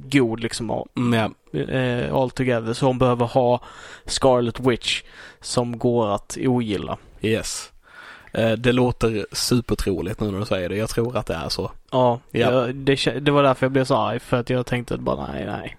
god 0.09 0.39
liksom 0.39 0.69
ja. 0.69 1.31
eh, 1.59 2.15
all 2.15 2.29
together. 2.31 2.73
Så 2.73 2.85
hon 2.85 2.97
behöver 2.99 3.25
ha 3.25 3.61
Scarlet 4.05 4.59
Witch 4.59 5.01
som 5.41 5.79
går 5.79 6.15
att 6.15 6.37
ogilla. 6.41 6.97
Yes. 7.21 7.71
Eh, 8.33 8.51
Det 8.51 8.71
låter 8.71 9.25
supertroligt 9.31 10.19
nu 10.19 10.31
när 10.31 10.39
du 10.39 10.45
säger 10.45 10.69
det. 10.69 10.75
Jag 10.77 10.89
tror 10.89 11.17
att 11.17 11.25
det 11.25 11.33
är 11.33 11.49
så. 11.49 11.71
Ja, 11.91 12.19
Ja. 12.31 12.39
Jag, 12.51 12.75
det, 12.75 12.95
det 13.19 13.31
var 13.31 13.43
därför 13.43 13.65
jag 13.65 13.71
blev 13.71 13.85
så 13.85 13.95
arg. 13.97 14.19
För 14.19 14.37
att 14.39 14.49
jag 14.49 14.65
tänkte 14.65 14.97
bara 14.97 15.31
nej, 15.31 15.45
nej. 15.45 15.77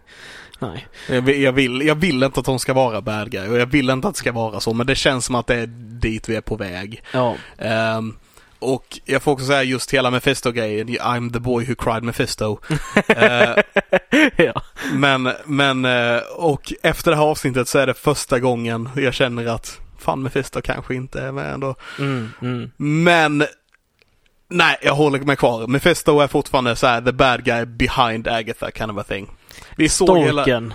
Nej. 0.60 0.86
Jag 1.08 1.22
vill, 1.22 1.42
jag, 1.42 1.52
vill, 1.52 1.82
jag 1.86 1.94
vill 1.94 2.22
inte 2.22 2.40
att 2.40 2.46
hon 2.46 2.58
ska 2.58 2.74
vara 2.74 3.00
bad 3.00 3.30
guy 3.30 3.48
och 3.48 3.58
jag 3.58 3.66
vill 3.66 3.90
inte 3.90 4.08
att 4.08 4.14
det 4.14 4.18
ska 4.18 4.32
vara 4.32 4.60
så 4.60 4.72
men 4.74 4.86
det 4.86 4.94
känns 4.94 5.24
som 5.24 5.34
att 5.34 5.46
det 5.46 5.54
är 5.54 5.66
dit 6.00 6.28
vi 6.28 6.36
är 6.36 6.40
på 6.40 6.56
väg. 6.56 7.02
Ja. 7.12 7.34
Ehm, 7.58 8.14
och 8.58 9.00
jag 9.04 9.22
får 9.22 9.32
också 9.32 9.46
säga 9.46 9.62
just 9.62 9.94
hela 9.94 10.10
Mephisto-grejen, 10.10 10.88
I'm 10.88 11.32
the 11.32 11.40
boy 11.40 11.64
who 11.64 11.74
cried 11.74 12.02
Mephisto. 12.02 12.58
Eh, 13.08 13.56
ja. 14.36 14.62
men, 14.92 15.32
men, 15.44 15.84
eh, 15.84 16.18
och 16.36 16.72
efter 16.82 17.10
det 17.10 17.16
här 17.16 17.24
avsnittet 17.24 17.68
så 17.68 17.78
är 17.78 17.86
det 17.86 17.94
första 17.94 18.40
gången 18.40 18.88
jag 18.96 19.14
känner 19.14 19.46
att 19.46 19.80
fan 19.98 20.22
Mephisto 20.22 20.60
kanske 20.60 20.94
inte 20.94 21.20
är 21.20 21.32
med 21.32 21.54
ändå. 21.54 21.74
Mm, 21.98 22.32
mm. 22.42 22.70
Men 22.76 23.46
Nej, 24.50 24.76
jag 24.82 24.94
håller 24.94 25.18
mig 25.18 25.36
kvar. 25.36 25.66
Mephisto 25.66 26.20
är 26.20 26.26
fortfarande 26.26 26.76
så 26.76 26.86
här 26.86 27.00
the 27.00 27.12
bad 27.12 27.44
guy 27.44 27.64
behind 27.64 28.28
Agatha 28.28 28.70
kind 28.70 28.90
of 28.90 28.98
a 28.98 29.04
thing. 29.08 29.30
Vi 29.76 29.88
såg 29.88 30.18
hela... 30.18 30.70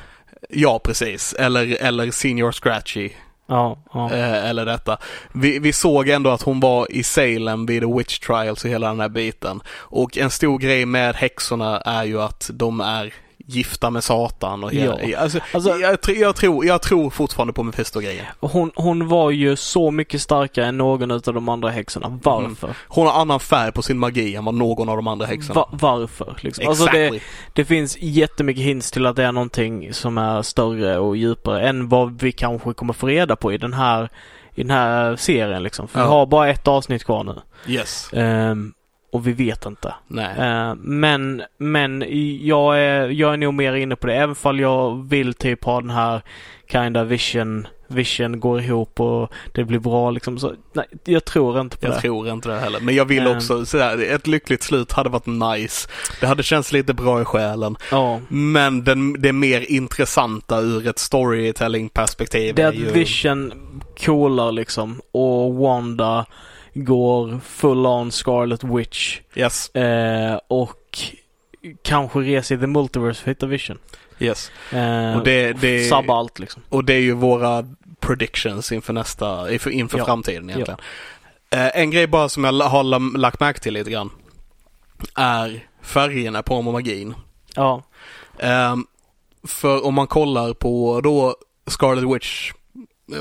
Ja, 0.49 0.79
precis. 0.79 1.33
Eller, 1.33 1.77
eller 1.81 2.11
Senior 2.11 2.51
Scratchy. 2.51 3.09
Ja, 3.47 3.77
ja. 3.93 4.11
Eh, 4.11 4.49
eller 4.49 4.65
detta. 4.65 4.97
Vi, 5.31 5.59
vi 5.59 5.73
såg 5.73 6.09
ändå 6.09 6.29
att 6.29 6.41
hon 6.41 6.59
var 6.59 6.91
i 6.91 7.03
Salem 7.03 7.65
vid 7.65 7.81
the 7.81 7.93
Witch 7.97 8.19
Trials 8.19 8.63
och 8.63 8.69
hela 8.69 8.87
den 8.87 8.99
här 8.99 9.09
biten. 9.09 9.61
Och 9.69 10.17
en 10.17 10.29
stor 10.29 10.57
grej 10.57 10.85
med 10.85 11.15
häxorna 11.15 11.81
är 11.81 12.03
ju 12.03 12.21
att 12.21 12.49
de 12.53 12.81
är 12.81 13.13
gifta 13.45 13.89
med 13.89 14.03
Satan 14.03 14.63
och 14.63 14.71
hela, 14.71 15.01
Ja. 15.03 15.17
alltså, 15.19 15.39
Alltså- 15.53 15.69
jag, 15.77 15.97
jag, 16.15 16.35
tror, 16.35 16.65
jag 16.65 16.81
tror 16.81 17.09
fortfarande 17.09 17.53
på 17.53 17.63
Mephisto-grejen. 17.63 18.25
Hon, 18.39 18.71
hon 18.75 19.07
var 19.07 19.31
ju 19.31 19.55
så 19.55 19.91
mycket 19.91 20.21
starkare 20.21 20.65
än 20.65 20.77
någon 20.77 21.11
av 21.11 21.21
de 21.21 21.49
andra 21.49 21.69
häxorna. 21.69 22.19
Varför? 22.23 22.75
Hon 22.87 23.07
har 23.07 23.21
annan 23.21 23.39
färg 23.39 23.71
på 23.71 23.81
sin 23.81 23.99
magi 23.99 24.35
än 24.35 24.45
vad 24.45 24.53
någon 24.55 24.89
av 24.89 24.95
de 24.95 25.07
andra 25.07 25.25
häxorna. 25.25 25.53
Va- 25.59 25.69
varför? 25.71 26.37
Liksom? 26.41 26.67
Alltså 26.67 26.83
Exactly. 26.87 27.09
det, 27.19 27.23
det 27.53 27.65
finns 27.65 27.97
jättemycket 27.99 28.63
hints 28.63 28.91
till 28.91 29.05
att 29.05 29.15
det 29.15 29.23
är 29.23 29.31
någonting 29.31 29.93
som 29.93 30.17
är 30.17 30.41
större 30.41 30.97
och 30.99 31.17
djupare 31.17 31.67
än 31.69 31.89
vad 31.89 32.21
vi 32.21 32.31
kanske 32.31 32.73
kommer 32.73 32.93
få 32.93 33.07
reda 33.07 33.35
på 33.35 33.53
i 33.53 33.57
den 33.57 33.73
här, 33.73 34.09
i 34.55 34.61
den 34.61 34.71
här 34.71 35.15
serien 35.15 35.63
liksom. 35.63 35.87
För 35.87 35.99
Ja. 35.99 36.05
vi 36.05 36.09
har 36.11 36.25
bara 36.25 36.49
ett 36.49 36.67
avsnitt 36.67 37.03
kvar 37.03 37.23
nu. 37.23 37.41
Yes. 37.73 38.09
Ehm, 38.13 38.73
och 39.13 39.27
vi 39.27 39.31
vet 39.33 39.65
inte. 39.65 39.93
Ehm, 40.37 40.77
men, 40.83 41.43
men 41.57 42.03
jag 42.41 42.79
är, 42.79 43.07
jag 43.09 43.33
är 43.33 43.37
nog 43.37 43.53
mer 43.53 43.73
inne 43.73 43.95
på 43.95 44.07
det. 44.07 44.15
Även 44.15 44.35
fall 44.35 44.59
jag 44.59 45.09
vill 45.09 45.33
typ 45.33 45.63
ha 45.63 45.81
den 45.81 45.89
här 45.89 46.21
kinda 46.71 47.03
vision, 47.03 47.67
vision 47.87 48.39
går 48.39 48.61
ihop 48.61 48.99
och 48.99 49.31
det 49.51 49.63
blir 49.63 49.79
bra 49.79 50.11
liksom. 50.11 50.39
Så, 50.39 50.53
nej, 50.73 50.85
jag 51.05 51.25
tror 51.25 51.59
inte 51.61 51.77
på 51.77 51.85
Jag 51.85 51.93
det. 51.95 52.01
tror 52.01 52.29
inte 52.29 52.49
det 52.49 52.59
heller. 52.59 52.79
Men 52.79 52.95
jag 52.95 53.05
vill 53.05 53.27
Ehm. 53.27 53.37
också 53.37 53.65
säga 53.65 54.15
ett 54.15 54.27
lyckligt 54.27 54.63
slut 54.63 54.91
hade 54.91 55.09
varit 55.09 55.25
nice. 55.25 55.89
Det 56.21 56.27
hade 56.27 56.43
känts 56.43 56.71
lite 56.71 56.93
bra 56.93 57.21
i 57.21 57.25
själen. 57.25 57.77
Ja. 57.91 58.19
Men 58.29 58.83
den, 58.83 59.21
det 59.21 59.33
mer 59.33 59.71
intressanta 59.71 60.59
ur 60.59 60.87
ett 60.87 60.99
storytelling 60.99 61.89
perspektiv 61.89 62.55
Det 62.55 62.61
är 62.61 62.67
att 62.67 62.75
ju... 62.75 62.91
Vision 62.91 63.53
coolar 64.05 64.51
liksom 64.51 65.01
och 65.11 65.53
Wanda 65.55 66.25
går 66.73 67.39
full 67.43 67.85
on 67.85 68.11
Scarlet 68.11 68.63
Witch 68.63 69.19
Yes, 69.35 69.69
eh, 69.75 70.39
och 70.47 70.99
kanske 71.81 72.19
reser 72.19 72.55
i 72.55 72.59
The 72.59 72.67
Multiverse 72.67 73.23
för 73.23 73.31
att 73.31 73.35
hitta 73.37 73.45
Vision. 73.45 73.77
yes. 74.19 74.51
Eh, 74.71 75.17
Och 75.17 75.23
det, 75.23 75.53
det, 75.53 75.83
Sabba 75.89 76.13
allt 76.15 76.39
liksom. 76.39 76.61
och 76.69 76.83
det 76.83 76.93
är 76.93 76.99
ju 76.99 77.13
våra 77.13 77.65
predictions 77.99 78.71
inför 78.71 78.93
nästa, 78.93 79.53
inför, 79.53 79.69
inför 79.69 79.97
Ja. 79.97 80.05
framtiden 80.05 80.49
egentligen. 80.49 80.79
Eh, 81.49 81.77
en 81.81 81.91
grej 81.91 82.07
bara 82.07 82.29
som 82.29 82.43
jag 82.43 82.53
har 82.53 83.17
lagt 83.17 83.39
märke 83.39 83.59
till 83.59 83.73
lite 83.73 83.91
grann. 83.91 84.09
Är 85.15 85.67
färgerna 85.81 86.43
på 86.43 86.61
magin. 86.61 87.13
Ja. 87.55 87.83
Ehm, 88.39 88.85
för 89.47 89.85
om 89.85 89.93
man 89.93 90.07
kollar 90.07 90.53
på 90.53 91.01
då 91.03 91.35
Scarlet 91.67 92.15
Witch, 92.15 92.51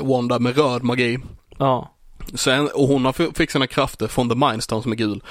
Wanda 0.01 0.39
med 0.39 0.57
röd 0.57 0.83
magi. 0.83 1.19
Ja. 1.57 1.92
Så 2.33 2.51
en, 2.51 2.67
och 2.67 2.87
hon 2.87 3.05
har 3.05 3.33
fick 3.33 3.51
sina 3.51 3.67
krafter 3.67 4.07
från 4.07 4.29
The 4.29 4.35
Mind 4.35 4.63
Stone 4.63 4.83
som 4.83 4.91
är 4.91 4.95
gul. 4.95 5.23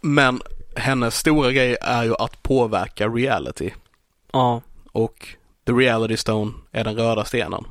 Men 0.00 0.40
hennes 0.76 1.16
stora 1.16 1.52
grej 1.52 1.76
är 1.80 2.04
ju 2.04 2.14
att 2.18 2.42
påverka 2.42 3.08
reality. 3.08 3.70
Ja. 4.32 4.62
Och 4.92 5.28
The 5.66 5.72
Reality 5.72 6.16
Stone 6.16 6.52
är 6.72 6.84
den 6.84 6.96
röda 6.96 7.24
stenen. 7.24 7.64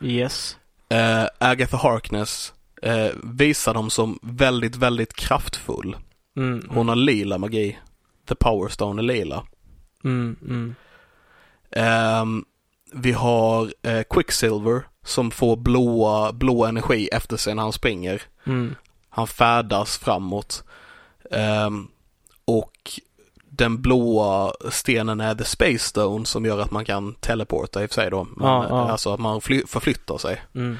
Yes. 0.00 0.56
Eh, 0.88 1.24
Agatha 1.38 1.76
Harkness 1.76 2.52
eh, 2.82 3.10
visar 3.22 3.74
dem 3.74 3.90
som 3.90 4.18
väldigt, 4.22 4.76
väldigt 4.76 5.14
kraftfull. 5.14 5.96
Mm. 6.36 6.68
Hon 6.70 6.88
har 6.88 6.96
lila 6.96 7.38
magi. 7.38 7.78
The 8.28 8.34
Power 8.34 8.68
Stone 8.68 9.02
är 9.02 9.04
lila. 9.04 9.46
Mm. 10.04 10.36
Mm. 10.42 10.74
Ehm, 11.70 12.44
vi 12.92 13.12
har 13.12 13.72
eh, 13.82 14.02
Quicksilver 14.10 14.82
som 15.04 15.30
får 15.30 15.56
blåa, 15.56 16.32
blå 16.32 16.64
energi 16.64 17.08
efter 17.12 17.36
sig 17.36 17.54
när 17.54 17.62
han 17.62 17.72
springer. 17.72 18.22
Mm. 18.46 18.74
Han 19.10 19.26
färdas 19.26 19.98
framåt. 19.98 20.64
Ehm, 21.30 21.88
och 22.44 23.00
den 23.50 23.82
blåa 23.82 24.52
stenen 24.70 25.20
är 25.20 25.34
The 25.34 25.44
Space 25.44 25.78
Stone 25.78 26.26
som 26.26 26.44
gör 26.44 26.58
att 26.58 26.70
man 26.70 26.84
kan 26.84 27.14
teleporta 27.14 27.82
i 27.82 27.86
och 27.86 27.90
för 27.90 27.94
sig 27.94 28.10
då. 28.10 28.24
Men, 28.36 28.48
Ja, 28.48 28.66
ja. 28.68 28.90
Alltså 28.90 29.12
att 29.14 29.20
man 29.20 29.40
fly- 29.40 29.66
förflyttar 29.66 30.18
sig. 30.18 30.42
Mm. 30.54 30.76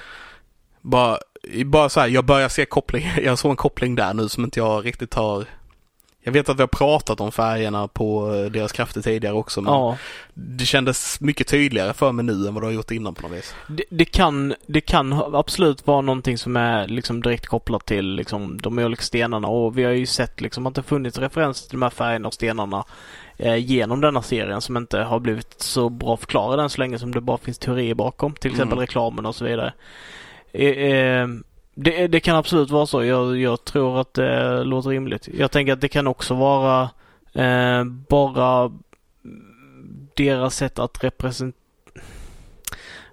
Bara, 0.81 1.19
bara 1.67 1.89
så 1.89 2.01
här, 2.01 2.09
jag 2.09 2.25
börjar 2.25 2.49
se 2.49 2.65
koppling, 2.65 3.07
jag 3.23 3.39
såg 3.39 3.51
en 3.51 3.57
koppling 3.57 3.95
där 3.95 4.15
nu 4.15 4.29
som 4.29 4.45
inte 4.45 4.61
jag 4.61 4.87
riktigt 4.87 5.15
har 5.15 5.45
jag 6.25 6.33
vet 6.33 6.49
att 6.49 6.57
vi 6.59 6.63
har 6.63 6.67
pratat 6.69 7.21
om 7.21 7.33
färgerna 7.33 7.89
på 7.89 8.35
eh, 8.35 8.51
deras 8.51 8.73
krafter 8.73 9.03
tidigare 9.03 9.35
också 9.35 9.61
men 9.63 9.73
Ja. 9.73 9.97
det 10.35 10.65
kändes 10.65 11.21
mycket 11.21 11.47
tydligare 11.49 11.93
för 11.93 12.13
mig 12.13 12.25
nu 12.25 12.33
än 12.49 12.55
vad 12.55 12.63
det 12.63 12.67
har 12.67 12.73
gjort 12.73 12.91
innan 12.91 13.15
på 13.15 13.23
något 13.29 13.37
vis. 13.39 13.55
Det, 13.69 13.85
det, 13.91 14.05
kan, 14.05 14.55
det 14.67 14.81
kan 14.81 15.13
absolut 15.13 15.87
vara 15.87 16.01
någonting 16.01 16.39
som 16.39 16.57
är 16.57 16.89
liksom 16.89 17.23
direkt 17.23 17.47
kopplat 17.47 17.87
till 17.87 18.15
liksom 18.15 18.59
de 18.61 18.79
olika 18.79 19.03
stenarna 19.03 19.49
och 19.49 19.79
vi 19.79 19.85
har 19.85 19.93
ju 19.93 20.07
sett 20.07 20.41
liksom 20.41 20.67
att 20.67 20.75
det 20.75 20.83
funnits 20.83 21.19
referenser 21.19 21.69
till 21.69 21.79
de 21.79 21.83
här 21.83 21.91
färgerna 21.91 22.29
och 22.29 22.35
stenarna 22.35 22.85
eh, 23.37 23.57
genom 23.57 24.01
denna 24.01 24.23
serien 24.23 24.61
som 24.61 24.77
inte 24.77 24.99
har 24.99 25.21
blivit 25.21 25.55
så 25.63 25.89
bra 25.89 26.17
förklarade 26.17 26.63
än 26.63 26.71
så 26.71 26.81
länge 26.81 26.99
som 26.99 27.13
det 27.15 27.21
bara 27.21 27.39
finns 27.39 27.59
teorier 27.59 27.95
bakom. 27.95 28.33
Till 28.35 28.51
exempel 28.51 28.79
Mm. 28.79 28.81
reklamen 28.81 29.27
och 29.27 29.35
så 29.35 29.45
vidare. 29.45 29.73
Eh, 30.53 30.69
eh, 30.71 31.29
det, 31.75 32.07
det 32.07 32.21
kan 32.21 32.37
absolut 32.37 32.71
vara 32.71 32.87
så. 32.87 33.05
Jag, 33.05 33.37
jag 33.41 33.65
tror 33.65 34.01
att 34.01 34.15
det 34.15 34.65
låter 34.65 34.91
rimligt. 34.91 35.29
Jag 35.39 35.51
tänker 35.51 35.73
att 35.73 35.81
det 35.81 35.89
kan 35.89 36.07
också 36.07 36.35
vara 36.35 36.83
eh, 37.33 37.85
bara 38.09 38.73
deras 40.17 40.57
sätt 40.57 40.79
att 40.79 41.05
representera 41.05 41.61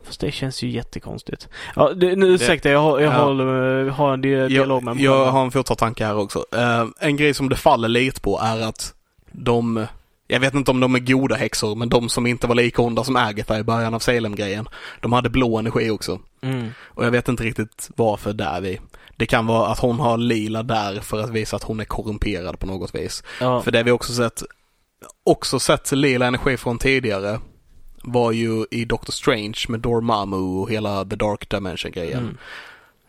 Fast 0.03 0.19
det 0.21 0.31
känns 0.31 0.63
ju 0.63 0.69
jättekonstigt. 0.69 1.49
Ja, 1.75 1.93
det, 1.93 2.15
nu 2.15 2.27
ursäkta, 2.27 2.69
jag, 2.69 2.79
har- 2.79 2.99
jag 2.99 3.13
Ja. 3.13 3.23
håller, 3.23 3.89
har 3.89 4.13
en 4.13 4.21
di- 4.21 4.47
dialog 4.47 4.83
med 4.83 4.91
Jag, 4.91 4.95
mig 4.95 5.05
jag 5.05 5.25
har 5.31 5.43
en 5.43 5.51
fotartanke 5.51 6.05
här 6.05 6.17
också. 6.17 6.45
Eh, 6.55 6.85
en 6.99 7.17
grej 7.17 7.33
som 7.33 7.49
det 7.49 7.55
faller 7.55 7.87
lite 7.87 8.21
på 8.21 8.39
är 8.43 8.61
att 8.61 8.93
de, 9.31 9.85
jag 10.31 10.39
vet 10.39 10.53
inte 10.53 10.71
om 10.71 10.79
de 10.79 10.95
är 10.95 10.99
goda 10.99 11.35
häxor, 11.35 11.75
men 11.75 11.89
de 11.89 12.09
som 12.09 12.27
inte 12.27 12.47
var 12.47 12.55
lika 12.55 12.81
onda 12.81 13.03
som 13.03 13.15
Agatha 13.15 13.59
i 13.59 13.63
början 13.63 13.93
av 13.93 13.99
Salem-grejen, 13.99 14.67
de 15.01 15.13
hade 15.13 15.29
blå 15.29 15.57
energi 15.57 15.89
också. 15.89 16.19
Mm. 16.41 16.69
Och 16.83 17.05
jag 17.05 17.11
vet 17.11 17.27
inte 17.27 17.43
riktigt 17.43 17.89
varför 17.95 18.33
där 18.33 18.61
vi. 18.61 18.79
Det 19.17 19.25
kan 19.25 19.47
vara 19.47 19.67
att 19.67 19.79
hon 19.79 19.99
har 19.99 20.17
lila 20.17 20.63
där 20.63 20.99
för 20.99 21.19
att 21.19 21.29
visa 21.29 21.55
att 21.55 21.63
hon 21.63 21.79
är 21.79 21.85
korrumperad 21.85 22.59
på 22.59 22.67
något 22.67 22.95
vis. 22.95 23.23
Ja. 23.39 23.61
För 23.61 23.71
det 23.71 23.83
vi 23.83 23.91
också 23.91 24.13
sett, 24.13 24.43
också 25.23 25.59
sett 25.59 25.91
lila 25.91 26.25
energi 26.25 26.57
från 26.57 26.77
tidigare 26.77 27.39
var 28.03 28.31
ju 28.31 28.65
i 28.71 28.85
Doctor 28.85 29.13
Strange 29.13 29.65
med 29.69 29.79
Dormammu 29.79 30.35
och 30.35 30.71
hela 30.71 31.05
The 31.05 31.15
Dark 31.15 31.49
Dimension-grejen. 31.49 32.37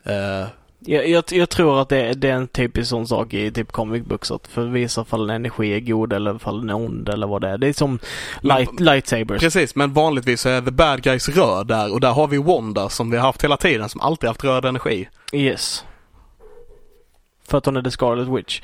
Mm. 0.04 0.40
Eh, 0.42 0.48
Jag, 0.84 1.08
jag, 1.08 1.24
jag 1.30 1.48
tror 1.50 1.80
att 1.82 1.88
det, 1.88 2.02
är- 2.02 2.14
det 2.14 2.28
är 2.28 2.34
en 2.34 2.48
typisk 2.48 2.90
sån 2.90 3.06
sak 3.06 3.34
i 3.34 3.50
typ 3.50 3.72
comic 3.72 4.04
books 4.04 4.30
att 4.30 4.46
för 4.48 4.66
att 4.66 4.72
visa 4.72 5.02
ifall 5.02 5.30
en 5.30 5.36
energi 5.36 5.72
är 5.72 5.80
god 5.80 6.12
eller 6.12 6.36
ifall 6.36 6.60
den 6.60 6.70
är 6.70 6.74
ond 6.76 7.08
eller 7.08 7.26
vad 7.26 7.40
det 7.40 7.48
är. 7.48 7.58
Det 7.58 7.68
är 7.68 7.72
som 7.72 7.98
light, 8.40 8.80
lightsabers. 8.80 9.40
Precis, 9.40 9.74
men 9.74 9.92
vanligtvis 9.92 10.40
så 10.40 10.48
är 10.48 10.60
the 10.60 10.70
bad 10.70 11.02
guys 11.02 11.28
röd 11.28 11.66
där 11.66 11.92
och 11.92 12.00
där 12.00 12.12
har 12.12 12.26
vi 12.28 12.38
Wanda 12.38 12.88
som 12.88 13.10
vi 13.10 13.16
har 13.16 13.26
haft 13.26 13.44
hela 13.44 13.56
tiden 13.56 13.88
som 13.88 14.00
alltid 14.00 14.28
haft 14.28 14.44
röd 14.44 14.64
energi. 14.64 15.08
Yes. 15.32 15.84
För 17.48 17.58
att 17.58 17.66
hon 17.66 17.76
är 17.76 17.82
the 17.82 17.90
Scarlet 17.90 18.28
Witch. 18.28 18.60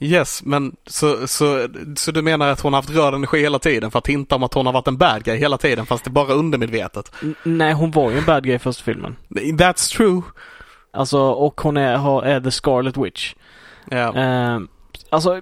Yes, 0.00 0.42
men 0.44 0.76
så, 0.86 1.28
så, 1.28 1.68
så 1.96 2.12
du 2.12 2.22
menar 2.22 2.48
att 2.48 2.60
hon 2.60 2.72
har 2.72 2.82
haft 2.82 2.90
röd 2.96 3.14
energi 3.14 3.40
hela 3.40 3.58
tiden 3.58 3.90
för 3.90 3.98
att 3.98 4.06
hinta 4.06 4.34
om 4.34 4.42
att 4.42 4.54
hon 4.54 4.66
har 4.66 4.72
varit 4.72 4.88
en 4.88 4.96
bad 4.96 5.24
guy 5.24 5.36
hela 5.36 5.58
tiden 5.58 5.86
fast 5.86 6.04
det 6.04 6.10
bara 6.10 6.32
undermedvetet? 6.32 7.12
N- 7.22 7.34
nej, 7.44 7.72
hon 7.72 7.90
var 7.90 8.10
ju 8.10 8.18
en 8.18 8.24
bad 8.24 8.44
guy 8.44 8.54
i 8.54 8.58
första 8.58 8.82
filmen. 8.84 9.16
That's 9.30 9.96
true. 9.96 10.22
Alltså, 10.90 11.18
och 11.18 11.60
hon 11.60 11.76
är, 11.76 11.96
har, 11.96 12.22
är 12.22 12.40
the 12.40 12.50
Scarlet 12.50 12.96
Witch. 12.96 13.34
Ja. 13.90 14.16
Eh, 14.16 14.60
alltså, 15.10 15.40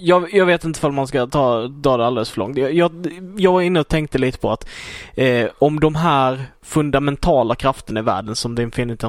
jag, 0.00 0.34
jag 0.34 0.46
vet 0.46 0.64
inte 0.64 0.86
om 0.86 0.94
man 0.94 1.06
ska 1.06 1.26
ta, 1.26 1.66
dra 1.66 1.96
det 1.96 2.06
alldeles 2.06 2.30
för 2.30 2.38
långt. 2.38 2.56
Jag, 2.58 2.74
jag, 2.74 3.08
jag 3.36 3.52
var 3.52 3.60
inne 3.60 3.80
och 3.80 3.88
tänkte 3.88 4.18
lite 4.18 4.38
på 4.38 4.50
att 4.52 4.68
eh, 5.14 5.48
om 5.58 5.80
de 5.80 5.94
här 5.94 6.44
fundamentala 6.62 7.54
krafterna 7.54 8.00
i 8.00 8.02
världen 8.02 8.36
som 8.36 8.56
The 8.56 8.62
Infinity, 8.62 9.06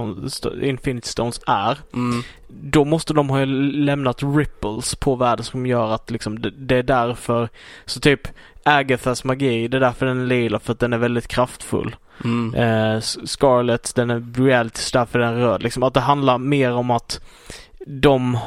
Infinity 0.62 1.08
Stones 1.08 1.42
är, 1.48 1.78
Mm. 1.94 2.24
då 2.48 2.86
måste 2.86 3.14
de 3.14 3.30
ha 3.30 3.46
lämnat 3.46 4.24
ripples 4.24 4.96
på 4.96 5.16
världen 5.16 5.46
som 5.46 5.66
gör 5.66 5.92
att 5.92 6.12
liksom 6.12 6.42
det, 6.42 6.50
det 6.50 6.76
är 6.76 6.84
därför, 6.84 7.50
så 7.86 8.00
typ 8.00 8.28
Agathas 8.64 9.24
magi, 9.24 9.68
det 9.68 9.78
är 9.78 9.82
därför 9.82 10.06
den 10.06 10.22
är 10.22 10.26
lila 10.26 10.60
för 10.60 10.74
att 10.74 10.80
den 10.80 10.94
är 10.94 10.98
väldigt 10.98 11.28
kraftfull. 11.28 11.96
Mm. 12.24 12.56
Eh, 12.56 12.94
S- 12.96 13.18
Scarlet, 13.32 13.96
den 13.96 14.10
är 14.10 14.44
reality, 14.44 14.82
så 14.82 14.98
därför 14.98 15.20
är 15.20 15.24
den 15.26 15.40
röd. 15.42 15.64
Liksom 15.64 15.84
att 15.84 15.94
det 15.94 16.00
handlar 16.00 16.38
mer 16.38 16.72
om 16.72 16.92
att 16.92 17.22
de 17.88 18.38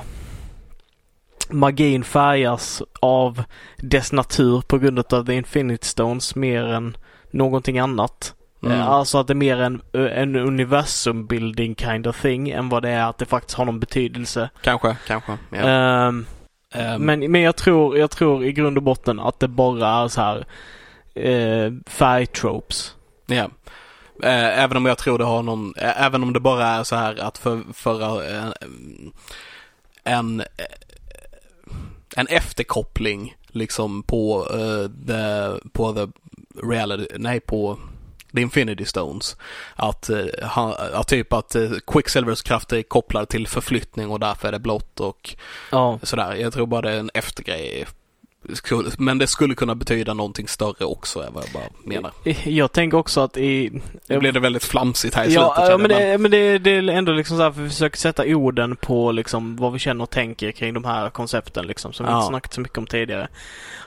magin 1.51 2.05
färgas 2.05 2.82
av 3.01 3.42
dess 3.76 4.12
natur 4.12 4.60
på 4.60 4.78
grund 4.78 4.98
av 5.14 5.26
The 5.26 5.34
Infinite 5.34 5.86
Stones 5.86 6.34
mer 6.34 6.64
än 6.64 6.96
någonting 7.30 7.78
annat. 7.78 8.34
Mm. 8.62 8.78
Eh, 8.78 8.88
Alltså 8.88 9.18
att 9.18 9.26
det 9.26 9.32
är 9.32 9.34
mer 9.34 9.56
en, 9.60 9.82
en 9.92 10.36
universum 10.36 11.26
building 11.26 11.74
kind 11.74 12.06
of 12.06 12.22
thing 12.22 12.51
än 12.51 12.68
vad 12.68 12.82
det 12.82 12.90
är 12.90 13.05
att 13.09 13.18
det 13.18 13.26
faktiskt 13.26 13.59
har 13.59 13.64
någon 13.64 13.80
betydelse. 13.80 14.51
Kanske, 14.62 14.96
kanske. 15.06 15.36
Ja. 15.51 15.59
Ehm, 15.59 16.26
Ehm, 16.74 17.02
men, 17.02 17.32
men 17.32 17.40
jag 17.40 17.56
tror, 17.56 17.98
jag 17.98 18.10
tror 18.10 18.44
i 18.44 18.52
grund 18.52 18.76
och 18.76 18.82
botten 18.82 19.20
att 19.20 19.40
det 19.40 19.48
bara 19.48 19.88
är 20.05 20.09
så 20.09 20.20
här 20.20 20.44
eh, 21.14 21.72
färgtropes. 21.86 22.94
Ja. 23.34 23.50
Eh, 24.22 24.62
Även 24.62 24.76
om 24.76 24.86
jag 24.86 24.98
tror 24.98 25.18
det 25.18 25.24
har 25.24 25.42
någon, 25.42 25.74
eh, 25.76 26.02
även 26.04 26.22
om 26.22 26.32
det 26.32 26.40
bara 26.40 26.66
är 26.66 26.84
så 26.84 26.96
här 26.96 27.20
att 27.20 27.38
för, 27.38 27.62
föra 27.74 28.26
eh, 28.30 28.52
en, 30.04 30.42
en 32.16 32.26
efterkoppling 32.26 33.36
liksom 33.48 34.02
på 34.02 34.46
uh, 34.54 34.88
the, 35.06 35.68
på 35.72 35.92
the 35.92 36.06
reality, 36.66 37.06
nej 37.18 37.40
på 37.40 37.78
The 38.34 38.40
Infinity 38.40 38.84
Stones. 38.84 39.36
Att, 39.76 40.10
uh, 40.10 41.02
typ 41.02 41.32
att 41.32 41.56
uh, 41.56 41.72
Quicksilvers 41.86 42.42
kraft 42.42 42.72
är 42.72 42.82
kopplad 42.82 43.28
till 43.28 43.46
förflyttning 43.46 44.10
och 44.10 44.20
därför 44.20 44.48
är 44.48 44.52
det 44.52 44.59
blått 44.59 45.00
och 45.00 45.36
Ja. 45.70 45.98
sådär. 46.02 46.34
Jag 46.34 46.52
tror 46.52 46.66
bara 46.66 46.80
det 46.80 46.90
är 46.92 46.98
en 46.98 47.10
eftergrej. 47.14 47.86
Men 48.98 49.19
det 49.19 49.27
skulle 49.27 49.55
kunna 49.55 49.74
betyda 49.74 50.14
någonting 50.14 50.48
större 50.48 50.85
också 50.85 51.20
är 51.20 51.31
vad 51.31 51.44
jag 51.44 51.52
bara 51.52 51.64
menar. 51.85 52.12
Jag 52.44 52.73
tänker 52.73 52.97
också 52.97 53.20
att 53.20 53.36
i... 53.36 53.81
Nu 54.06 54.19
blev 54.19 54.32
det 54.32 54.40
väldigt 54.40 54.64
flamsigt 54.64 55.14
här 55.14 55.24
i 55.24 55.27
slutet. 55.27 55.43
Ja, 55.43 55.55
ja 55.59 55.66
känner 55.66 55.89
men, 55.89 55.89
det, 55.89 56.19
men 56.19 56.31
det, 56.31 56.59
det 56.59 56.70
är 56.70 56.89
ändå 56.89 57.12
liksom 57.12 57.36
så 57.36 57.43
här, 57.43 57.52
för 57.52 57.62
vi 57.62 57.69
försöker 57.69 57.98
sätta 57.98 58.27
orden 58.27 58.77
på 58.77 59.12
liksom 59.12 59.56
vad 59.56 59.73
vi 59.73 59.78
känner 59.78 60.02
och 60.02 60.10
tänker 60.10 60.52
kring 60.52 60.74
de 60.74 60.85
här 60.85 61.10
koncepten 61.10 61.66
liksom, 61.66 61.93
som 61.93 62.06
vi 62.06 62.12
Ja. 62.12 62.16
inte 62.16 62.28
snackat 62.28 62.55
så 62.55 62.60
mycket 62.60 62.78
om 62.78 62.86
tidigare. 62.86 63.28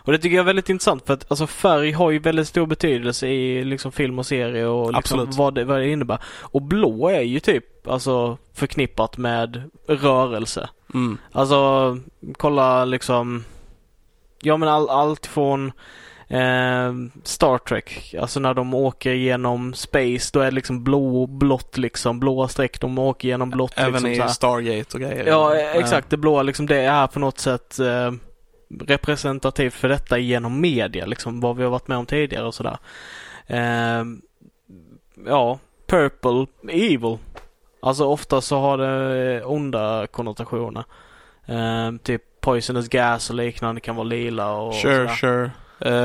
Och 0.06 0.12
det 0.12 0.18
tycker 0.18 0.36
jag 0.36 0.44
är 0.44 0.48
väldigt 0.48 0.70
intressant 0.70 1.06
för 1.06 1.14
att 1.14 1.32
alltså 1.32 1.48
färg 1.48 1.92
har 1.92 2.12
ju 2.12 2.20
väldigt 2.20 2.48
stor 2.48 2.66
betydelse 2.66 3.28
i 3.28 3.64
liksom 3.64 3.92
film 3.92 4.20
och 4.20 4.26
serie 4.26 4.66
och 4.66 4.94
liksom 4.94 5.32
vad, 5.32 5.56
det, 5.56 5.64
vad 5.64 5.80
det 5.80 5.88
innebär. 5.88 6.18
Och 6.42 6.62
blå 6.62 7.10
är 7.10 7.22
ju 7.22 7.40
typ 7.40 7.88
alltså 7.88 8.38
förknippat 8.54 9.18
med 9.18 9.70
rörelse. 9.88 10.70
Mm. 10.94 11.18
Alltså 11.32 11.98
kolla 12.38 12.86
liksom 12.86 13.44
Ja 14.46 14.58
men 14.58 14.70
all, 14.70 14.90
allt 14.90 15.26
från 15.26 15.72
eh, 16.28 16.94
Star 17.24 17.58
Trek, 17.58 18.16
alltså 18.20 18.40
när 18.40 18.54
de 18.54 18.74
åker 18.74 19.14
genom 19.14 19.74
space 19.74 20.30
då 20.34 20.40
är 20.40 20.46
det 20.46 20.52
liksom 20.52 20.84
blå, 20.84 21.28
blått 21.28 21.78
liksom, 21.78 22.20
blåa 22.20 22.48
streck, 22.48 22.82
de 22.82 23.00
åker 23.00 23.28
genom 23.28 23.50
blått 23.50 23.74
Även 23.76 23.92
liksom 23.92 24.12
i 24.12 24.16
så 24.16 24.22
här. 24.22 24.30
Stargate 24.30 24.98
och 24.98 25.02
grejer. 25.02 25.26
Ja 25.26 25.56
eh, 25.56 25.76
exakt, 25.76 26.10
det 26.10 26.18
blåa 26.18 26.44
liksom 26.44 26.66
det 26.66 26.80
är 26.80 27.08
på 27.08 27.20
något 27.20 27.40
sätt 27.40 27.80
eh, 27.80 28.12
representativt 28.82 29.74
för 29.74 29.90
detta 29.90 30.18
genom 30.18 30.62
media 30.62 31.06
liksom, 31.06 31.40
vad 31.40 31.58
vi 31.58 31.64
har 31.64 31.70
varit 31.70 31.88
med 31.88 31.98
om 31.98 32.06
tidigare 32.06 32.46
och 32.46 32.56
sådär. 32.56 32.78
Eh, 33.48 34.04
ja, 35.26 35.60
purple, 35.88 36.46
evil. 36.70 37.18
Alltså 37.82 38.06
ofta 38.06 38.42
så 38.42 38.60
har 38.60 38.78
det 38.78 39.36
eh, 39.36 39.52
onda 39.52 40.08
konnotationer. 40.08 40.84
Eh, 41.46 41.92
typ 42.04 42.24
poisonous 42.46 42.88
gas 42.90 43.30
och 43.30 43.36
liknande 43.36 43.82
kan 43.82 43.96
vara 43.96 44.08
lila 44.08 44.52
och 44.52 44.74
Sure, 44.74 44.96
sådär. 45.16 45.16
sure. 45.16 45.52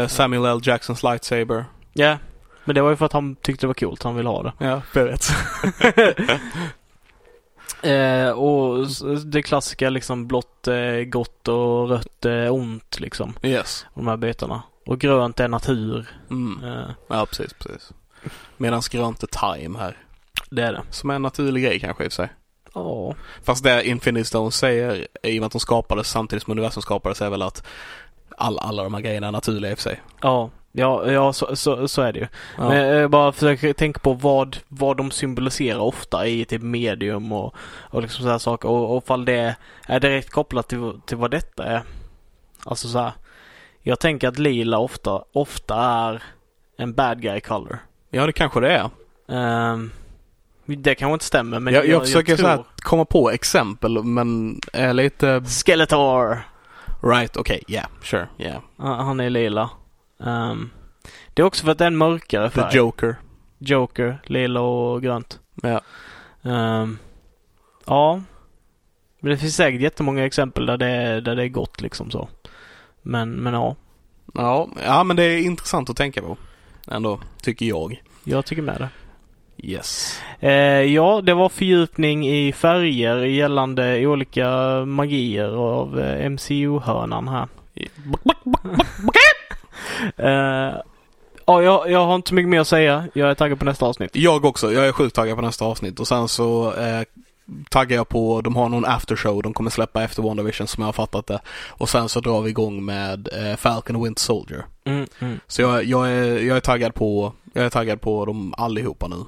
Eh, 0.02 0.06
Samuel 0.06 0.44
L. 0.44 0.60
Jacksons 0.62 1.02
lightsaber. 1.02 1.64
Ja, 1.92 2.18
men 2.64 2.74
det 2.74 2.82
var 2.82 2.90
ju 2.90 2.96
för 2.96 3.06
att 3.06 3.12
han 3.12 3.36
tyckte 3.36 3.62
det 3.62 3.66
var 3.66 3.74
coolt, 3.74 4.02
han 4.02 4.16
ville 4.16 4.28
ha 4.28 4.42
det. 4.42 4.52
Ja, 4.58 4.82
jag 4.94 5.04
vet. 5.04 5.28
Eh, 7.82 8.30
och 8.30 8.86
det 9.26 9.42
klassiska 9.42 9.90
liksom 9.90 10.26
blått 10.26 10.68
är 10.68 11.04
gott 11.04 11.48
och 11.48 11.88
rött 11.88 12.24
är 12.24 12.50
ont 12.50 13.00
liksom. 13.00 13.34
yes. 13.42 13.86
De 13.94 14.06
här 14.08 14.16
bitarna. 14.16 14.62
Och 14.86 14.98
grönt 14.98 15.40
är 15.40 15.48
natur. 15.48 16.08
Mm. 16.30 16.64
Eh, 16.64 16.90
Ja, 17.08 17.26
precis, 17.26 17.52
precis. 17.52 17.92
Medan 18.56 18.82
grönt 18.90 19.22
är 19.22 19.26
time 19.56 19.78
här. 19.78 19.96
det 20.50 20.62
är 20.62 20.72
det. 20.72 20.82
Som 20.90 21.10
är 21.10 21.14
en 21.14 21.22
naturlig 21.22 21.64
grej 21.64 21.80
kanske 21.80 22.04
i 22.04 22.08
och 22.08 22.12
för 22.12 22.16
sig. 22.16 22.28
Ja. 22.74 23.14
Fast 23.42 23.64
det 23.64 23.88
Infinity 23.88 24.24
Stone 24.24 24.52
säger, 24.52 25.06
i 25.22 25.38
och 25.38 25.40
med 25.40 25.46
att 25.46 25.52
de 25.52 25.60
skapades 25.60 26.08
samtidigt 26.08 26.42
som 26.42 26.50
universum 26.50 26.82
skapades, 26.82 27.20
är 27.20 27.30
väl 27.30 27.42
att 27.42 27.66
all, 28.36 28.58
alla 28.58 28.82
de 28.82 28.94
här 28.94 29.00
grejerna 29.00 29.26
är 29.26 29.32
naturliga 29.32 29.70
i 29.70 29.74
och 29.74 29.78
för 29.78 29.82
sig. 29.82 30.00
Ja, 30.20 30.50
ja, 30.72 31.12
ja 31.12 31.32
så, 31.32 31.56
så, 31.56 31.88
så 31.88 32.02
är 32.02 32.12
det 32.12 32.18
ju. 32.18 32.26
Ja. 32.58 32.68
Men 32.68 32.86
jag 32.86 33.10
bara 33.10 33.32
försöker 33.32 33.72
tänka 33.72 34.00
på 34.00 34.12
vad, 34.12 34.56
vad 34.68 34.96
de 34.96 35.10
symboliserar 35.10 35.78
ofta 35.78 36.26
i 36.26 36.44
typ 36.44 36.62
medium 36.62 37.32
och, 37.32 37.54
och 37.90 38.02
liksom 38.02 38.22
sådana 38.22 38.38
saker. 38.38 38.68
Och, 38.68 38.96
och 38.96 39.04
fall 39.04 39.24
det 39.24 39.56
är 39.86 40.00
direkt 40.00 40.30
kopplat 40.30 40.68
till, 40.68 41.00
till 41.06 41.16
vad 41.16 41.30
detta 41.30 41.64
är. 41.64 41.82
Alltså 42.64 42.88
så 42.88 42.98
här. 42.98 43.12
Jag 43.82 44.00
tänker 44.00 44.28
att 44.28 44.38
lila 44.38 44.78
ofta, 44.78 45.22
ofta 45.32 45.76
är 45.76 46.22
en 46.76 46.94
bad 46.94 47.22
guy 47.22 47.40
color. 47.40 47.78
ja, 48.10 48.26
det 48.26 48.32
kanske 48.32 48.60
det 48.60 48.72
är. 48.72 48.90
Ehm, 49.28 49.90
det 50.76 50.94
kanske 50.94 51.12
inte 51.12 51.24
stämmer 51.24 51.60
men 51.60 51.74
jag, 51.74 51.86
jag, 51.86 52.02
försöker 52.02 52.36
så 52.36 52.42
tror... 52.42 52.48
här 52.48 52.64
komma 52.76 53.04
på 53.04 53.30
exempel, 53.30 54.04
men 54.04 54.60
är 54.72 54.92
lite... 54.92 55.42
Skeletor! 55.44 56.38
Right, 57.02 57.36
okej, 57.36 57.62
yeah, 57.68 57.86
sure, 58.02 58.28
yeah. 58.38 58.62
Han 58.78 59.20
är 59.20 59.30
lila. 59.30 59.70
Ehm, 60.24 60.70
det 61.34 61.42
är 61.42 61.46
också 61.46 61.64
för 61.64 61.72
att 61.72 61.78
det 61.78 61.84
är 61.84 61.86
en 61.86 61.96
mörkare 61.96 62.50
The 62.50 62.60
färg. 62.60 62.76
Joker. 62.76 63.16
Joker, 63.58 64.22
lila 64.24 64.60
och 64.60 65.02
grönt. 65.02 65.40
Ja. 65.62 65.80
Ehm, 66.42 66.98
ja. 67.86 68.22
Men 69.20 69.30
det 69.30 69.36
finns 69.36 69.56
säkert 69.56 69.80
jättemånga 69.80 70.26
exempel 70.26 70.66
där 70.66 70.76
det 70.76 70.86
är, 70.86 71.20
där 71.20 71.36
det 71.36 71.42
är 71.42 71.48
gott 71.48 71.80
liksom 71.80 72.10
så. 72.10 72.28
Men, 73.02 73.30
men 73.30 73.54
ja. 73.54 73.76
Ja, 74.34 74.68
ja, 74.84 75.04
men 75.04 75.16
det 75.16 75.22
är 75.22 75.38
intressant 75.38 75.90
att 75.90 75.96
tänka 75.96 76.22
på. 76.22 76.36
Ändå, 76.86 77.20
tycker 77.42 77.66
jag. 77.66 78.02
Jag 78.24 78.46
tycker 78.46 78.62
med 78.62 78.80
det. 78.80 78.88
Yes. 79.62 80.20
Eh, 80.40 80.52
ja, 80.94 81.20
det 81.20 81.34
var 81.34 81.48
fördjupning 81.48 82.28
i 82.28 82.52
färger 82.52 83.16
gällande 83.16 84.06
olika 84.06 84.48
magier 84.84 85.56
av 85.56 86.00
eh, 86.00 86.30
MCU-hörnan 86.30 87.28
här. 87.28 87.48
Eh, 90.16 90.74
ja, 91.46 91.62
jag, 91.62 91.90
jag 91.90 92.06
har 92.06 92.14
inte 92.14 92.28
så 92.28 92.34
mycket 92.34 92.48
mer 92.48 92.60
att 92.60 92.68
säga. 92.68 93.08
Jag 93.14 93.30
är 93.30 93.34
taggad 93.34 93.58
på 93.58 93.64
nästa 93.64 93.86
avsnitt. 93.86 94.10
Jag 94.16 94.44
också. 94.44 94.72
Jag 94.72 94.88
är 94.88 94.92
sjukt 94.92 95.16
taggad 95.16 95.36
på 95.36 95.42
nästa 95.42 95.64
avsnitt 95.64 96.00
och 96.00 96.08
sen 96.08 96.28
så 96.28 96.74
eh, 96.74 97.02
taggar 97.70 97.96
jag 97.96 98.08
på, 98.08 98.40
de 98.40 98.56
har 98.56 98.68
någon 98.68 98.84
aftershow 98.84 99.42
de 99.42 99.52
kommer 99.52 99.70
släppa 99.70 100.02
efter 100.02 100.22
WandaVision 100.22 100.66
som 100.66 100.80
jag 100.82 100.88
har 100.88 100.92
fattat 100.92 101.26
det. 101.26 101.40
Och 101.68 101.88
sen 101.88 102.08
så 102.08 102.20
drar 102.20 102.40
vi 102.40 102.50
igång 102.50 102.84
med 102.84 103.28
eh, 103.32 103.56
Falcon 103.56 103.96
och 103.96 104.06
Winter 104.06 104.20
Soldier. 104.20 104.64
Mm, 104.84 105.06
mm. 105.18 105.40
Så 105.46 105.62
jag, 105.62 105.84
jag, 105.84 106.10
är, 106.10 106.38
jag 106.38 106.56
är 106.56 106.60
taggad 106.60 106.94
på, 106.94 107.32
jag 107.52 107.64
är 107.64 107.70
taggad 107.70 108.00
på 108.00 108.24
dem 108.24 108.54
allihopa 108.56 109.08
nu. 109.08 109.24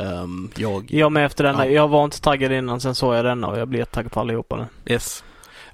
Ehm, 0.00 0.50
jag, 0.56 0.84
Jag 0.88 1.12
med 1.12 1.26
efter 1.26 1.44
denna. 1.44 1.66
Ja. 1.66 1.72
Jag 1.72 1.88
var 1.88 2.04
inte 2.04 2.20
taggad 2.20 2.52
innan, 2.52 2.80
sen 2.80 2.94
såg 2.94 3.14
jag 3.14 3.24
denna 3.24 3.46
och 3.46 3.58
jag 3.58 3.68
blir 3.68 3.84
taggad 3.84 4.12
på 4.12 4.20
allihopa 4.20 4.56
nu. 4.56 4.92
yes. 4.94 5.24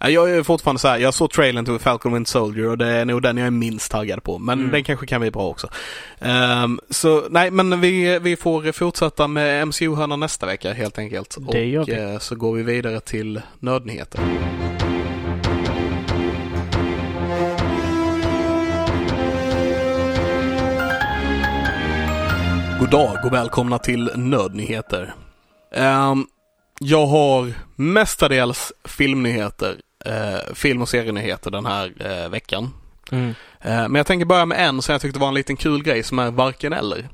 Ja, 0.00 0.08
Jag 0.10 0.30
är 0.30 0.42
fortfarande 0.42 0.80
så 0.80 0.88
här, 0.88 0.98
jag 0.98 1.14
såg 1.14 1.30
trailern 1.30 1.64
till 1.64 1.78
Falcon 1.78 2.12
Winter 2.12 2.30
Soldier 2.30 2.68
och 2.68 2.78
det 2.78 2.86
är 2.86 3.04
nog 3.04 3.22
den 3.22 3.36
jag 3.36 3.46
är 3.46 3.50
minst 3.50 3.90
taggad 3.92 4.22
på. 4.22 4.38
Men 4.38 4.58
Mm. 4.58 4.70
den 4.72 4.84
kanske 4.84 5.06
kan 5.06 5.20
bli 5.20 5.30
bra 5.30 5.42
också. 5.48 5.68
Ehm, 6.20 6.80
så 6.90 7.22
nej, 7.30 7.50
men 7.50 7.80
vi, 7.80 8.18
vi 8.18 8.36
får 8.36 8.72
fortsätta 8.72 9.28
med 9.28 9.68
MCU-hörnan 9.68 10.20
nästa 10.20 10.46
vecka 10.46 10.72
helt 10.72 10.98
enkelt. 10.98 11.36
Det 11.52 11.64
gör 11.64 11.82
och 11.82 11.88
vi. 11.88 11.92
eh, 12.12 12.18
så 12.18 12.34
går 12.36 12.52
vi 12.54 12.62
vidare 12.62 13.00
till 13.00 13.40
nödnyheter. 13.60 14.20
God 22.84 22.90
dag 22.90 23.24
och 23.24 23.32
välkomna 23.32 23.78
till 23.78 24.10
nödnyheter. 24.14 25.14
Ehm, 25.74 26.26
jag 26.80 27.06
har 27.06 27.52
mestadels 27.76 28.72
filmnyheter, 28.84 29.76
eh, 30.04 30.54
film 30.54 30.82
och 30.82 30.88
serienyheter 30.88 31.50
den 31.50 31.66
här 31.66 31.92
eh, 32.00 32.30
veckan. 32.30 32.70
Mm. 33.10 33.28
Eh, 33.60 33.88
men 33.88 33.94
jag 33.94 34.06
tänker 34.06 34.26
börja 34.26 34.46
med 34.46 34.68
en 34.68 34.82
som 34.82 34.92
jag 34.92 35.02
tyckte 35.02 35.18
var 35.18 35.28
en 35.28 35.34
liten 35.34 35.56
kul 35.56 35.82
grej 35.82 36.02
som 36.02 36.18
är 36.18 36.30
varken 36.30 36.72
eller. 36.72 37.08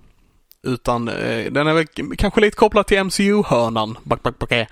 Utan 0.63 1.09
eh, 1.09 1.53
den 1.53 1.67
är 1.67 1.75
väl 1.75 1.87
kanske 2.19 2.41
lite 2.41 2.57
kopplad 2.57 2.87
till 2.87 3.05
MCU-hörnan. 3.05 3.99
Back, 4.03 4.23
back, 4.23 4.39
back, 4.39 4.53
eh. 4.53 4.67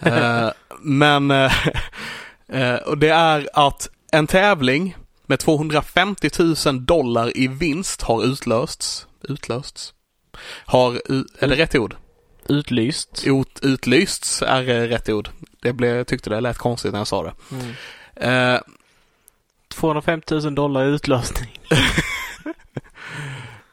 Eh, 0.00 0.50
men 0.80 1.30
och 2.86 2.98
det 2.98 3.08
är 3.08 3.48
att 3.52 3.88
en 4.12 4.26
tävling 4.26 4.96
med 5.26 5.38
250 5.38 6.30
000 6.66 6.84
dollar 6.84 7.36
i 7.36 7.48
vinst 7.48 8.02
har 8.02 8.24
utlösts. 8.24 9.06
Utlösts? 9.28 9.94
Har, 10.64 10.94
är 11.38 11.48
det 11.48 11.56
rätt 11.56 11.74
ord? 11.74 11.96
Utlyst. 12.48 13.22
Ut, 13.26 13.58
utlysts 13.62 14.42
är 14.42 14.68
eh, 14.68 14.88
rätt 14.88 15.08
ord. 15.08 15.28
Det 15.62 15.72
blev, 15.72 15.96
jag 15.96 16.06
tyckte 16.06 16.30
det 16.30 16.40
lät 16.40 16.58
konstigt 16.58 16.92
när 16.92 17.00
jag 17.00 17.06
sa 17.06 17.22
det. 17.22 17.32
Mm. 17.50 18.54
Eh, 18.54 18.60
250 19.68 20.34
000 20.34 20.54
dollar 20.54 20.84
i 20.84 20.88
utlösning. 20.88 21.60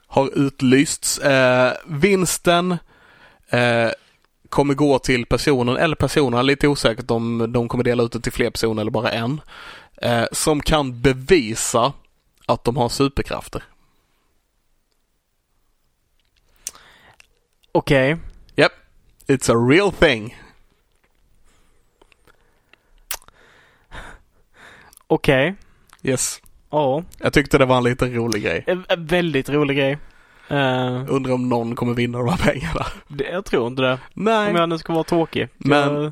har 0.08 0.38
utlysts. 0.38 1.18
Eh, 1.18 1.74
vinsten 1.86 2.78
eh, 3.50 3.90
kommer 4.50 4.74
gå 4.74 5.00
till 5.00 5.26
personen 5.26 5.78
eller 5.78 5.96
personerna, 5.96 6.42
lite 6.42 6.68
osäkert 6.68 7.12
om 7.12 7.52
de 7.54 7.68
kommer 7.68 7.84
dela 7.84 8.04
ut 8.04 8.12
det 8.12 8.20
till 8.20 8.32
fler 8.32 8.50
personer 8.50 8.82
eller 8.82 8.92
bara 8.92 9.12
en, 9.12 9.42
eh, 10.02 10.26
som 10.32 10.62
kan 10.62 11.02
bevisa 11.02 11.94
att 12.46 12.64
de 12.64 12.78
har 12.78 12.90
superkrafter. 12.90 13.64
Okej. 17.78 18.18
It's 19.28 19.52
a 19.52 19.56
real 19.70 19.92
thing. 19.92 20.38
Okej. 25.08 25.56
Yes. 26.04 26.42
Ja. 26.72 27.04
Jag 27.20 27.34
tyckte 27.34 27.58
det 27.58 27.66
var 27.66 27.78
en 27.78 27.84
liten 27.84 28.14
rolig 28.14 28.44
grej. 28.44 28.64
En, 28.68 28.86
en 28.90 29.06
väldigt 29.06 29.50
rolig 29.50 29.78
grej. 29.78 29.98
Eh, 30.50 31.04
Undrar 31.08 31.34
om 31.34 31.50
någon 31.50 31.76
kommer 31.76 31.94
vinna 31.94 32.18
de 32.18 32.30
här 32.30 32.38
pengarna. 32.52 32.86
det, 33.08 33.24
jag 33.24 33.46
tror 33.46 33.68
inte 33.68 33.82
det. 33.82 34.00
Nej. 34.14 34.50
Om 34.50 34.56
jag 34.56 34.70
nu 34.70 34.78
ska 34.78 34.94
vara 34.94 35.04
tråkig. 35.04 35.48
Men- 35.58 35.94
Jag, 35.94 36.12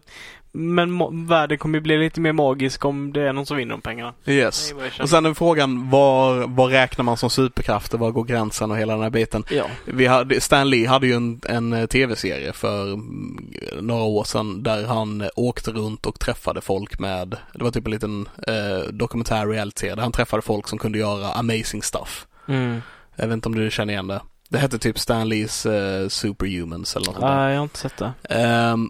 men 0.55 1.27
världen 1.27 1.57
kommer 1.57 1.77
ju 1.77 1.81
bli 1.81 1.97
lite 1.97 2.19
mer 2.19 2.33
magisk 2.33 2.85
om 2.85 3.13
det 3.13 3.21
är 3.21 3.33
någon 3.33 3.45
som 3.45 3.57
vinner 3.57 3.71
de 3.71 3.81
pengarna. 3.81 4.13
Yes. 4.25 4.73
Och 5.01 5.09
sen 5.09 5.25
är 5.25 5.33
frågan, 5.33 5.89
var, 5.89 6.47
var 6.47 6.67
räknar 6.67 7.03
man 7.03 7.17
som 7.17 7.29
superkrafter? 7.29 7.97
Var 7.97 8.11
går 8.11 8.23
gränsen 8.23 8.71
och 8.71 8.77
hela 8.77 8.93
den 8.93 9.03
här 9.03 9.09
biten? 9.09 9.43
Ja. 9.49 9.65
Vi 9.85 10.05
hade, 10.05 10.41
Stan 10.41 10.69
Lee 10.69 10.87
hade 10.87 11.07
ju 11.07 11.13
en, 11.13 11.41
en 11.49 11.73
eh, 11.73 11.85
tv-serie 11.85 12.53
för 12.53 12.93
mm, 12.93 13.47
några 13.81 14.03
år 14.03 14.23
sedan 14.23 14.63
där 14.63 14.85
han 14.87 15.21
eh, 15.21 15.27
åkte 15.35 15.71
runt 15.71 16.05
och 16.05 16.19
träffade 16.19 16.61
folk 16.61 16.99
med, 16.99 17.37
det 17.53 17.63
var 17.63 17.71
typ 17.71 17.85
en 17.85 17.91
liten 17.91 18.29
eh, 18.47 18.91
dokumentär 18.91 19.47
reality 19.47 19.89
där 19.89 19.97
han 19.97 20.11
träffade 20.11 20.41
folk 20.41 20.67
som 20.67 20.77
kunde 20.77 20.97
göra 20.97 21.31
amazing 21.31 21.83
stuff. 21.83 22.27
Mm. 22.47 22.81
Jag 23.15 23.27
vet 23.27 23.33
inte 23.33 23.49
om 23.49 23.55
du 23.55 23.71
känner 23.71 23.93
igen 23.93 24.07
det. 24.07 24.21
Det 24.49 24.57
hette 24.57 24.79
typ 24.79 24.99
Stan 24.99 25.29
Lees 25.29 25.65
eh, 25.65 26.07
Superhumans 26.07 26.95
eller 26.95 27.05
något. 27.05 27.21
Nej, 27.21 27.51
jag 27.51 27.59
har 27.59 27.63
inte 27.63 27.77
sett 27.77 27.97
det. 27.97 28.13
Ehm, 28.29 28.89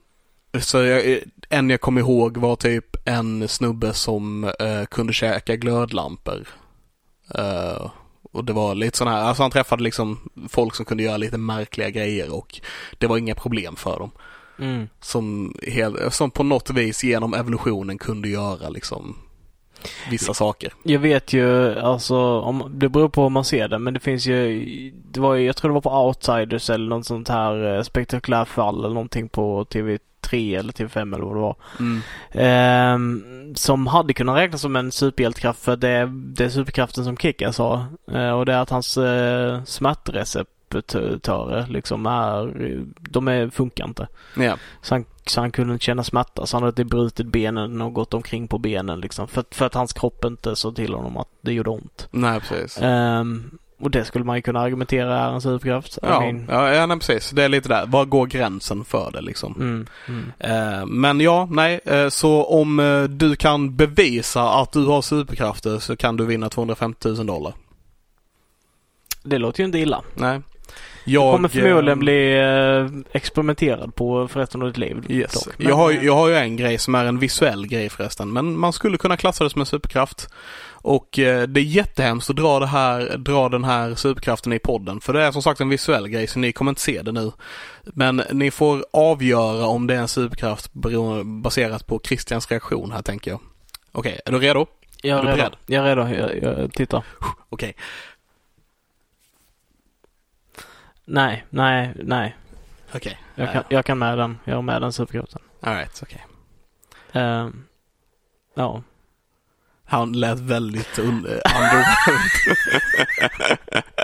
så 0.59 0.77
jag, 0.77 1.19
en 1.49 1.69
jag 1.69 1.81
kom 1.81 1.97
ihåg 1.97 2.37
var 2.37 2.55
typ 2.55 2.95
en 3.05 3.47
snubbe 3.47 3.93
som 3.93 4.43
eh, 4.43 4.85
kunde 4.91 5.13
käka 5.13 5.55
glödlampor. 5.55 6.47
Eh, 7.35 7.91
och 8.31 8.45
det 8.45 8.53
var 8.53 8.75
lite 8.75 8.97
sån 8.97 9.07
här, 9.07 9.21
alltså 9.21 9.43
han 9.43 9.51
träffade 9.51 9.83
liksom 9.83 10.29
folk 10.49 10.75
som 10.75 10.85
kunde 10.85 11.03
göra 11.03 11.17
lite 11.17 11.37
märkliga 11.37 11.89
grejer 11.89 12.33
och 12.33 12.61
det 12.97 13.07
var 13.07 13.17
inga 13.17 13.35
problem 13.35 13.75
för 13.75 13.99
dem. 13.99 14.11
Mm. 14.59 14.87
Som, 15.01 15.55
hel, 15.61 16.11
som 16.11 16.31
på 16.31 16.43
något 16.43 16.69
vis 16.69 17.03
genom 17.03 17.33
evolutionen 17.33 17.97
kunde 17.97 18.29
göra 18.29 18.69
liksom 18.69 19.15
vissa 20.09 20.33
saker. 20.33 20.73
Jag 20.83 20.99
vet 20.99 21.33
ju, 21.33 21.79
alltså, 21.79 22.39
om, 22.39 22.71
det 22.73 22.89
beror 22.89 23.09
på 23.09 23.21
hur 23.21 23.29
man 23.29 23.45
ser 23.45 23.67
det, 23.67 23.79
men 23.79 23.93
det 23.93 23.99
finns 23.99 24.27
ju, 24.27 24.65
det 25.11 25.19
var 25.19 25.33
ju, 25.35 25.45
jag 25.45 25.55
tror 25.55 25.69
det 25.69 25.73
var 25.73 25.81
på 25.81 26.05
Outsiders 26.05 26.69
eller 26.69 26.87
något 26.87 27.05
sånt 27.05 27.29
här 27.29 27.75
eh, 27.75 27.83
spektakulärt 27.83 28.47
fall 28.47 28.79
eller 28.79 28.93
någonting 28.93 29.29
på 29.29 29.65
TV3 30.29 30.59
eller 30.59 30.73
TV5 30.73 31.15
eller 31.15 31.25
vad 31.25 31.35
det 31.35 31.41
var. 31.41 31.55
Mm. 31.79 32.01
Ehm, 32.31 33.55
som 33.55 33.87
hade 33.87 34.13
kunnat 34.13 34.37
räknas 34.37 34.61
som 34.61 34.75
en 34.75 34.91
superhjältekraft 34.91 35.63
för 35.63 35.75
det, 35.75 35.89
är- 35.89 36.33
det 36.35 36.45
är 36.45 36.49
superkraften 36.49 37.03
som 37.03 37.17
Kickas 37.17 37.57
har. 37.57 37.85
Eh, 38.11 38.29
och 38.31 38.45
det 38.45 38.53
är 38.53 38.59
att 38.59 38.69
hans 38.69 38.97
uh, 38.97 39.63
smärtreceptörer 39.63 41.67
liksom 41.67 42.05
är, 42.05 42.53
de 42.99 43.27
är, 43.27 43.49
funkar 43.49 43.85
inte. 43.85 44.07
Ja, 44.37 44.57
Så 44.81 44.95
han, 44.95 45.05
så 45.25 45.41
han 45.41 45.51
kunde 45.51 45.73
inte 45.73 45.85
känna 45.85 46.03
smärta 46.03 46.45
så 46.45 46.57
han 46.57 46.63
hade 46.63 46.85
brutit 46.85 47.27
benen 47.27 47.81
och 47.81 47.93
gått 47.93 48.13
omkring 48.13 48.47
på 48.47 48.57
benen 48.57 48.99
liksom. 48.99 49.27
För, 49.27 49.43
för 49.51 49.65
att 49.65 49.73
hans 49.73 49.93
kropp 49.93 50.25
inte 50.25 50.55
sa 50.55 50.71
till 50.71 50.93
honom 50.93 51.17
att 51.17 51.27
det 51.41 51.53
gjorde 51.53 51.69
ont. 51.69 52.07
nej 52.11 52.39
precis. 52.39 52.79
Ehm, 52.81 53.57
och 53.85 53.91
det 53.91 54.05
skulle 54.05 54.25
man 54.25 54.35
ju 54.35 54.41
kunna 54.41 54.59
argumentera 54.59 55.19
är 55.19 55.31
en 55.31 55.41
superkraft. 55.41 55.99
Ja, 56.01 56.19
mean, 56.19 56.45
ja, 56.49 56.73
ja 56.73 56.85
nej, 56.85 56.99
precis. 56.99 57.29
Det 57.29 57.43
är 57.43 57.49
lite 57.49 57.69
där. 57.69 57.85
Var 57.85 58.05
går 58.05 58.25
gränsen 58.25 58.85
för 58.85 59.11
det 59.11 59.21
liksom? 59.21 59.55
mm, 59.59 59.87
mm. 60.07 60.31
Eh, 60.39 60.85
men 60.85 61.19
ja, 61.19 61.47
nej. 61.51 61.79
Eh, 61.85 62.09
så 62.09 62.43
om 62.43 62.79
eh, 62.79 63.03
du 63.03 63.35
kan 63.35 63.75
bevisa 63.75 64.49
att 64.49 64.71
du 64.71 64.85
har 64.85 65.01
superkrafter 65.01 65.79
så 65.79 65.95
kan 65.95 66.17
du 66.17 66.25
vinna 66.25 66.49
250 66.49 67.07
000 67.07 67.25
dollar. 67.25 67.53
Det 69.23 69.37
låter 69.37 69.59
ju 69.59 69.65
inte 69.65 69.79
illa. 69.79 70.01
Nej. 70.13 70.41
Du 71.05 71.11
Jag 71.11 71.33
kommer 71.35 71.49
förmodligen 71.49 71.87
eh, 71.87 71.95
bli 71.95 72.37
eh, 72.37 73.15
experimenterad 73.17 73.95
på 73.95 74.27
för 74.27 74.39
resten 74.39 74.61
av 74.61 74.67
ditt 74.67 74.77
liv. 74.77 75.05
Yes. 75.09 75.47
Men, 75.57 75.67
Jag, 75.67 75.75
har, 75.75 75.91
eh, 75.91 76.05
jag 76.05 76.15
har 76.15 76.27
ju 76.27 76.35
en 76.35 76.55
grej 76.55 76.77
som 76.77 76.95
är 76.95 77.05
en 77.05 77.19
visuell 77.19 77.67
grej 77.67 77.89
förresten. 77.89 78.33
Men 78.33 78.59
man 78.59 78.73
skulle 78.73 78.97
kunna 78.97 79.17
klassa 79.17 79.43
det 79.43 79.49
som 79.49 79.61
en 79.61 79.65
superkraft. 79.65 80.29
Och 80.87 81.19
eh, 81.19 81.47
det 81.47 81.59
är 81.59 81.63
jättehemskt 81.63 82.29
att 82.29 82.35
dra, 82.35 82.59
det 82.59 82.67
här, 82.67 83.17
dra 83.17 83.49
den 83.49 83.63
här 83.63 83.95
superkraften 83.95 84.53
i 84.53 84.59
podden. 84.59 85.01
För 85.01 85.13
det 85.13 85.23
är 85.23 85.31
som 85.31 85.41
sagt 85.41 85.61
en 85.61 85.69
visuell 85.69 86.07
grej 86.07 86.27
så 86.27 86.39
ni 86.39 86.51
kommer 86.51 86.71
inte 86.71 86.81
se 86.81 87.01
det 87.01 87.11
nu. 87.11 87.31
Men 87.83 88.23
ni 88.31 88.51
får 88.51 88.85
avgöra 88.93 89.65
om 89.65 89.87
det 89.87 89.95
är 89.95 89.99
en 89.99 90.07
superkraft 90.07 90.73
baserat 91.25 91.87
på 91.87 92.01
Christians 92.03 92.51
reaktion 92.51 92.91
här 92.91 93.01
tänker 93.01 93.31
jag. 93.31 93.39
Okej, 93.91 94.19
är 94.25 94.31
du 94.31 94.39
redo? 94.39 94.65
jag 95.01 95.19
är 95.19 95.23
är 95.23 95.25
redo. 95.25 95.37
beredd? 95.37 95.55
Jag 95.65 95.87
är 95.87 95.95
redo. 95.95 96.37
Jag, 96.41 96.61
jag 96.61 96.73
tittar. 96.73 97.03
Okej. 97.49 97.75
Nej, 101.05 101.45
nej, 101.49 101.93
nej. 102.03 102.35
Okej. 102.95 103.19
Jag 103.35 103.53
kan, 103.53 103.63
jag 103.69 103.85
kan 103.85 103.97
med 103.97 104.17
den. 104.17 104.39
Jag 104.43 104.55
har 104.55 104.61
med 104.61 104.81
den 104.81 104.93
superkraften. 104.93 105.41
Alright, 105.61 105.99
okej. 106.03 106.25
Ehm, 107.11 107.63
ja. 108.53 108.83
Han 109.95 110.13
lät 110.13 110.39
väldigt 110.39 110.97
un- 110.99 111.25
underwhelmed. 111.25 112.25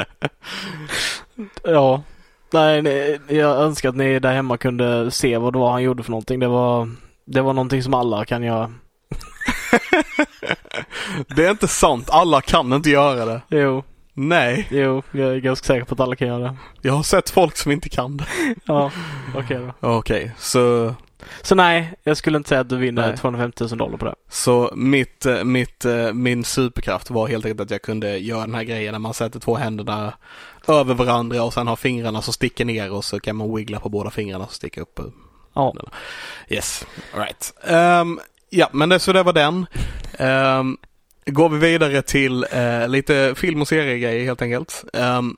Ja. 1.64 2.02
Nej, 2.54 2.82
nej, 2.82 3.20
jag 3.28 3.58
önskar 3.62 3.90
att 3.90 3.96
ni 3.96 4.20
där 4.20 4.34
hemma 4.34 4.58
kunde 4.58 5.12
se 5.12 5.38
vad 5.38 5.54
det 5.54 5.60
var 5.60 5.72
han 5.72 5.84
gjorde 5.84 6.04
för 6.04 6.12
någonting. 6.12 6.40
Det 6.40 6.48
var, 6.48 6.90
det 7.26 7.42
var 7.42 7.54
någonting 7.54 7.84
som 7.84 7.94
alla 7.94 8.26
kan 8.26 8.44
göra. 8.44 8.72
det 11.36 11.46
är 11.46 11.52
inte 11.52 11.68
sant. 11.68 12.10
Alla 12.10 12.42
kan 12.42 12.74
inte 12.74 12.90
göra 12.90 13.26
det. 13.26 13.42
Jo, 13.50 13.84
Nej, 14.14 14.68
jo, 14.72 15.02
jag 15.12 15.30
är 15.34 15.38
ganska 15.38 15.66
säker 15.66 15.86
på 15.86 15.94
att 15.94 16.00
alla 16.00 16.16
kan 16.16 16.28
göra 16.28 16.40
det. 16.40 16.56
jag 16.82 16.94
har 16.94 17.04
sett 17.04 17.30
folk 17.30 17.58
som 17.58 17.72
inte 17.72 17.90
kan 17.90 18.18
det. 18.18 18.26
Ja, 18.66 18.92
okej 19.36 19.58
då. 19.82 19.88
Okej, 19.98 20.32
så, 20.38 20.96
Så 21.42 21.56
nej, 21.56 21.94
jag 22.04 22.18
skulle 22.18 22.38
inte 22.38 22.50
säga 22.50 22.62
att 22.62 22.70
du 22.70 22.78
vinner 22.78 23.08
Nej. 23.08 23.18
250 23.18 23.64
000 23.64 23.78
dollar 23.78 23.98
på 23.98 24.06
det. 24.06 24.16
så 24.30 24.72
mitt, 24.76 25.26
eh, 25.26 25.44
mitt, 25.44 25.86
eh, 25.86 26.14
min 26.14 26.44
superkraft 26.44 27.10
var 27.10 27.28
helt 27.28 27.46
enkelt 27.46 27.62
att 27.62 27.72
jag 27.72 27.82
kunde 27.82 28.18
göra 28.18 28.42
den 28.42 28.56
här 28.56 28.64
grejen 28.64 28.92
när 28.92 29.00
man 29.00 29.14
sätter 29.14 29.40
två 29.40 29.56
händerna 29.56 30.14
över 30.68 30.94
varandra 30.94 31.44
och 31.44 31.54
sen 31.54 31.68
har 31.68 31.76
fingrarna 31.76 32.22
som 32.22 32.34
sticker 32.34 32.66
ner 32.66 32.92
och 32.92 33.06
så 33.06 33.20
kan 33.20 33.36
man 33.36 33.56
wiggla 33.56 33.80
på 33.80 33.90
båda 33.90 34.10
fingrarna 34.10 34.46
som 34.46 34.54
sticker 34.54 34.82
upp. 34.82 35.00
Ja. 35.54 35.76
Yes, 36.50 36.86
alright. 37.14 37.54
Um, 38.02 38.20
ja, 38.50 38.70
men 38.72 38.90
det, 38.90 39.00
så 39.00 39.14
det 39.14 39.24
var 39.24 39.34
den. 39.34 39.66
Um, 40.20 40.78
går 41.26 41.50
vi 41.50 41.58
vidare 41.58 42.02
till 42.02 42.46
eh, 42.52 42.88
lite 42.88 43.36
film 43.36 43.62
och 43.62 43.68
seriegrejer 43.68 44.26
helt 44.26 44.42
enkelt. 44.42 44.84
Ehm, 44.94 45.36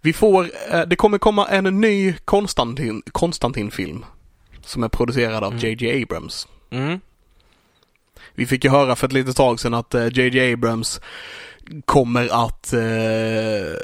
vi 0.00 0.12
får, 0.12 0.50
det 0.86 0.96
kommer 0.96 1.18
komma 1.18 1.46
en 1.46 1.64
ny 1.80 2.14
Konstantin, 2.24 3.02
Konstantin-film 3.12 4.04
som 4.68 4.82
är 4.82 4.88
producerad 4.88 5.44
av 5.44 5.52
Mm. 5.52 5.64
JJ 5.64 6.02
Abrams. 6.02 6.48
Mm. 6.70 7.00
Vi 8.34 8.46
fick 8.46 8.64
ju 8.64 8.70
höra 8.70 8.96
för 8.96 9.06
ett 9.06 9.12
litet 9.12 9.36
tag 9.36 9.60
sedan 9.60 9.74
att 9.74 9.94
JJ 10.12 10.52
Abrams 10.52 11.00
kommer 11.84 12.46
att 12.46 12.72
eh, 12.72 13.76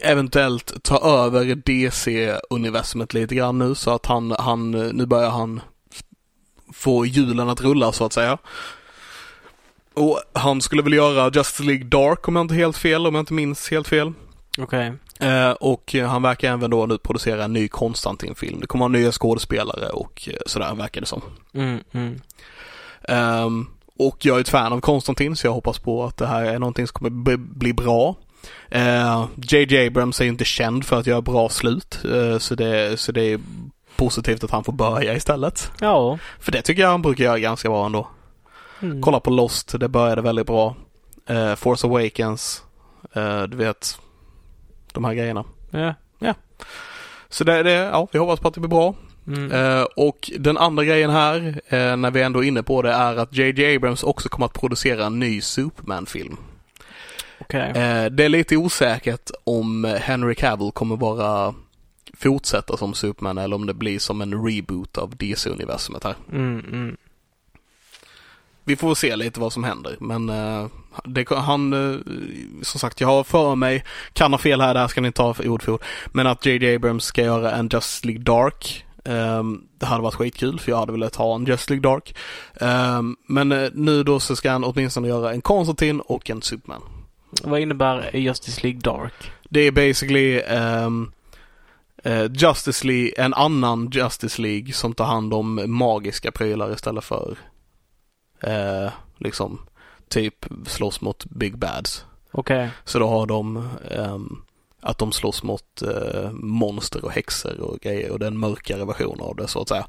eventuellt 0.00 0.82
ta 0.82 1.24
över 1.24 1.54
DC-universumet 1.54 3.14
lite 3.14 3.34
grann 3.34 3.58
nu 3.58 3.74
så 3.74 3.90
att 3.90 4.06
han, 4.06 4.30
han, 4.38 4.70
nu 4.70 5.06
börjar 5.06 5.30
han 5.30 5.60
få 6.72 7.06
hjulen 7.06 7.48
att 7.48 7.60
rulla 7.60 7.92
så 7.92 8.04
att 8.04 8.12
säga. 8.12 8.38
Och 9.94 10.20
han 10.32 10.60
skulle 10.60 10.82
väl 10.82 10.92
göra 10.92 11.30
Justice 11.34 11.62
League 11.62 11.84
Dark 11.84 12.28
om 12.28 12.36
jag 12.36 12.44
inte 12.44 12.54
helt 12.54 12.76
fel, 12.78 13.06
om 13.06 13.14
jag 13.14 13.22
inte 13.22 13.32
minns 13.32 13.70
helt 13.70 13.88
fel. 13.88 14.12
Okej. 14.58 14.92
Eh, 15.20 15.50
och 15.50 15.94
han 16.06 16.22
verkar 16.22 16.52
även 16.52 16.70
då 16.70 16.86
nu 16.86 16.98
producera 16.98 17.44
en 17.44 17.52
ny 17.52 17.68
Konstantin-film. 17.68 18.60
Det 18.60 18.66
kommer 18.66 18.82
vara 18.82 18.92
nya 18.92 19.12
skådespelare 19.12 19.88
och 19.88 20.28
eh, 20.28 20.38
sådär 20.46 20.74
verkar 20.74 21.00
det 21.00 21.06
som. 21.06 21.22
Mm, 21.54 21.80
mm. 21.92 22.20
Ehm, 23.02 23.66
och 23.98 24.26
jag 24.26 24.36
är 24.36 24.40
ett 24.40 24.48
fan 24.48 24.72
av 24.72 24.80
Konstantin 24.80 25.36
så 25.36 25.46
jag 25.46 25.52
hoppas 25.52 25.78
på 25.78 26.04
att 26.04 26.16
det 26.16 26.26
här 26.26 26.44
är 26.44 26.58
någonting 26.58 26.86
som 26.86 26.94
kommer 26.94 27.36
bli 27.36 27.72
bra. 27.72 28.16
JJ 29.36 29.86
Abrams 29.86 30.20
är 30.20 30.24
ju 30.24 30.30
inte 30.30 30.44
känd 30.44 30.84
för 30.84 31.00
att 31.00 31.06
göra 31.06 31.20
bra 31.20 31.48
slut 31.48 31.98
eh, 32.04 32.38
så, 32.38 32.54
det, 32.54 33.00
så 33.00 33.12
det 33.12 33.22
är 33.22 33.40
positivt 33.96 34.44
att 34.44 34.50
han 34.50 34.64
får 34.64 34.72
börja 34.72 35.14
istället. 35.14 35.70
Ja. 35.80 36.18
För 36.40 36.52
det 36.52 36.62
tycker 36.62 36.82
jag 36.82 36.88
han 36.88 37.02
brukar 37.02 37.24
göra 37.24 37.38
ganska 37.38 37.68
bra 37.68 37.86
ändå. 37.86 38.08
Mm. 38.82 39.02
Kolla 39.02 39.20
på 39.20 39.30
Lost, 39.30 39.80
det 39.80 39.88
började 39.88 40.22
väldigt 40.22 40.46
bra. 40.46 40.76
Eh, 41.26 41.54
Force 41.54 41.86
Awakens, 41.86 42.62
eh, 43.12 43.42
du 43.42 43.56
vet 43.56 43.98
de 44.94 45.04
här 45.04 45.14
grejerna. 45.14 45.44
Ja. 45.70 45.94
Så 47.28 47.44
det, 47.44 47.62
det, 47.62 47.70
ja, 47.70 48.08
vi 48.12 48.18
hoppas 48.18 48.40
på 48.40 48.48
att 48.48 48.54
det 48.54 48.60
blir 48.60 48.68
bra. 48.68 48.94
Mm. 49.26 49.52
Eh, 49.52 49.86
och 49.96 50.30
den 50.38 50.58
andra 50.58 50.84
grejen 50.84 51.10
här, 51.10 51.60
eh, 51.68 51.96
när 51.96 52.10
vi 52.10 52.22
ändå 52.22 52.44
är 52.44 52.48
inne 52.48 52.62
på 52.62 52.82
det, 52.82 52.92
är 52.92 53.16
att 53.16 53.36
JJ 53.36 53.76
Abrams 53.76 54.02
också 54.02 54.28
kommer 54.28 54.46
att 54.46 54.60
producera 54.60 55.06
en 55.06 55.18
ny 55.18 55.40
Superman-film. 55.40 56.36
Okej. 57.40 57.68
Eh, 57.68 58.04
det 58.10 58.24
är 58.24 58.28
lite 58.28 58.56
osäkert 58.56 59.30
om 59.44 59.84
Henry 60.00 60.34
Cavill 60.34 60.70
kommer 60.72 60.96
vara 60.96 61.54
fortsätta 62.14 62.76
som 62.76 62.94
Superman 62.94 63.38
eller 63.38 63.56
om 63.56 63.66
det 63.66 63.74
blir 63.74 63.98
som 63.98 64.20
en 64.20 64.46
reboot 64.46 64.98
av 64.98 65.16
DC-universumet 65.16 66.04
här. 66.04 66.14
Mm, 66.32 66.64
mm. 66.72 66.96
Vi 68.64 68.76
får 68.76 68.94
se 68.94 69.16
lite 69.16 69.40
vad 69.40 69.52
som 69.52 69.64
händer 69.64 69.96
men 70.00 70.28
eh, 70.28 70.66
det, 71.04 71.30
han, 71.30 71.72
eh, 71.72 72.00
som 72.62 72.80
sagt 72.80 73.00
jag 73.00 73.08
har 73.08 73.24
för 73.24 73.54
mig, 73.54 73.84
kan 74.12 74.32
ha 74.32 74.38
fel 74.38 74.60
här, 74.60 74.74
där 74.74 74.88
ska 74.88 75.00
ni 75.00 75.12
ta 75.12 75.34
för 75.34 75.48
ord 75.48 75.62
för 75.62 75.72
ord, 75.72 75.82
men 76.06 76.26
att 76.26 76.46
JJ 76.46 76.74
Abrams 76.74 77.04
ska 77.04 77.22
göra 77.22 77.52
en 77.52 77.68
Justice 77.72 78.06
League 78.06 78.22
Dark. 78.22 78.84
ehm, 79.04 79.62
det 79.78 79.86
hade 79.86 80.02
varit 80.02 80.14
skitkul 80.14 80.60
för 80.60 80.72
jag 80.72 80.78
hade 80.78 80.92
velat 80.92 81.16
ha 81.16 81.34
en 81.34 81.44
Justice 81.44 81.70
League 81.70 81.90
Dark. 81.90 82.16
Ehm, 82.60 83.16
men 83.26 83.52
eh, 83.52 83.70
nu 83.74 84.02
då 84.02 84.20
så 84.20 84.36
ska 84.36 84.50
han 84.50 84.64
åtminstone 84.64 85.08
göra 85.08 85.32
en 85.32 85.40
Konstantin 85.40 86.00
och 86.00 86.30
en 86.30 86.42
Superman. 86.42 86.82
Vad 87.42 87.60
innebär 87.60 88.16
Justice 88.16 88.60
League 88.62 88.80
Dark? 88.80 89.32
Det 89.50 89.60
är 89.60 89.70
basically 89.72 90.36
eh, 90.36 90.90
Justice 92.32 92.86
League, 92.86 93.12
en 93.16 93.34
annan 93.34 93.90
Justice 93.92 94.42
League 94.42 94.72
som 94.72 94.94
tar 94.94 95.04
hand 95.04 95.34
om 95.34 95.62
magiska 95.66 96.32
prylar 96.32 96.72
istället 96.72 97.04
för 97.04 97.36
eh, 98.42 98.90
liksom 99.18 99.60
typ 100.08 100.46
slåss 100.66 101.00
mot 101.00 101.24
Big 101.24 101.58
Bads. 101.58 102.04
Okej. 102.32 102.70
Så 102.84 102.98
då 102.98 103.08
har 103.08 103.26
de 103.26 103.68
ehm, 103.90 104.42
att 104.80 104.98
de 104.98 105.12
slåss 105.12 105.42
mot 105.42 105.82
eh, 105.82 106.30
monster 106.32 107.04
och 107.04 107.12
häxor 107.12 107.60
och 107.60 107.80
grejer 107.80 108.10
och 108.10 108.18
det 108.18 108.26
är 108.26 108.30
en 108.30 108.38
mörkare 108.38 108.84
version 108.84 109.20
av 109.20 109.36
det 109.36 109.48
så 109.48 109.60
att 109.62 109.68
säga. 109.68 109.86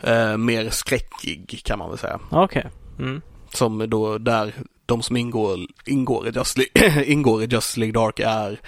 Eh, 0.00 0.36
mer 0.36 0.70
skräckig 0.70 1.62
kan 1.64 1.78
man 1.78 1.88
väl 1.88 1.98
säga. 1.98 2.20
Okej. 2.30 2.66
Mm. 2.98 3.22
Som 3.52 3.90
då 3.90 4.18
där 4.18 4.54
de 4.86 5.02
som 5.02 5.16
ingår, 5.16 5.58
ingår, 5.86 6.28
i 6.28 6.30
Just 6.30 6.58
League, 6.58 7.04
ingår 7.12 7.42
i 7.42 7.46
Justice 7.46 7.80
League 7.80 8.00
Dark 8.00 8.20
är 8.20 8.60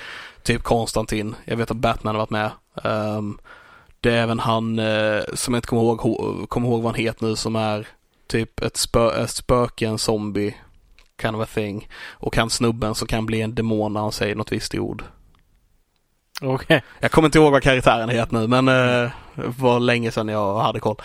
typ 0.43 0.63
Konstantin. 0.63 1.35
Jag 1.45 1.57
vet 1.57 1.71
att 1.71 1.77
Batman 1.77 2.15
har 2.15 2.21
varit 2.21 2.31
med. 2.31 2.51
Ehm, 2.85 3.39
det 4.01 4.11
är 4.11 4.23
även 4.23 4.39
han 4.39 4.79
eh, 4.79 5.23
som 5.35 5.55
jag 5.55 5.59
inte 5.59 5.69
kommer 5.69 5.83
ihåg, 5.83 6.49
kommer 6.49 6.69
ihåg 6.69 6.83
vad 6.83 6.93
han 6.93 7.05
heter 7.05 7.27
nu 7.27 7.37
som 7.37 7.57
är 7.57 7.89
typ 8.33 8.61
ett, 8.61 8.77
spö, 8.77 9.25
ett 9.25 9.31
spöke, 9.31 9.87
en 9.87 9.99
zombie 9.99 10.55
kind 11.23 11.37
of 11.37 11.43
a 11.43 11.49
thing. 11.55 11.89
Och 12.11 12.37
han 12.37 12.51
snubben 12.51 12.95
som 12.95 13.09
kan 13.09 13.27
bli 13.27 13.41
en 13.41 13.55
demon 13.55 13.93
när 13.93 14.01
han 14.01 14.13
säger 14.13 14.35
något 14.35 14.53
visst 14.53 14.75
ord. 14.75 15.05
Okej. 16.43 16.83
Jag 17.01 17.11
kommer 17.11 17.29
inte 17.29 17.39
ihåg 17.39 17.53
vad 17.53 17.63
karaktären 17.63 18.09
heter 18.09 18.37
nu 18.37 18.47
men 18.47 18.69
eh, 18.69 19.11
var 19.35 19.81
länge 19.81 20.11
sedan 20.11 20.29
jag 20.29 20.59
hade 20.59 20.81
koll. 20.81 20.97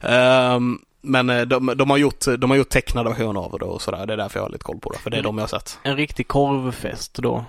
Ehm, 0.00 0.78
men 1.02 1.30
eh, 1.30 1.42
de, 1.42 1.72
de, 1.76 1.90
har 1.90 1.96
gjort, 1.96 2.24
de 2.38 2.50
har 2.50 2.56
gjort 2.56 2.68
tecknade 2.68 3.10
versioner 3.10 3.40
av 3.40 3.58
det 3.58 3.64
och 3.64 3.82
sådär. 3.82 4.06
Det 4.06 4.12
är 4.12 4.16
därför 4.16 4.38
jag 4.38 4.44
har 4.44 4.50
lite 4.50 4.64
koll 4.64 4.78
på 4.78 4.90
det. 4.90 4.98
För 4.98 5.10
det 5.10 5.16
är 5.16 5.22
de 5.22 5.38
jag 5.38 5.42
har 5.42 5.48
sett. 5.48 5.78
En 5.82 5.96
riktig 5.96 6.28
korvfest 6.28 7.14
då. 7.14 7.44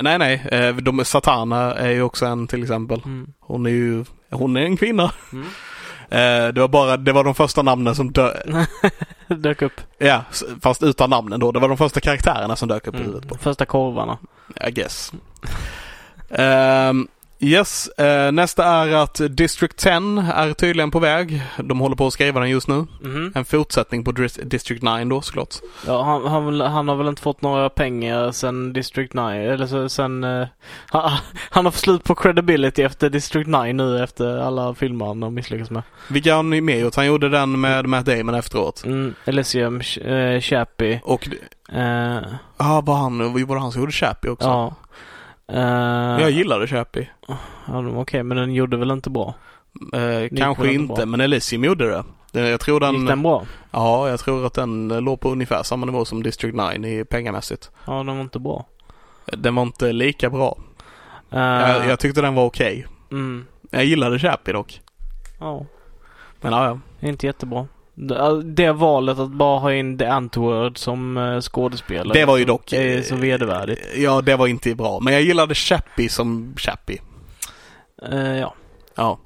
Nej 0.00 0.18
nej, 0.18 0.46
eh, 0.52 0.76
de, 0.76 1.04
Satana 1.04 1.74
är 1.74 1.90
ju 1.90 2.02
också 2.02 2.26
en 2.26 2.46
till 2.46 2.62
exempel. 2.62 3.02
Mm. 3.04 3.32
Hon 3.40 3.66
är 3.66 3.70
ju, 3.70 4.04
hon 4.30 4.56
är 4.56 4.60
en 4.60 4.76
kvinna. 4.76 5.12
Mm. 5.32 5.46
Eh, 6.10 6.48
det 6.48 6.60
var 6.60 6.68
bara, 6.68 6.96
det 6.96 7.12
var 7.12 7.24
de 7.24 7.34
första 7.34 7.62
namnen 7.62 7.94
som 7.94 8.12
dö, 8.12 8.34
Dök 9.28 9.62
upp. 9.62 9.80
ja, 9.98 10.24
fast 10.62 10.82
utan 10.82 11.10
namnen 11.10 11.40
då. 11.40 11.52
Det 11.52 11.58
var 11.58 11.68
de 11.68 11.76
första 11.76 12.00
karaktärerna 12.00 12.56
som 12.56 12.68
dök 12.68 12.86
upp 12.86 12.94
i 12.94 12.98
huvudet 12.98 13.28
på. 13.28 13.34
Mm. 13.34 13.42
Första 13.42 13.64
korvarna. 13.66 14.18
I 14.66 14.70
guess. 14.70 15.12
Ehm, 16.30 17.08
yes, 17.40 17.88
eh, 17.88 18.32
nästa 18.32 18.64
är 18.64 18.94
att 18.94 19.20
District 19.30 19.76
10 19.76 19.92
är 20.34 20.52
tydligen 20.52 20.90
på 20.90 20.98
väg. 20.98 21.42
De 21.64 21.80
håller 21.80 21.96
på 21.96 22.06
att 22.06 22.12
skriva 22.12 22.40
den 22.40 22.50
just 22.50 22.68
nu. 22.68 22.86
Mhm. 23.00 23.32
En 23.34 23.44
fortsättning 23.44 24.04
på 24.04 24.12
District 24.42 24.82
9 24.82 25.04
då 25.04 25.20
såklart. 25.20 25.54
Ja, 25.86 26.02
han, 26.02 26.26
han, 26.26 26.60
han 26.60 26.88
har 26.88 26.96
väl 26.96 27.08
inte 27.08 27.22
fått 27.22 27.42
några 27.42 27.68
pengar 27.70 28.32
sen 28.32 28.72
District 28.72 29.14
9, 29.14 29.52
eller 29.52 29.88
sen... 29.88 30.24
eh, 30.24 30.46
han, 30.90 31.10
han 31.50 31.64
har 31.64 31.72
fått 31.72 31.80
slut 31.80 32.04
på 32.04 32.14
credibility 32.14 32.82
efter 32.82 33.10
District 33.10 33.48
9 33.48 33.72
nu 33.72 34.02
efter 34.02 34.38
alla 34.38 34.74
filmer 34.74 35.06
han 35.06 35.22
har 35.22 35.30
misslyckats 35.30 35.70
med. 35.70 35.82
Vilka 36.08 36.30
har 36.30 36.36
han 36.36 36.64
med 36.64 36.80
gjort? 36.80 36.96
Han 36.96 37.06
gjorde 37.06 37.28
den 37.28 37.60
med 37.60 37.86
Matt 37.86 38.06
Damon 38.06 38.34
efteråt. 38.34 38.82
Mm, 38.84 39.14
Elysium, 39.24 39.80
uh, 40.06 40.40
Chappie. 40.40 41.00
Och, 41.04 41.28
eh, 41.72 42.22
ja 42.58 42.80
var 42.80 42.96
han, 42.96 43.32
var 43.32 43.54
det 43.54 43.60
han 43.60 43.72
som 43.72 43.80
gjorde 43.82 43.92
Chappie 43.92 44.30
också? 44.30 44.48
ja. 44.48 44.74
Eh, 45.48 46.20
Jag 46.20 46.30
gillade 46.30 46.66
Chappie. 46.66 47.08
ja, 47.26 47.36
Okej, 47.96 48.22
men 48.22 48.36
den 48.36 48.54
gjorde 48.54 48.76
väl 48.76 48.90
inte 48.90 49.10
bra? 49.10 49.34
Eh, 49.92 50.36
kanske 50.38 50.72
inte, 50.72 50.94
bra. 50.94 51.06
men 51.06 51.20
Elysium 51.20 51.64
gjorde 51.64 51.88
det. 52.32 52.48
Jag 52.50 52.60
tror 52.60 52.80
den, 52.80 52.94
Gick 52.94 53.08
den 53.08 53.22
bra? 53.22 53.44
ja 53.70 54.08
jag 54.08 54.20
tror 54.20 54.46
att 54.46 54.54
den 54.54 54.90
eh, 54.90 55.00
låg 55.00 55.20
på 55.20 55.30
ungefär 55.30 55.62
samma 55.62 55.86
nivå 55.86 56.04
som 56.04 56.22
District 56.22 56.56
9 56.56 57.00
i 57.00 57.04
pengamässigt. 57.04 57.70
Ja, 57.84 57.92
den 57.92 58.06
var 58.16 58.20
inte 58.20 58.38
bra. 58.38 58.66
Den 59.24 59.54
var 59.54 59.62
inte 59.62 59.92
lika 59.92 60.30
bra. 60.30 60.58
Eh, 61.30 61.38
Jag, 61.40 61.86
jag 61.86 61.98
tyckte 62.00 62.20
den 62.20 62.34
var 62.34 62.44
okej. 62.44 62.86
mm, 63.10 63.46
Jag 63.70 63.84
gillade 63.84 64.18
Chappie 64.18 64.52
dock. 64.52 64.80
ja, 65.38 65.66
Men 66.40 66.52
ja, 66.52 66.64
ja. 67.00 67.08
inte 67.08 67.26
jättebra. 67.26 67.66
Det, 68.00 68.42
det 68.42 68.72
valet 68.72 69.18
att 69.18 69.30
bara 69.30 69.58
ha 69.58 69.72
in 69.72 69.98
The 69.98 70.04
Antword 70.04 70.78
som 70.78 71.16
uh, 71.16 71.40
skådespelare. 71.40 72.18
Det 72.18 72.24
var 72.24 72.36
ju 72.36 72.44
dock... 72.44 72.72
är 72.72 73.02
så 73.02 73.16
vedervärdigt. 73.16 73.80
Ja, 73.96 74.20
det 74.20 74.36
var 74.36 74.46
inte 74.46 74.74
bra. 74.74 75.00
Men 75.00 75.12
jag 75.12 75.22
gillade 75.22 75.54
Chappie 75.54 76.08
som 76.08 76.54
Chappie. 76.56 77.00
Eh, 78.02 78.38
ja. 78.38 78.54
Ja. 78.94 79.18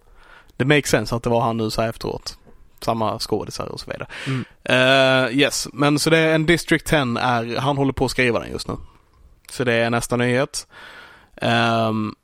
Det 0.57 0.65
makes 0.65 0.90
sense 0.90 1.16
att 1.16 1.23
det 1.23 1.31
var 1.31 1.40
han 1.40 1.57
nu 1.57 1.70
så 1.70 1.82
här 1.82 1.89
efteråt. 1.89 2.39
Samma 2.81 3.19
skådisar 3.19 3.66
och 3.66 3.81
så 3.81 3.90
vidare. 3.90 4.07
Mm. 4.27 4.44
Eh, 4.65 5.39
yes, 5.39 5.69
men 5.73 5.99
så 5.99 6.11
det 6.11 6.19
är 6.19 6.35
en 6.35 6.47
District 6.47 6.86
10 6.86 6.99
är, 6.99 7.61
han 7.61 7.77
håller 7.77 7.93
på 7.93 8.05
att 8.05 8.11
skriva 8.11 8.40
den 8.40 8.51
just 8.51 8.69
nu. 8.69 8.74
Så 9.51 9.65
det 9.65 9.74
är 9.74 9.90
nästa 9.90 10.16
nyhet. 10.16 10.66
Ehm, 11.36 12.15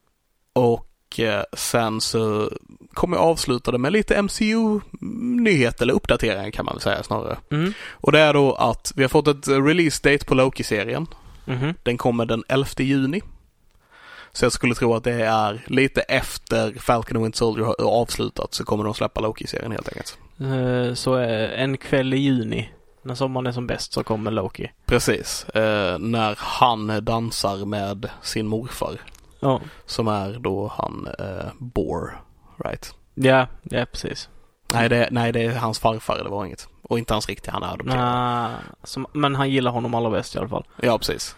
och 0.53 1.21
eh, 1.21 1.43
sen 1.53 2.01
så 2.01 2.51
kommer 2.99 3.17
jag 3.17 3.27
avsluta 3.27 3.71
det 3.71 3.79
med 3.79 3.93
lite 3.93 4.23
MCU-nyhet 4.23 5.83
eller 5.83 5.95
uppdateringar 5.95 6.51
kan 6.51 6.65
man 6.65 6.75
väl 6.75 6.81
säga 6.81 7.03
snarare. 7.03 7.37
Mm. 7.51 7.73
Och 7.91 8.13
det 8.13 8.19
är 8.19 8.35
då 8.35 8.55
att 8.55 8.93
vi 8.97 9.03
har 9.03 9.09
fått 9.09 9.29
ett 9.29 9.49
release 9.49 10.11
date 10.11 10.25
på 10.25 10.35
Loki-serien. 10.35 11.07
Mhm. 11.45 11.75
Den 11.83 11.99
kommer 11.99 12.27
den 12.27 12.45
11 12.49 12.67
juni. 12.79 13.23
Så 14.33 14.45
jag 14.45 14.53
skulle 14.53 14.75
tro 14.75 14.95
att 14.95 15.05
det 15.05 15.13
är 15.13 15.65
lite 15.67 16.01
efter 16.01 16.73
Falcon 16.73 17.17
and 17.17 17.25
Winter 17.25 17.39
Soldier 17.39 17.67
har 17.67 17.75
avslutat 17.85 18.55
så 18.55 18.65
kommer 18.65 18.85
de 18.85 18.95
släppa 18.95 19.21
Loki-serien 19.21 19.73
helt 19.73 19.89
enkelt. 19.89 20.19
Eh, 20.41 20.95
så 20.95 21.15
en 21.15 21.77
kväll 21.77 22.15
i 22.15 22.19
juni, 22.19 22.71
när 23.03 23.15
sommaren 23.15 23.47
är 23.47 23.53
som 23.53 23.67
bäst, 23.67 23.93
så 23.93 24.05
kommer 24.05 24.31
Loki. 24.31 24.71
Precis, 24.87 25.45
eh, 25.49 25.99
när 25.99 26.35
han 26.39 27.05
dansar 27.05 27.65
med 27.65 28.11
sin 28.23 28.47
morfar 28.47 29.01
Ja, 29.41 29.61
som 29.87 30.09
är 30.09 30.39
då 30.39 30.73
han 30.77 31.09
eh, 31.19 31.47
Bor, 31.59 32.21
right? 32.65 32.95
ja, 33.15 33.47
ja 33.63 33.87
precis. 33.93 34.29
Nej 34.69 34.89
det, 34.89 35.09
nej, 35.11 35.33
det 35.33 35.43
är 35.43 35.55
hans 35.59 35.79
farfar, 35.79 36.25
det 36.25 36.31
var 36.31 36.45
inget. 36.45 36.69
Och 36.83 36.99
inte 36.99 37.15
hans 37.15 37.29
riktiga, 37.29 37.53
han 37.53 37.63
är 37.63 37.67
adopterad. 37.73 37.99
Nah, 37.99 38.51
som, 38.85 39.07
men 39.13 39.35
han 39.35 39.51
gillar 39.51 39.71
honom 39.71 39.95
allra 39.95 40.11
bäst 40.11 40.35
i 40.35 40.39
alla 40.39 40.49
fall. 40.49 40.65
Ja, 40.83 40.99
precis. 40.99 41.37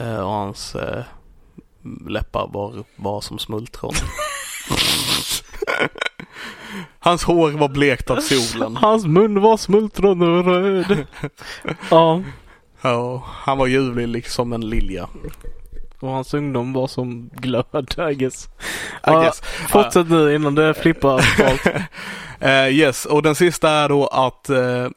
Eh, 0.00 0.12
Eh, 0.12 0.20
och 0.20 0.30
hans 0.30 0.74
eh, 0.74 1.04
läppar 2.08 2.48
var, 2.52 2.84
var 2.96 3.20
som 3.20 3.38
smultron. 3.38 3.92
hans 6.98 7.24
hår 7.24 7.50
var 7.50 7.68
blekt 7.68 8.10
av 8.10 8.16
solen. 8.16 8.76
Hans 8.82 9.06
mun 9.06 9.40
var 9.40 9.56
smultron 9.56 10.22
och 10.22 10.44
röd. 10.44 11.06
ja, 11.90 12.22
Ja, 12.80 13.22
han 13.26 13.58
var 13.58 13.66
ljuvlig 13.66 14.08
liksom 14.08 14.52
en 14.52 14.68
lilja. 14.70 15.08
Och 16.00 16.08
hans 16.10 16.34
ungdom 16.34 16.72
var 16.72 16.86
som 16.86 17.28
glöd, 17.34 17.94
I 18.10 18.14
guess. 18.14 18.44
I 18.46 18.48
Ja, 19.02 19.20
guess. 19.22 19.40
Fortsätt 19.68 20.08
nu 20.08 20.34
innan 20.34 20.54
det 20.54 20.74
flippar 20.74 21.36
totalt. 21.36 21.76
Eh, 22.40 22.68
yes, 22.68 23.04
och 23.04 23.22
den 23.22 23.34
sista 23.34 23.70
är 23.70 23.88
då 23.88 24.06
att 24.06 24.50
uh, 24.50 24.88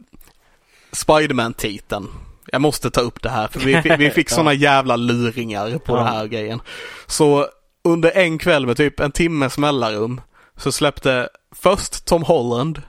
Spiderman-titeln. 0.92 2.08
Jag 2.52 2.62
måste 2.62 2.92
ta 2.92 3.02
upp 3.02 3.24
det 3.24 3.30
här 3.30 3.48
för 3.48 3.60
vi, 3.60 3.96
vi 3.98 4.10
fick 4.12 4.30
sådana 4.30 4.54
jävla 4.54 4.96
luringar 4.96 5.78
på 5.78 5.94
Ja. 5.94 5.98
den 5.98 6.08
här 6.08 6.26
grejen. 6.28 6.62
Så 7.08 7.48
under 7.84 8.12
en 8.18 8.38
kväll 8.38 8.66
med 8.66 8.78
typ 8.78 9.00
en 9.00 9.12
timmes 9.12 9.58
mellanrum 9.58 10.22
så 10.58 10.72
släppte 10.72 11.30
först 11.56 12.06
Tom 12.06 12.24
Holland 12.24 12.82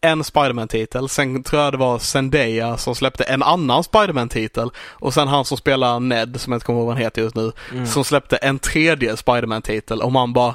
en 0.00 0.24
Spiderman-titel, 0.24 1.08
sen 1.08 1.42
tror 1.42 1.62
jag 1.62 1.72
det 1.72 1.76
var 1.76 1.98
Zendaya 1.98 2.76
som 2.76 2.94
släppte 2.94 3.24
en 3.24 3.42
annan 3.42 3.84
Spiderman-titel 3.84 4.70
och 4.90 5.14
sen 5.14 5.28
han 5.28 5.44
som 5.44 5.56
spelar 5.56 6.00
Ned, 6.00 6.40
som 6.40 6.52
jag 6.52 6.56
inte 6.56 6.66
kommer 6.66 6.78
ihåg 6.78 6.86
vad 6.86 6.94
han 6.96 7.02
heter 7.04 7.22
just 7.22 7.36
nu, 7.36 7.52
Mm. 7.72 7.86
som 7.86 8.04
släppte 8.04 8.36
en 8.36 8.58
tredje 8.58 9.16
Spiderman-titel 9.16 10.02
och 10.02 10.12
man 10.12 10.32
bara 10.32 10.54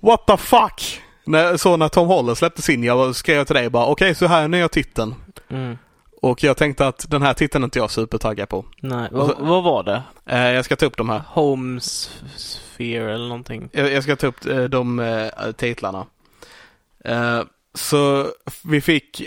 What 0.00 0.26
the 0.26 0.36
fuck? 0.36 1.00
När, 1.24 1.56
så 1.56 1.76
när 1.76 1.88
Tom 1.88 2.06
Holland 2.06 2.38
släppte 2.38 2.62
sin, 2.62 2.84
jag 2.84 3.16
skrev 3.16 3.44
till 3.44 3.54
dig 3.54 3.70
bara 3.70 3.86
okej 3.86 4.14
så 4.14 4.26
här 4.26 4.42
är 4.42 4.48
nya 4.48 4.68
titeln. 4.68 5.14
Mm. 5.50 5.78
Och 6.22 6.42
jag 6.44 6.56
tänkte 6.56 6.86
att 6.86 7.10
den 7.10 7.22
här 7.22 7.34
titeln 7.34 7.64
är 7.64 7.66
inte 7.66 7.78
jag 7.78 7.90
supertaggad 7.90 8.48
på. 8.48 8.64
Nej, 8.80 9.08
vad, 9.12 9.34
vad 9.38 9.62
var 9.64 9.82
det? 9.82 10.02
Eh, 10.26 10.38
jag 10.52 10.64
ska 10.64 10.76
ta 10.76 10.86
upp 10.86 10.96
de 10.96 11.08
här. 11.08 11.22
Homes 11.28 12.10
Sphere 12.36 13.14
eller 13.14 13.28
någonting? 13.28 13.68
Jag, 13.72 13.92
jag 13.92 14.02
ska 14.02 14.16
ta 14.16 14.26
upp 14.26 14.46
eh, 14.46 14.62
de 14.64 14.98
eh, 14.98 15.52
titlarna. 15.56 16.06
Eh, 17.04 17.40
så 17.74 18.26
vi 18.64 18.80
fick 18.80 19.22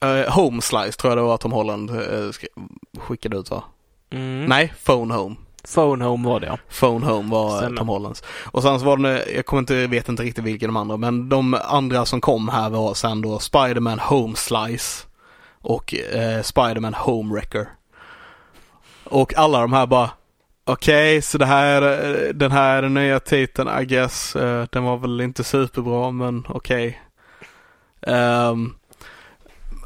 eh, 0.00 0.34
Home 0.34 0.62
Slice 0.62 0.92
tror 0.92 1.10
jag 1.10 1.18
det 1.18 1.22
var 1.22 1.36
Tom 1.36 1.52
Holland 1.52 1.90
eh, 1.90 2.30
skickade 2.98 3.36
ut 3.36 3.50
va? 3.50 3.64
Mm. 4.10 4.44
Nej, 4.44 4.74
Phone 4.84 5.14
Home. 5.14 5.36
Phone 5.74 6.04
Home 6.04 6.28
var 6.28 6.40
det 6.40 6.46
ja. 6.46 6.58
Phone 6.80 7.06
Home 7.06 7.30
var 7.30 7.58
Stämmer. 7.58 7.76
Tom 7.76 7.88
Hollands. 7.88 8.22
Och 8.44 8.62
sen 8.62 8.78
så 8.80 8.86
var 8.86 8.96
det, 8.96 9.32
jag 9.34 9.46
kommer 9.46 9.60
inte, 9.60 9.86
vet 9.86 10.08
inte 10.08 10.22
riktigt 10.22 10.44
vilka 10.44 10.66
de 10.66 10.76
andra, 10.76 10.96
men 10.96 11.28
de 11.28 11.54
andra 11.64 12.04
som 12.04 12.20
kom 12.20 12.48
här 12.48 12.70
var 12.70 12.94
sen 12.94 13.20
då 13.22 13.38
Spiderman 13.38 13.98
Home 13.98 14.36
Slice 14.36 15.06
och 15.60 15.94
eh, 15.94 16.42
Spiderman 16.42 16.94
Home 16.94 17.34
Wrecker. 17.34 17.68
Och 19.04 19.38
alla 19.38 19.60
de 19.60 19.72
här 19.72 19.86
bara 19.86 20.10
Okej, 20.68 21.22
så 21.22 21.38
det 21.38 21.46
här, 21.46 21.82
eh, 21.82 22.28
den 22.34 22.52
här 22.52 22.82
nya 22.82 23.20
titeln 23.20 23.80
I 23.82 23.84
guess. 23.84 24.36
Eh, 24.36 24.66
den 24.72 24.84
var 24.84 24.96
väl 24.96 25.20
inte 25.20 25.44
superbra 25.44 26.10
men 26.10 26.44
okej. 26.48 27.00
Ehm, 28.06 28.74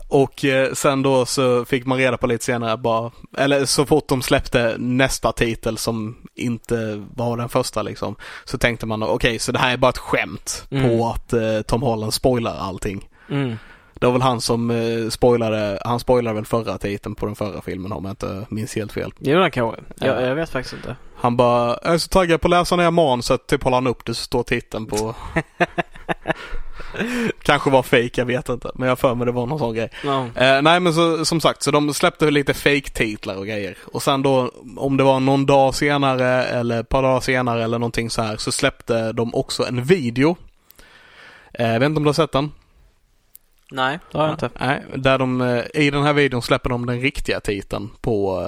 Och 0.08 0.44
eh, 0.44 0.72
sen 0.72 1.02
då 1.02 1.26
så 1.26 1.64
fick 1.64 1.86
man 1.86 1.98
reda 1.98 2.16
på 2.16 2.26
lite 2.26 2.44
senare 2.44 2.76
bara, 2.76 3.10
eller 3.38 3.64
så 3.64 3.86
fort 3.86 4.08
de 4.08 4.22
släppte 4.22 4.74
nästa 4.78 5.32
titel 5.32 5.78
som 5.78 6.16
inte 6.34 7.04
var 7.14 7.36
den 7.36 7.48
första 7.48 7.82
liksom, 7.82 8.16
så 8.44 8.58
tänkte 8.58 8.86
man 8.86 9.02
okej, 9.02 9.14
okay, 9.14 9.38
så 9.38 9.52
det 9.52 9.58
här 9.58 9.72
är 9.72 9.76
bara 9.76 9.88
ett 9.88 9.98
skämt 9.98 10.66
Mm. 10.70 10.88
på 10.98 11.06
att 11.08 11.32
eh, 11.32 11.60
Tom 11.66 11.82
Holland 11.82 12.14
spoilar 12.14 12.56
allting. 12.58 13.08
Mm. 13.30 13.56
Det 13.94 14.06
var 14.06 14.12
väl 14.12 14.22
han 14.22 14.40
som 14.40 14.70
eh, 14.70 15.08
spoilade, 15.10 15.78
han 15.84 16.00
spoilade 16.00 16.34
väl 16.34 16.44
förra 16.44 16.78
titeln 16.78 17.14
på 17.14 17.26
den 17.26 17.34
förra 17.34 17.62
filmen 17.62 17.92
om 17.92 18.04
jag 18.04 18.12
inte 18.12 18.46
minns 18.48 18.74
helt 18.76 18.92
fel. 18.92 19.12
Jo, 19.18 19.38
det 19.40 19.50
kanske. 19.50 19.80
Jag, 19.98 20.16
Ja. 20.16 20.26
jag 20.26 20.34
vet 20.34 20.50
faktiskt 20.50 20.74
inte. 20.74 20.96
Han 21.16 21.36
bara, 21.36 21.78
jag 21.82 21.94
är 21.94 21.98
så 21.98 22.08
taggad 22.08 22.40
på 22.40 22.46
att 22.48 22.50
läsa 22.50 22.76
ner 22.76 22.90
manuset, 22.90 23.46
typ 23.46 23.62
håller 23.64 23.76
han 23.76 23.86
upp 23.86 24.04
det 24.04 24.14
så 24.14 24.22
står 24.22 24.42
titeln 24.42 24.86
på 24.86 25.14
Kanske 27.42 27.70
var 27.70 27.82
fake, 27.82 28.10
jag 28.14 28.26
vet 28.26 28.48
inte. 28.48 28.70
Men 28.74 28.88
jag 28.88 28.98
för 28.98 29.14
mig 29.14 29.26
det 29.26 29.32
var 29.32 29.46
någon 29.46 29.58
sån 29.58 29.74
grej. 29.74 29.90
Ja. 30.04 30.26
Eh, 30.34 30.62
nej 30.62 30.80
men 30.80 30.94
så, 30.94 31.24
som 31.24 31.40
sagt, 31.40 31.62
så 31.62 31.70
de 31.70 31.94
släppte 31.94 32.30
lite 32.30 32.54
fake-titlar 32.54 33.36
och 33.36 33.46
grejer. 33.46 33.76
Och 33.92 34.02
sen 34.02 34.22
då, 34.22 34.52
om 34.76 34.96
det 34.96 35.04
var 35.04 35.20
någon 35.20 35.46
dag 35.46 35.74
senare 35.74 36.44
eller 36.44 36.80
ett 36.80 36.88
par 36.88 37.02
dagar 37.02 37.20
senare 37.20 37.64
eller 37.64 37.78
någonting 37.78 38.10
så 38.10 38.22
här, 38.22 38.36
så 38.36 38.52
släppte 38.52 39.12
de 39.12 39.34
också 39.34 39.66
en 39.66 39.84
video. 39.84 40.36
Eh, 41.52 41.72
jag 41.72 41.80
vet 41.80 41.86
inte 41.86 41.98
om 41.98 42.04
du 42.04 42.08
har 42.08 42.14
sett 42.14 42.32
den? 42.32 42.52
Nej, 43.70 43.98
det 44.12 44.18
har 44.18 44.24
jag 44.24 44.34
inte. 44.34 44.50
Nej, 44.60 44.82
där 44.94 45.18
de, 45.18 45.40
eh, 45.40 45.64
i 45.74 45.90
den 45.90 46.02
här 46.02 46.12
videon 46.12 46.42
släpper 46.42 46.70
de 46.70 46.86
den 46.86 47.00
riktiga 47.00 47.40
titeln 47.40 47.90
på, 48.00 48.46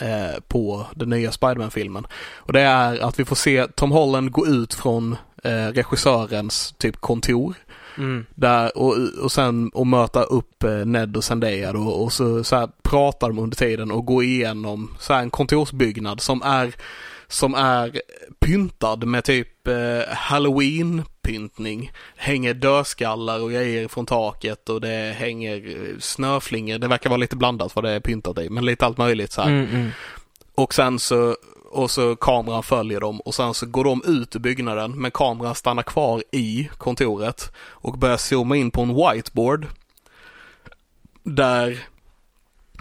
eh, 0.00 0.10
eh, 0.10 0.40
på 0.48 0.86
den 0.94 1.10
nya 1.10 1.32
Spiderman-filmen. 1.32 2.06
Och 2.36 2.52
det 2.52 2.60
är 2.60 2.98
att 2.98 3.20
vi 3.20 3.24
får 3.24 3.36
se 3.36 3.66
Tom 3.66 3.90
Holland 3.90 4.30
gå 4.30 4.46
ut 4.46 4.74
från 4.74 5.16
eh, 5.44 5.66
regissörens 5.72 6.74
typ 6.78 6.96
kontor. 6.96 7.54
Mm. 7.98 8.26
Där 8.34 8.78
och, 8.78 8.96
och 9.22 9.32
sen 9.32 9.68
och 9.68 9.86
möta 9.86 10.22
upp 10.22 10.64
eh, 10.64 10.86
Ned 10.86 11.16
och 11.16 11.24
Zendaya 11.24 11.72
då 11.72 11.82
och 11.82 12.12
så, 12.12 12.44
så 12.44 12.56
här 12.56 12.68
pratar 12.82 13.28
de 13.28 13.38
under 13.38 13.56
tiden 13.56 13.90
och 13.90 14.06
går 14.06 14.24
igenom 14.24 14.96
så 14.98 15.12
här 15.12 15.22
en 15.22 15.30
kontorsbyggnad 15.30 16.20
som 16.20 16.42
är 16.42 16.74
som 17.28 17.54
är 17.54 18.00
pyntad 18.38 19.04
med 19.04 19.24
typ 19.24 19.68
eh, 19.68 19.74
halloween-pyntning. 20.08 21.92
Hänger 22.16 22.54
dödskallar 22.54 23.40
och 23.42 23.50
grejer 23.50 23.88
från 23.88 24.06
taket 24.06 24.68
och 24.68 24.80
det 24.80 25.14
hänger 25.16 25.56
eh, 25.56 25.98
snöflingor. 25.98 26.78
Det 26.78 26.88
verkar 26.88 27.10
vara 27.10 27.16
lite 27.16 27.36
blandat 27.36 27.76
vad 27.76 27.84
det 27.84 27.90
är 27.90 28.00
pyntat 28.00 28.38
i, 28.38 28.50
men 28.50 28.64
lite 28.64 28.86
allt 28.86 28.98
möjligt 28.98 29.32
så 29.32 29.42
här. 29.42 29.48
Mm, 29.48 29.66
mm. 29.70 29.90
Och 30.54 30.74
sen 30.74 30.98
så, 30.98 31.36
och 31.70 31.90
så 31.90 32.16
kameran 32.16 32.62
följer 32.62 33.00
dem 33.00 33.20
och 33.20 33.34
sen 33.34 33.54
så 33.54 33.66
går 33.66 33.84
de 33.84 34.02
ut 34.06 34.36
ur 34.36 34.40
byggnaden 34.40 35.00
men 35.00 35.10
kameran 35.10 35.54
stannar 35.54 35.82
kvar 35.82 36.22
i 36.32 36.68
kontoret 36.78 37.52
och 37.58 37.98
börjar 37.98 38.16
zooma 38.16 38.56
in 38.56 38.70
på 38.70 38.82
en 38.82 38.94
whiteboard. 38.94 39.66
Där 41.22 41.86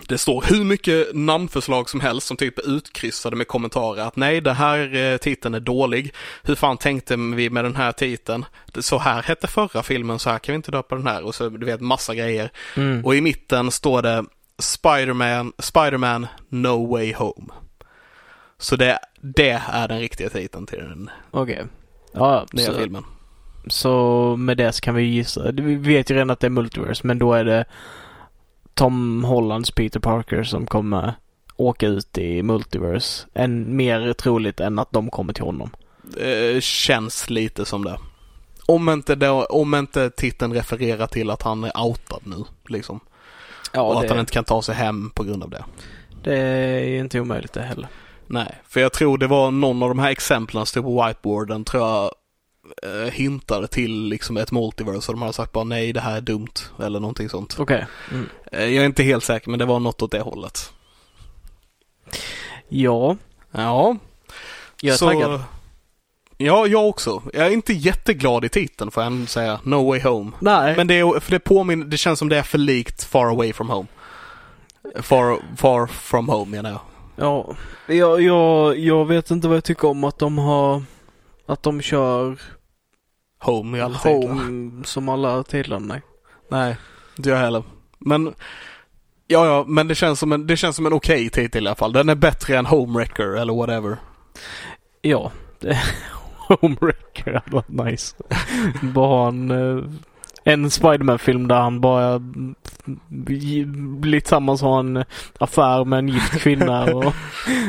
det 0.07 0.17
står 0.17 0.45
hur 0.47 0.63
mycket 0.63 1.07
namnförslag 1.15 1.89
som 1.89 1.99
helst 1.99 2.27
som 2.27 2.37
typ 2.37 2.59
är 2.59 2.77
utkryssade 2.77 3.35
med 3.35 3.47
kommentarer 3.47 4.01
att 4.01 4.15
nej, 4.15 4.41
det 4.41 4.53
här 4.53 4.95
eh, 4.95 5.17
titeln 5.17 5.55
är 5.55 5.59
dålig. 5.59 6.13
Hur 6.43 6.55
fan 6.55 6.77
tänkte 6.77 7.15
vi 7.15 7.49
med 7.49 7.65
den 7.65 7.75
här 7.75 7.91
titeln? 7.91 8.45
Så 8.79 8.97
här 8.97 9.23
hette 9.23 9.47
förra 9.47 9.83
filmen, 9.83 10.19
så 10.19 10.29
här 10.29 10.39
kan 10.39 10.53
vi 10.53 10.55
inte 10.55 10.71
döpa 10.71 10.95
den 10.95 11.07
här 11.07 11.23
och 11.23 11.35
så 11.35 11.49
du 11.49 11.65
vet 11.65 11.81
massa 11.81 12.15
grejer. 12.15 12.51
Mm. 12.75 13.05
Och 13.05 13.15
i 13.15 13.21
mitten 13.21 13.71
står 13.71 14.01
det 14.01 14.25
Spider-Man, 14.59 15.53
Spider-Man 15.59 16.27
No 16.49 16.91
Way 16.91 17.13
Home. 17.13 17.64
Så 18.57 18.75
det, 18.75 18.99
det 19.21 19.49
är 19.49 19.87
den 19.87 19.99
riktiga 19.99 20.29
titeln 20.29 20.65
till 20.65 20.79
den 20.79 21.09
Okej. 21.31 21.65
Ja, 22.13 22.45
nya 22.53 22.65
så, 22.65 22.73
filmen. 22.73 23.03
så 23.67 24.35
med 24.37 24.57
det 24.57 24.71
så 24.71 24.81
kan 24.81 24.95
vi 24.95 25.03
gissa. 25.03 25.51
Vi 25.51 25.75
vet 25.75 26.11
ju 26.11 26.15
redan 26.15 26.29
att 26.29 26.39
det 26.39 26.47
är 26.47 26.51
multiverse, 26.51 27.07
men 27.07 27.19
då 27.19 27.33
är 27.33 27.45
det 27.45 27.65
Tom 28.73 29.23
Hollands 29.23 29.71
Peter 29.71 29.99
Parker 29.99 30.43
som 30.43 30.65
kommer 30.65 31.13
åka 31.55 31.87
ut 31.87 32.17
i 32.17 32.43
multiverse. 32.43 33.27
Än 33.33 33.75
mer 33.75 34.13
troligt 34.13 34.59
än 34.59 34.79
att 34.79 34.91
de 34.91 35.09
kommer 35.09 35.33
till 35.33 35.43
honom. 35.43 35.69
Eh, 36.17 36.59
känns 36.59 37.29
lite 37.29 37.65
som 37.65 37.83
det. 37.83 37.97
Om 38.65 38.89
inte, 38.89 39.15
det, 39.15 39.29
om 39.29 39.75
inte 39.75 40.09
titeln 40.09 40.53
refererar 40.53 41.07
till 41.07 41.29
att 41.29 41.41
han 41.41 41.63
är 41.63 41.81
outad 41.81 42.21
nu, 42.23 42.43
liksom. 42.67 42.99
Ja, 43.73 43.81
och 43.81 43.95
att 43.95 44.01
det, 44.01 44.09
han 44.09 44.19
inte 44.19 44.33
kan 44.33 44.43
ta 44.43 44.61
sig 44.61 44.75
hem 44.75 45.09
på 45.09 45.23
grund 45.23 45.43
av 45.43 45.49
det. 45.49 45.65
det 46.23 46.37
är 46.37 46.85
ju 46.85 46.99
inte 46.99 47.19
omöjligt 47.19 47.53
det 47.53 47.61
heller. 47.61 47.87
Nej, 48.27 48.61
för 48.67 48.79
jag 48.79 48.93
tror 48.93 49.17
det 49.17 49.27
var 49.27 49.51
någon 49.51 49.83
av 49.83 49.89
de 49.89 49.99
här 49.99 50.09
exemplen 50.11 50.59
som 50.61 50.65
stod 50.65 50.83
på 50.83 51.05
whiteboarden 51.05 51.63
tror 51.63 51.83
jag 51.83 52.11
eh, 52.83 53.11
hintade 53.13 53.67
till 53.67 54.03
liksom 54.03 54.37
ett 54.37 54.51
multiverse 54.51 55.11
och 55.11 55.15
de 55.17 55.21
hade 55.21 55.33
sagt 55.33 55.51
bara 55.51 55.63
nej 55.63 55.93
det 55.93 55.99
här 55.99 56.17
är 56.17 56.21
dumt 56.21 56.53
eller 56.83 56.99
någonting 56.99 57.29
sånt. 57.29 57.55
Okej. 57.59 57.85
Mm. 58.11 58.29
Eh, 58.51 58.65
jag 58.65 58.81
är 58.81 58.85
inte 58.85 59.03
helt 59.03 59.23
säker 59.23 59.49
men 59.49 59.59
det 59.59 59.65
var 59.65 59.79
något 59.79 60.01
åt 60.01 60.11
det 60.11 60.21
hållet. 60.21 60.73
Ja, 62.69 63.17
Ja. 63.51 63.97
jag 64.81 64.93
är 64.93 64.97
så, 64.97 65.07
taggad. 65.07 65.43
Ja, 66.37 66.67
jag 66.67 66.89
också. 66.89 67.23
Jag 67.33 67.47
är 67.47 67.51
inte 67.51 67.73
jätteglad 67.73 68.45
i 68.45 68.49
titeln 68.49 68.91
får 68.91 69.03
jag 69.03 69.11
ändå 69.11 69.27
säga. 69.27 69.59
No 69.63 69.87
way 69.87 70.01
home. 70.01 70.31
Nej. 70.39 70.75
Men 70.75 70.87
det, 70.87 70.93
är, 70.99 71.19
för 71.19 71.31
det 71.31 71.39
påminner, 71.39 71.85
det 71.85 71.97
känns 71.97 72.19
som 72.19 72.29
det 72.29 72.37
är 72.37 72.43
för 72.43 72.57
likt 72.57 73.03
Far 73.03 73.25
away 73.25 73.53
from 73.53 73.69
home. 73.69 73.87
Far, 75.01 75.39
far 75.57 75.87
from 75.87 76.29
home 76.29 76.51
menar 76.51 76.69
jag. 76.69 76.79
Ja, 77.15 77.55
jag, 77.87 78.21
jag, 78.21 78.79
jag 78.79 79.05
vet 79.05 79.31
inte 79.31 79.47
vad 79.47 79.57
jag 79.57 79.63
tycker 79.63 79.87
om 79.87 80.03
att 80.03 80.19
de 80.19 80.37
har 80.37 80.83
att 81.45 81.63
de 81.63 81.81
kör 81.81 82.41
Home 83.39 83.77
i 83.77 83.81
alla 83.81 83.97
titlar. 83.97 84.33
Home 84.33 84.83
som 84.83 85.09
alla 85.09 85.43
titlarna. 85.43 85.85
Nej. 85.85 86.01
Nej, 86.49 86.77
inte 87.17 87.29
jag 87.29 87.37
heller. 87.37 87.63
Men 87.99 88.33
Ja, 89.27 89.45
ja, 89.45 89.65
men 89.67 89.87
det 89.87 89.95
känns 89.95 90.19
som 90.19 90.31
en, 90.31 90.47
det 90.47 90.57
känns 90.57 90.75
som 90.75 90.85
en 90.85 90.93
okej 90.93 91.29
titel 91.29 91.63
i 91.63 91.67
alla 91.67 91.75
fall. 91.75 91.93
Den 91.93 92.09
är 92.09 92.15
bättre 92.15 92.57
än 92.57 92.65
Homewrecker 92.65 93.27
eller 93.27 93.53
whatever. 93.53 93.97
Ja, 95.01 95.31
det 95.59 95.79
Homewrecker 96.47 97.33
hade 97.33 97.51
varit 97.51 97.69
nice. 97.69 98.15
bara 98.81 99.27
en, 99.27 99.51
eh, 99.51 99.83
en 100.47 100.69
Spiderman-film 100.69 101.47
där 101.47 101.55
han 101.55 101.81
bara 101.81 102.19
blir 103.07 104.19
tillsammans 104.19 104.63
och 104.63 104.69
har 104.69 104.79
en 104.79 105.03
affär 105.39 105.85
med 105.85 105.99
en 105.99 106.07
gift 106.09 106.31
kvinna 106.41 106.83
och 106.95 107.13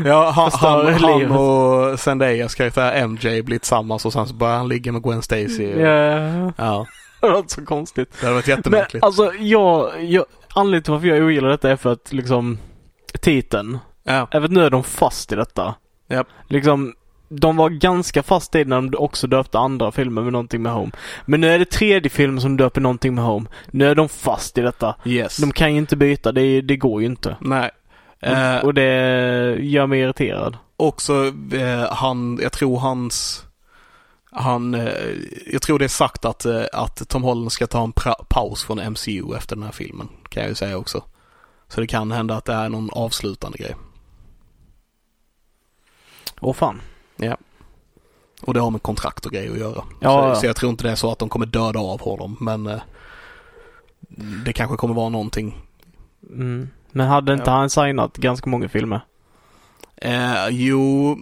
Ja, 0.05 0.31
han, 0.31 0.51
han, 0.55 0.95
han 0.95 1.31
och 1.31 2.01
Zendayas 2.01 2.55
karaktär 2.55 3.07
MJ 3.07 3.43
blir 3.43 3.59
tillsammans 3.59 4.07
och 4.07 4.13
sen 4.13 4.27
så 4.27 4.35
börjar 4.35 4.57
han 4.57 4.69
ligga 4.69 4.93
med 4.93 5.03
Gwen 5.03 5.23
Stacy. 5.23 5.75
Och, 5.75 5.81
ja, 5.81 6.53
ja, 6.57 6.87
det 7.21 7.29
var 7.29 7.45
så 7.47 7.65
konstigt. 7.65 8.09
det 8.21 8.27
hade 8.27 8.35
varit 8.35 8.47
Men 8.47 8.57
jättemärkligt. 8.57 9.05
alltså 9.05 9.33
jag, 9.35 10.03
jag 10.05 10.25
anledningen 10.55 10.83
till 10.83 10.93
varför 10.93 11.07
jag 11.07 11.23
ogillar 11.27 11.49
detta 11.49 11.71
är 11.71 11.77
för 11.77 11.93
att 11.93 12.13
liksom 12.13 12.59
titeln. 13.21 13.79
ja, 14.05 14.29
Även 14.31 14.53
nu 14.55 14.65
är 14.65 14.71
de 14.71 14.85
fast 14.85 15.33
i 15.33 15.35
detta. 15.37 15.75
Japp. 16.09 16.27
Liksom, 16.49 16.95
de 17.29 17.57
var 17.57 17.71
ganska 17.71 18.23
fast 18.23 18.55
i 18.55 18.59
det 18.65 18.71
när 18.71 18.81
de 18.81 18.99
också 18.99 19.27
döpte 19.27 19.59
andra 19.59 19.93
filmer 19.93 20.23
med 20.23 20.33
någonting 20.33 20.63
med 20.63 20.73
Home. 20.73 20.91
Men 21.25 21.41
nu 21.41 21.49
är 21.49 21.59
det 21.59 21.65
tredje 21.71 22.11
filmen 22.11 22.41
som 22.41 22.57
döper 22.57 22.81
någonting 22.81 23.15
med 23.15 23.25
Home. 23.25 23.47
Nu 23.67 23.87
är 23.87 23.95
de 23.95 24.09
fast 24.09 24.59
i 24.59 24.61
detta. 24.61 24.95
yes. 25.05 25.37
De 25.37 25.53
kan 25.53 25.73
ju 25.73 25.79
inte 25.79 25.97
byta, 25.97 26.33
det, 26.33 26.61
det 26.61 26.77
går 26.77 27.01
ju 27.01 27.07
inte. 27.07 27.37
Nej. 27.41 27.71
Eh, 28.21 28.57
Och 28.57 28.75
det 28.75 29.57
gör 29.61 29.87
mig 29.87 30.01
irriterad. 30.01 30.57
också 30.77 31.33
eh, 31.53 31.93
han, 31.93 32.39
jag 32.43 32.53
tror 32.53 32.79
hans 32.79 33.43
han, 34.31 34.75
eh, 34.75 34.93
jag 35.53 35.63
tror 35.63 35.79
det 35.79 35.85
är 35.85 35.89
sagt 35.89 36.25
att, 36.25 36.47
att 36.73 37.09
Tom 37.09 37.23
Holland 37.23 37.53
ska 37.53 37.67
ta 37.67 37.85
en 37.85 37.93
paus 38.29 38.65
från 38.65 38.79
MCU 38.93 39.37
efter 39.37 39.57
den 39.57 39.63
här 39.65 39.73
filmen. 39.73 40.09
Kan 40.29 40.43
jag 40.43 40.51
ju 40.51 40.55
säga 40.55 40.77
också. 40.77 41.05
Så 41.69 41.81
det 41.81 41.87
kan 41.87 42.13
hända 42.13 42.37
att 42.37 42.45
det 42.45 42.53
är 42.53 42.69
någon 42.69 42.91
avslutande 42.93 43.59
grej. 43.59 43.75
Åh 46.41 46.53
fan. 46.55 46.81
Och 48.43 48.55
det 48.55 48.61
har 48.61 48.71
med 48.71 48.83
kontrakt 48.83 49.27
och 49.27 49.33
grejer 49.33 49.53
att 49.53 49.59
göra. 49.59 49.85
Ja, 50.01 50.23
så, 50.23 50.29
ja. 50.29 50.35
så 50.35 50.47
jag 50.47 50.57
tror 50.57 50.71
inte 50.71 50.85
det 50.85 50.91
är 50.91 50.95
så 50.95 51.13
att 51.13 51.19
de 51.19 51.29
kommer 51.29 51.47
döda 51.47 51.81
av 51.81 52.01
honom 52.01 52.37
men 52.41 52.67
eh, 52.67 52.81
det 54.45 54.53
kanske 54.53 54.77
kommer 54.77 54.95
vara 54.95 55.09
någonting. 55.09 55.59
Mm. 56.31 56.69
Men 56.91 57.07
hade 57.07 57.33
inte 57.33 57.51
Ja. 57.51 57.57
han 57.57 57.71
signat 57.71 58.17
ganska 58.17 58.51
många 58.51 58.69
filmer? 58.69 59.01
Eh, 59.97 60.49
jo, 60.51 61.17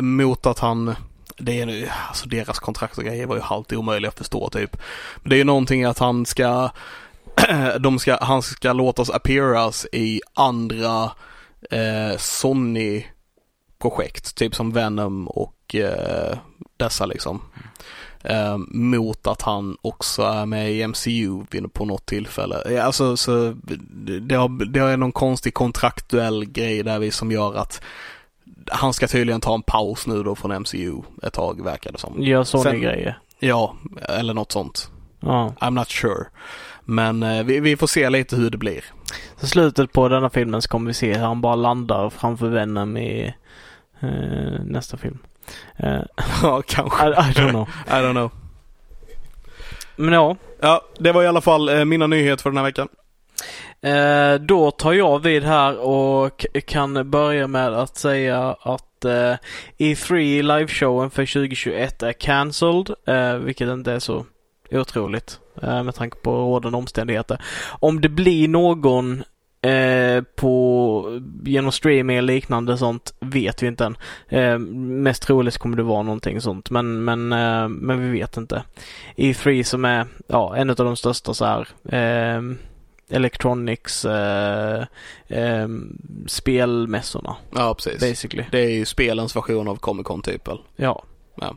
mot 0.00 0.46
att 0.46 0.58
han 0.58 0.94
det 1.40 1.60
är 1.60 1.66
nu, 1.66 1.88
alltså 2.08 2.28
deras 2.28 2.58
kontrakt 2.58 2.98
och 2.98 3.04
grejer 3.04 3.26
var 3.26 3.36
ju 3.36 3.42
halvt 3.42 3.72
omöjliga 3.72 4.08
att 4.08 4.18
förstå 4.18 4.50
typ. 4.50 4.76
Men 5.16 5.30
det 5.30 5.36
är 5.36 5.38
ju 5.38 5.44
någonting 5.44 5.84
att 5.84 5.98
han 5.98 6.26
ska, 6.26 6.70
de 7.80 7.98
ska, 7.98 8.18
han 8.20 8.42
ska 8.42 8.72
låtas 8.72 9.10
appearas 9.10 9.86
i 9.92 10.20
andra 10.34 11.10
eh, 11.70 12.16
Sony-projekt, 13.80 14.34
typ 14.34 14.54
som 14.54 14.72
Venom 14.72 15.28
och 15.28 15.74
eh, 15.74 16.38
dessa 16.76 17.06
liksom. 17.06 17.40
Eh, 18.24 18.56
mot 18.68 19.26
att 19.26 19.42
han 19.42 19.76
också 19.82 20.22
är 20.22 20.46
med 20.46 20.72
i 20.72 20.86
MCU 20.86 21.44
på 21.72 21.84
något 21.84 22.06
tillfälle. 22.06 22.82
Alltså, 22.82 23.16
så 23.16 23.56
det, 24.20 24.34
har, 24.34 24.64
det 24.72 24.80
är 24.80 24.96
någon 24.96 25.12
konstig 25.12 25.54
kontraktuell 25.54 26.44
grej 26.44 26.82
där 26.82 26.98
vi 26.98 27.10
som 27.10 27.32
gör 27.32 27.54
att 27.54 27.80
han 28.66 28.92
ska 28.92 29.06
tydligen 29.08 29.40
ta 29.40 29.54
en 29.54 29.62
paus 29.62 30.06
nu 30.06 30.22
då 30.22 30.34
från 30.34 30.50
MCU 30.62 31.02
ett 31.22 31.32
tag 31.32 31.64
verkar 31.64 31.92
det 31.92 31.98
som. 31.98 32.22
Gör 32.22 32.44
Sen- 32.44 32.62
Sony-grejer? 32.62 33.18
Ja, 33.38 33.74
eller 34.08 34.34
något 34.34 34.52
sånt. 34.52 34.90
Ja. 35.20 35.54
I'm 35.60 35.70
not 35.70 35.88
sure. 35.88 36.24
Men 36.84 37.22
eh, 37.22 37.42
vi, 37.44 37.60
vi 37.60 37.76
får 37.76 37.86
se 37.86 38.10
lite 38.10 38.36
hur 38.36 38.50
det 38.50 38.58
blir. 38.58 38.84
Så 39.40 39.46
slutet 39.46 39.92
på 39.92 40.08
denna 40.08 40.30
filmen 40.30 40.62
så 40.62 40.68
kommer 40.68 40.86
vi 40.86 40.94
se 40.94 41.14
hur 41.14 41.24
han 41.24 41.40
bara 41.40 41.54
landar 41.54 42.10
framför 42.10 42.48
Venom 42.48 42.96
i 42.96 43.34
eh, 44.00 44.64
nästa 44.64 44.96
film. 44.96 45.18
Eh, 45.76 46.00
ja, 46.42 46.62
kanske. 46.66 47.06
I, 47.06 47.10
I 47.10 47.32
don't 47.32 47.50
know. 47.50 47.68
I 47.86 47.90
don't 47.90 48.12
know. 48.12 48.30
Men 49.96 50.12
ja, 50.12 50.36
Ja, 50.60 50.84
det 50.98 51.12
var 51.12 51.22
i 51.22 51.26
alla 51.26 51.40
fall 51.40 51.68
eh, 51.68 51.84
mina 51.84 52.06
nyheter 52.06 52.42
för 52.42 52.50
den 52.50 52.56
här 52.56 52.64
veckan. 52.64 52.88
Eh, 53.82 54.34
då 54.40 54.70
tar 54.70 54.92
jag 54.92 55.22
vid 55.22 55.42
här 55.44 55.78
och 55.78 56.46
kan 56.66 57.10
börja 57.10 57.46
med 57.46 57.74
att 57.74 57.96
säga 57.96 58.56
att 58.60 59.04
eh, 59.04 59.34
E3 59.78 60.42
liveshowen 60.42 61.10
för 61.10 61.26
2021 61.26 62.02
är 62.02 62.12
cancelled, 62.12 62.90
eh, 63.06 63.34
vilket 63.34 63.68
inte 63.68 63.92
är 63.92 63.98
så 63.98 64.26
otroligt 64.70 65.38
eh, 65.62 65.82
med 65.82 65.94
tanke 65.94 66.16
på 66.16 66.32
rådande 66.32 66.78
omständigheter. 66.78 67.42
Om 67.68 68.00
det 68.00 68.08
blir 68.08 68.48
någon 68.48 69.24
eh, 69.62 70.22
på, 70.36 71.20
genom 71.44 71.72
streaming 71.72 72.16
eller 72.16 72.34
liknande 72.34 72.78
sånt 72.78 73.14
vet 73.20 73.62
vi 73.62 73.66
inte 73.66 73.84
än. 73.84 73.96
Eh, 74.28 74.58
mest 74.58 75.22
troligt 75.22 75.58
kommer 75.58 75.76
det 75.76 75.82
vara 75.82 76.02
någonting 76.02 76.40
sånt 76.40 76.70
men, 76.70 77.04
men, 77.04 77.32
eh, 77.32 77.68
men 77.68 78.00
vi 78.00 78.18
vet 78.18 78.36
inte. 78.36 78.62
E3 79.16 79.62
som 79.62 79.84
är 79.84 80.06
ja, 80.26 80.56
en 80.56 80.70
av 80.70 80.76
de 80.76 80.96
största 80.96 81.34
så 81.34 81.44
här 81.44 81.68
eh, 81.88 82.42
Electronics 83.12 84.04
eh, 84.04 84.84
eh, 85.28 85.68
spelmässorna 86.26 87.36
Ja, 87.54 87.74
precis. 87.74 88.00
basically. 88.00 88.44
Det 88.50 88.58
är 88.60 88.70
ju 88.70 88.84
spelens 88.84 89.36
version 89.36 89.68
av 89.68 89.76
Comic 89.76 90.06
Con 90.06 90.22
typ. 90.22 90.48
eller? 90.48 90.62
Ja. 90.76 91.02
Ja. 91.34 91.56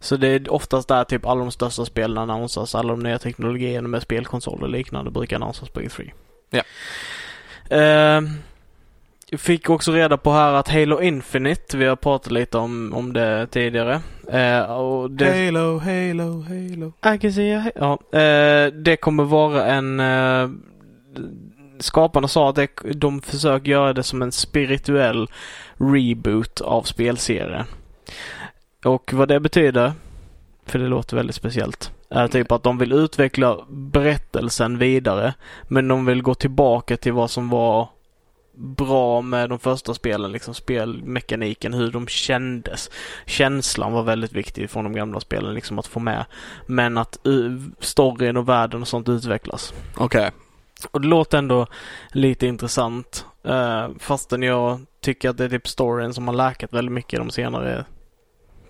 Så 0.00 0.16
det 0.16 0.28
är 0.28 0.52
oftast 0.52 0.88
där 0.88 1.04
typ 1.04 1.26
alla 1.26 1.40
de 1.40 1.50
största 1.50 1.84
spelen 1.84 2.18
annonsas, 2.18 2.74
alla 2.74 2.88
de 2.88 3.00
nya 3.00 3.18
teknologierna 3.18 3.88
med 3.88 4.02
spelkonsoler 4.02 4.62
och 4.62 4.68
liknande 4.70 5.10
brukar 5.10 5.36
annonsas 5.36 5.68
på 5.68 5.80
E3. 5.80 6.10
Ja. 6.50 6.62
Eh, 7.70 8.20
fick 9.38 9.70
också 9.70 9.92
reda 9.92 10.16
på 10.16 10.32
här 10.32 10.52
att 10.52 10.68
Halo 10.68 11.00
Infinite, 11.00 11.76
vi 11.76 11.84
har 11.84 11.96
pratat 11.96 12.32
lite 12.32 12.58
om, 12.58 12.92
om 12.94 13.12
det 13.12 13.46
tidigare. 13.46 13.94
Eh, 14.28 15.08
det, 15.08 15.44
Halo, 15.46 15.78
Halo, 15.78 16.42
Halo. 16.42 17.14
I 17.14 17.18
can 17.18 17.32
see 17.32 17.54
a... 17.54 17.70
Ja, 17.74 18.18
eh, 18.20 18.72
det 18.72 18.96
kommer 18.96 19.24
vara 19.24 19.66
en... 19.66 20.00
Eh, 20.00 20.50
skaparna 21.78 22.28
sa 22.28 22.48
att 22.50 22.56
det, 22.56 22.68
de 22.94 23.20
försöker 23.20 23.70
göra 23.70 23.92
det 23.92 24.02
som 24.02 24.22
en 24.22 24.32
spirituell 24.32 25.28
reboot 25.78 26.60
av 26.60 26.82
spelserien. 26.82 27.64
Och 28.84 29.12
vad 29.12 29.28
det 29.28 29.40
betyder, 29.40 29.92
för 30.66 30.78
det 30.78 30.86
låter 30.86 31.16
väldigt 31.16 31.36
speciellt, 31.36 31.92
är 32.10 32.28
typ 32.28 32.52
att 32.52 32.62
de 32.62 32.78
vill 32.78 32.92
utveckla 32.92 33.58
berättelsen 33.68 34.78
vidare. 34.78 35.34
Men 35.62 35.88
de 35.88 36.06
vill 36.06 36.22
gå 36.22 36.34
tillbaka 36.34 36.96
till 36.96 37.12
vad 37.12 37.30
som 37.30 37.48
var 37.48 37.88
bra 38.56 39.22
med 39.22 39.48
de 39.48 39.58
första 39.58 39.94
spelen, 39.94 40.32
liksom 40.32 40.54
spelmekaniken, 40.54 41.74
hur 41.74 41.90
de 41.90 42.06
kändes. 42.06 42.90
Känslan 43.26 43.92
var 43.92 44.02
väldigt 44.02 44.32
viktig 44.32 44.70
från 44.70 44.84
de 44.84 44.92
gamla 44.92 45.20
spelen, 45.20 45.54
liksom 45.54 45.78
att 45.78 45.86
få 45.86 46.00
med. 46.00 46.24
Men 46.66 46.98
att 46.98 47.18
uh, 47.26 47.60
storyn 47.80 48.36
och 48.36 48.48
världen 48.48 48.82
och 48.82 48.88
sånt 48.88 49.08
utvecklas. 49.08 49.74
Okej. 49.96 50.30
Och 50.90 51.00
det 51.00 51.08
låter 51.08 51.38
ändå 51.38 51.66
lite 52.12 52.46
intressant. 52.46 53.26
Uh, 53.48 53.88
fastän 53.98 54.42
jag 54.42 54.80
tycker 55.00 55.30
att 55.30 55.36
det 55.36 55.44
är 55.44 55.48
typ 55.48 55.68
storyn 55.68 56.14
som 56.14 56.28
har 56.28 56.34
läkat 56.34 56.72
väldigt 56.72 56.92
mycket 56.92 57.18
de 57.18 57.30
senare 57.30 57.84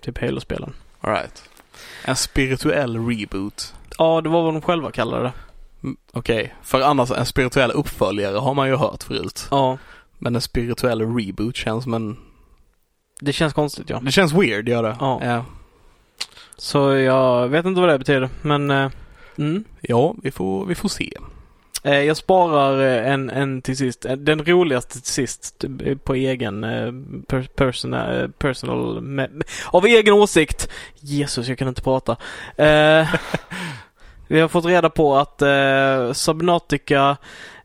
typ 0.01 0.21
Halo-spelen. 0.21 0.73
Alright. 1.01 1.49
En 2.07 2.15
spirituell 2.15 2.97
reboot. 3.07 3.73
Ja, 3.97 4.21
det 4.21 4.29
var 4.29 4.43
vad 4.43 4.53
de 4.53 4.61
själva 4.61 4.91
kallade 4.91 5.23
det. 5.23 5.33
Mm, 5.83 5.97
Okej, 6.13 6.55
för 6.63 6.81
annars 6.81 7.11
en 7.11 7.25
spirituell 7.25 7.71
uppföljare 7.71 8.37
har 8.37 8.53
man 8.53 8.67
ju 8.67 8.75
hört 8.75 9.03
förut. 9.03 9.47
Ja, 9.51 9.77
Men 10.17 10.35
en 10.35 10.41
spirituell 10.41 11.01
reboot 11.01 11.55
känns 11.55 11.83
som 11.83 11.93
en... 11.93 12.17
det 13.21 13.33
känns 13.33 13.53
konstigt 13.53 13.89
ja. 13.89 13.99
Det 13.99 14.11
känns 14.11 14.33
weird, 14.33 14.69
gör 14.69 14.83
det. 14.83 14.97
Ja. 14.99 15.19
Ja, 15.23 15.45
Så 16.57 16.95
jag 16.95 17.47
vet 17.47 17.65
inte 17.65 17.81
vad 17.81 17.89
det 17.89 17.99
betyder, 17.99 18.29
men 18.41 18.71
uh, 18.71 18.91
mm. 19.37 19.63
ja 19.81 20.15
vi, 20.23 20.31
får, 20.31 20.65
vi 20.65 20.75
får 20.75 20.89
se. 20.89 21.09
Eh, 21.87 22.03
jag 22.03 22.17
sparar 22.17 22.81
eh, 22.81 23.13
en, 23.13 23.29
en 23.29 23.61
till 23.61 23.77
sist. 23.77 24.05
Eh, 24.05 24.15
den 24.15 24.45
roligaste 24.45 24.93
till 24.93 25.13
sist 25.13 25.59
typ, 25.59 26.03
på 26.03 26.15
egen 26.15 26.61
per, 27.27 27.41
personal, 27.55 28.31
personal 28.31 29.01
med, 29.01 29.43
av 29.65 29.85
egen 29.85 30.13
åsikt. 30.13 30.69
Jesus, 30.99 31.47
jag 31.47 31.57
kan 31.57 31.67
inte 31.67 31.81
prata. 31.81 32.11
Eh, 32.55 33.07
vi 34.27 34.39
har 34.39 34.47
fått 34.47 34.65
reda 34.65 34.89
på 34.89 35.15
att 35.17 35.41
eh, 35.41 36.13
Subnautica 36.13 37.17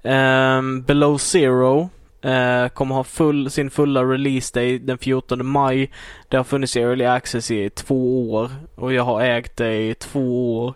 eh, 0.03 0.63
Below 0.87 1.19
Zero 1.19 1.91
eh, 2.23 2.69
kommer 2.69 2.95
ha 2.95 3.05
full, 3.05 3.51
sin 3.51 3.71
fulla 3.71 4.05
release 4.05 4.55
day 4.55 4.79
den 4.79 4.99
14 4.99 5.47
maj. 5.47 5.91
Det 6.29 6.37
har 6.37 6.45
funnits 6.45 6.77
i 6.77 6.81
Early 6.81 7.05
Access 7.05 7.51
i 7.51 7.71
två 7.71 8.31
år 8.33 8.51
och 8.75 8.93
jag 8.93 9.03
har 9.03 9.23
ägt 9.23 9.57
det 9.57 9.75
i 9.75 9.95
två 9.95 10.59
år. 10.59 10.75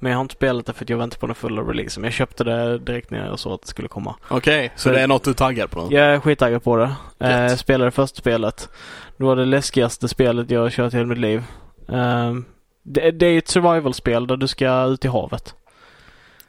Men 0.00 0.12
jag 0.12 0.18
har 0.18 0.22
inte 0.22 0.34
spelat 0.34 0.66
det 0.66 0.72
för 0.72 0.84
att 0.84 0.90
jag 0.90 0.96
väntar 0.98 1.18
på 1.18 1.26
den 1.26 1.34
fulla 1.34 1.62
releasen. 1.62 2.00
Men 2.00 2.06
jag 2.08 2.14
köpte 2.14 2.44
det 2.44 2.78
direkt 2.78 3.10
när 3.10 3.26
jag 3.26 3.38
såg 3.38 3.52
att 3.52 3.62
det 3.62 3.68
skulle 3.68 3.88
komma. 3.88 4.14
Okej, 4.28 4.72
så 4.76 4.82
Så- 4.82 4.90
det 4.94 5.00
är 5.00 5.06
något 5.06 5.24
du 5.24 5.30
är 5.30 5.34
taggad 5.34 5.70
på? 5.70 5.88
Jag 5.90 6.04
är 6.06 6.20
skittaggad 6.20 6.64
på 6.64 6.76
det. 6.76 6.84
Eh, 7.18 7.30
Gött. 7.30 7.50
jag 7.50 7.58
spelade 7.58 7.90
första 7.90 8.16
spelet. 8.18 8.68
Det 9.16 9.24
var 9.24 9.36
det 9.36 9.44
läskigaste 9.44 10.08
spelet 10.08 10.50
jag 10.50 10.60
har 10.60 10.70
kört 10.70 10.92
i 10.94 10.96
hela 10.96 11.08
mitt 11.08 11.18
liv. 11.18 11.42
Eh, 11.88 12.34
det, 12.82 13.10
det 13.10 13.26
är 13.26 13.38
ett 13.38 13.48
survival-spel 13.48 14.26
där 14.26 14.36
du 14.36 14.48
ska 14.48 14.84
ut 14.84 15.04
i 15.04 15.08
havet. 15.08 15.54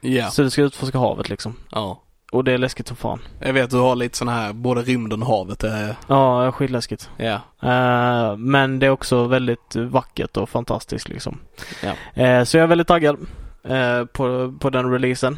Ja. 0.02 0.30
Så 0.30 0.42
du 0.42 0.50
ska 0.50 0.62
utforska 0.62 0.98
havet 0.98 1.30
liksom. 1.30 1.56
ja. 1.72 2.04
Och 2.32 2.44
det 2.44 2.52
är 2.52 2.58
läskigt 2.58 2.88
som 2.88 2.98
fan. 2.98 3.20
Jag 3.40 3.54
vet 3.54 3.70
du 3.70 3.78
har 3.78 3.96
lite 3.96 4.18
sån 4.18 4.28
här, 4.28 4.54
både 4.54 4.82
rymden 4.82 5.22
och 5.22 5.28
havet 5.28 5.64
är... 5.64 5.96
Ja, 6.08 6.52
skitläskigt. 6.52 7.10
Ja. 7.18 7.42
Eh, 7.62 8.38
men 8.38 8.80
det 8.80 8.86
är 8.86 8.90
också 8.90 9.24
väldigt 9.28 9.76
vackert 9.76 10.38
och 10.38 10.50
fantastiskt 10.50 11.10
liksom. 11.10 11.40
Ja. 11.84 12.24
Eh, 12.24 12.44
så 12.44 12.58
jag 12.58 12.64
är 12.64 12.68
väldigt 12.68 12.88
taggad 12.88 13.18
eh, 13.64 14.06
på, 14.06 14.54
på 14.60 14.70
den 14.70 14.92
releasen. 14.92 15.38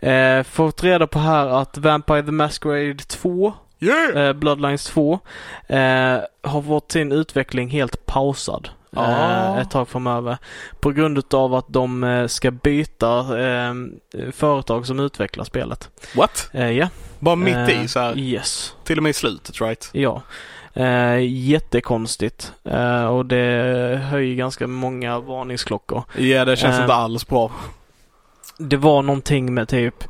Eh, 0.00 0.42
fått 0.42 0.84
reda 0.84 1.06
på 1.06 1.18
här 1.18 1.46
att 1.46 1.78
Vampire 1.78 2.22
the 2.22 2.32
Masquerade 2.32 3.04
2 3.04 3.52
Yeah! 3.80 4.16
eh, 4.16 4.32
Bloodlines 4.32 4.84
2 4.84 5.18
eh, 5.66 5.78
har 6.42 6.62
fått 6.62 6.92
sin 6.92 7.12
utveckling 7.12 7.68
helt 7.68 8.06
pausad. 8.06 8.68
Ja. 8.90 9.54
Eh, 9.56 9.58
ett 9.58 9.70
tag 9.70 9.88
framöver. 9.88 10.38
På 10.80 10.90
grund 10.90 11.18
utav 11.18 11.54
att 11.54 11.66
de 11.68 12.04
eh, 12.04 12.26
ska 12.26 12.50
byta 12.50 13.18
eh, 13.40 13.74
företag 14.32 14.86
som 14.86 15.00
utvecklar 15.00 15.44
spelet. 15.44 15.90
What? 16.16 16.48
Ja. 16.52 16.88
Bara 17.18 17.36
mitt 17.36 17.68
i 17.68 17.88
så 17.88 18.00
här, 18.00 18.18
Yes. 18.18 18.74
till 18.84 18.96
och 18.96 19.02
med 19.02 19.10
i 19.10 19.14
slutet 19.14 19.60
right? 19.60 19.90
Ja. 19.92 20.22
Eh, 20.74 21.18
jättekonstigt. 21.28 22.52
Eh, 22.64 23.04
och 23.04 23.26
det 23.26 24.00
höjer 24.10 24.34
ganska 24.34 24.66
många 24.66 25.18
varningsklockor. 25.20 26.02
Ja, 26.16 26.44
det 26.44 26.56
känns 26.56 26.76
Eh. 26.76 26.80
inte 26.82 26.94
alls 26.94 27.26
bra. 27.26 27.50
Det 28.58 28.76
var 28.76 29.02
någonting 29.02 29.54
med 29.54 29.68
typ 29.68 30.04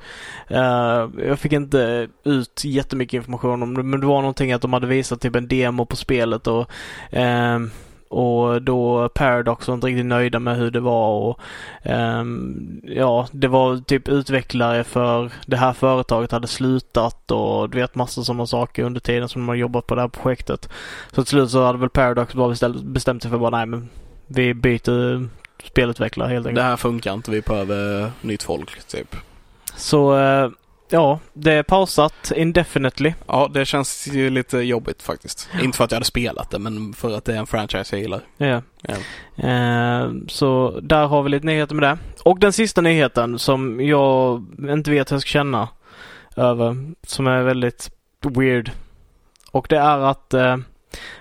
eh, 0.49 1.09
Jag 1.27 1.39
fick 1.39 1.53
inte 1.53 2.09
ut 2.25 2.63
jättemycket 2.65 3.15
information 3.15 3.63
om 3.63 3.77
det 3.77 3.83
men 3.83 4.01
det 4.01 4.07
var 4.07 4.21
någonting 4.21 4.53
att 4.53 4.63
de 4.63 4.73
hade 4.73 4.87
visat 4.87 5.21
typ 5.21 5.37
en 5.37 5.49
demo 5.49 5.85
på 5.87 5.97
spelet 5.97 6.47
och 6.47 6.71
och 8.11 8.63
då 8.63 9.09
Paradox 9.09 9.69
var 9.69 9.75
inte 9.75 9.87
riktigt 9.87 10.07
nöjda 10.07 10.39
med 10.39 10.57
hur 10.57 10.71
det 10.71 10.81
var 10.81 11.09
och 11.09 11.41
ehm, 11.83 12.81
ja, 12.85 13.29
det 13.33 13.49
var 13.49 13.77
typ 13.77 14.09
utvecklare 14.09 14.85
för 14.85 15.31
det 15.47 15.57
här 15.57 15.73
företaget 15.73 16.33
hade 16.33 16.47
slutat 16.47 17.31
och 17.31 17.71
du 17.71 17.79
vet 17.79 17.95
massor 17.95 18.23
sådana 18.23 18.47
saker 18.47 18.85
under 18.85 19.01
tiden 19.01 19.29
som 19.29 19.43
de 19.43 19.49
har 19.49 19.55
jobbat 19.55 19.87
på 19.87 19.95
det 19.95 20.01
här 20.01 20.09
projektet. 20.09 20.69
Så 21.13 21.23
till 21.23 21.31
slut 21.31 21.51
så 21.51 21.65
hade 21.65 21.79
väl 21.79 21.91
Paradox 21.91 22.35
bara 22.35 22.55
bestämt, 22.83 23.23
sig 23.23 23.31
för 23.31 23.39
bara 23.39 23.51
nej 23.51 23.67
men 23.67 23.89
vi 24.27 24.55
byter 24.55 25.29
spelutvecklare 25.65 26.29
helt 26.29 26.47
enkelt. 26.47 26.57
Det 26.57 26.63
här 26.63 26.77
funkar 26.77 27.15
inte, 27.15 27.31
vi 27.31 27.41
behöver 27.41 28.11
nytt 28.21 28.43
folk 28.43 28.85
typ. 28.85 29.17
Så 29.77 30.19
eh, 30.19 30.51
ja, 30.91 31.19
det 31.33 31.53
är 31.53 31.63
pausat 31.63 32.33
indefinitely. 32.37 33.15
Ja, 33.27 33.51
det 33.55 33.65
känns 33.65 34.09
ju 34.13 34.31
lite 34.31 34.59
jobbigt 34.59 35.03
faktiskt. 35.03 35.49
Inte 35.63 35.77
för 35.77 35.85
att 35.85 35.91
jag 35.91 35.97
hade 35.97 36.05
spelat 36.07 36.51
det, 36.51 36.59
men 36.59 36.93
för 36.93 37.17
att 37.17 37.25
det 37.25 37.35
är 37.35 37.39
en 37.39 37.47
franchise 37.47 37.97
jag 37.97 38.03
gillar. 38.03 38.21
Ja. 38.37 38.63
Ja. 38.83 38.95
Eh, 39.49 40.11
så 40.29 40.81
där 40.83 41.07
har 41.07 41.23
vi 41.23 41.31
lite 41.31 41.47
nyheter 41.47 41.75
med 41.75 41.91
det. 41.91 41.99
Och 42.23 42.39
den 42.39 42.53
sista 42.53 42.81
nyheten 42.81 43.39
som 43.39 43.81
jag 43.81 44.47
inte 44.59 44.91
vet 44.91 45.11
hur 45.11 45.15
jag 45.15 45.23
ska 45.23 45.29
känna 45.29 45.69
över, 46.37 46.93
som 47.07 47.27
är 47.27 47.43
väldigt 47.43 47.91
weird. 48.23 48.71
Och 49.51 49.67
det 49.69 49.79
är 49.79 49.99
att 49.99 50.35
eh, 50.35 50.57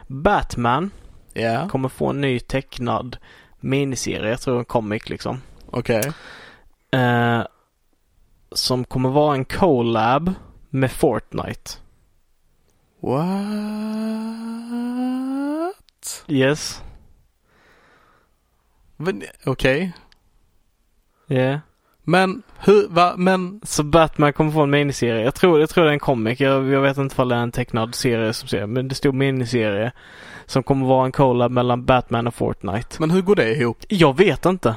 Batman 0.07 0.91
Ja, 1.33 1.67
kommer 1.69 1.89
få 1.89 2.07
en 2.07 2.21
ny 2.21 2.39
tecknad 2.39 3.17
miniserie, 3.59 4.29
jag 4.29 4.41
tror 4.41 4.59
en 4.59 4.65
comic 4.65 5.09
liksom. 5.09 5.41
okej. 5.71 6.11
Eh, 6.91 7.41
som 8.51 8.83
kommer 8.83 9.09
vara 9.09 9.35
en 9.35 9.45
collab 9.45 10.33
med 10.69 10.91
Fortnite. 10.91 11.71
What? 12.99 13.45
Yes. 16.27 16.83
Okej. 19.45 19.93
Yeah. 21.27 21.59
Men 22.03 22.43
hur, 22.57 22.87
va, 22.87 23.13
men 23.17 23.61
Så 23.63 23.83
Batman 23.83 24.33
kommer 24.33 24.51
få 24.51 24.61
en 24.61 24.69
miniserie. 24.69 25.23
Jag 25.23 25.35
tror, 25.35 25.59
jag 25.59 25.69
tror 25.69 25.83
det 25.83 25.89
är 25.89 25.93
en 25.93 25.99
comic. 25.99 26.39
Jag, 26.39 26.69
jag 26.69 26.81
vet 26.81 26.97
inte 26.97 27.21
om 27.21 27.29
det 27.29 27.35
är 27.35 27.39
en 27.39 27.51
tecknad 27.51 27.95
serie 27.95 28.33
som 28.33 28.47
ser, 28.47 28.65
men 28.65 28.87
det 28.87 28.95
stod 28.95 29.13
miniserie. 29.13 29.91
Som 30.45 30.63
kommer 30.63 30.85
vara 30.87 31.05
en 31.05 31.11
collab 31.11 31.51
mellan 31.51 31.85
Batman 31.85 32.27
och 32.27 32.35
Fortnite. 32.35 32.95
men 32.99 33.11
hur 33.11 33.21
går 33.21 33.35
det 33.35 33.55
ihop? 33.55 33.77
Jag 33.87 34.17
vet 34.17 34.45
inte. 34.45 34.75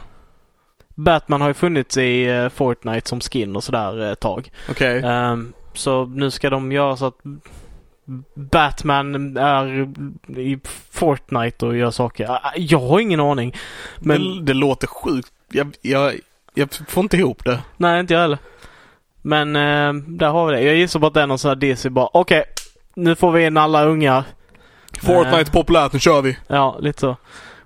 Batman 0.95 1.41
har 1.41 1.49
ju 1.49 1.55
funnits 1.55 1.97
i 1.97 2.25
eh, 2.29 2.49
Fortnite 2.49 3.09
som 3.09 3.21
skin 3.21 3.57
och 3.57 3.65
sådär 3.65 4.13
ett 4.13 4.21
tag. 4.21 4.51
Okej. 4.71 5.03
Ehm, 5.05 5.53
så 5.75 6.05
nu 6.07 6.31
ska 6.31 6.51
de 6.51 6.73
göra 6.73 6.97
så 6.97 7.07
att 7.07 7.19
Batman 8.35 9.37
är 9.37 9.89
i 10.39 10.59
Fortnite 10.91 11.67
och 11.67 11.77
gör 11.77 11.91
saker. 11.91 12.31
Ah, 12.31 12.53
Jag 12.57 12.79
har 12.81 13.01
ingen 13.01 13.21
aning. 13.21 13.55
Men 13.99 14.23
det, 14.37 14.43
det 14.43 14.55
låter 14.55 14.87
sjukt. 14.87 15.33
Jag, 15.53 15.75
jag, 15.83 16.13
jag 16.55 16.69
får 16.89 17.03
inte 17.03 17.17
ihop 17.17 17.45
det. 17.45 17.61
nej, 17.77 18.01
inte 18.01 18.15
jag 18.15 18.21
heller. 18.21 18.39
Men 19.23 19.57
eh, 19.57 19.93
där 20.07 20.29
har 20.29 20.47
vi 20.47 20.53
det. 20.55 20.63
Jag 20.63 20.77
gissar 20.77 21.01
på 21.01 21.07
att 21.07 21.15
det 21.15 21.23
är 21.23 21.27
någon 21.27 21.39
sån 21.39 21.49
här 21.49 21.57
DC 21.57 21.91
bara 21.91 22.09
okej. 22.13 22.45
nu 22.95 23.15
får 23.15 23.33
vi 23.33 23.47
in 23.47 23.57
alla 23.57 23.85
ungar. 23.85 24.25
Fortnite 25.03 25.37
är 25.41 25.45
populärt, 25.45 25.93
nu 25.93 25.99
kör 25.99 26.23
vi. 26.23 26.37
Ja, 26.47 26.77
lite 26.81 27.01
så. 27.01 27.17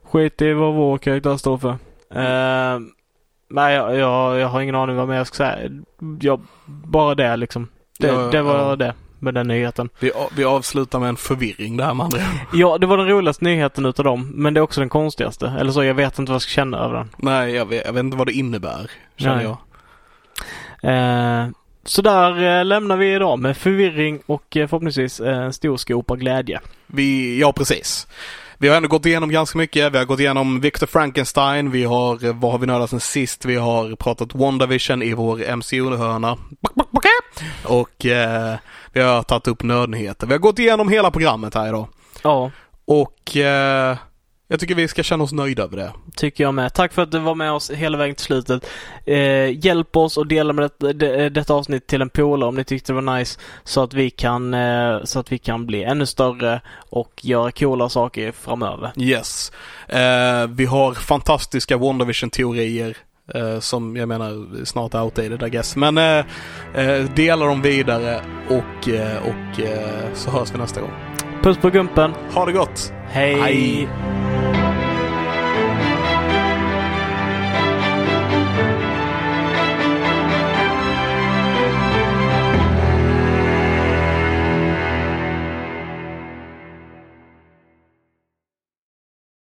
Skit 0.02 0.42
i 0.42 0.52
vad 0.52 0.74
vår 0.74 0.98
karaktär 0.98 1.36
står 1.36 1.58
för. 1.58 1.70
Eh, 2.14 2.80
nej, 3.48 3.74
jag, 3.74 3.97
jag, 3.97 4.39
jag 4.39 4.48
har 4.48 4.60
ingen 4.60 4.74
aning 4.74 4.97
vad 4.97 5.09
mer 5.09 5.16
jag 5.16 5.27
ska 5.27 5.36
säga. 5.36 5.70
Jag, 6.20 6.40
bara 6.66 7.14
det 7.14 7.36
liksom. 7.36 7.68
Det, 7.98 8.06
Ja, 8.06 8.28
det 8.32 8.43
var 8.43 8.59
ja. 8.59 8.77
det 8.77 8.94
med 9.18 9.35
den 9.35 9.48
nyheten. 9.48 9.89
Vi, 9.98 10.12
vi 10.36 10.44
avslutar 10.44 10.98
med 10.98 11.09
en 11.09 11.16
förvirring 11.16 11.77
där 11.77 11.94
med 11.94 12.05
andra. 12.05 12.18
Ja, 12.52 12.78
det 12.78 12.86
var 12.86 12.97
den 12.97 13.09
roligaste 13.09 13.44
nyheten 13.44 13.86
utav 13.86 14.05
dem. 14.05 14.31
Men 14.35 14.55
det 14.55 14.60
är 14.60 14.62
också 14.62 14.81
den 14.81 14.89
konstigaste. 14.89 15.52
Eller 15.59 15.73
så, 15.73 15.85
jag 15.85 15.94
vet 15.94 16.18
inte 16.18 16.31
vad 16.31 16.35
jag 16.35 16.43
ska 16.43 16.51
känna 16.51 16.78
över 16.78 16.94
den. 16.94 17.09
Nej, 17.16 17.55
jag 17.55 17.66
vet, 17.66 17.86
jag 17.86 17.93
vet 17.93 18.01
inte 18.01 18.16
vad 18.16 18.27
det 18.27 18.32
innebär, 18.32 18.90
känner 19.16 19.36
Nej. 19.36 19.44
jag. 19.44 19.56
Eh, 20.82 21.48
så 21.85 22.02
där 22.02 22.59
eh, 22.59 22.64
lämnar 22.64 22.97
vi 22.97 23.14
idag 23.14 23.39
med 23.39 23.56
förvirring 23.56 24.23
och 24.27 24.56
eh, 24.56 24.66
förhoppningsvis 24.66 25.20
eh, 25.20 25.39
en 25.39 25.52
stor 25.52 25.77
skopa 25.77 26.16
glädje. 26.16 26.60
Vi, 26.86 27.40
ja 27.40 27.52
precis. 27.52 28.06
Vi 28.58 28.68
har 28.68 28.76
ändå 28.76 28.88
gått 28.88 29.06
igenom 29.06 29.30
ganska 29.30 29.58
mycket. 29.58 29.92
Vi 29.92 29.98
har 29.98 30.04
gått 30.04 30.20
igenom 30.20 30.60
Victor 30.60 30.86
Frankenstein. 30.86 31.70
Vi 31.70 31.84
har, 31.84 32.32
vad 32.32 32.52
har 32.52 32.58
vi 32.58 32.66
nördat 32.66 32.90
sen 32.90 33.00
sist? 33.00 33.44
Vi 33.44 33.56
har 33.56 33.96
pratat 33.96 34.34
WandaVision 34.34 35.02
i 35.02 35.14
vår 35.14 35.56
MCU-hörna. 35.56 36.38
Och 37.64 38.06
eh, 38.06 38.54
vi 38.92 39.00
har 39.00 39.22
tagit 39.22 39.48
upp 39.48 39.62
nördnyheter. 39.62 40.26
Vi 40.26 40.32
har 40.32 40.38
gått 40.38 40.58
igenom 40.58 40.88
hela 40.88 41.10
programmet 41.10 41.54
här 41.54 41.68
idag. 41.68 41.88
Ja, 42.22 42.50
Och 42.84 43.36
eh, 43.36 43.96
jag 44.48 44.60
tycker 44.60 44.74
vi 44.74 44.89
ska 44.89 45.02
känna 45.02 45.24
oss 45.24 45.32
nöjda 45.32 45.62
över 45.62 45.77
det. 45.77 45.93
tycker 46.16 46.44
jag 46.44 46.55
med. 46.55 46.74
Tack 46.74 46.93
för 46.93 47.02
att 47.02 47.10
du 47.10 47.18
var 47.18 47.35
med 47.35 47.52
oss 47.52 47.70
hela 47.70 47.98
vägen 47.98 48.14
till 48.14 48.24
slutet. 48.24 48.66
Eh, 49.05 49.64
hjälp 49.66 49.97
oss 49.97 50.16
och 50.16 50.27
dela 50.27 50.52
med 50.52 50.70
det, 50.78 50.93
det, 50.93 51.28
detta 51.28 51.55
avsnitt 51.55 51.86
till 51.86 52.02
en 52.02 52.09
polare 52.09 52.48
om 52.48 52.55
ni 52.55 52.64
tyckte 52.64 52.93
det 52.93 53.01
var 53.01 53.18
nice. 53.18 53.40
Så 53.64 53.82
att 53.82 53.94
vi 53.94 54.10
kan, 54.10 54.55
eh, 54.55 55.05
så 55.05 55.18
att 55.18 55.32
vi 55.32 55.39
kan 55.39 55.66
bli 55.66 55.82
ännu 55.82 56.06
större 56.06 56.60
och 56.90 57.12
göra 57.23 57.51
coola 57.51 57.89
saker 57.89 58.32
framöver. 58.32 58.93
Yes. 58.97 59.52
Eh, 59.89 60.47
vi 60.48 60.64
har 60.64 60.94
fantastiska 60.94 61.77
WandaVision-teorier. 61.77 62.97
Eh, 63.35 63.60
som 63.60 63.97
jag 63.97 64.09
menar 64.09 64.64
snart 64.64 64.94
är 64.94 65.02
outdated 65.02 65.43
I 65.43 65.51
guess. 65.51 65.77
Men 65.77 65.98
eh, 65.98 66.24
eh, 66.74 67.05
dela 67.14 67.47
dem 67.47 67.62
vidare 67.62 68.20
och, 68.48 68.89
och 69.28 69.60
så 70.14 70.31
hörs 70.31 70.55
vi 70.55 70.59
nästa 70.59 70.81
gång. 70.81 70.90
Puss 71.43 71.59
på 71.59 71.70
gumpen. 71.70 72.14
Ha 72.35 72.47
det 72.47 72.52
gott! 72.52 72.93
Hej. 73.09 73.40
Hej. 73.40 73.89